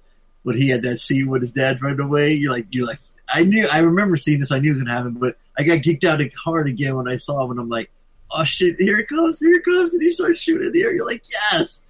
when 0.50 0.58
he 0.58 0.70
had 0.70 0.82
that 0.82 1.00
scene 1.00 1.30
with 1.30 1.42
his 1.42 1.52
dad 1.52 1.82
running 1.82 2.00
away. 2.00 2.34
You're 2.34 2.52
like, 2.52 2.68
you're 2.72 2.88
like, 2.88 3.00
I 3.28 3.44
knew, 3.44 3.68
I 3.68 3.80
remember 3.80 4.18
seeing 4.18 4.40
this. 4.40 4.52
I 4.52 4.60
knew 4.60 4.72
it 4.72 4.76
was 4.76 4.84
gonna 4.84 4.96
happen, 4.96 5.14
but 5.14 5.38
I 5.58 5.64
got 5.64 5.80
geeked 5.80 6.04
out 6.04 6.22
of 6.22 6.32
hard 6.34 6.68
again 6.68 6.96
when 6.96 7.08
I 7.08 7.18
saw 7.18 7.44
him, 7.44 7.52
and 7.52 7.60
I'm 7.60 7.70
like 7.70 7.92
oh 8.32 8.44
shit, 8.44 8.76
here 8.78 9.00
it 9.00 9.08
comes, 9.08 9.40
here 9.40 9.54
it 9.54 9.66
comes, 9.66 9.94
and 9.94 10.02
he 10.02 10.12
starts 10.12 10.42
shooting 10.42 10.68
in 10.68 10.74
the 10.74 10.84
air. 10.84 10.94
You're 10.94 11.06
like, 11.06 11.24
yes. 11.52 11.84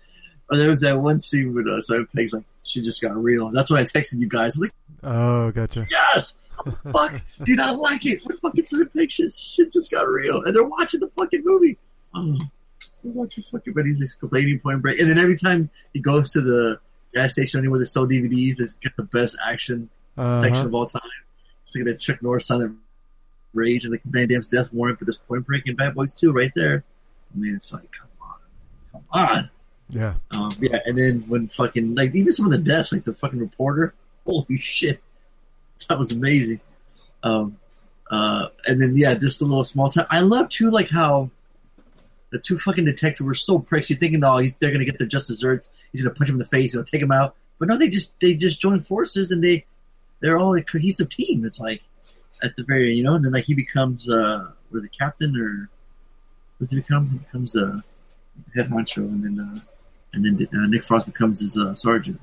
Or 0.52 0.58
there 0.58 0.70
was 0.70 0.82
that 0.82 1.00
one 1.00 1.20
scene 1.22 1.54
with 1.54 1.68
uh, 1.68 1.82
Simon 1.82 2.08
Pegg's 2.16 2.34
like, 2.34 2.44
she 2.64 2.82
just 2.82 3.02
got 3.02 3.16
real. 3.16 3.52
That's 3.52 3.70
why 3.70 3.80
I 3.80 3.84
texted 3.84 4.20
you 4.20 4.28
guys. 4.28 4.58
I 4.58 4.60
was 4.60 4.60
like, 4.60 4.72
oh, 5.04 5.52
gotcha. 5.52 5.86
yes, 5.90 6.38
fuck, 6.92 7.22
dude, 7.44 7.60
I 7.60 7.72
like 7.72 8.06
it. 8.06 8.22
What 8.24 8.40
fucking 8.40 8.66
Pegg 8.96 9.12
shit, 9.12 9.32
shit 9.32 9.72
just 9.72 9.92
got 9.92 10.08
real, 10.08 10.44
and 10.44 10.56
they're 10.56 10.68
watching 10.68 11.00
the 11.00 11.10
fucking 11.10 11.42
movie. 11.44 11.78
Oh, 12.16 12.38
they're 13.04 13.14
watching 13.14 13.44
fucking, 13.44 13.74
but 13.74 13.86
he's 13.86 14.02
explaining 14.02 14.60
Point 14.60 14.82
Break, 14.82 15.00
and 15.00 15.10
then 15.10 15.20
every 15.20 15.38
time 15.38 15.70
he 15.94 16.00
goes 16.00 16.32
to 16.34 16.42
the 16.42 16.80
gas 17.14 17.34
station 17.34 17.70
where 17.70 17.80
they 17.80 17.86
sell 17.86 18.06
DVDs, 18.08 18.60
it's 18.60 18.74
got 18.74 18.96
the 18.98 19.04
best 19.04 19.38
action 19.46 19.90
Uh-huh. 20.18 20.42
section 20.42 20.66
of 20.68 20.74
all 20.74 20.86
time. 20.86 21.02
Just 21.66 21.76
look 21.78 21.88
at 21.88 21.92
that 21.96 22.00
Chuck 22.02 22.22
Norris 22.22 22.46
Silent 22.46 22.78
Rage 23.54 23.84
and 23.86 23.92
like 23.92 24.02
Van 24.06 24.28
Damme's 24.28 24.48
Death 24.48 24.72
Warrant, 24.74 25.00
but 25.00 25.06
there's 25.08 25.18
Point 25.18 25.46
Break 25.46 25.68
and 25.68 25.78
Bad 25.78 25.96
Boys 25.96 26.14
2 26.14 26.32
right 26.32 26.52
there. 26.56 26.84
I 27.34 27.38
mean, 27.38 27.56
it's 27.56 27.72
like, 27.74 27.92
come 27.92 28.10
on. 28.22 28.36
Come 28.92 29.04
on. 29.12 29.50
Yeah. 29.90 30.14
Um, 30.32 30.52
yeah, 30.60 30.80
and 30.86 30.96
then 30.98 31.22
when 31.28 31.48
fucking, 31.48 31.96
like, 31.96 32.14
even 32.14 32.32
some 32.32 32.46
of 32.46 32.52
the 32.52 32.60
deaths, 32.60 32.92
like 32.92 33.04
the 33.06 33.14
fucking 33.14 33.40
reporter, 33.40 33.94
holy 34.28 34.58
shit. 34.58 35.02
That 35.88 35.98
was 35.98 36.12
amazing. 36.12 36.60
Um, 37.24 37.58
uh, 38.12 38.48
and 38.68 38.80
then, 38.82 38.96
yeah, 38.98 39.16
just 39.16 39.42
a 39.42 39.46
little 39.46 39.64
small 39.64 39.90
time. 39.90 40.06
I 40.10 40.22
love, 40.22 40.50
too, 40.50 40.70
like, 40.70 40.90
how 40.90 41.32
the 42.32 42.40
two 42.40 42.58
fucking 42.58 42.86
detectives 42.86 43.22
were 43.22 43.34
so 43.34 43.60
pricks. 43.60 43.90
You're 43.90 44.00
thinking, 44.00 44.24
oh, 44.24 44.42
they're 44.60 44.72
gonna 44.72 44.86
get 44.86 44.98
the 44.98 45.06
just 45.06 45.28
desserts. 45.28 45.72
He's 45.92 46.04
gonna 46.04 46.16
punch 46.16 46.30
him 46.30 46.36
in 46.36 46.40
the 46.40 46.46
face. 46.46 46.74
He'll 46.74 46.84
take 46.84 47.02
him 47.02 47.12
out. 47.12 47.36
But 47.58 47.68
no, 47.68 47.78
they 47.78 47.90
just, 47.90 48.14
they 48.22 48.36
just 48.36 48.62
join 48.62 48.80
forces 48.80 49.32
and 49.32 49.44
they, 49.44 49.66
they're 50.22 50.38
all 50.38 50.56
a 50.56 50.64
cohesive 50.64 51.10
team. 51.10 51.44
It's 51.44 51.60
like, 51.60 51.82
at 52.42 52.56
the 52.56 52.64
very, 52.64 52.96
you 52.96 53.04
know, 53.04 53.16
and 53.16 53.26
then 53.26 53.34
like 53.34 53.46
he 53.46 53.54
becomes, 53.54 54.10
uh, 54.10 54.52
what, 54.70 54.82
the 54.82 54.90
captain 54.90 55.36
or 55.36 55.70
what 56.58 56.70
does 56.70 56.76
he 56.76 56.82
become? 56.82 57.10
He 57.10 57.18
becomes, 57.18 57.56
uh, 57.56 57.82
head 58.56 58.70
honcho 58.70 58.98
and 58.98 59.24
then, 59.24 59.40
uh, 59.40 59.60
and 60.14 60.26
then 60.26 60.48
uh, 60.54 60.68
Nick 60.68 60.84
Frost 60.84 61.06
becomes 61.06 61.42
his, 61.42 61.58
uh, 61.58 61.76
sergeant. 61.76 62.22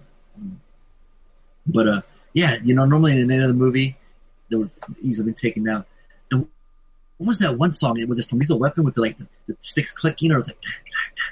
But, 1.67 1.89
uh, 1.89 2.01
yeah, 2.33 2.57
you 2.63 2.75
know, 2.75 2.87
normally 2.87 3.19
in 3.19 3.27
the 3.27 3.35
end 3.35 3.43
of 3.43 3.49
the 3.49 3.55
movie, 3.55 3.97
they 4.49 4.57
would 4.57 4.71
easily 5.03 5.27
been 5.27 5.35
taken 5.35 5.69
out. 5.69 5.87
And 7.19 7.27
what 7.27 7.31
was 7.33 7.39
that 7.41 7.59
one 7.59 7.73
song? 7.73 8.05
Was 8.09 8.19
it 8.19 8.27
from 8.27 8.39
Lethal 8.39 8.59
Weapon 8.59 8.85
with 8.85 8.95
the, 8.95 9.01
like, 9.01 9.19
the, 9.19 9.27
the 9.47 9.57
sticks 9.59 9.93
clicking 9.93 10.33
or 10.33 10.37
it 10.37 10.39
was 10.41 10.49
like, 10.49 10.59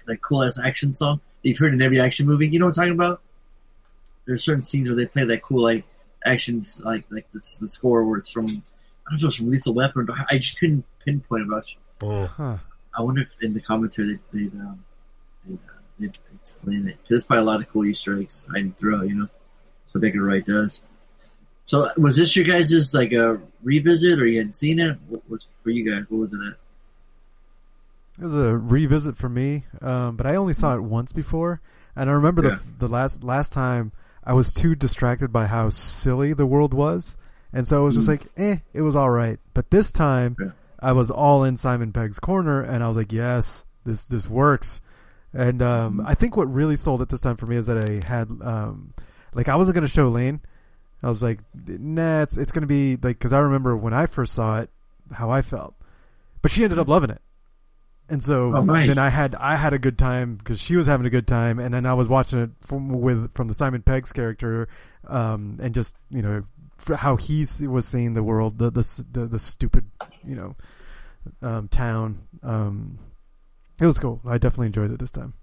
that 0.06 0.22
cool 0.22 0.42
ass 0.42 0.58
action 0.64 0.94
song 0.94 1.20
that 1.42 1.48
you've 1.48 1.58
heard 1.58 1.74
in 1.74 1.82
every 1.82 2.00
action 2.00 2.26
movie? 2.26 2.48
You 2.48 2.58
know 2.58 2.66
what 2.66 2.78
I'm 2.78 2.84
talking 2.84 2.98
about? 2.98 3.20
There's 4.26 4.42
certain 4.44 4.62
scenes 4.62 4.88
where 4.88 4.96
they 4.96 5.06
play 5.06 5.24
that 5.24 5.42
cool, 5.42 5.62
like, 5.62 5.84
actions, 6.24 6.80
like, 6.82 7.04
like 7.10 7.26
this, 7.34 7.58
the 7.58 7.68
score 7.68 8.04
where 8.04 8.18
it's 8.18 8.30
from, 8.30 8.46
I 8.46 8.48
don't 8.48 8.62
know 9.10 9.16
if 9.16 9.22
it 9.22 9.26
was 9.26 9.36
from 9.36 9.50
Lethal 9.50 9.74
Weapon, 9.74 10.06
but 10.06 10.16
I 10.30 10.38
just 10.38 10.58
couldn't 10.58 10.84
pinpoint 11.04 11.42
it. 11.42 11.48
But 11.48 11.74
Mm. 12.00 12.26
Huh. 12.28 12.56
I 12.96 13.02
wonder 13.02 13.22
if 13.22 13.28
in 13.40 13.54
the 13.54 13.60
commentary 13.60 14.18
they, 14.32 14.40
they'd, 14.44 14.52
um, 14.60 14.84
they'd, 15.46 15.54
uh, 15.54 15.72
they'd 16.00 16.18
explain 16.40 16.88
it. 16.88 16.96
'Cause 16.98 17.08
There's 17.08 17.24
probably 17.24 17.42
a 17.42 17.44
lot 17.46 17.60
of 17.60 17.68
cool 17.68 17.84
Easter 17.84 18.18
eggs 18.18 18.46
hiding 18.50 18.72
throughout, 18.72 19.08
you 19.08 19.14
know? 19.14 19.28
So 19.86 20.00
Edgar 20.00 20.22
Wright 20.24 20.44
does. 20.44 20.82
So 21.66 21.88
was 21.96 22.16
this 22.16 22.36
your 22.36 22.44
guys' 22.44 22.92
like 22.94 23.12
a 23.12 23.40
revisit 23.62 24.18
or 24.20 24.26
you 24.26 24.38
hadn't 24.38 24.56
seen 24.56 24.78
it? 24.80 24.98
What 25.08 25.22
was 25.30 25.46
for 25.62 25.70
you 25.70 25.90
guys? 25.90 26.04
What 26.08 26.18
was 26.18 26.32
it 26.32 26.40
at? 26.46 26.54
It 28.20 28.24
was 28.26 28.34
a 28.34 28.56
revisit 28.56 29.16
for 29.16 29.28
me, 29.28 29.64
um, 29.80 30.16
but 30.16 30.26
I 30.26 30.36
only 30.36 30.54
saw 30.54 30.74
it 30.76 30.82
once 30.82 31.10
before, 31.10 31.60
and 31.96 32.08
I 32.08 32.12
remember 32.12 32.42
Yeah. 32.44 32.58
the 32.78 32.86
the 32.86 32.92
last 32.92 33.24
last 33.24 33.52
time 33.52 33.92
I 34.22 34.34
was 34.34 34.52
too 34.52 34.74
distracted 34.74 35.32
by 35.32 35.46
how 35.46 35.68
silly 35.70 36.32
the 36.32 36.46
world 36.46 36.72
was, 36.74 37.16
and 37.52 37.66
so 37.66 37.82
it 37.82 37.84
was 37.86 37.94
just 37.96 38.06
Mm. 38.06 38.10
like, 38.10 38.26
eh, 38.36 38.56
it 38.72 38.82
was 38.82 38.94
all 38.94 39.10
right. 39.10 39.40
But 39.52 39.70
this 39.70 39.90
time, 39.90 40.36
Yeah. 40.38 40.50
I 40.80 40.92
was 40.92 41.10
all 41.10 41.44
in 41.44 41.56
Simon 41.56 41.92
Pegg's 41.92 42.20
corner, 42.20 42.60
and 42.60 42.84
I 42.84 42.88
was 42.88 42.96
like, 42.96 43.12
yes, 43.12 43.64
this 43.84 44.06
this 44.06 44.28
works. 44.28 44.80
And 45.32 45.60
um, 45.62 45.98
Mm-hmm. 45.98 46.06
I 46.06 46.14
think 46.14 46.36
what 46.36 46.52
really 46.52 46.76
sold 46.76 47.02
it 47.02 47.08
this 47.08 47.20
time 47.22 47.36
for 47.36 47.46
me 47.46 47.56
is 47.56 47.66
that 47.66 47.90
I 47.90 48.06
had 48.06 48.28
um, 48.42 48.92
like 49.34 49.48
I 49.48 49.56
wasn't 49.56 49.74
gonna 49.74 49.88
show 49.88 50.08
Lane. 50.08 50.40
I 51.04 51.08
was 51.08 51.22
like, 51.22 51.40
nah, 51.66 52.22
it's 52.22 52.36
it's 52.36 52.50
gonna 52.50 52.66
be 52.66 52.92
like 52.92 53.18
because 53.18 53.32
I 53.32 53.38
remember 53.40 53.76
when 53.76 53.92
I 53.92 54.06
first 54.06 54.32
saw 54.32 54.60
it, 54.60 54.70
how 55.12 55.30
I 55.30 55.42
felt, 55.42 55.74
but 56.40 56.50
she 56.50 56.64
ended 56.64 56.78
up 56.78 56.88
loving 56.88 57.10
it. 57.10 57.20
And 58.08 58.22
so 58.22 58.54
Oh, 58.54 58.64
nice. 58.64 58.88
then 58.88 58.98
I 58.98 59.10
had 59.10 59.34
I 59.34 59.56
had 59.56 59.72
a 59.72 59.78
good 59.78 59.98
time 59.98 60.36
because 60.36 60.60
she 60.60 60.76
was 60.76 60.86
having 60.86 61.06
a 61.06 61.10
good 61.10 61.26
time, 61.26 61.58
and 61.58 61.72
then 61.74 61.86
I 61.86 61.94
was 61.94 62.08
watching 62.08 62.38
it 62.38 62.50
from 62.62 62.88
with 62.88 63.32
from 63.34 63.48
the 63.48 63.54
Simon 63.54 63.82
Pegg's 63.82 64.12
character, 64.12 64.68
um, 65.06 65.58
and 65.60 65.74
just 65.74 65.94
you 66.10 66.22
know 66.22 66.44
how 66.96 67.16
he 67.16 67.46
was 67.66 67.86
seeing 67.86 68.14
the 68.14 68.22
world, 68.22 68.58
the 68.58 68.70
the 68.70 69.04
the, 69.12 69.26
the 69.26 69.38
stupid 69.38 69.86
you 70.26 70.34
know 70.36 70.56
um, 71.42 71.68
town. 71.68 72.26
Um, 72.42 72.98
it 73.80 73.86
was 73.86 73.98
cool. 73.98 74.20
I 74.26 74.38
definitely 74.38 74.66
enjoyed 74.66 74.90
it 74.90 74.98
this 74.98 75.10
time. 75.10 75.34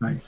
Nice. 0.00 0.20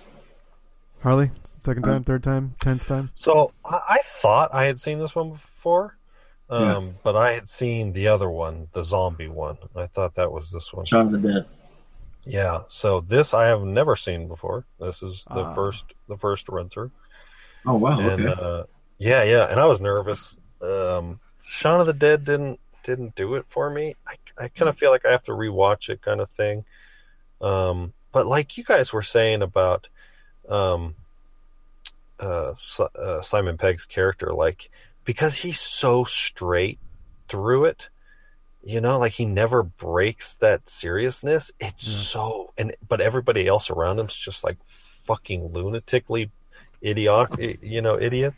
Harley, 1.02 1.30
second 1.44 1.82
time, 1.82 2.04
third 2.04 2.22
time, 2.22 2.54
tenth 2.60 2.86
time. 2.86 3.10
So 3.14 3.52
I, 3.64 3.80
I 3.88 3.98
thought 4.04 4.50
I 4.54 4.64
had 4.64 4.80
seen 4.80 4.98
this 4.98 5.14
one 5.16 5.30
before, 5.30 5.96
um, 6.48 6.86
Yeah. 6.86 6.92
but 7.02 7.16
I 7.16 7.32
had 7.32 7.50
seen 7.50 7.92
the 7.92 8.08
other 8.08 8.30
one, 8.30 8.68
the 8.72 8.82
zombie 8.84 9.28
one. 9.28 9.58
I 9.74 9.86
thought 9.86 10.14
that 10.14 10.30
was 10.30 10.50
this 10.52 10.72
one. 10.72 10.84
Shaun 10.84 11.12
of 11.12 11.20
the 11.22 11.28
Dead. 11.28 11.46
Yeah. 12.24 12.60
So 12.68 13.00
this 13.00 13.34
I 13.34 13.48
have 13.48 13.62
never 13.64 13.96
seen 13.96 14.28
before. 14.28 14.64
This 14.78 15.02
is 15.02 15.24
the 15.24 15.40
Ah. 15.42 15.54
first 15.54 15.86
the 16.08 16.16
first 16.16 16.48
run 16.48 16.68
through. 16.68 16.92
Oh 17.66 17.74
wow. 17.74 17.98
and 17.98 18.28
Okay. 18.28 18.40
uh, 18.40 18.64
yeah, 18.98 19.24
yeah, 19.24 19.50
and 19.50 19.58
I 19.58 19.66
was 19.66 19.80
nervous. 19.80 20.36
Um, 20.60 21.18
Shaun 21.42 21.80
of 21.80 21.86
the 21.88 21.92
Dead 21.92 22.24
didn't 22.24 22.60
didn't 22.84 23.16
do 23.16 23.34
it 23.34 23.44
for 23.48 23.70
me. 23.70 23.96
I, 24.06 24.14
I 24.38 24.48
kind 24.48 24.68
of 24.68 24.76
feel 24.78 24.90
like 24.92 25.04
I 25.04 25.10
have 25.10 25.24
to 25.24 25.32
rewatch 25.32 25.88
it, 25.88 26.00
kind 26.02 26.20
of 26.20 26.30
thing. 26.30 26.64
Um, 27.40 27.92
but 28.12 28.26
like 28.26 28.56
you 28.56 28.62
guys 28.64 28.92
were 28.92 29.02
saying 29.02 29.42
about 29.42 29.88
um, 30.48 30.94
uh, 32.20 32.55
uh, 32.97 33.20
Simon 33.23 33.59
Pegg's 33.59 33.86
character, 33.86 34.32
like 34.32 34.70
because 35.05 35.36
he's 35.36 35.60
so 35.60 36.05
straight 36.05 36.78
through 37.28 37.64
it, 37.64 37.89
you 38.62 38.81
know, 38.81 38.98
like 38.98 39.12
he 39.12 39.24
never 39.24 39.62
breaks 39.62 40.35
that 40.35 40.69
seriousness. 40.69 41.51
It's 41.59 41.86
Yeah. 41.86 41.94
so, 41.94 42.52
and 42.56 42.74
but 42.86 43.01
everybody 43.01 43.47
else 43.48 43.70
around 43.70 43.98
him's 43.98 44.14
just 44.14 44.44
like 44.44 44.59
fucking 44.66 45.51
lunatically 45.51 46.31
idiot, 46.81 47.59
you 47.62 47.82
know, 47.82 47.98
idiot. 48.01 48.35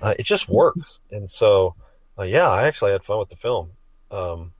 Uh, 0.00 0.14
it 0.18 0.24
just 0.24 0.48
works, 0.48 0.98
and 1.10 1.30
so 1.30 1.74
uh, 2.18 2.24
yeah, 2.24 2.48
I 2.48 2.66
actually 2.66 2.92
had 2.92 3.04
fun 3.04 3.18
with 3.18 3.28
the 3.28 3.36
film. 3.36 3.70
Um, 4.10 4.52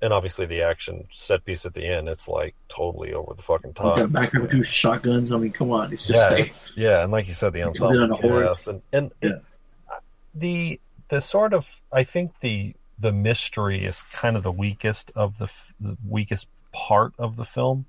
and 0.00 0.12
obviously 0.12 0.46
the 0.46 0.62
action 0.62 1.06
set 1.10 1.44
piece 1.44 1.66
at 1.66 1.74
the 1.74 1.84
end, 1.84 2.08
it's 2.08 2.28
like 2.28 2.54
totally 2.68 3.12
over 3.12 3.34
the 3.34 3.42
fucking 3.42 3.70
He's 3.70 3.82
got 3.82 3.96
top. 3.96 4.12
back 4.12 4.32
with 4.32 4.50
two 4.50 4.62
shotguns. 4.62 5.32
I 5.32 5.38
mean, 5.38 5.52
come 5.52 5.70
on. 5.72 5.92
It's 5.92 6.06
just 6.06 6.14
Yeah, 6.16 6.28
like, 6.36 6.46
it's, 6.48 6.76
yeah, 6.76 7.02
and 7.02 7.10
like 7.12 7.26
you 7.28 7.34
said, 7.34 7.52
the 7.52 7.58
He 7.60 7.64
ensemble 7.64 8.02
on 8.04 8.10
a 8.12 8.16
horse. 8.16 8.48
cast 8.50 8.68
and 8.68 8.82
and 8.92 9.12
it, 9.20 9.42
the 10.34 10.80
the 11.08 11.20
sort 11.20 11.52
of 11.54 11.80
I 11.92 12.04
think 12.04 12.38
the 12.40 12.74
the 12.98 13.12
mystery 13.12 13.84
is 13.84 14.02
kind 14.12 14.36
of 14.36 14.42
the 14.42 14.52
weakest 14.52 15.10
of 15.14 15.38
the, 15.38 15.46
the 15.80 15.96
weakest 16.08 16.46
part 16.72 17.12
of 17.18 17.36
the 17.36 17.44
film. 17.44 17.86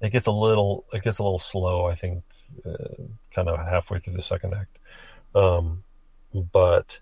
It 0.00 0.10
gets 0.10 0.26
a 0.26 0.32
little 0.32 0.84
it 0.92 1.02
gets 1.02 1.18
a 1.18 1.22
little 1.22 1.38
slow. 1.38 1.86
I 1.86 1.94
think, 1.94 2.24
uh, 2.66 2.72
kind 3.32 3.48
of 3.48 3.58
halfway 3.60 3.98
through 4.00 4.14
the 4.14 4.22
second 4.22 4.54
act. 4.54 4.76
Um, 5.34 5.84
but 6.52 6.98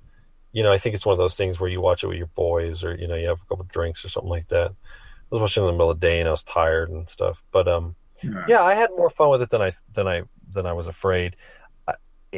you 0.53 0.63
know, 0.63 0.73
I 0.73 0.79
think 0.79 0.95
it's 0.95 1.07
one 1.07 1.13
of 1.13 1.19
those 1.19 1.35
things 1.35 1.61
where 1.61 1.71
you 1.71 1.81
watch 1.81 2.03
it 2.03 2.09
with 2.09 2.19
your 2.19 2.27
boys, 2.29 2.85
or 2.85 2.95
you 2.95 3.07
know, 3.07 3.15
you 3.15 3.29
have 3.29 3.41
a 3.41 3.45
couple 3.47 3.67
drinks 3.71 4.05
or 4.05 4.09
something 4.09 4.31
like 4.31 4.49
that. 4.49 4.71
I 4.71 4.75
was 5.31 5.41
watching 5.41 5.63
it 5.63 5.67
in 5.67 5.73
the 5.73 5.79
middle 5.79 5.91
of 5.91 6.01
the 6.01 6.07
day 6.07 6.19
and 6.19 6.29
I 6.29 6.33
was 6.33 6.43
tired 6.43 6.91
and 6.91 7.09
stuff, 7.09 7.43
but 7.53 7.69
um, 7.69 7.95
yeah, 8.49 8.63
I 8.63 8.75
had 8.75 8.91
more 8.91 9.11
fun 9.11 9.31
with 9.31 9.43
it 9.43 9.51
than 9.51 9.63
I 9.63 9.73
than 9.93 10.09
I 10.09 10.23
than 10.53 10.67
I 10.67 10.73
was 10.73 10.87
afraid. 10.87 11.37
I, 11.87 11.95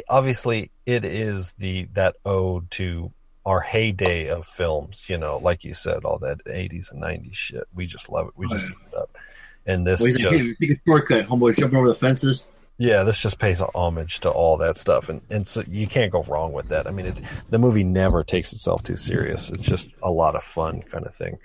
obviously, 0.08 0.70
it 0.86 1.04
is 1.04 1.52
the 1.58 1.88
that 1.94 2.16
ode 2.24 2.70
to 2.72 3.12
our 3.44 3.60
heyday 3.60 4.28
of 4.28 4.46
films. 4.46 5.04
You 5.08 5.18
know, 5.18 5.38
like 5.38 5.64
you 5.64 5.74
said, 5.74 6.04
all 6.04 6.18
that 6.18 6.44
'80s 6.44 6.92
and 6.92 7.02
'90s 7.02 7.34
shit. 7.34 7.64
We 7.74 7.86
just 7.86 8.08
love 8.08 8.28
it. 8.28 8.34
We 8.36 8.46
just 8.46 8.70
eat 8.70 8.76
it 8.92 8.96
up. 8.96 9.16
And 9.64 9.86
this 9.86 10.00
Well, 10.00 10.10
just 10.10 10.24
like, 10.24 10.40
hey, 10.40 10.54
take 10.60 10.78
a 10.78 10.80
shortcut, 10.86 11.26
homeboy, 11.26 11.56
jumping 11.56 11.78
over 11.78 11.88
the 11.88 11.94
fences. 11.94 12.46
Yeah, 12.78 13.02
this 13.02 13.20
just 13.20 13.38
pays 13.38 13.60
homage 13.60 14.20
to 14.20 14.30
all 14.30 14.56
that 14.58 14.78
stuff, 14.78 15.08
and 15.08 15.20
and 15.30 15.46
so 15.46 15.62
you 15.68 15.86
can't 15.86 16.10
go 16.10 16.22
wrong 16.24 16.52
with 16.52 16.68
that. 16.68 16.86
I 16.86 16.90
mean, 16.90 17.06
it, 17.06 17.20
the 17.50 17.58
movie 17.58 17.84
never 17.84 18.24
takes 18.24 18.52
itself 18.52 18.82
too 18.82 18.96
serious. 18.96 19.50
It's 19.50 19.62
just 19.62 19.90
a 20.02 20.10
lot 20.10 20.34
of 20.34 20.42
fun 20.42 20.82
kind 20.82 21.06
of 21.06 21.14
thing, 21.14 21.38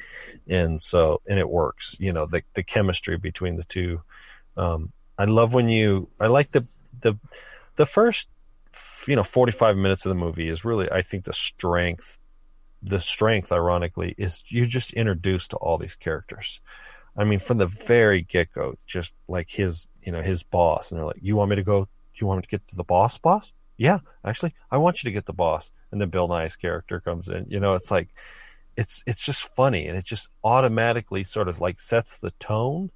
and 0.47 0.81
so 0.81 1.21
and 1.27 1.37
it 1.37 1.49
works. 1.49 1.95
You 1.99 2.13
know, 2.13 2.25
the 2.25 2.43
the 2.53 2.63
chemistry 2.63 3.17
between 3.17 3.55
the 3.57 3.63
two. 3.63 4.01
Um, 4.55 4.91
I 5.17 5.25
love 5.25 5.53
when 5.53 5.69
you. 5.69 6.09
I 6.19 6.27
like 6.27 6.51
the 6.51 6.65
the 7.01 7.15
the 7.75 7.85
first 7.85 8.27
you 9.07 9.15
know 9.15 9.23
45 9.23 9.77
minutes 9.77 10.05
of 10.05 10.09
the 10.09 10.15
movie 10.15 10.49
is 10.49 10.65
really 10.65 10.91
I 10.91 11.01
think 11.01 11.23
the 11.23 11.33
strength 11.33 12.17
the 12.83 12.99
strength 12.99 13.51
ironically 13.51 14.13
is 14.17 14.43
you're 14.47 14.67
just 14.67 14.93
introduced 14.93 15.51
to 15.51 15.57
all 15.57 15.77
these 15.77 15.95
characters. 15.95 16.59
I 17.17 17.23
mean 17.23 17.39
from 17.39 17.57
the 17.57 17.65
very 17.65 18.21
get-go 18.21 18.75
just 18.85 19.13
like 19.27 19.49
his 19.49 19.87
you 20.01 20.11
know 20.11 20.21
his 20.21 20.43
boss 20.43 20.91
and 20.91 20.99
they're 20.99 21.05
like 21.05 21.19
you 21.21 21.35
want 21.35 21.49
me 21.49 21.55
to 21.55 21.63
go 21.63 21.87
you 22.15 22.27
want 22.27 22.39
me 22.39 22.41
to 22.43 22.47
get 22.47 22.67
to 22.69 22.75
the 22.75 22.83
boss 22.83 23.17
boss? 23.17 23.53
Yeah, 23.77 23.99
actually 24.23 24.53
I 24.71 24.77
want 24.77 25.03
you 25.03 25.09
to 25.09 25.13
get 25.13 25.25
the 25.25 25.33
boss. 25.33 25.71
And 25.91 26.01
then 26.01 26.09
Bill 26.09 26.27
Nighy's 26.27 26.57
character 26.57 26.99
comes 26.99 27.29
in. 27.29 27.45
You 27.47 27.61
know, 27.61 27.75
it's 27.75 27.89
like 27.89 28.09
it's 28.77 29.03
it's 29.05 29.25
just 29.25 29.43
funny 29.43 29.87
and 29.87 29.97
it 29.97 30.05
just 30.05 30.29
automatically 30.43 31.23
sort 31.23 31.47
of 31.47 31.59
like 31.59 31.79
sets 31.79 32.17
the 32.17 32.31
tone 32.39 32.91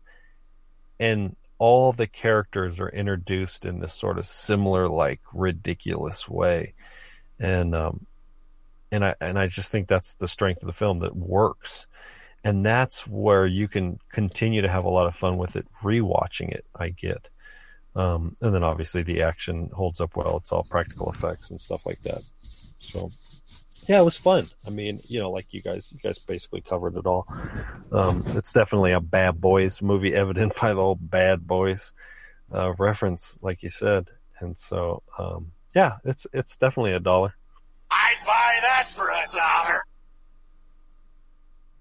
and 0.99 1.35
all 1.57 1.91
the 1.91 2.07
characters 2.07 2.79
are 2.79 2.89
introduced 2.89 3.65
in 3.65 3.79
this 3.79 3.93
sort 3.93 4.17
of 4.17 4.25
similar 4.25 4.87
like 4.87 5.19
ridiculous 5.33 6.29
way 6.29 6.73
and 7.39 7.75
um 7.75 8.05
and 8.91 9.03
i 9.03 9.15
and 9.19 9.39
i 9.39 9.47
just 9.47 9.71
think 9.71 9.87
that's 9.87 10.13
the 10.15 10.27
strength 10.27 10.61
of 10.61 10.67
the 10.67 10.73
film 10.73 10.99
that 10.99 11.15
works 11.15 11.87
and 12.43 12.65
that's 12.65 13.07
where 13.07 13.45
you 13.45 13.67
can 13.67 13.99
continue 14.11 14.61
to 14.61 14.69
have 14.69 14.85
a 14.85 14.89
lot 14.89 15.07
of 15.07 15.15
fun 15.15 15.37
with 15.37 15.55
it 15.55 15.65
rewatching 15.83 16.49
it 16.51 16.65
i 16.75 16.89
get 16.89 17.29
um 17.95 18.35
and 18.41 18.53
then 18.53 18.63
obviously 18.63 19.03
the 19.03 19.21
action 19.21 19.69
holds 19.73 19.99
up 20.01 20.15
well 20.15 20.37
it's 20.37 20.51
all 20.51 20.63
practical 20.63 21.09
effects 21.09 21.49
and 21.49 21.59
stuff 21.59 21.85
like 21.85 22.01
that 22.01 22.21
so 22.77 23.09
yeah, 23.87 23.99
it 23.99 24.05
was 24.05 24.17
fun. 24.17 24.45
I 24.65 24.69
mean, 24.69 24.99
you 25.07 25.19
know, 25.19 25.31
like 25.31 25.47
you 25.51 25.61
guys, 25.61 25.91
you 25.91 25.99
guys 25.99 26.19
basically 26.19 26.61
covered 26.61 26.95
it 26.97 27.05
all. 27.05 27.27
Um, 27.91 28.23
it's 28.27 28.53
definitely 28.53 28.91
a 28.91 29.01
Bad 29.01 29.41
Boys 29.41 29.81
movie, 29.81 30.13
evident 30.15 30.53
by 30.59 30.73
the 30.73 30.79
old 30.79 31.09
Bad 31.09 31.47
Boys 31.47 31.93
uh, 32.53 32.73
reference, 32.77 33.37
like 33.41 33.63
you 33.63 33.69
said. 33.69 34.09
And 34.39 34.57
so, 34.57 35.03
um, 35.17 35.51
yeah, 35.75 35.97
it's 36.03 36.27
it's 36.33 36.57
definitely 36.57 36.93
a 36.93 36.99
dollar. 36.99 37.35
I'd 37.89 38.15
buy 38.25 38.57
that 38.61 38.87
for 38.91 39.09
a 39.09 39.35
dollar. 39.35 39.83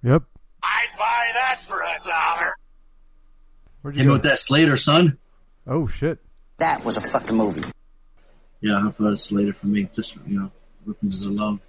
Yep. 0.03 0.23
I'd 0.63 0.89
buy 0.99 1.31
that 1.35 1.61
for 1.67 1.81
a 1.81 2.09
dollar. 2.09 2.55
Where'd 3.83 3.97
you 3.97 4.03
me 4.03 4.07
go? 4.07 4.13
with 4.15 4.23
that 4.25 4.39
Slater, 4.39 4.77
son. 4.77 5.19
Oh 5.67 5.87
shit. 5.87 6.19
That 6.59 6.85
was 6.85 6.97
a 6.97 7.01
fucking 7.01 7.37
movie. 7.37 7.65
Yeah, 8.61 8.81
half 8.81 9.01
of 9.01 9.19
Slater 9.19 9.55
for 9.55 9.67
me. 9.67 9.89
Just 9.95 10.17
you 10.27 10.41
know, 10.41 10.51
references 10.85 11.27
alone. 11.27 11.61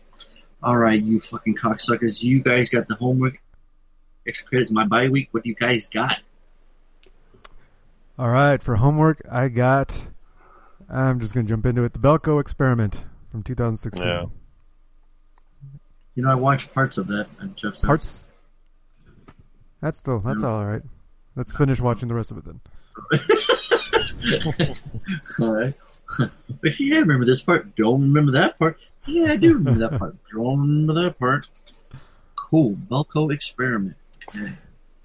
All 0.62 0.78
right, 0.78 1.02
you 1.02 1.20
fucking 1.20 1.56
cocksuckers. 1.56 2.22
You 2.22 2.42
guys 2.44 2.70
got 2.70 2.88
the 2.88 2.96
homework. 2.96 3.42
Extra 4.28 4.48
credits 4.48 4.72
my 4.72 4.86
bye 4.86 5.10
week. 5.10 5.30
What 5.32 5.44
do 5.44 5.50
you 5.50 5.56
guys 5.56 5.88
got? 5.88 6.18
All 8.20 8.30
right, 8.30 8.62
for 8.62 8.76
homework, 8.76 9.22
I 9.30 9.48
got. 9.48 10.08
I'm 10.90 11.20
just 11.22 11.34
gonna 11.34 11.48
jump 11.48 11.66
into 11.66 11.84
it. 11.84 11.94
The 11.94 12.00
Belko 12.00 12.40
experiment 12.42 13.06
from 13.32 13.44
2016. 13.44 14.04
Yeah. 14.04 14.26
You 16.16 16.24
know, 16.24 16.30
I 16.30 16.36
watched 16.36 16.74
parts 16.74 16.98
of 16.98 17.08
that 17.08 17.28
at 17.42 17.56
Jeff's 17.56 17.82
house. 17.82 17.88
Parts. 17.88 18.28
That's 19.82 19.98
still 19.98 20.20
that's 20.20 20.44
all 20.44 20.66
right. 20.66 20.84
Let's 21.36 21.56
finish 21.56 21.80
watching 21.80 22.08
the 22.08 22.16
rest 22.16 22.32
of 22.32 22.38
it 22.38 22.46
then. 22.46 22.62
All 25.40 25.54
right. 25.54 25.74
but 26.18 26.80
yeah, 26.80 27.00
remember 27.00 27.26
this 27.26 27.42
part. 27.42 27.76
Don't 27.76 28.02
remember 28.02 28.34
that 28.34 28.60
part. 28.60 28.78
Yeah, 29.06 29.32
I 29.32 29.38
do 29.38 29.54
remember 29.54 29.90
that 29.90 29.98
part. 29.98 30.16
Don't 30.34 30.60
remember 30.60 30.94
that 31.02 31.18
part. 31.18 31.50
Cool. 32.36 32.76
Belko 32.76 33.34
experiment. 33.34 33.96
Okay. 34.30 34.54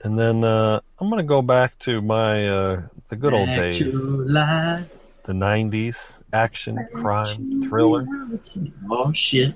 And 0.03 0.19
then 0.19 0.45
uh, 0.45 0.81
I'm 0.99 1.09
gonna 1.09 1.23
go 1.23 1.43
back 1.43 1.79
to 1.81 2.01
my 2.03 2.49
uh, 2.49 2.83
the 3.09 3.17
good 3.17 3.33
old 3.33 3.47
Back 3.47 3.59
days, 3.59 3.95
the 3.95 4.87
'90s 5.33 6.15
action, 6.33 6.87
crime, 6.93 7.63
thriller. 7.69 8.03
reality. 8.03 8.73
Oh 8.91 9.13
shit. 9.13 9.55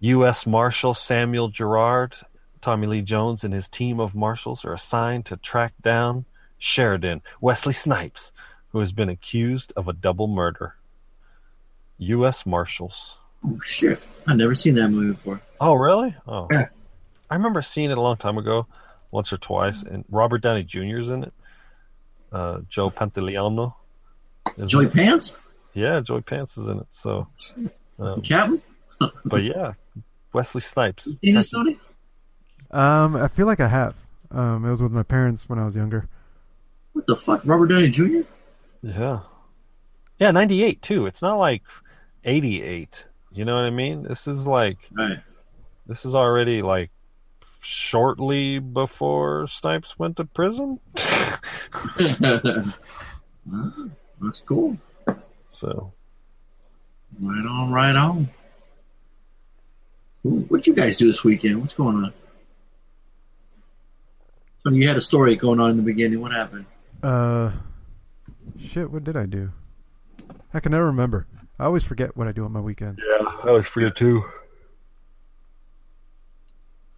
U.S. 0.00 0.46
Marshal 0.46 0.94
Samuel 0.94 1.48
Gerard, 1.48 2.16
Tommy 2.62 2.86
Lee 2.86 3.02
Jones, 3.02 3.44
and 3.44 3.52
his 3.52 3.68
team 3.68 4.00
of 4.00 4.14
marshals 4.14 4.64
are 4.64 4.72
assigned 4.72 5.26
to 5.26 5.36
track 5.36 5.74
down 5.82 6.24
Sheridan 6.58 7.20
Wesley 7.40 7.72
Snipes, 7.74 8.32
who 8.70 8.78
has 8.78 8.92
been 8.92 9.08
accused 9.10 9.72
of 9.76 9.88
a 9.88 9.92
double 9.92 10.28
murder. 10.28 10.76
U.S. 11.98 12.46
Marshals. 12.46 13.18
Oh 13.44 13.58
shit. 13.60 14.00
I've 14.26 14.36
never 14.36 14.54
seen 14.54 14.74
that 14.76 14.88
movie 14.88 15.12
before. 15.12 15.40
Oh, 15.60 15.74
really? 15.74 16.14
Oh, 16.26 16.46
Yeah. 16.50 16.68
I 17.30 17.34
remember 17.34 17.62
seeing 17.62 17.90
it 17.90 17.98
a 17.98 18.00
long 18.00 18.16
time 18.16 18.38
ago, 18.38 18.66
once 19.10 19.32
or 19.32 19.38
twice, 19.38 19.82
and 19.82 20.04
Robert 20.10 20.42
Downey 20.42 20.62
Jr. 20.64 20.98
is 20.98 21.10
in 21.10 21.24
it. 21.24 21.32
Uh, 22.30 22.60
Joe 22.68 22.90
Pantoliano. 22.90 23.74
Joey 24.66 24.84
in 24.84 24.90
it. 24.90 24.94
Pants? 24.94 25.36
Yeah, 25.74 26.00
Joey 26.00 26.20
Pants 26.22 26.58
is 26.58 26.68
in 26.68 26.78
it. 26.80 26.86
So, 26.90 27.26
um, 27.98 28.20
Captain? 28.22 28.62
but 29.24 29.42
yeah, 29.42 29.72
Wesley 30.32 30.60
Snipes. 30.60 31.06
You 31.06 31.12
seen 31.24 31.34
this, 31.34 31.50
Tony? 31.50 31.78
Um, 32.72 33.16
I 33.16 33.28
feel 33.28 33.46
like 33.46 33.60
I 33.60 33.68
have. 33.68 33.94
Um, 34.30 34.64
it 34.64 34.70
was 34.70 34.82
with 34.82 34.92
my 34.92 35.02
parents 35.02 35.48
when 35.48 35.58
I 35.58 35.64
was 35.64 35.76
younger. 35.76 36.08
What 36.94 37.06
the 37.06 37.16
fuck? 37.16 37.42
Robert 37.44 37.66
Downey 37.68 37.88
Jr.? 37.88 38.20
Yeah. 38.82 39.20
Yeah, 40.18 40.30
98 40.30 40.80
too. 40.82 41.06
It's 41.06 41.20
not 41.22 41.38
like 41.38 41.62
88. 42.24 43.04
You 43.32 43.44
know 43.44 43.54
what 43.56 43.64
I 43.64 43.70
mean? 43.70 44.02
This 44.04 44.26
is 44.28 44.46
like, 44.46 44.78
Right. 44.92 45.18
this 45.86 46.04
is 46.04 46.14
already 46.14 46.62
like 46.62 46.90
shortly 47.60 48.58
before 48.58 49.46
Snipes 49.46 49.98
went 49.98 50.16
to 50.18 50.24
prison. 50.24 50.80
That's 54.20 54.40
cool. 54.46 54.76
so, 55.48 55.92
Right 57.20 57.46
on, 57.46 57.70
right 57.72 57.94
on. 57.96 58.28
Cool. 60.22 60.40
What'd 60.48 60.66
you 60.66 60.74
guys 60.74 60.96
do 60.96 61.06
this 61.06 61.22
weekend? 61.24 61.60
What's 61.60 61.74
going 61.74 61.96
on? 61.96 62.12
So 64.64 64.70
you 64.70 64.86
had 64.86 64.96
a 64.96 65.00
story 65.00 65.36
going 65.36 65.58
on 65.60 65.70
in 65.70 65.76
the 65.76 65.82
beginning. 65.82 66.20
What 66.20 66.32
happened? 66.32 66.66
Uh, 67.02 67.50
shit. 68.60 68.90
What 68.90 69.04
did 69.04 69.16
I 69.16 69.26
do? 69.26 69.52
I 70.54 70.60
can 70.60 70.72
never 70.72 70.86
remember. 70.86 71.26
I 71.58 71.64
always 71.64 71.82
forget 71.82 72.16
what 72.16 72.28
I 72.28 72.32
do 72.32 72.44
on 72.44 72.52
my 72.52 72.60
weekends. 72.60 73.02
yeah, 73.06 73.26
I 73.26 73.48
always 73.48 73.66
forget 73.66 73.96
too. 73.96 74.22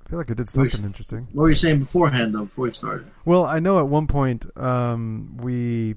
I 0.04 0.10
feel 0.10 0.18
like 0.18 0.30
I 0.30 0.34
did 0.34 0.50
something 0.50 0.84
interesting. 0.84 1.28
What 1.32 1.44
were 1.44 1.50
you 1.50 1.56
saying 1.56 1.78
beforehand, 1.80 2.34
though, 2.34 2.44
before 2.44 2.64
we 2.64 2.74
started? 2.74 3.06
Well, 3.24 3.44
I 3.44 3.58
know 3.58 3.78
at 3.78 3.88
one 3.88 4.06
point 4.06 4.44
um, 4.56 5.38
we 5.38 5.96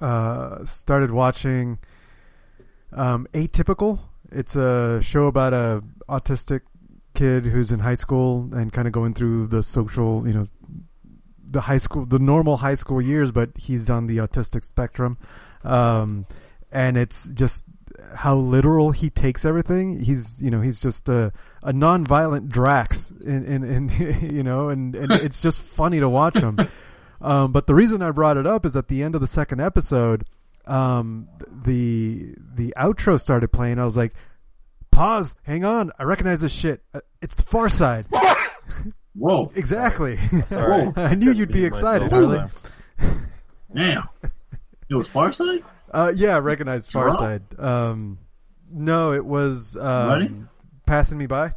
uh, 0.00 0.64
started 0.64 1.10
watching 1.10 1.78
um, 2.92 3.26
Atypical. 3.34 4.00
It's 4.32 4.56
a 4.56 5.00
show 5.02 5.26
about 5.26 5.52
a 5.52 5.82
autistic 6.08 6.62
kid 7.18 7.46
who's 7.46 7.72
in 7.72 7.80
high 7.80 7.94
school 7.96 8.48
and 8.52 8.72
kind 8.72 8.86
of 8.86 8.92
going 8.92 9.12
through 9.12 9.48
the 9.48 9.62
social, 9.62 10.26
you 10.26 10.32
know, 10.32 10.46
the 11.44 11.62
high 11.62 11.78
school, 11.78 12.06
the 12.06 12.18
normal 12.18 12.58
high 12.58 12.76
school 12.76 13.02
years, 13.02 13.32
but 13.32 13.50
he's 13.56 13.90
on 13.90 14.06
the 14.06 14.18
autistic 14.18 14.64
spectrum. 14.64 15.18
Um, 15.64 16.26
and 16.70 16.96
it's 16.96 17.28
just 17.30 17.64
how 18.14 18.36
literal 18.36 18.92
he 18.92 19.10
takes 19.10 19.44
everything. 19.44 20.00
He's, 20.00 20.40
you 20.40 20.50
know, 20.50 20.60
he's 20.60 20.80
just 20.80 21.08
a, 21.08 21.32
a 21.64 21.72
non-violent 21.72 22.48
Drax 22.48 23.10
in, 23.10 23.44
in, 23.44 23.64
in 23.64 24.30
you 24.34 24.44
know, 24.44 24.68
and, 24.68 24.94
and 24.94 25.10
it's 25.26 25.42
just 25.42 25.58
funny 25.58 25.98
to 25.98 26.08
watch 26.08 26.36
him. 26.36 26.58
Um, 27.20 27.50
but 27.50 27.66
the 27.66 27.74
reason 27.74 28.00
I 28.00 28.12
brought 28.12 28.36
it 28.36 28.46
up 28.46 28.64
is 28.64 28.76
at 28.76 28.86
the 28.86 29.02
end 29.02 29.16
of 29.16 29.20
the 29.20 29.26
second 29.26 29.60
episode, 29.60 30.24
um, 30.66 31.26
the, 31.64 32.34
the 32.54 32.72
outro 32.76 33.20
started 33.20 33.48
playing. 33.48 33.80
I 33.80 33.84
was 33.84 33.96
like, 33.96 34.12
pause, 34.98 35.34
hang 35.44 35.64
on, 35.64 35.92
I 35.98 36.02
recognize 36.04 36.40
this 36.40 36.52
shit. 36.52 36.82
Uh, 36.92 37.00
It's 37.22 37.36
the 37.36 37.42
Pharcyde. 37.44 38.06
Whoa. 39.14 39.50
Exactly. 39.54 40.16
Sorry. 40.46 40.92
I 40.96 41.14
knew 41.14 41.32
you'd 41.32 41.52
be 41.52 41.64
excited, 41.64 42.06
up 42.06 42.12
Harley. 42.12 42.40
Damn. 43.74 44.08
It 44.90 44.94
was 44.94 45.08
Pharcyde? 45.08 45.62
Uh, 45.92 46.12
yeah, 46.14 46.36
I 46.36 46.38
recognized 46.38 46.90
Far 46.92 47.04
Drop? 47.06 47.18
Side. 47.18 47.42
Um, 47.58 48.18
no, 48.70 49.12
it 49.12 49.24
was 49.24 49.76
Running? 49.80 50.28
um, 50.28 50.48
passing 50.86 51.18
me 51.18 51.26
by. 51.26 51.54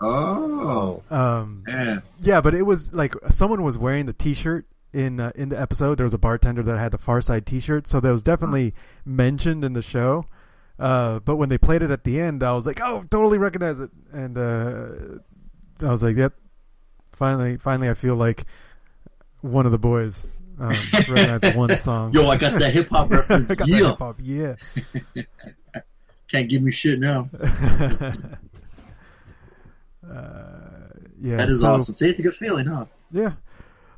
Oh. 0.00 1.02
Um, 1.10 1.64
Yeah. 1.66 1.98
yeah, 2.20 2.40
but 2.40 2.54
it 2.54 2.62
was 2.62 2.92
like 2.92 3.14
someone 3.30 3.62
was 3.62 3.76
wearing 3.76 4.06
the 4.06 4.12
T-shirt 4.12 4.66
in 4.92 5.18
uh, 5.20 5.32
in 5.34 5.48
the 5.48 5.60
episode. 5.60 5.98
There 5.98 6.04
was 6.04 6.14
a 6.14 6.18
bartender 6.18 6.62
that 6.62 6.78
had 6.78 6.92
the 6.92 6.98
Pharcyde 6.98 7.44
T-shirt, 7.44 7.86
so 7.86 7.98
that 8.00 8.10
was 8.12 8.22
definitely 8.22 8.74
mentioned 9.04 9.64
in 9.64 9.72
the 9.72 9.82
show. 9.82 10.26
Uh, 10.78 11.18
but 11.20 11.36
when 11.36 11.48
they 11.48 11.58
played 11.58 11.82
it 11.82 11.90
at 11.90 12.04
the 12.04 12.20
end, 12.20 12.42
I 12.42 12.52
was 12.52 12.64
like, 12.64 12.80
"Oh, 12.80 13.04
totally 13.10 13.38
recognize 13.38 13.80
it," 13.80 13.90
and 14.12 14.38
uh, 14.38 15.86
I 15.86 15.90
was 15.90 16.02
like, 16.02 16.16
"Yep." 16.16 16.34
Finally, 17.12 17.56
finally, 17.56 17.88
I 17.88 17.94
feel 17.94 18.14
like 18.14 18.44
one 19.40 19.66
of 19.66 19.72
the 19.72 19.78
boys 19.78 20.24
um, 20.60 20.68
recognized 21.08 21.56
one 21.56 21.76
song. 21.78 22.12
Yo, 22.12 22.28
I 22.28 22.36
got 22.36 22.58
that 22.60 22.72
hip 22.72 22.88
hop 22.90 23.10
reference. 23.10 23.50
I 23.50 23.54
got 23.56 23.68
yeah. 23.68 23.76
hip 23.88 23.98
hop. 23.98 24.20
Yeah. 24.22 24.54
Can't 26.28 26.48
give 26.48 26.62
me 26.62 26.70
shit 26.70 27.00
now. 27.00 27.28
Uh, 30.08 30.88
yeah, 31.18 31.36
that 31.36 31.48
is 31.48 31.60
so- 31.60 31.72
awesome. 31.74 31.94
See, 31.94 32.08
it's 32.08 32.18
a 32.18 32.22
good 32.22 32.34
feeling, 32.34 32.66
huh? 32.66 32.86
Yeah. 33.10 33.32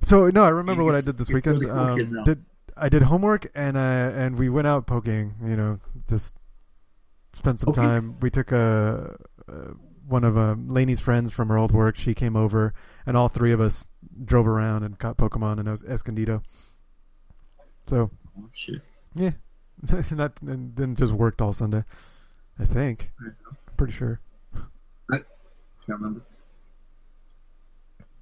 So 0.03 0.29
no, 0.31 0.45
I 0.45 0.49
remember 0.49 0.83
what 0.83 0.95
I 0.95 1.03
did 1.03 1.19
this 1.19 1.29
weekend. 1.29 1.65
Um, 1.71 2.25
did 2.25 2.45
I 2.77 2.89
did 2.89 3.03
homework 3.03 3.51
and 3.55 3.77
uh, 3.77 3.81
and 4.15 4.39
we 4.39 4.49
went 4.49 4.67
out 4.67 4.87
poking. 4.87 5.35
You 5.45 5.57
know, 5.57 5.81
just 6.09 6.35
spent 7.33 7.61
some 7.61 7.71
Okay. 7.71 7.81
time. 7.81 8.17
We 8.21 8.31
took 8.31 8.53
a, 8.53 9.17
uh 9.49 9.73
one 10.07 10.25
of 10.25 10.37
uh, 10.37 10.57
Lainey's 10.59 10.99
friends 11.01 11.31
from 11.33 11.49
her 11.51 11.57
old 11.57 11.71
work. 11.71 11.97
She 11.97 12.15
came 12.15 12.35
over, 12.35 12.75
and 13.07 13.17
all 13.17 13.29
three 13.29 13.53
of 13.53 13.61
us 13.61 13.89
drove 14.25 14.49
around 14.49 14.83
and 14.83 14.99
caught 14.99 15.17
Pokemon 15.17 15.61
in 15.61 15.69
Es- 15.69 15.85
Escondido. 15.85 16.43
So 17.87 18.11
Oh, 18.37 18.49
shit. 18.53 18.83
yeah, 19.15 19.33
not 20.11 20.43
and 20.43 20.75
then 20.75 20.97
just 20.97 21.13
worked 21.13 21.41
all 21.41 21.53
Sunday. 21.53 21.85
I 22.59 22.65
think. 22.65 23.13
I'm 23.25 23.37
pretty 23.77 23.93
sure. 23.93 24.21
I 25.13 25.19
Can't 25.87 26.01
remember. 26.01 26.23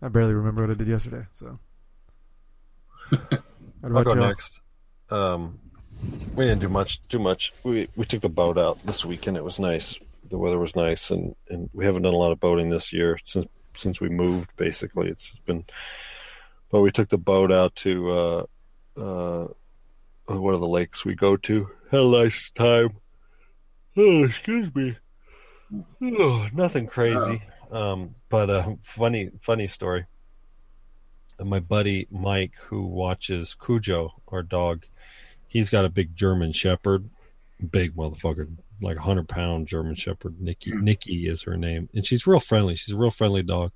I 0.02 0.08
barely 0.08 0.34
remember 0.34 0.62
what 0.62 0.70
I 0.70 0.74
did 0.74 0.88
yesterday. 0.88 1.24
So. 1.30 1.58
I'll 3.82 4.04
go 4.04 4.14
next. 4.14 4.60
Um, 5.10 5.58
we 6.34 6.44
didn't 6.44 6.60
do 6.60 6.68
much. 6.68 7.00
Too 7.08 7.18
much. 7.18 7.52
We 7.64 7.88
we 7.96 8.04
took 8.04 8.20
the 8.20 8.28
boat 8.28 8.58
out 8.58 8.84
this 8.84 9.04
weekend. 9.04 9.36
It 9.36 9.44
was 9.44 9.58
nice. 9.58 9.98
The 10.30 10.38
weather 10.38 10.58
was 10.58 10.76
nice, 10.76 11.10
and, 11.10 11.34
and 11.48 11.70
we 11.72 11.84
haven't 11.84 12.02
done 12.02 12.14
a 12.14 12.18
lot 12.18 12.32
of 12.32 12.40
boating 12.40 12.70
this 12.70 12.92
year 12.92 13.18
since 13.24 13.46
since 13.74 14.00
we 14.00 14.08
moved. 14.08 14.54
Basically, 14.56 15.08
it's 15.08 15.30
been. 15.46 15.64
But 16.70 16.80
we 16.80 16.90
took 16.90 17.08
the 17.08 17.18
boat 17.18 17.50
out 17.50 17.74
to 17.76 18.10
uh, 18.10 18.46
uh, 19.00 19.48
one 20.26 20.54
of 20.54 20.60
the 20.60 20.66
lakes 20.66 21.04
we 21.04 21.14
go 21.14 21.36
to. 21.36 21.68
Had 21.90 22.00
a 22.00 22.04
nice 22.04 22.50
time. 22.50 22.98
Oh, 23.96 24.24
excuse 24.24 24.74
me. 24.74 24.96
Oh, 26.02 26.48
nothing 26.52 26.86
crazy. 26.86 27.42
Um, 27.70 28.14
but 28.28 28.50
uh, 28.50 28.74
funny 28.82 29.30
funny 29.40 29.66
story 29.66 30.06
my 31.44 31.60
buddy 31.60 32.06
Mike, 32.10 32.54
who 32.66 32.82
watches 32.82 33.54
Cujo, 33.54 34.10
our 34.28 34.42
dog, 34.42 34.86
he's 35.48 35.70
got 35.70 35.84
a 35.84 35.88
big 35.88 36.14
German 36.14 36.52
Shepherd, 36.52 37.08
big 37.70 37.96
motherfucker, 37.96 38.48
like 38.80 38.96
a 38.96 39.02
hundred 39.02 39.28
pound 39.28 39.66
German 39.66 39.94
Shepherd. 39.94 40.40
Nikki, 40.40 40.72
Nikki 40.72 41.28
is 41.28 41.42
her 41.42 41.56
name, 41.56 41.88
and 41.94 42.06
she's 42.06 42.26
real 42.26 42.40
friendly. 42.40 42.76
She's 42.76 42.94
a 42.94 42.98
real 42.98 43.10
friendly 43.10 43.42
dog. 43.42 43.72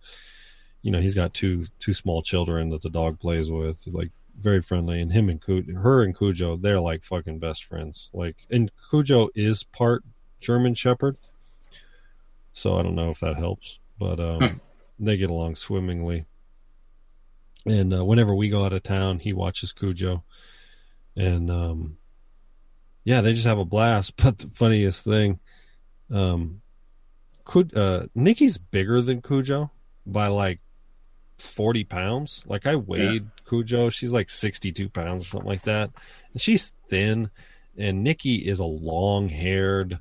You 0.83 0.91
know, 0.91 1.01
he's 1.01 1.15
got 1.15 1.35
two 1.35 1.67
two 1.81 1.95
small 1.95 2.23
children 2.23 2.71
that 2.71 2.83
the 2.83 2.91
dog 2.91 3.19
plays 3.19 3.51
with, 3.51 3.87
like 3.87 4.11
very 4.39 4.61
friendly. 4.61 5.01
And 5.01 5.13
him 5.13 5.29
and 5.29 5.43
Cujo, 5.43 5.81
her 5.81 6.03
and 6.03 6.17
Cujo, 6.17 6.57
they're 6.57 6.81
like 6.81 7.05
fucking 7.05 7.39
best 7.39 7.65
friends. 7.65 8.11
Like, 8.13 8.37
and 8.51 8.71
Cujo 8.91 9.29
is 9.35 9.65
part 9.65 10.05
German 10.41 10.75
Shepherd, 10.75 11.17
so 12.53 12.77
I 12.77 12.83
don't 12.83 12.95
know 12.95 13.11
if 13.11 13.21
that 13.21 13.37
helps, 13.37 13.79
but 13.99 14.21
um, 14.21 14.61
they 14.99 15.17
get 15.17 15.31
along 15.31 15.57
swimmingly 15.57 16.27
and 17.67 17.95
uh, 17.95 18.05
whenever 18.05 18.35
we 18.35 18.49
go 18.49 18.65
out 18.65 18.73
of 18.73 18.83
town, 18.83 19.21
he 19.21 19.33
watches 19.33 19.73
Cujo, 19.73 20.25
and 21.17 21.51
um, 21.51 21.97
yeah, 23.05 23.21
they 23.21 23.33
just 23.33 23.47
have 23.47 23.59
a 23.59 23.65
blast. 23.65 24.15
But 24.23 24.39
the 24.39 24.51
funniest 24.55 25.03
thing, 25.03 25.41
um, 26.11 26.61
Cu- 27.45 27.71
uh, 27.75 28.07
Nikki's 28.15 28.59
bigger 28.59 29.01
than 29.01 29.23
Cujo 29.23 29.71
by 30.07 30.29
like 30.29 30.61
forty 31.39 31.85
pounds. 31.85 32.45
Like 32.47 32.67
I 32.67 32.77
weighed 32.77 33.25
Cujo, 33.49 33.91
she's 33.91 34.13
like 34.13 34.31
sixty-two 34.31 34.89
pounds 34.89 35.25
or 35.25 35.29
something 35.29 35.49
like 35.49 35.65
that, 35.65 35.91
and 36.33 36.41
she's 36.41 36.73
thin. 36.89 37.31
And 37.77 38.05
Nikki 38.05 38.35
is 38.37 38.59
a 38.59 38.67
long-haired, 38.67 39.99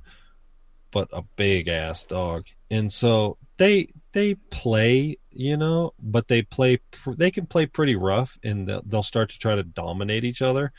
but 0.91 1.07
a 1.13 1.21
big 1.37 1.69
ass 1.69 2.03
dog, 2.03 2.45
and 2.69 2.91
so 2.91 3.37
they 3.57 3.93
they 4.11 4.35
play, 4.35 5.17
you 5.29 5.55
know, 5.55 5.93
but 5.97 6.27
they 6.27 6.41
play 6.41 6.77
pr- 6.91 7.13
they 7.13 7.31
can 7.31 7.45
play 7.45 7.65
pretty 7.65 7.95
rough, 7.95 8.37
and 8.43 8.67
they'll, 8.67 8.81
they'll 8.85 9.03
start 9.03 9.29
to 9.29 9.39
try 9.39 9.55
to 9.55 9.63
dominate 9.63 10.25
each 10.25 10.41
other. 10.41 10.73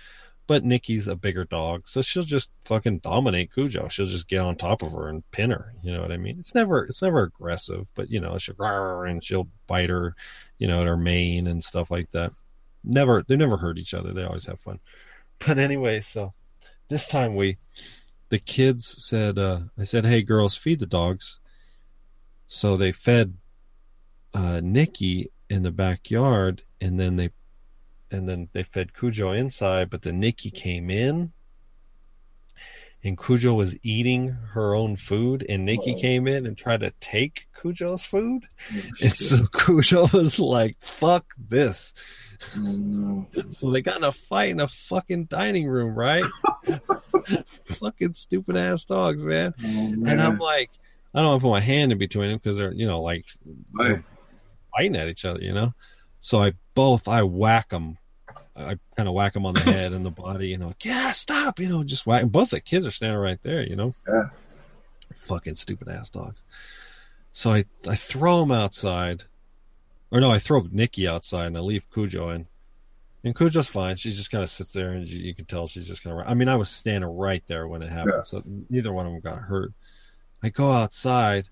But 0.47 0.65
Nikki's 0.65 1.09
a 1.09 1.15
bigger 1.15 1.45
dog, 1.45 1.87
so 1.87 2.03
she'll 2.03 2.25
just 2.25 2.51
fucking 2.65 2.99
dominate 2.99 3.53
Cujo. 3.55 3.89
She'll 3.89 4.07
just 4.07 4.29
get 4.29 4.41
on 4.41 4.57
top 4.57 4.83
of 4.83 4.93
her 4.93 5.09
and 5.09 5.29
pin 5.31 5.51
her. 5.51 5.73
You 5.83 5.93
know 5.93 6.03
what 6.03 6.13
I 6.13 6.17
mean? 6.17 6.39
It's 6.41 6.55
never 6.55 6.85
it's 6.85 7.01
never 7.01 7.23
aggressive, 7.23 7.89
but 7.95 8.11
you 8.11 8.21
know 8.21 8.37
she'll 8.39 8.57
and 8.59 9.23
she'll 9.23 9.49
bite 9.67 9.89
her, 9.91 10.15
you 10.59 10.67
know, 10.67 10.81
at 10.81 10.87
her 10.87 10.97
mane 10.97 11.47
and 11.47 11.63
stuff 11.63 11.91
like 11.91 12.11
that. 12.11 12.33
Never 12.85 13.25
they 13.27 13.37
never 13.37 13.57
hurt 13.57 13.79
each 13.79 13.95
other. 13.95 14.13
They 14.13 14.25
always 14.25 14.47
have 14.47 14.61
fun. 14.61 14.81
But 15.39 15.59
anyway, 15.59 16.01
so 16.01 16.33
this 16.89 17.09
time 17.09 17.37
we 17.37 17.59
the 18.29 18.39
kids 18.39 19.07
said 19.07 19.39
uh 19.39 19.61
I 19.79 19.85
said, 19.85 20.05
"Hey 20.05 20.23
girls, 20.23 20.57
feed 20.57 20.81
the 20.81 20.87
dogs." 20.87 21.39
So 22.47 22.77
they 22.77 22.93
fed 22.93 23.35
uh, 24.35 24.61
Nikki 24.63 25.31
in 25.49 25.63
the 25.63 25.71
backyard, 25.71 26.63
and 26.81 26.99
then 26.99 27.17
they 27.17 27.31
and 28.13 28.29
then 28.29 28.49
they 28.53 28.63
fed 28.63 28.95
Cujo 28.95 29.33
inside. 29.33 29.91
But 29.91 30.03
then 30.03 30.21
Nikki 30.21 30.51
came 30.51 30.91
in, 30.91 31.33
and 33.03 33.19
Cujo 33.19 33.55
was 33.55 33.77
eating 33.83 34.29
her 34.29 34.75
own 34.75 34.97
food, 34.97 35.45
and 35.49 35.65
Nikki 35.65 35.95
oh. 35.97 36.01
came 36.01 36.29
in 36.29 36.47
and 36.47 36.57
tried 36.57 36.81
to 36.81 36.93
take 37.01 37.49
Cujo's 37.61 38.03
food, 38.03 38.45
and 38.71 39.13
so 39.13 39.47
Cujo 39.47 40.09
was 40.13 40.39
like, 40.39 40.77
"Fuck 40.79 41.35
this." 41.37 41.93
Oh, 42.57 43.27
so 43.53 43.71
they 43.71 43.83
got 43.83 43.99
in 43.99 44.05
a 44.05 44.13
fight 44.13 44.51
in 44.51 44.61
a 44.61 44.69
fucking 44.69 45.27
dining 45.27 45.69
room, 45.69 45.95
right? 45.95 46.25
fucking 47.65 48.15
stupid 48.15 48.57
ass 48.57 48.85
dogs, 48.85 49.21
oh, 49.23 49.25
man. 49.25 49.55
And 49.61 50.21
I'm 50.21 50.39
like, 50.39 50.71
I 51.15 51.21
don't 51.21 51.29
want 51.29 51.41
to 51.41 51.45
put 51.45 51.53
my 51.53 51.61
hand 51.61 51.93
in 51.93 51.99
between 51.99 52.31
them 52.31 52.41
because 52.43 52.59
they're, 52.59 52.73
you 52.73 52.87
know, 52.87 53.03
like 53.03 53.27
they're 53.75 54.05
fighting 54.77 54.97
at 54.97 55.09
each 55.09 55.25
other, 55.25 55.41
you 55.41 55.53
know. 55.53 55.73
So 56.21 56.43
I 56.43 56.53
both 56.75 57.09
I 57.09 57.23
whack 57.23 57.71
them, 57.71 57.99
I 58.55 58.77
kind 58.97 59.09
of 59.09 59.15
whack 59.15 59.33
them 59.33 59.47
on 59.47 59.55
the 59.55 59.61
head 59.61 59.93
and 59.93 60.05
the 60.05 60.11
body, 60.11 60.49
you 60.49 60.59
know, 60.59 60.69
like, 60.69 60.85
yeah, 60.85 61.13
stop, 61.13 61.59
you 61.59 61.69
know, 61.69 61.85
just 61.85 62.07
whack. 62.07 62.27
Both 62.27 62.51
the 62.51 62.61
kids 62.61 62.87
are 62.87 62.91
standing 62.91 63.19
right 63.19 63.39
there, 63.43 63.63
you 63.63 63.77
know. 63.77 63.95
Yeah. 64.07 64.25
Fucking 65.15 65.55
stupid 65.55 65.89
ass 65.89 66.11
dogs. 66.11 66.43
So 67.31 67.53
I 67.53 67.65
I 67.89 67.95
throw 67.97 68.41
them 68.41 68.53
outside, 68.53 69.25
or 70.11 70.21
no, 70.21 70.31
I 70.31 70.39
throw 70.39 70.67
Nikki 70.71 71.09
outside 71.09 71.47
and 71.47 71.57
I 71.57 71.61
leave 71.61 71.91
Cujo 71.93 72.31
in. 72.31 72.47
And 73.25 73.37
Cujo's 73.37 73.69
fine. 73.69 73.97
She 73.97 74.13
just 74.13 74.31
kind 74.33 74.43
of 74.43 74.51
sits 74.51 74.73
there, 74.73 74.91
and 74.91 75.07
you, 75.09 75.33
can 75.33 75.45
tell 75.45 75.69
she's 75.69 75.87
just 75.87 76.03
kind 76.03 76.19
of. 76.21 76.27
I 76.27 76.35
mean, 76.35 76.49
I 76.49 76.57
was 76.57 76.69
standing 76.69 77.09
right 77.09 77.43
there 77.47 77.69
when 77.69 77.81
it 77.83 77.89
happened, 77.89 78.15
Yeah. 78.17 78.23
so 78.23 78.43
neither 78.69 78.93
one 78.93 79.07
of 79.07 79.13
them 79.13 79.21
got 79.21 79.39
hurt. 79.39 79.73
I 80.43 80.49
go 80.49 80.73
outside, 80.73 81.49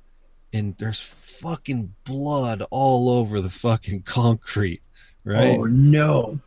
and 0.53 0.77
there's 0.79 1.01
fucking 1.01 1.95
blood 2.05 2.63
all 2.71 3.09
over 3.09 3.41
the 3.41 3.51
fucking 3.51 4.03
concrete. 4.03 4.83
Right? 5.23 5.57
Oh 5.59 5.65
no! 5.65 6.41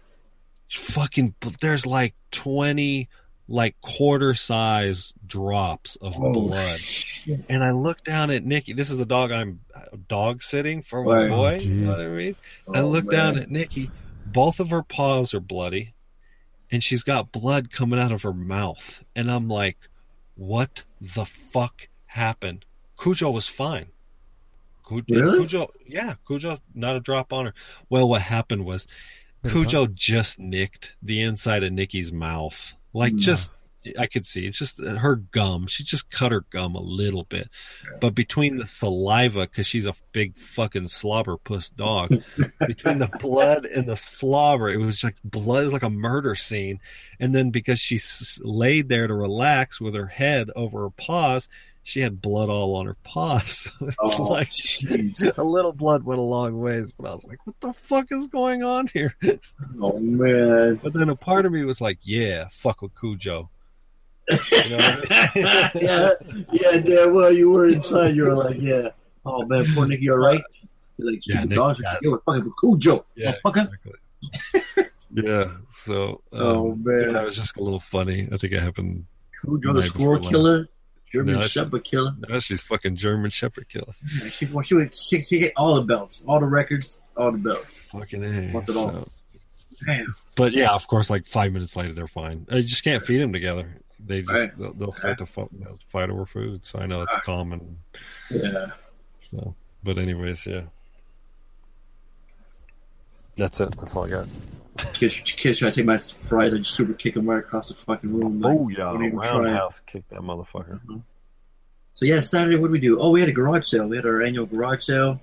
Fucking, 0.77 1.35
there's 1.61 1.85
like 1.85 2.15
twenty 2.31 3.09
like 3.47 3.79
quarter 3.81 4.33
size 4.33 5.13
drops 5.27 5.95
of 5.97 6.15
Oh, 6.17 6.31
blood. 6.31 6.79
And 7.49 7.63
I 7.63 7.71
look 7.71 8.03
down 8.03 8.31
at 8.31 8.45
Nikki. 8.45 8.71
This 8.73 8.89
is 8.89 8.97
the 8.97 9.05
dog 9.05 9.31
I'm 9.31 9.59
uh, 9.75 9.81
dog 10.07 10.41
sitting 10.41 10.81
for 10.81 11.03
my 11.03 11.21
Right. 11.21 11.29
boy. 11.29 11.57
Oh, 11.59 11.63
you 11.63 11.73
know 11.75 11.91
what 11.91 11.99
I 11.99 12.07
mean? 12.07 12.35
I 12.73 12.79
Oh, 12.79 12.87
look 12.87 13.09
down 13.11 13.37
at 13.37 13.51
Nikki. 13.51 13.91
Both 14.25 14.59
of 14.61 14.69
her 14.69 14.81
paws 14.81 15.33
are 15.33 15.39
bloody, 15.41 15.93
and 16.71 16.81
she's 16.83 17.03
got 17.03 17.31
blood 17.33 17.69
coming 17.71 17.99
out 17.99 18.11
of 18.13 18.21
her 18.23 18.33
mouth. 18.33 19.03
And 19.15 19.29
I'm 19.29 19.47
like, 19.49 19.77
what 20.35 20.83
the 21.01 21.25
fuck 21.25 21.89
happened? 22.05 22.65
Cujo 22.97 23.29
was 23.29 23.45
fine. 23.47 23.87
Cu- 24.83 25.03
Really? 25.09 25.39
Cujo, 25.39 25.69
yeah, 25.85 26.15
Cujo, 26.25 26.59
not 26.73 26.95
a 26.95 26.99
drop 27.01 27.31
on 27.33 27.47
her. 27.47 27.53
Well, 27.89 28.07
what 28.07 28.21
happened 28.21 28.65
was 28.65 28.83
Bit 28.83 28.89
of 28.89 28.91
Cujo 29.47 29.87
just 29.87 30.39
nicked 30.39 30.93
the 31.01 31.21
inside 31.21 31.63
of 31.63 31.71
Nikki's 31.73 32.11
mouth. 32.11 32.73
Like, 32.93 33.15
just 33.15 33.51
I 33.99 34.07
could 34.07 34.25
see 34.25 34.45
it's 34.45 34.57
just 34.57 34.79
uh, 34.79 34.95
her 34.95 35.17
gum. 35.17 35.67
She 35.67 35.83
just 35.83 36.09
cut 36.09 36.31
her 36.31 36.45
gum 36.51 36.75
a 36.75 36.79
little 36.81 37.25
bit, 37.25 37.49
but 37.99 38.15
between 38.15 38.57
the 38.57 38.65
saliva, 38.65 39.41
because 39.41 39.67
she's 39.67 39.85
a 39.85 39.93
big 40.13 40.37
fucking 40.37 40.87
slobber 40.87 41.35
puss 41.37 41.69
dog, 41.69 42.21
between 42.65 42.99
the 42.99 43.09
blood 43.19 43.65
and 43.65 43.85
the 43.87 43.97
slobber, 43.97 44.69
it 44.69 44.77
was 44.77 45.03
like 45.03 45.15
blood. 45.25 45.61
It 45.61 45.65
was 45.65 45.73
like 45.73 45.83
a 45.83 45.89
murder 45.89 46.33
scene. 46.35 46.79
And 47.19 47.35
then 47.35 47.49
because 47.49 47.79
she 47.79 47.95
s- 47.95 48.39
laid 48.41 48.87
there 48.87 49.07
to 49.07 49.13
relax 49.13 49.81
with 49.81 49.95
her 49.95 50.07
head 50.07 50.49
over 50.55 50.83
her 50.83 50.89
paws, 50.89 51.49
she 51.83 51.99
had 51.99 52.21
blood 52.21 52.49
all 52.49 52.75
on 52.75 52.85
her 52.85 52.95
paws. 53.03 53.69
So 53.79 53.85
it's 53.87 53.97
Oh, 53.99 54.23
like 54.23 54.47
jeez. 54.49 55.37
a 55.37 55.43
little 55.43 55.73
blood 55.73 56.03
went 56.03 56.19
a 56.19 56.23
long 56.23 56.59
ways. 56.59 56.91
But 56.97 57.11
I 57.11 57.13
was 57.13 57.25
like, 57.25 57.45
what 57.45 57.59
the 57.59 57.73
fuck 57.73 58.07
is 58.11 58.27
going 58.27 58.63
on 58.63 58.87
here? 58.87 59.15
Oh 59.81 59.99
man. 59.99 60.79
But 60.81 60.93
then 60.93 61.09
a 61.09 61.15
part 61.15 61.45
of 61.45 61.51
me 61.51 61.63
was 61.65 61.81
like, 61.81 61.99
yeah, 62.03 62.47
fuck 62.51 62.81
with 62.81 62.91
Cujo. 62.99 63.49
You 64.29 64.37
know 64.69 64.77
I 64.79 65.71
mean? 65.75 66.45
yeah, 66.51 66.71
yeah, 66.85 67.05
well 67.07 67.31
you 67.33 67.49
were 67.51 67.67
inside. 67.67 68.15
You 68.15 68.23
were 68.23 68.33
like, 68.35 68.61
yeah. 68.61 68.89
Oh 69.25 69.45
man, 69.45 69.65
poor 69.73 69.85
Nikki, 69.85 70.03
you 70.03 70.13
all 70.13 70.19
right? 70.19 70.41
You're 70.97 71.11
like, 71.11 71.27
Yeah, 71.27 71.43
Nick 71.43 71.57
dogs 71.57 71.79
are 71.79 71.83
got 71.83 71.93
like, 71.95 72.01
yo, 72.03 72.11
we're 72.11 72.19
fucking 72.19 72.43
for 72.43 72.51
Cujo. 72.77 73.05
Yeah, 73.15 73.33
motherfucker. 73.43 73.69
exactly. 74.23 74.83
yeah. 75.11 75.51
So, 75.71 76.21
um, 76.31 76.41
Oh, 76.41 76.75
man. 76.75 77.11
yeah, 77.11 77.21
it 77.21 77.25
was 77.25 77.35
just 77.35 77.57
a 77.57 77.63
little 77.63 77.79
funny. 77.79 78.27
I 78.31 78.37
think 78.37 78.53
it 78.53 78.61
happened. 78.61 79.05
Cujo, 79.41 79.71
night 79.73 79.81
the 79.81 79.87
squirrel 79.89 80.19
killer, 80.19 80.67
German 81.13 81.35
No, 81.35 81.41
Shepherd 81.41 81.83
killer. 81.83 82.11
Now 82.27 82.39
she's 82.39 82.61
fucking 82.61 82.95
German 82.95 83.29
Shepherd 83.29 83.69
killer. 83.69 83.93
Yeah, 84.19 84.29
she, 84.29 84.45
well, 84.47 84.63
she, 84.63 84.73
would, 84.73 84.95
she, 84.95 85.23
she 85.23 85.39
get 85.39 85.53
all 85.55 85.75
the 85.75 85.83
belts, 85.83 86.23
all 86.27 86.39
the 86.39 86.47
records, 86.47 87.03
all 87.15 87.31
the 87.31 87.37
belts. 87.37 87.77
Fucking 87.91 88.23
a. 88.23 88.51
Wants 88.51 88.69
it 88.69 88.75
all. 88.75 88.91
So- 88.91 89.09
Damn. 89.85 90.15
But 90.35 90.53
yeah, 90.53 90.71
of 90.71 90.87
course, 90.87 91.09
like 91.09 91.25
five 91.25 91.51
minutes 91.51 91.75
later, 91.75 91.93
they're 91.93 92.07
fine. 92.07 92.47
I 92.49 92.61
just 92.61 92.83
can't 92.83 93.03
feed 93.03 93.19
them 93.19 93.33
together. 93.33 93.77
They 93.99 94.21
just 94.21 94.31
Right. 94.31 94.57
they'll, 94.57 94.73
they'll 94.73 94.91
fight 94.91 95.17
to 95.17 95.27
they'll 95.51 95.79
fight 95.85 96.09
over 96.09 96.25
food. 96.25 96.65
So 96.65 96.79
I 96.79 96.85
know 96.85 97.01
it's 97.01 97.15
ah. 97.15 97.21
common. 97.21 97.79
Yeah. 98.29 98.67
So, 99.31 99.55
but 99.83 99.97
anyways, 99.97 100.45
yeah. 100.47 100.63
That's 103.35 103.59
it. 103.61 103.75
That's 103.77 103.95
all 103.95 104.05
I 104.05 104.09
got. 104.09 104.27
Kids, 104.93 105.19
kids 105.23 105.59
try 105.59 105.69
to 105.69 105.75
take 105.75 105.85
my 105.85 105.97
fries, 105.97 106.51
and 106.53 106.63
just 106.63 106.75
super 106.75 106.93
kick 106.93 107.13
them 107.13 107.29
right 107.29 107.39
across 107.39 107.69
the 107.69 107.75
fucking 107.75 108.11
room. 108.11 108.41
like, 108.41 108.57
Oh 108.57 108.69
yeah, 108.69 108.77
don't 108.77 109.05
even 109.05 109.19
try 109.19 109.37
roundhouse 109.37 109.81
kick 109.85 110.07
that 110.09 110.21
motherfucker. 110.21 110.79
So 111.91 112.05
yeah, 112.05 112.21
Saturday, 112.21 112.55
what 112.55 112.67
did 112.67 112.71
we 112.71 112.79
do? 112.79 112.97
Oh, 112.99 113.11
we 113.11 113.19
had 113.19 113.29
a 113.29 113.33
garage 113.33 113.67
sale. 113.67 113.87
We 113.87 113.97
had 113.97 114.05
our 114.05 114.23
annual 114.23 114.47
garage 114.47 114.83
sale. 114.83 115.21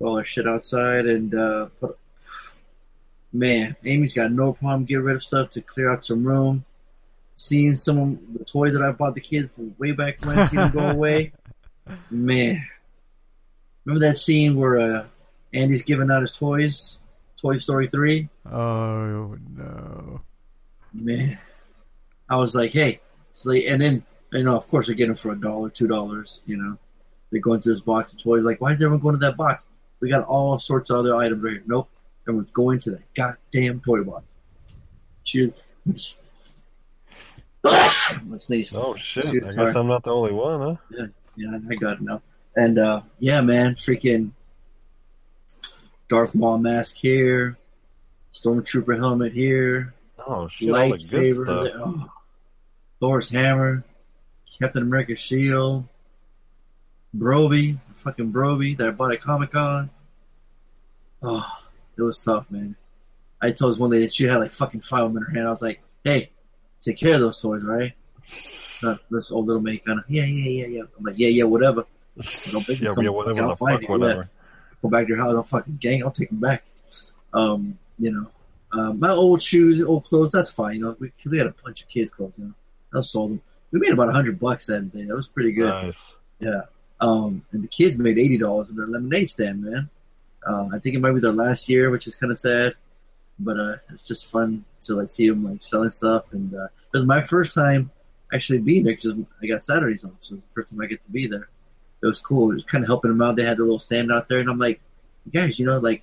All 0.00 0.16
our 0.16 0.24
shit 0.24 0.46
outside, 0.46 1.06
and 1.06 1.34
uh, 1.34 1.66
put, 1.80 1.98
man, 3.32 3.76
Amy's 3.84 4.14
got 4.14 4.30
no 4.30 4.52
problem 4.52 4.84
getting 4.84 5.02
rid 5.04 5.16
of 5.16 5.24
stuff 5.24 5.50
to 5.50 5.60
clear 5.60 5.90
out 5.90 6.04
some 6.04 6.24
room. 6.24 6.64
Seeing 7.34 7.76
some 7.76 7.98
of 7.98 8.38
the 8.38 8.44
toys 8.44 8.72
that 8.74 8.82
I 8.82 8.92
bought 8.92 9.14
the 9.14 9.20
kids 9.20 9.48
from 9.54 9.74
way 9.76 9.92
back 9.92 10.24
when, 10.24 10.46
seeing 10.48 10.62
them 10.62 10.72
go 10.72 10.88
away. 10.88 11.32
Man, 12.10 12.64
remember 13.84 14.06
that 14.06 14.18
scene 14.18 14.56
where 14.56 14.78
uh, 14.78 15.04
Andy's 15.52 15.82
giving 15.82 16.10
out 16.10 16.22
his 16.22 16.32
toys, 16.32 16.98
Toy 17.40 17.58
Story 17.58 17.86
three? 17.88 18.28
Oh 18.50 19.36
no. 19.56 20.20
man, 20.92 21.38
I 22.28 22.36
was 22.36 22.54
like, 22.54 22.72
hey, 22.72 23.00
so 23.32 23.50
they, 23.50 23.66
and 23.66 23.80
then 23.80 24.04
you 24.32 24.44
know, 24.44 24.56
of 24.56 24.68
course, 24.68 24.86
they're 24.86 24.96
getting 24.96 25.14
them 25.14 25.16
for 25.16 25.32
a 25.32 25.40
dollar, 25.40 25.70
two 25.70 25.86
dollars. 25.86 26.42
You 26.46 26.56
know, 26.56 26.78
they're 27.30 27.40
going 27.40 27.60
through 27.60 27.74
this 27.74 27.82
box 27.82 28.12
of 28.12 28.22
toys. 28.22 28.42
Like, 28.42 28.60
why 28.60 28.72
is 28.72 28.82
everyone 28.82 29.00
going 29.00 29.14
to 29.14 29.20
that 29.20 29.36
box? 29.36 29.64
We 30.00 30.10
got 30.10 30.24
all 30.24 30.58
sorts 30.58 30.90
of 30.90 30.98
other 30.98 31.16
items 31.16 31.42
right 31.42 31.54
here. 31.54 31.62
Nope, 31.66 31.88
everyone's 32.24 32.50
going 32.50 32.80
to 32.80 32.90
that 32.92 33.14
goddamn 33.14 33.80
toy 33.80 34.02
box. 34.02 34.24
Cheers. 35.24 35.52
Let's 37.64 38.46
sneeze. 38.46 38.72
Oh 38.74 38.94
shit! 38.94 39.26
Shoot, 39.26 39.44
I 39.44 39.52
guess 39.52 39.74
I'm 39.74 39.88
not 39.88 40.04
the 40.04 40.12
only 40.12 40.32
one, 40.32 40.60
huh? 40.60 40.76
Yeah, 40.90 41.06
yeah, 41.36 41.58
I 41.68 41.74
got 41.74 41.94
it 41.94 42.02
now. 42.02 42.22
And 42.56 42.78
uh 42.78 43.02
yeah, 43.18 43.40
man, 43.40 43.74
freaking 43.74 44.32
Darth 46.08 46.34
Maul 46.34 46.58
mask 46.58 46.96
here, 46.96 47.56
Stormtrooper 48.32 48.96
helmet 48.96 49.32
here, 49.32 49.94
Oh 50.26 50.48
shit! 50.48 50.70
All 50.70 50.76
the 50.76 50.88
good 50.90 51.00
lightsaber, 51.00 51.44
stuff. 51.44 51.64
there. 51.64 51.80
Oh. 51.80 52.10
Thor's 53.00 53.28
hammer, 53.30 53.84
Captain 54.58 54.82
America 54.82 55.14
shield, 55.16 55.84
Brobee, 57.16 57.78
fucking 57.94 58.32
Brobee 58.32 58.76
that 58.78 58.88
I 58.88 58.90
bought 58.90 59.12
at 59.12 59.20
Comic 59.20 59.52
Con. 59.52 59.90
Oh, 61.22 61.46
it 61.96 62.02
was 62.02 62.22
tough, 62.24 62.50
man. 62.50 62.76
I 63.40 63.50
told 63.52 63.72
this 63.72 63.78
one 63.78 63.90
lady 63.90 64.04
that 64.06 64.14
she 64.14 64.24
had 64.24 64.38
like 64.38 64.50
fucking 64.52 64.80
five 64.80 65.04
of 65.04 65.12
them 65.14 65.22
in 65.22 65.28
her 65.28 65.34
hand. 65.34 65.46
I 65.46 65.50
was 65.50 65.62
like, 65.62 65.80
"Hey, 66.04 66.30
take 66.80 66.98
care 66.98 67.14
of 67.14 67.20
those 67.20 67.40
toys, 67.40 67.62
right?" 67.62 67.92
Uh, 68.80 68.94
this 69.10 69.32
old 69.32 69.44
little 69.48 69.60
maid 69.60 69.84
kind 69.84 69.98
of, 69.98 70.04
yeah, 70.08 70.22
yeah, 70.22 70.50
yeah, 70.50 70.66
yeah. 70.66 70.82
I'm 70.96 71.02
like, 71.04 71.18
yeah, 71.18 71.26
yeah, 71.26 71.42
whatever. 71.42 71.84
Don't 72.52 72.68
Yeah, 72.68 72.94
yeah, 72.96 73.08
whatever 73.08 73.48
the 73.48 73.56
find 73.56 73.80
fuck, 73.80 73.82
you. 73.82 73.88
Yeah. 73.88 73.96
whatever. 73.96 74.30
Go 74.82 74.88
back 74.88 75.04
to 75.04 75.08
your 75.08 75.18
house, 75.18 75.34
I'll 75.34 75.42
fucking 75.42 75.78
gang, 75.80 76.02
I'll 76.04 76.10
take 76.10 76.30
them 76.30 76.40
back. 76.40 76.62
Um, 77.32 77.78
you 77.98 78.12
know, 78.12 78.26
uh, 78.72 78.92
my 78.92 79.10
old 79.10 79.42
shoes, 79.42 79.82
old 79.84 80.04
clothes, 80.04 80.32
that's 80.32 80.52
fine. 80.52 80.76
You 80.76 80.82
know, 80.82 80.96
we, 80.98 81.08
'cause 81.08 81.30
we 81.32 81.38
had 81.38 81.46
a 81.46 81.54
bunch 81.64 81.82
of 81.82 81.88
kids' 81.88 82.10
clothes. 82.10 82.34
You 82.38 82.44
know, 82.46 82.98
I 82.98 83.02
sold 83.02 83.30
them. 83.32 83.42
We 83.70 83.80
made 83.80 83.92
about 83.92 84.08
a 84.08 84.12
hundred 84.12 84.38
bucks 84.38 84.66
that 84.66 84.92
day. 84.92 85.04
That 85.04 85.14
was 85.14 85.26
pretty 85.28 85.52
good. 85.52 85.68
Nice. 85.68 86.16
Yeah. 86.40 86.62
Um, 87.00 87.44
and 87.52 87.62
the 87.62 87.68
kids 87.68 87.98
made 87.98 88.18
eighty 88.18 88.38
dollars 88.38 88.70
in 88.70 88.76
their 88.76 88.86
lemonade 88.86 89.28
stand, 89.28 89.62
man. 89.62 89.90
Uh, 90.46 90.68
I 90.72 90.78
think 90.78 90.96
it 90.96 91.00
might 91.00 91.12
be 91.12 91.20
their 91.20 91.32
last 91.32 91.68
year, 91.68 91.90
which 91.90 92.06
is 92.06 92.16
kind 92.16 92.32
of 92.32 92.38
sad, 92.38 92.74
but 93.38 93.58
uh, 93.58 93.76
it's 93.90 94.06
just 94.06 94.30
fun 94.30 94.64
to 94.82 94.94
like 94.94 95.08
see 95.10 95.28
them 95.28 95.44
like 95.44 95.62
selling 95.62 95.90
stuff. 95.90 96.32
And 96.32 96.54
uh, 96.54 96.64
it 96.64 96.92
was 96.92 97.04
my 97.04 97.20
first 97.20 97.54
time 97.54 97.90
actually 98.32 98.60
being 98.60 98.84
there 98.84 98.94
because 98.94 99.12
I 99.42 99.46
got 99.46 99.62
Saturdays 99.62 100.04
off, 100.04 100.12
so 100.20 100.34
it 100.34 100.36
was 100.36 100.42
the 100.48 100.54
first 100.54 100.70
time 100.70 100.80
I 100.80 100.86
get 100.86 101.04
to 101.04 101.10
be 101.10 101.26
there. 101.26 101.48
It 102.02 102.06
was 102.06 102.18
cool. 102.20 102.52
It 102.52 102.54
was 102.54 102.64
kind 102.64 102.84
of 102.84 102.88
helping 102.88 103.10
them 103.10 103.22
out. 103.22 103.36
They 103.36 103.44
had 103.44 103.58
a 103.58 103.62
little 103.62 103.78
stand 103.78 104.12
out 104.12 104.28
there, 104.28 104.38
and 104.38 104.48
I'm 104.48 104.58
like, 104.58 104.80
guys, 105.32 105.58
you 105.58 105.66
know, 105.66 105.78
like 105.78 106.02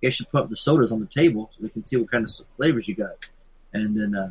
you 0.00 0.08
guys 0.08 0.14
should 0.14 0.30
put 0.30 0.42
up 0.42 0.50
the 0.50 0.56
sodas 0.56 0.92
on 0.92 1.00
the 1.00 1.06
table 1.06 1.50
so 1.52 1.62
they 1.62 1.68
can 1.68 1.84
see 1.84 1.96
what 1.96 2.10
kind 2.10 2.24
of 2.24 2.30
flavors 2.56 2.88
you 2.88 2.94
got. 2.94 3.30
And 3.72 3.96
then, 3.96 4.14
uh, 4.14 4.30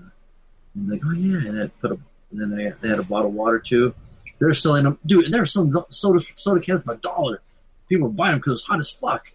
and 0.76 0.90
like, 0.90 1.02
oh 1.06 1.14
yeah, 1.14 1.50
and 1.50 1.64
I 1.64 1.68
put 1.68 1.92
a, 1.92 1.98
and 2.32 2.42
then 2.42 2.56
they, 2.56 2.70
they 2.82 2.90
had 2.90 3.00
a 3.00 3.04
bottle 3.04 3.30
of 3.30 3.34
water 3.34 3.60
too. 3.60 3.94
They're 4.40 4.54
selling 4.54 4.84
them, 4.84 5.00
dude. 5.06 5.32
They're 5.32 5.46
selling 5.46 5.74
soda 5.90 6.20
soda 6.20 6.62
cans 6.62 6.84
for 6.84 6.94
a 6.94 6.98
dollar. 6.98 7.42
People 7.90 8.10
buying 8.10 8.34
them 8.34 8.40
because 8.40 8.60
it's 8.60 8.68
hot 8.68 8.80
as 8.80 8.92
fuck. 8.92 9.32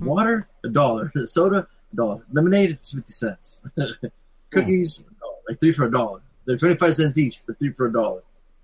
Water, 0.00 0.48
a 0.64 0.68
dollar. 0.68 1.12
Soda, 1.26 1.68
a 1.92 1.96
dollar. 1.96 2.22
Lemonade, 2.32 2.70
it's 2.70 2.92
fifty 2.92 3.12
cents. 3.12 3.62
Cookies, 4.50 5.00
a 5.00 5.20
dollar. 5.20 5.36
like 5.48 5.60
three 5.60 5.72
for 5.72 5.84
a 5.84 5.90
dollar. 5.90 6.20
They're 6.44 6.56
twenty 6.56 6.76
five 6.76 6.96
cents 6.96 7.16
each, 7.18 7.40
but 7.46 7.58
three 7.58 7.70
for 7.72 7.86
a 7.86 7.92
dollar. 7.92 8.22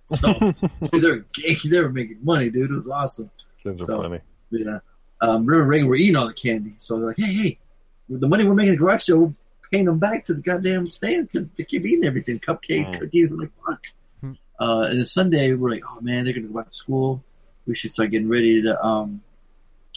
So 0.09 0.33
dude, 0.93 1.03
they're 1.03 1.25
gay. 1.35 1.57
They 1.65 1.81
were 1.81 1.91
making 1.91 2.19
money, 2.23 2.51
dude. 2.51 2.71
It 2.71 2.75
was 2.77 2.89
awesome. 2.89 3.31
Kids 3.63 3.83
are 3.83 3.87
So- 3.87 4.03
funny. 4.03 4.21
Yeah. 4.51 4.79
Um, 5.21 5.45
River 5.47 5.63
and 5.63 5.71
Reagan 5.71 5.89
were 5.89 5.97
eating 5.97 6.17
all 6.17 6.29
the 6.29 6.33
candy. 6.33 6.75
So 6.79 6.97
they're 6.99 7.09
like, 7.09 7.17
hey, 7.19 7.33
hey, 7.35 7.59
with 8.09 8.21
the 8.21 8.29
money 8.29 8.45
we're 8.45 8.55
making 8.55 8.75
at 8.75 8.79
the 8.79 8.85
garage 8.85 9.05
show, 9.05 9.19
we're 9.19 9.35
paying 9.73 9.85
them 9.87 9.99
back 9.99 10.25
to 10.27 10.35
the 10.35 10.41
goddamn 10.41 10.87
stand 10.87 11.27
because 11.29 11.49
they 11.51 11.65
keep 11.65 11.85
eating 11.85 12.05
everything. 12.07 12.39
Cupcakes, 12.39 12.87
Mm. 12.89 13.01
cookies. 13.01 13.29
We're 13.31 13.37
like, 13.39 13.53
fuck. 13.67 13.83
Hmm. 14.21 14.33
Uh, 14.61 14.87
and 14.89 15.01
then 15.01 15.07
Sunday, 15.07 15.53
we're 15.55 15.71
like, 15.71 15.83
oh 15.91 16.01
man, 16.01 16.25
they're 16.25 16.33
going 16.33 16.47
to 16.47 16.53
go 16.53 16.59
back 16.61 16.71
to 16.71 16.77
school. 16.77 17.23
We 17.67 17.75
should 17.75 17.91
start 17.91 18.11
getting 18.11 18.29
ready 18.29 18.63
to, 18.63 18.83
um, 18.87 19.21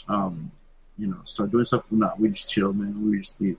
um, 0.10 0.52
you 0.98 1.08
know, 1.08 1.18
start 1.24 1.52
doing 1.52 1.66
stuff. 1.66 1.90
No, 1.92 2.12
we 2.18 2.30
just 2.30 2.50
chill, 2.50 2.74
man. 2.74 3.10
We 3.10 3.20
just 3.20 3.40
leave. 3.40 3.58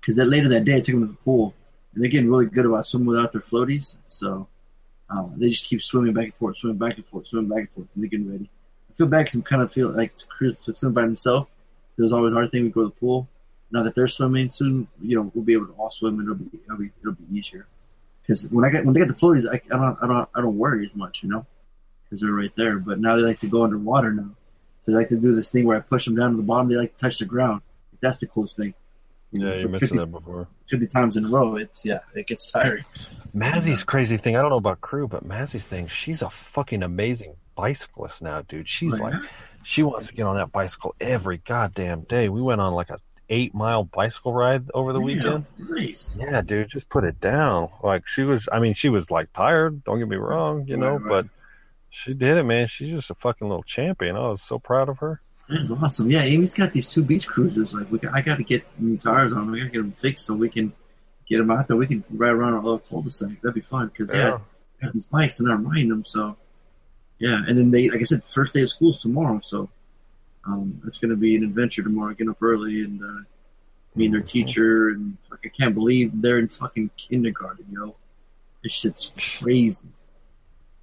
Because 0.00 0.16
that 0.16 0.26
later 0.26 0.48
that 0.48 0.64
day, 0.64 0.76
I 0.76 0.80
took 0.80 0.94
them 0.94 1.02
to 1.02 1.12
the 1.12 1.18
pool. 1.18 1.54
And 1.94 2.02
they're 2.02 2.10
getting 2.10 2.30
really 2.30 2.46
good 2.46 2.66
about 2.66 2.86
swimming 2.86 3.06
without 3.08 3.30
their 3.32 3.40
floaties. 3.40 3.96
So 4.08 4.48
um, 5.14 5.34
they 5.36 5.50
just 5.50 5.66
keep 5.66 5.82
swimming 5.82 6.12
back 6.12 6.24
and 6.24 6.34
forth, 6.34 6.56
swimming 6.56 6.78
back 6.78 6.96
and 6.96 7.06
forth, 7.06 7.26
swimming 7.26 7.48
back 7.48 7.58
and 7.60 7.70
forth, 7.70 7.94
and 7.94 8.02
they're 8.02 8.10
getting 8.10 8.30
ready. 8.30 8.50
I 8.90 8.94
feel 8.94 9.06
bad 9.06 9.24
because 9.24 9.34
I'm 9.34 9.42
kind 9.42 9.62
of 9.62 9.72
feel 9.72 9.94
like 9.94 10.12
Chris 10.28 10.64
to 10.64 10.74
swim 10.74 10.92
by 10.92 11.02
himself. 11.02 11.48
It 11.96 12.02
was 12.02 12.12
always 12.12 12.34
our 12.34 12.46
thing. 12.46 12.64
We 12.64 12.70
go 12.70 12.82
to 12.82 12.86
the 12.86 12.92
pool. 12.92 13.28
Now 13.70 13.82
that 13.82 13.94
they're 13.94 14.08
swimming 14.08 14.50
soon, 14.50 14.88
you 15.00 15.16
know, 15.16 15.30
we'll 15.34 15.44
be 15.44 15.52
able 15.52 15.66
to 15.66 15.72
all 15.74 15.90
swim, 15.90 16.18
and 16.18 16.24
it'll 16.24 16.36
be 16.36 16.58
it'll 16.64 16.78
be 16.78 16.90
it'll 17.00 17.12
be 17.14 17.38
easier. 17.38 17.66
Because 18.22 18.48
when 18.48 18.64
I 18.64 18.70
get 18.70 18.84
when 18.84 18.94
they 18.94 19.00
get 19.00 19.08
the 19.08 19.14
floaties, 19.14 19.46
I, 19.50 19.60
I 19.74 19.78
don't 19.78 19.98
I 20.02 20.06
don't 20.06 20.28
I 20.34 20.40
don't 20.40 20.58
worry 20.58 20.86
as 20.86 20.94
much, 20.94 21.22
you 21.22 21.28
know, 21.28 21.46
because 22.04 22.20
they're 22.20 22.32
right 22.32 22.54
there. 22.56 22.78
But 22.78 23.00
now 23.00 23.16
they 23.16 23.22
like 23.22 23.38
to 23.40 23.48
go 23.48 23.64
underwater 23.64 24.12
now, 24.12 24.30
so 24.80 24.92
they 24.92 24.98
like 24.98 25.08
to 25.10 25.20
do 25.20 25.34
this 25.34 25.50
thing 25.50 25.66
where 25.66 25.76
I 25.76 25.80
push 25.80 26.04
them 26.04 26.16
down 26.16 26.30
to 26.30 26.36
the 26.36 26.42
bottom. 26.42 26.68
They 26.68 26.76
like 26.76 26.96
to 26.96 26.98
touch 26.98 27.18
the 27.18 27.24
ground. 27.24 27.62
That's 28.00 28.18
the 28.18 28.26
coolest 28.26 28.56
thing. 28.56 28.74
Yeah, 29.36 29.54
you 29.54 29.68
mentioned 29.68 29.90
50 29.90 29.96
that 29.98 30.06
before. 30.06 30.48
50 30.68 30.86
times 30.86 31.16
in 31.16 31.24
a 31.24 31.28
row, 31.28 31.56
it's 31.56 31.84
yeah, 31.84 31.98
it 32.14 32.26
gets 32.26 32.50
tiring. 32.50 32.84
Mazzy's 33.34 33.82
crazy 33.82 34.16
thing. 34.16 34.36
I 34.36 34.40
don't 34.40 34.50
know 34.50 34.56
about 34.56 34.80
crew, 34.80 35.08
but 35.08 35.26
Mazzy's 35.26 35.66
thing. 35.66 35.86
She's 35.88 36.22
a 36.22 36.30
fucking 36.30 36.82
amazing 36.82 37.34
bicyclist 37.56 38.22
now, 38.22 38.42
dude. 38.42 38.68
She's 38.68 39.00
Right. 39.00 39.12
like, 39.14 39.22
she 39.64 39.82
wants 39.82 40.06
to 40.08 40.14
get 40.14 40.24
on 40.26 40.36
that 40.36 40.52
bicycle 40.52 40.94
every 41.00 41.38
goddamn 41.38 42.02
day. 42.02 42.28
We 42.28 42.40
went 42.42 42.60
on 42.60 42.74
like 42.74 42.90
a 42.90 42.98
eight 43.28 43.54
mile 43.54 43.84
bicycle 43.84 44.32
ride 44.32 44.70
over 44.74 44.92
the 44.92 45.00
weekend. 45.00 45.46
Yeah, 45.58 45.64
nice. 45.68 46.10
Yeah, 46.16 46.40
dude, 46.42 46.68
just 46.68 46.88
put 46.88 47.04
it 47.04 47.20
down. 47.20 47.70
Like 47.82 48.06
she 48.06 48.22
was, 48.22 48.48
I 48.52 48.60
mean, 48.60 48.74
she 48.74 48.88
was 48.88 49.10
like 49.10 49.32
tired. 49.32 49.82
Don't 49.84 49.98
get 49.98 50.08
me 50.08 50.16
wrong, 50.16 50.66
you 50.68 50.76
know, 50.76 50.92
Right, 50.96 51.02
right. 51.02 51.08
but 51.24 51.26
she 51.90 52.12
did 52.14 52.36
it, 52.36 52.44
man. 52.44 52.66
She's 52.66 52.90
just 52.90 53.10
a 53.10 53.14
fucking 53.14 53.48
little 53.48 53.62
champion. 53.62 54.14
I 54.16 54.28
was 54.28 54.42
so 54.42 54.58
proud 54.58 54.88
of 54.88 54.98
her. 54.98 55.20
That's 55.48 55.70
awesome. 55.70 56.10
Yeah, 56.10 56.22
Amy's 56.22 56.54
got 56.54 56.72
these 56.72 56.88
two 56.88 57.04
beach 57.04 57.26
cruisers. 57.26 57.74
Like, 57.74 57.90
we 57.90 57.98
got, 57.98 58.14
I 58.14 58.22
got 58.22 58.36
to 58.38 58.44
get 58.44 58.64
new 58.78 58.96
tires 58.96 59.32
on 59.32 59.46
them. 59.46 59.54
I 59.54 59.58
got 59.58 59.64
to 59.66 59.70
get 59.70 59.78
them 59.78 59.92
fixed 59.92 60.26
so 60.26 60.34
we 60.34 60.48
can 60.48 60.72
get 61.28 61.38
them 61.38 61.50
out 61.50 61.68
there. 61.68 61.76
We 61.76 61.86
can 61.86 62.02
ride 62.10 62.30
around 62.30 62.54
our 62.54 62.62
little 62.62 62.78
cul-de-sac. 62.78 63.42
That'd 63.42 63.54
be 63.54 63.60
fun 63.60 63.88
because 63.88 64.10
yeah. 64.14 64.28
Yeah. 64.28 64.34
we 64.80 64.84
have 64.86 64.92
these 64.94 65.06
bikes 65.06 65.40
and 65.40 65.50
I'm 65.50 65.66
riding 65.68 65.88
them. 65.90 66.04
So 66.04 66.36
yeah, 67.18 67.40
and 67.46 67.56
then 67.58 67.70
they, 67.70 67.90
like 67.90 68.00
I 68.00 68.04
said, 68.04 68.24
first 68.24 68.54
day 68.54 68.62
of 68.62 68.70
school's 68.70 68.98
tomorrow. 68.98 69.40
So 69.42 69.68
um, 70.46 70.80
it's 70.86 70.98
going 70.98 71.10
to 71.10 71.16
be 71.16 71.36
an 71.36 71.44
adventure 71.44 71.82
tomorrow. 71.82 72.12
Getting 72.12 72.30
up 72.30 72.42
early 72.42 72.82
and 72.82 73.02
uh, 73.02 73.24
meeting 73.94 74.12
their 74.12 74.22
teacher 74.22 74.88
and 74.88 75.16
like, 75.30 75.40
I 75.44 75.48
can't 75.48 75.74
believe 75.74 76.10
they're 76.14 76.38
in 76.38 76.48
fucking 76.48 76.90
kindergarten. 76.96 77.66
Yo, 77.70 77.96
this 78.62 78.72
shit's 78.72 79.12
crazy, 79.42 79.86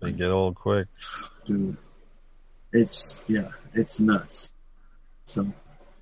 They 0.01 0.11
get 0.11 0.29
old 0.29 0.55
quick. 0.55 0.87
dude. 1.45 1.77
It's 2.73 3.23
yeah, 3.27 3.49
it's 3.73 3.99
nuts. 3.99 4.53
So 5.25 5.47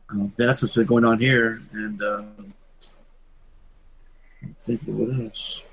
um, 0.10 0.34
that's 0.38 0.62
what's 0.62 0.76
been 0.76 0.86
going 0.86 1.06
on 1.06 1.20
here, 1.20 1.62
and. 1.74 2.02
Uh, 2.02 2.24
I 4.44 4.48
think 4.66 4.82
what 4.86 5.14
else? 5.20 5.64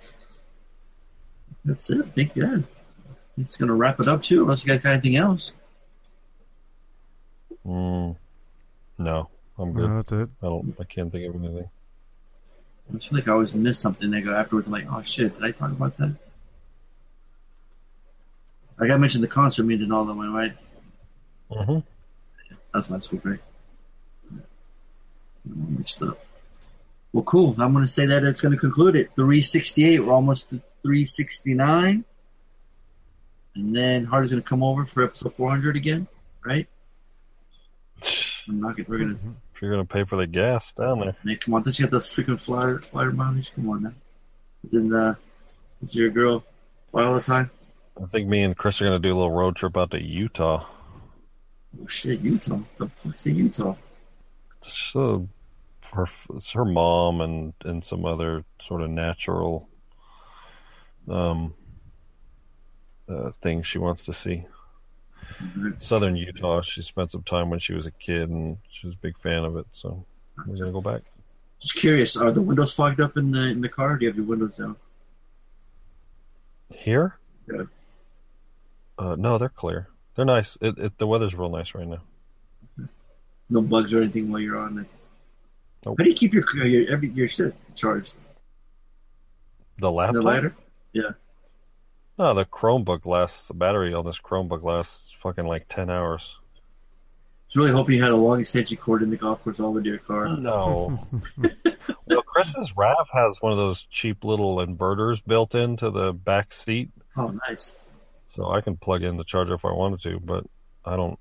That's 1.65 1.91
it. 1.91 2.05
I 2.05 2.09
think 2.11 2.37
yeah. 2.37 2.59
It's 3.39 3.57
gonna 3.57 3.75
wrap 3.75 4.01
it 4.01 4.09
up 4.09 4.23
too. 4.23 4.43
Unless 4.43 4.65
you 4.65 4.71
guys 4.71 4.81
got 4.81 4.93
anything 4.93 5.17
else. 5.17 5.53
Mm. 7.67 8.17
No, 8.99 9.29
I'm 9.59 9.73
good. 9.73 9.89
No, 9.89 9.97
that's 9.97 10.13
it. 10.13 10.29
I 10.43 10.47
don't. 10.47 10.75
I 10.81 10.85
can't 10.85 11.13
think 11.13 11.29
of 11.29 11.43
anything. 11.43 11.69
I 12.95 12.99
feel 12.99 13.19
like 13.19 13.29
I 13.29 13.33
always 13.33 13.53
miss 13.53 13.79
something. 13.79 14.11
They 14.11 14.21
go 14.21 14.35
afterwards. 14.35 14.67
I'm 14.67 14.73
like, 14.73 14.87
oh 14.91 15.03
shit, 15.03 15.35
did 15.35 15.45
I 15.45 15.51
talk 15.51 15.71
about 15.71 15.97
that? 15.99 16.15
Like 18.79 18.91
I 18.91 18.97
mentioned 18.97 19.25
the 19.25 19.29
concert 19.29 19.65
meeting 19.65 19.91
all 19.93 20.05
the 20.05 20.15
way, 20.15 20.27
right? 20.27 20.53
Mm-hmm. 21.51 21.79
That's 22.75 23.11
week, 23.11 23.25
right? 23.25 23.39
I'm 24.31 25.79
mixed 25.79 26.03
up. 26.03 26.19
Well, 27.13 27.25
cool. 27.25 27.55
I'm 27.59 27.73
going 27.73 27.85
to 27.85 27.91
say 27.91 28.07
that 28.07 28.25
it's 28.25 28.41
going 28.41 28.53
to 28.53 28.59
conclude 28.59 28.97
it. 28.97 29.11
368. 29.17 30.01
We're 30.01 30.13
almost 30.13 30.51
to 30.51 30.57
369. 30.83 32.05
And 33.55 33.75
then 33.75 34.05
Hardy's 34.05 34.31
going 34.31 34.43
to 34.43 34.49
come 34.49 34.63
over 34.63 34.85
for 34.85 35.03
episode 35.03 35.35
400 35.35 35.77
again, 35.77 36.07
right? 36.45 36.69
I'm 38.49 38.61
not 38.61 38.77
gonna, 38.77 38.87
we're 38.89 38.99
going 38.99 39.15
to 39.15 39.21
If 39.55 39.63
you're 39.63 39.71
gonna 39.71 39.85
pay 39.85 40.05
for 40.05 40.17
the 40.17 40.27
gas 40.27 40.73
down 40.73 41.01
there, 41.01 41.17
Nick, 41.25 41.41
come 41.41 41.55
on, 41.55 41.63
don't 41.63 41.79
you 41.79 41.87
get 41.87 41.91
the 41.91 41.99
freaking 41.99 42.39
flyer 42.39 42.79
flyer 42.79 43.11
mileage? 43.11 43.53
Come 43.55 43.69
on 43.71 43.83
now. 43.85 43.93
Then 44.71 44.93
uh 44.93 45.15
is 45.83 45.95
your 45.95 46.11
girl 46.11 46.45
fly 46.91 47.05
all 47.05 47.15
the 47.15 47.21
time? 47.21 47.51
I 48.01 48.07
think 48.07 48.29
me 48.29 48.43
and 48.43 48.57
Chris 48.57 48.81
are 48.81 48.87
gonna 48.87 48.99
do 48.99 49.13
a 49.13 49.17
little 49.17 49.31
road 49.31 49.57
trip 49.57 49.77
out 49.77 49.91
to 49.93 50.03
Utah. 50.03 50.67
Oh 51.83 51.87
shit, 51.87 52.21
Utah. 52.21 52.61
The 52.79 52.89
fuck's 52.89 53.23
the 53.23 53.33
Utah? 53.33 53.75
So, 54.61 55.29
her 55.93 56.07
it's 56.35 56.53
her 56.53 56.65
mom 56.65 57.21
and 57.21 57.53
and 57.65 57.85
some 57.85 58.05
other 58.05 58.45
sort 58.59 58.83
of 58.83 58.91
natural 58.91 59.69
um 61.09 61.55
uh, 63.09 63.31
things 63.41 63.67
she 63.67 63.79
wants 63.79 64.05
to 64.05 64.13
see. 64.13 64.45
Southern 65.79 66.17
Utah. 66.17 66.63
She 66.63 66.83
spent 66.83 67.13
some 67.13 67.23
time 67.23 67.51
when 67.51 67.59
she 67.59 67.75
was 67.75 67.87
a 67.87 67.91
kid, 67.91 68.31
and 68.31 68.59
she 68.69 68.87
was 68.87 68.95
a 68.95 68.99
big 68.99 69.17
fan 69.19 69.45
of 69.45 69.57
it. 69.57 69.67
So 69.73 70.05
we're 70.47 70.57
gonna 70.57 70.73
go 70.73 70.81
back. 70.81 71.03
Just 71.61 71.77
curious, 71.77 72.17
are 72.17 72.33
the 72.33 72.43
windows 72.43 72.75
fogged 72.75 73.01
up 73.01 73.17
in 73.17 73.31
the 73.31 73.51
in 73.51 73.61
the 73.61 73.69
car? 73.69 73.93
Or 73.93 73.97
do 73.97 74.05
you 74.05 74.11
have 74.11 74.17
your 74.17 74.27
windows 74.27 74.55
down? 74.55 74.77
Here? 76.71 77.19
Yeah. 77.51 77.63
Uh, 78.99 79.15
no, 79.17 79.39
they're 79.39 79.49
clear. 79.49 79.89
They're 80.17 80.25
nice. 80.25 80.57
It, 80.61 80.79
it 80.79 80.99
the 80.99 81.07
weather's 81.07 81.35
real 81.35 81.51
nice 81.51 81.75
right 81.75 81.87
now. 81.87 82.01
No 83.49 83.61
bugs 83.61 83.95
or 83.95 83.99
anything 83.99 84.33
while 84.33 84.41
you're 84.41 84.59
on 84.59 84.79
it. 84.79 84.87
Nope. 85.85 85.97
How 85.99 86.05
do 86.05 86.11
you 86.11 86.17
keep 86.17 86.33
your 86.33 86.45
your 86.67 86.91
every 86.91 87.11
your 87.11 87.29
shit 87.29 87.55
charged? 87.77 88.15
The 89.79 89.93
laptop. 89.93 90.15
The 90.15 90.23
lighter? 90.23 90.57
Yeah. 90.93 91.11
No, 92.19 92.33
the 92.33 92.47
Chromebook 92.47 93.05
lasts. 93.05 93.49
The 93.49 93.55
battery 93.55 93.93
on 93.93 94.07
this 94.07 94.19
Chromebook 94.19 94.63
lasts 94.65 95.13
fucking 95.13 95.47
like 95.47 95.69
ten 95.69 95.91
hours. 95.91 96.39
I 96.41 97.49
was 97.49 97.57
really 97.57 97.71
hoping 97.71 97.97
you 97.97 98.03
had 98.03 98.11
a 98.11 98.17
long 98.17 98.41
extension 98.41 98.79
cord 98.79 99.03
in 99.03 99.11
the 99.11 99.17
golf 99.17 99.45
course 99.45 99.61
all 99.61 99.77
into 99.77 99.91
your 99.91 99.99
car. 99.99 100.37
No. 100.37 101.07
well, 102.07 102.23
Chris's 102.23 102.77
RAV 102.77 103.07
has 103.13 103.37
one 103.41 103.53
of 103.53 103.59
those 103.59 103.85
cheap 103.85 104.25
little 104.25 104.57
inverters 104.57 105.23
built 105.25 105.55
into 105.55 105.91
the 105.91 106.13
back 106.13 106.53
seat, 106.53 106.91
Oh, 107.17 107.33
nice. 107.49 107.75
So 108.31 108.51
I 108.51 108.61
can 108.61 108.77
plug 108.77 109.03
in 109.03 109.17
the 109.17 109.25
charger 109.25 109.55
if 109.55 109.65
I 109.65 109.73
wanted 109.73 110.01
to. 110.03 110.21
But 110.21 110.45
I 110.85 110.97
don't. 110.97 111.19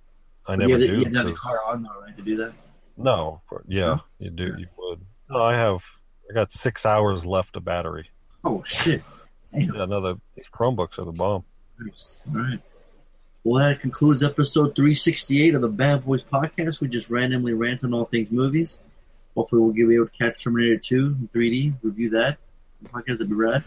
I 0.48 0.54
you 0.54 0.58
never 0.58 0.72
have, 0.74 0.82
do. 0.82 1.00
you 1.00 1.16
have 1.16 1.28
the 1.28 1.34
car 1.34 1.60
on 1.68 1.84
though, 1.84 2.02
right, 2.02 2.16
to 2.16 2.24
do 2.24 2.38
that? 2.38 2.54
No, 2.98 3.42
yeah, 3.68 3.98
you 4.20 4.30
do. 4.30 4.56
You 4.58 4.68
would. 4.78 5.02
No, 5.30 5.42
I 5.42 5.56
have. 5.56 5.84
I 6.30 6.34
got 6.34 6.52
six 6.52 6.86
hours 6.86 7.26
left 7.26 7.56
of 7.56 7.66
battery. 7.66 8.10
Oh 8.44 8.64
shit. 8.64 9.04
Damn. 9.54 9.74
Yeah, 9.74 9.86
no, 9.86 10.02
the, 10.02 10.22
these 10.36 10.50
Chromebooks 10.50 11.00
are 11.00 11.06
the 11.06 11.12
bomb. 11.12 11.44
Nice. 11.80 12.20
All 12.28 12.42
right. 12.42 12.60
Well, 13.44 13.64
that 13.64 13.80
concludes 13.80 14.24
episode 14.24 14.76
368 14.76 15.54
of 15.54 15.62
the 15.62 15.70
Bad 15.70 16.06
Boys 16.06 16.24
podcast. 16.24 16.80
We 16.80 16.88
just 16.88 17.10
randomly 17.10 17.54
rant 17.54 17.84
on 17.84 17.94
all 17.94 18.06
things 18.06 18.32
movies. 18.32 18.80
Hopefully, 19.36 19.62
we'll 19.62 19.74
be 19.74 19.96
able 19.96 20.08
to 20.08 20.18
catch 20.18 20.44
Terminator 20.44 20.78
2 20.78 20.98
in 20.98 21.30
3D, 21.34 21.74
review 21.84 22.10
that. 22.12 22.38
The 22.82 22.90
podcast 22.90 23.20
would 23.20 23.30
be 23.30 23.36
rad. 23.36 23.64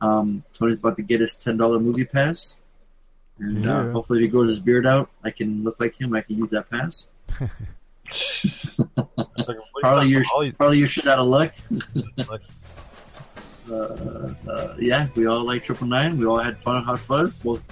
Um, 0.00 0.44
Tony's 0.52 0.74
about 0.74 0.96
to 0.96 1.02
get 1.02 1.20
his 1.20 1.32
$10 1.32 1.80
movie 1.80 2.04
pass. 2.04 2.58
And 3.38 3.66
uh, 3.68 3.90
hopefully, 3.92 4.20
if 4.20 4.22
he 4.22 4.28
grows 4.28 4.46
his 4.48 4.60
beard 4.60 4.86
out, 4.86 5.10
I 5.22 5.30
can 5.30 5.62
look 5.64 5.78
like 5.78 5.98
him. 6.00 6.14
I 6.14 6.22
can 6.22 6.38
use 6.38 6.50
that 6.50 6.70
pass. 6.70 7.06
Harley, 9.82 10.08
you're, 10.08 10.22
All 10.34 10.44
you- 10.44 10.54
Harley, 10.58 10.78
you're 10.78 10.88
shit 10.88 11.06
out 11.06 11.18
of 11.18 11.26
luck. 11.26 11.52
Uh, 13.68 14.32
uh, 14.48 14.74
yeah, 14.78 15.08
we 15.16 15.26
all 15.26 15.42
like 15.44 15.64
Triple 15.64 15.88
Nine. 15.88 16.18
We 16.18 16.24
all 16.24 16.38
had 16.38 16.56
fun 16.62 16.76
and 16.76 16.84
hot 16.86 17.00
fuzz, 17.00 17.32
both 17.32 17.64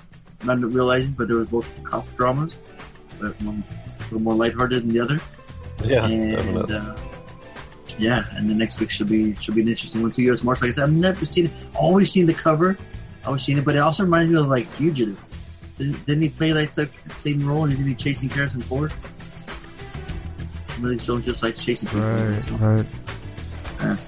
not 0.42 0.58
realizing, 0.60 1.12
but 1.12 1.28
there 1.28 1.36
was 1.36 1.46
both 1.46 1.68
cop 1.84 2.12
dramas, 2.16 2.56
but 3.20 3.40
one 3.42 3.62
a 4.00 4.02
little 4.04 4.18
more 4.18 4.34
lighthearted 4.34 4.82
than 4.82 4.88
the 4.88 4.98
other. 4.98 5.20
yeah, 5.84 6.04
and 6.04 6.72
uh, 6.72 6.96
yeah, 7.96 8.24
and 8.32 8.48
the 8.48 8.54
next 8.54 8.80
week 8.80 8.90
should 8.90 9.08
be 9.08 9.36
should 9.36 9.54
be 9.54 9.60
an 9.62 9.68
interesting 9.68 10.02
one. 10.02 10.12
U.S. 10.16 10.42
Marshals. 10.42 10.62
Like 10.62 10.70
I 10.70 10.74
said, 10.74 10.82
I've 10.84 10.92
never 10.92 11.24
seen 11.26 11.46
it. 11.46 11.52
Always 11.76 12.10
seen 12.10 12.26
the 12.26 12.34
cover. 12.34 12.76
Always 13.24 13.42
seen 13.42 13.58
it, 13.58 13.64
but 13.64 13.76
it 13.76 13.78
also 13.78 14.02
reminds 14.02 14.32
me 14.32 14.40
of 14.40 14.48
like 14.48 14.66
Fugitive. 14.66 15.22
Didn't, 15.78 16.06
didn't 16.06 16.22
he 16.22 16.28
play 16.28 16.52
like 16.52 16.72
the 16.72 16.88
same 17.16 17.46
role? 17.46 17.64
And 17.64 17.72
isn't 17.72 17.86
he 17.86 17.94
chasing 17.94 18.28
Harrison 18.28 18.60
Ford? 18.60 18.92
Some 20.68 20.84
of 20.84 20.90
these 20.90 21.06
just 21.24 21.42
like 21.42 21.56
chasing 21.56 21.88
people. 21.88 22.02
Right, 22.02 22.42
So, 22.44 22.54
right. 22.56 23.98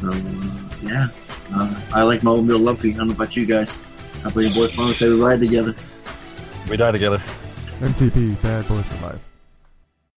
so, 0.00 0.08
uh, 0.08 0.68
yeah, 0.82 1.08
uh, 1.54 1.80
I 1.94 2.02
like 2.02 2.22
my 2.22 2.30
old 2.30 2.46
Bill 2.46 2.58
Lumpy. 2.58 2.94
I 2.94 2.96
don't 2.98 3.08
know 3.08 3.14
about 3.14 3.36
you 3.36 3.46
guys. 3.46 3.76
I 4.24 4.30
play 4.30 4.44
your 4.44 4.52
boy 4.54 4.66
phone. 4.68 4.92
Say 4.94 5.08
we 5.08 5.20
ride 5.20 5.40
together. 5.40 5.74
we 6.68 6.76
die 6.76 6.92
together. 6.92 7.18
NCP, 7.80 8.42
Bad 8.42 8.68
Boys 8.68 8.84
for 8.84 9.06
Life. 9.06 9.29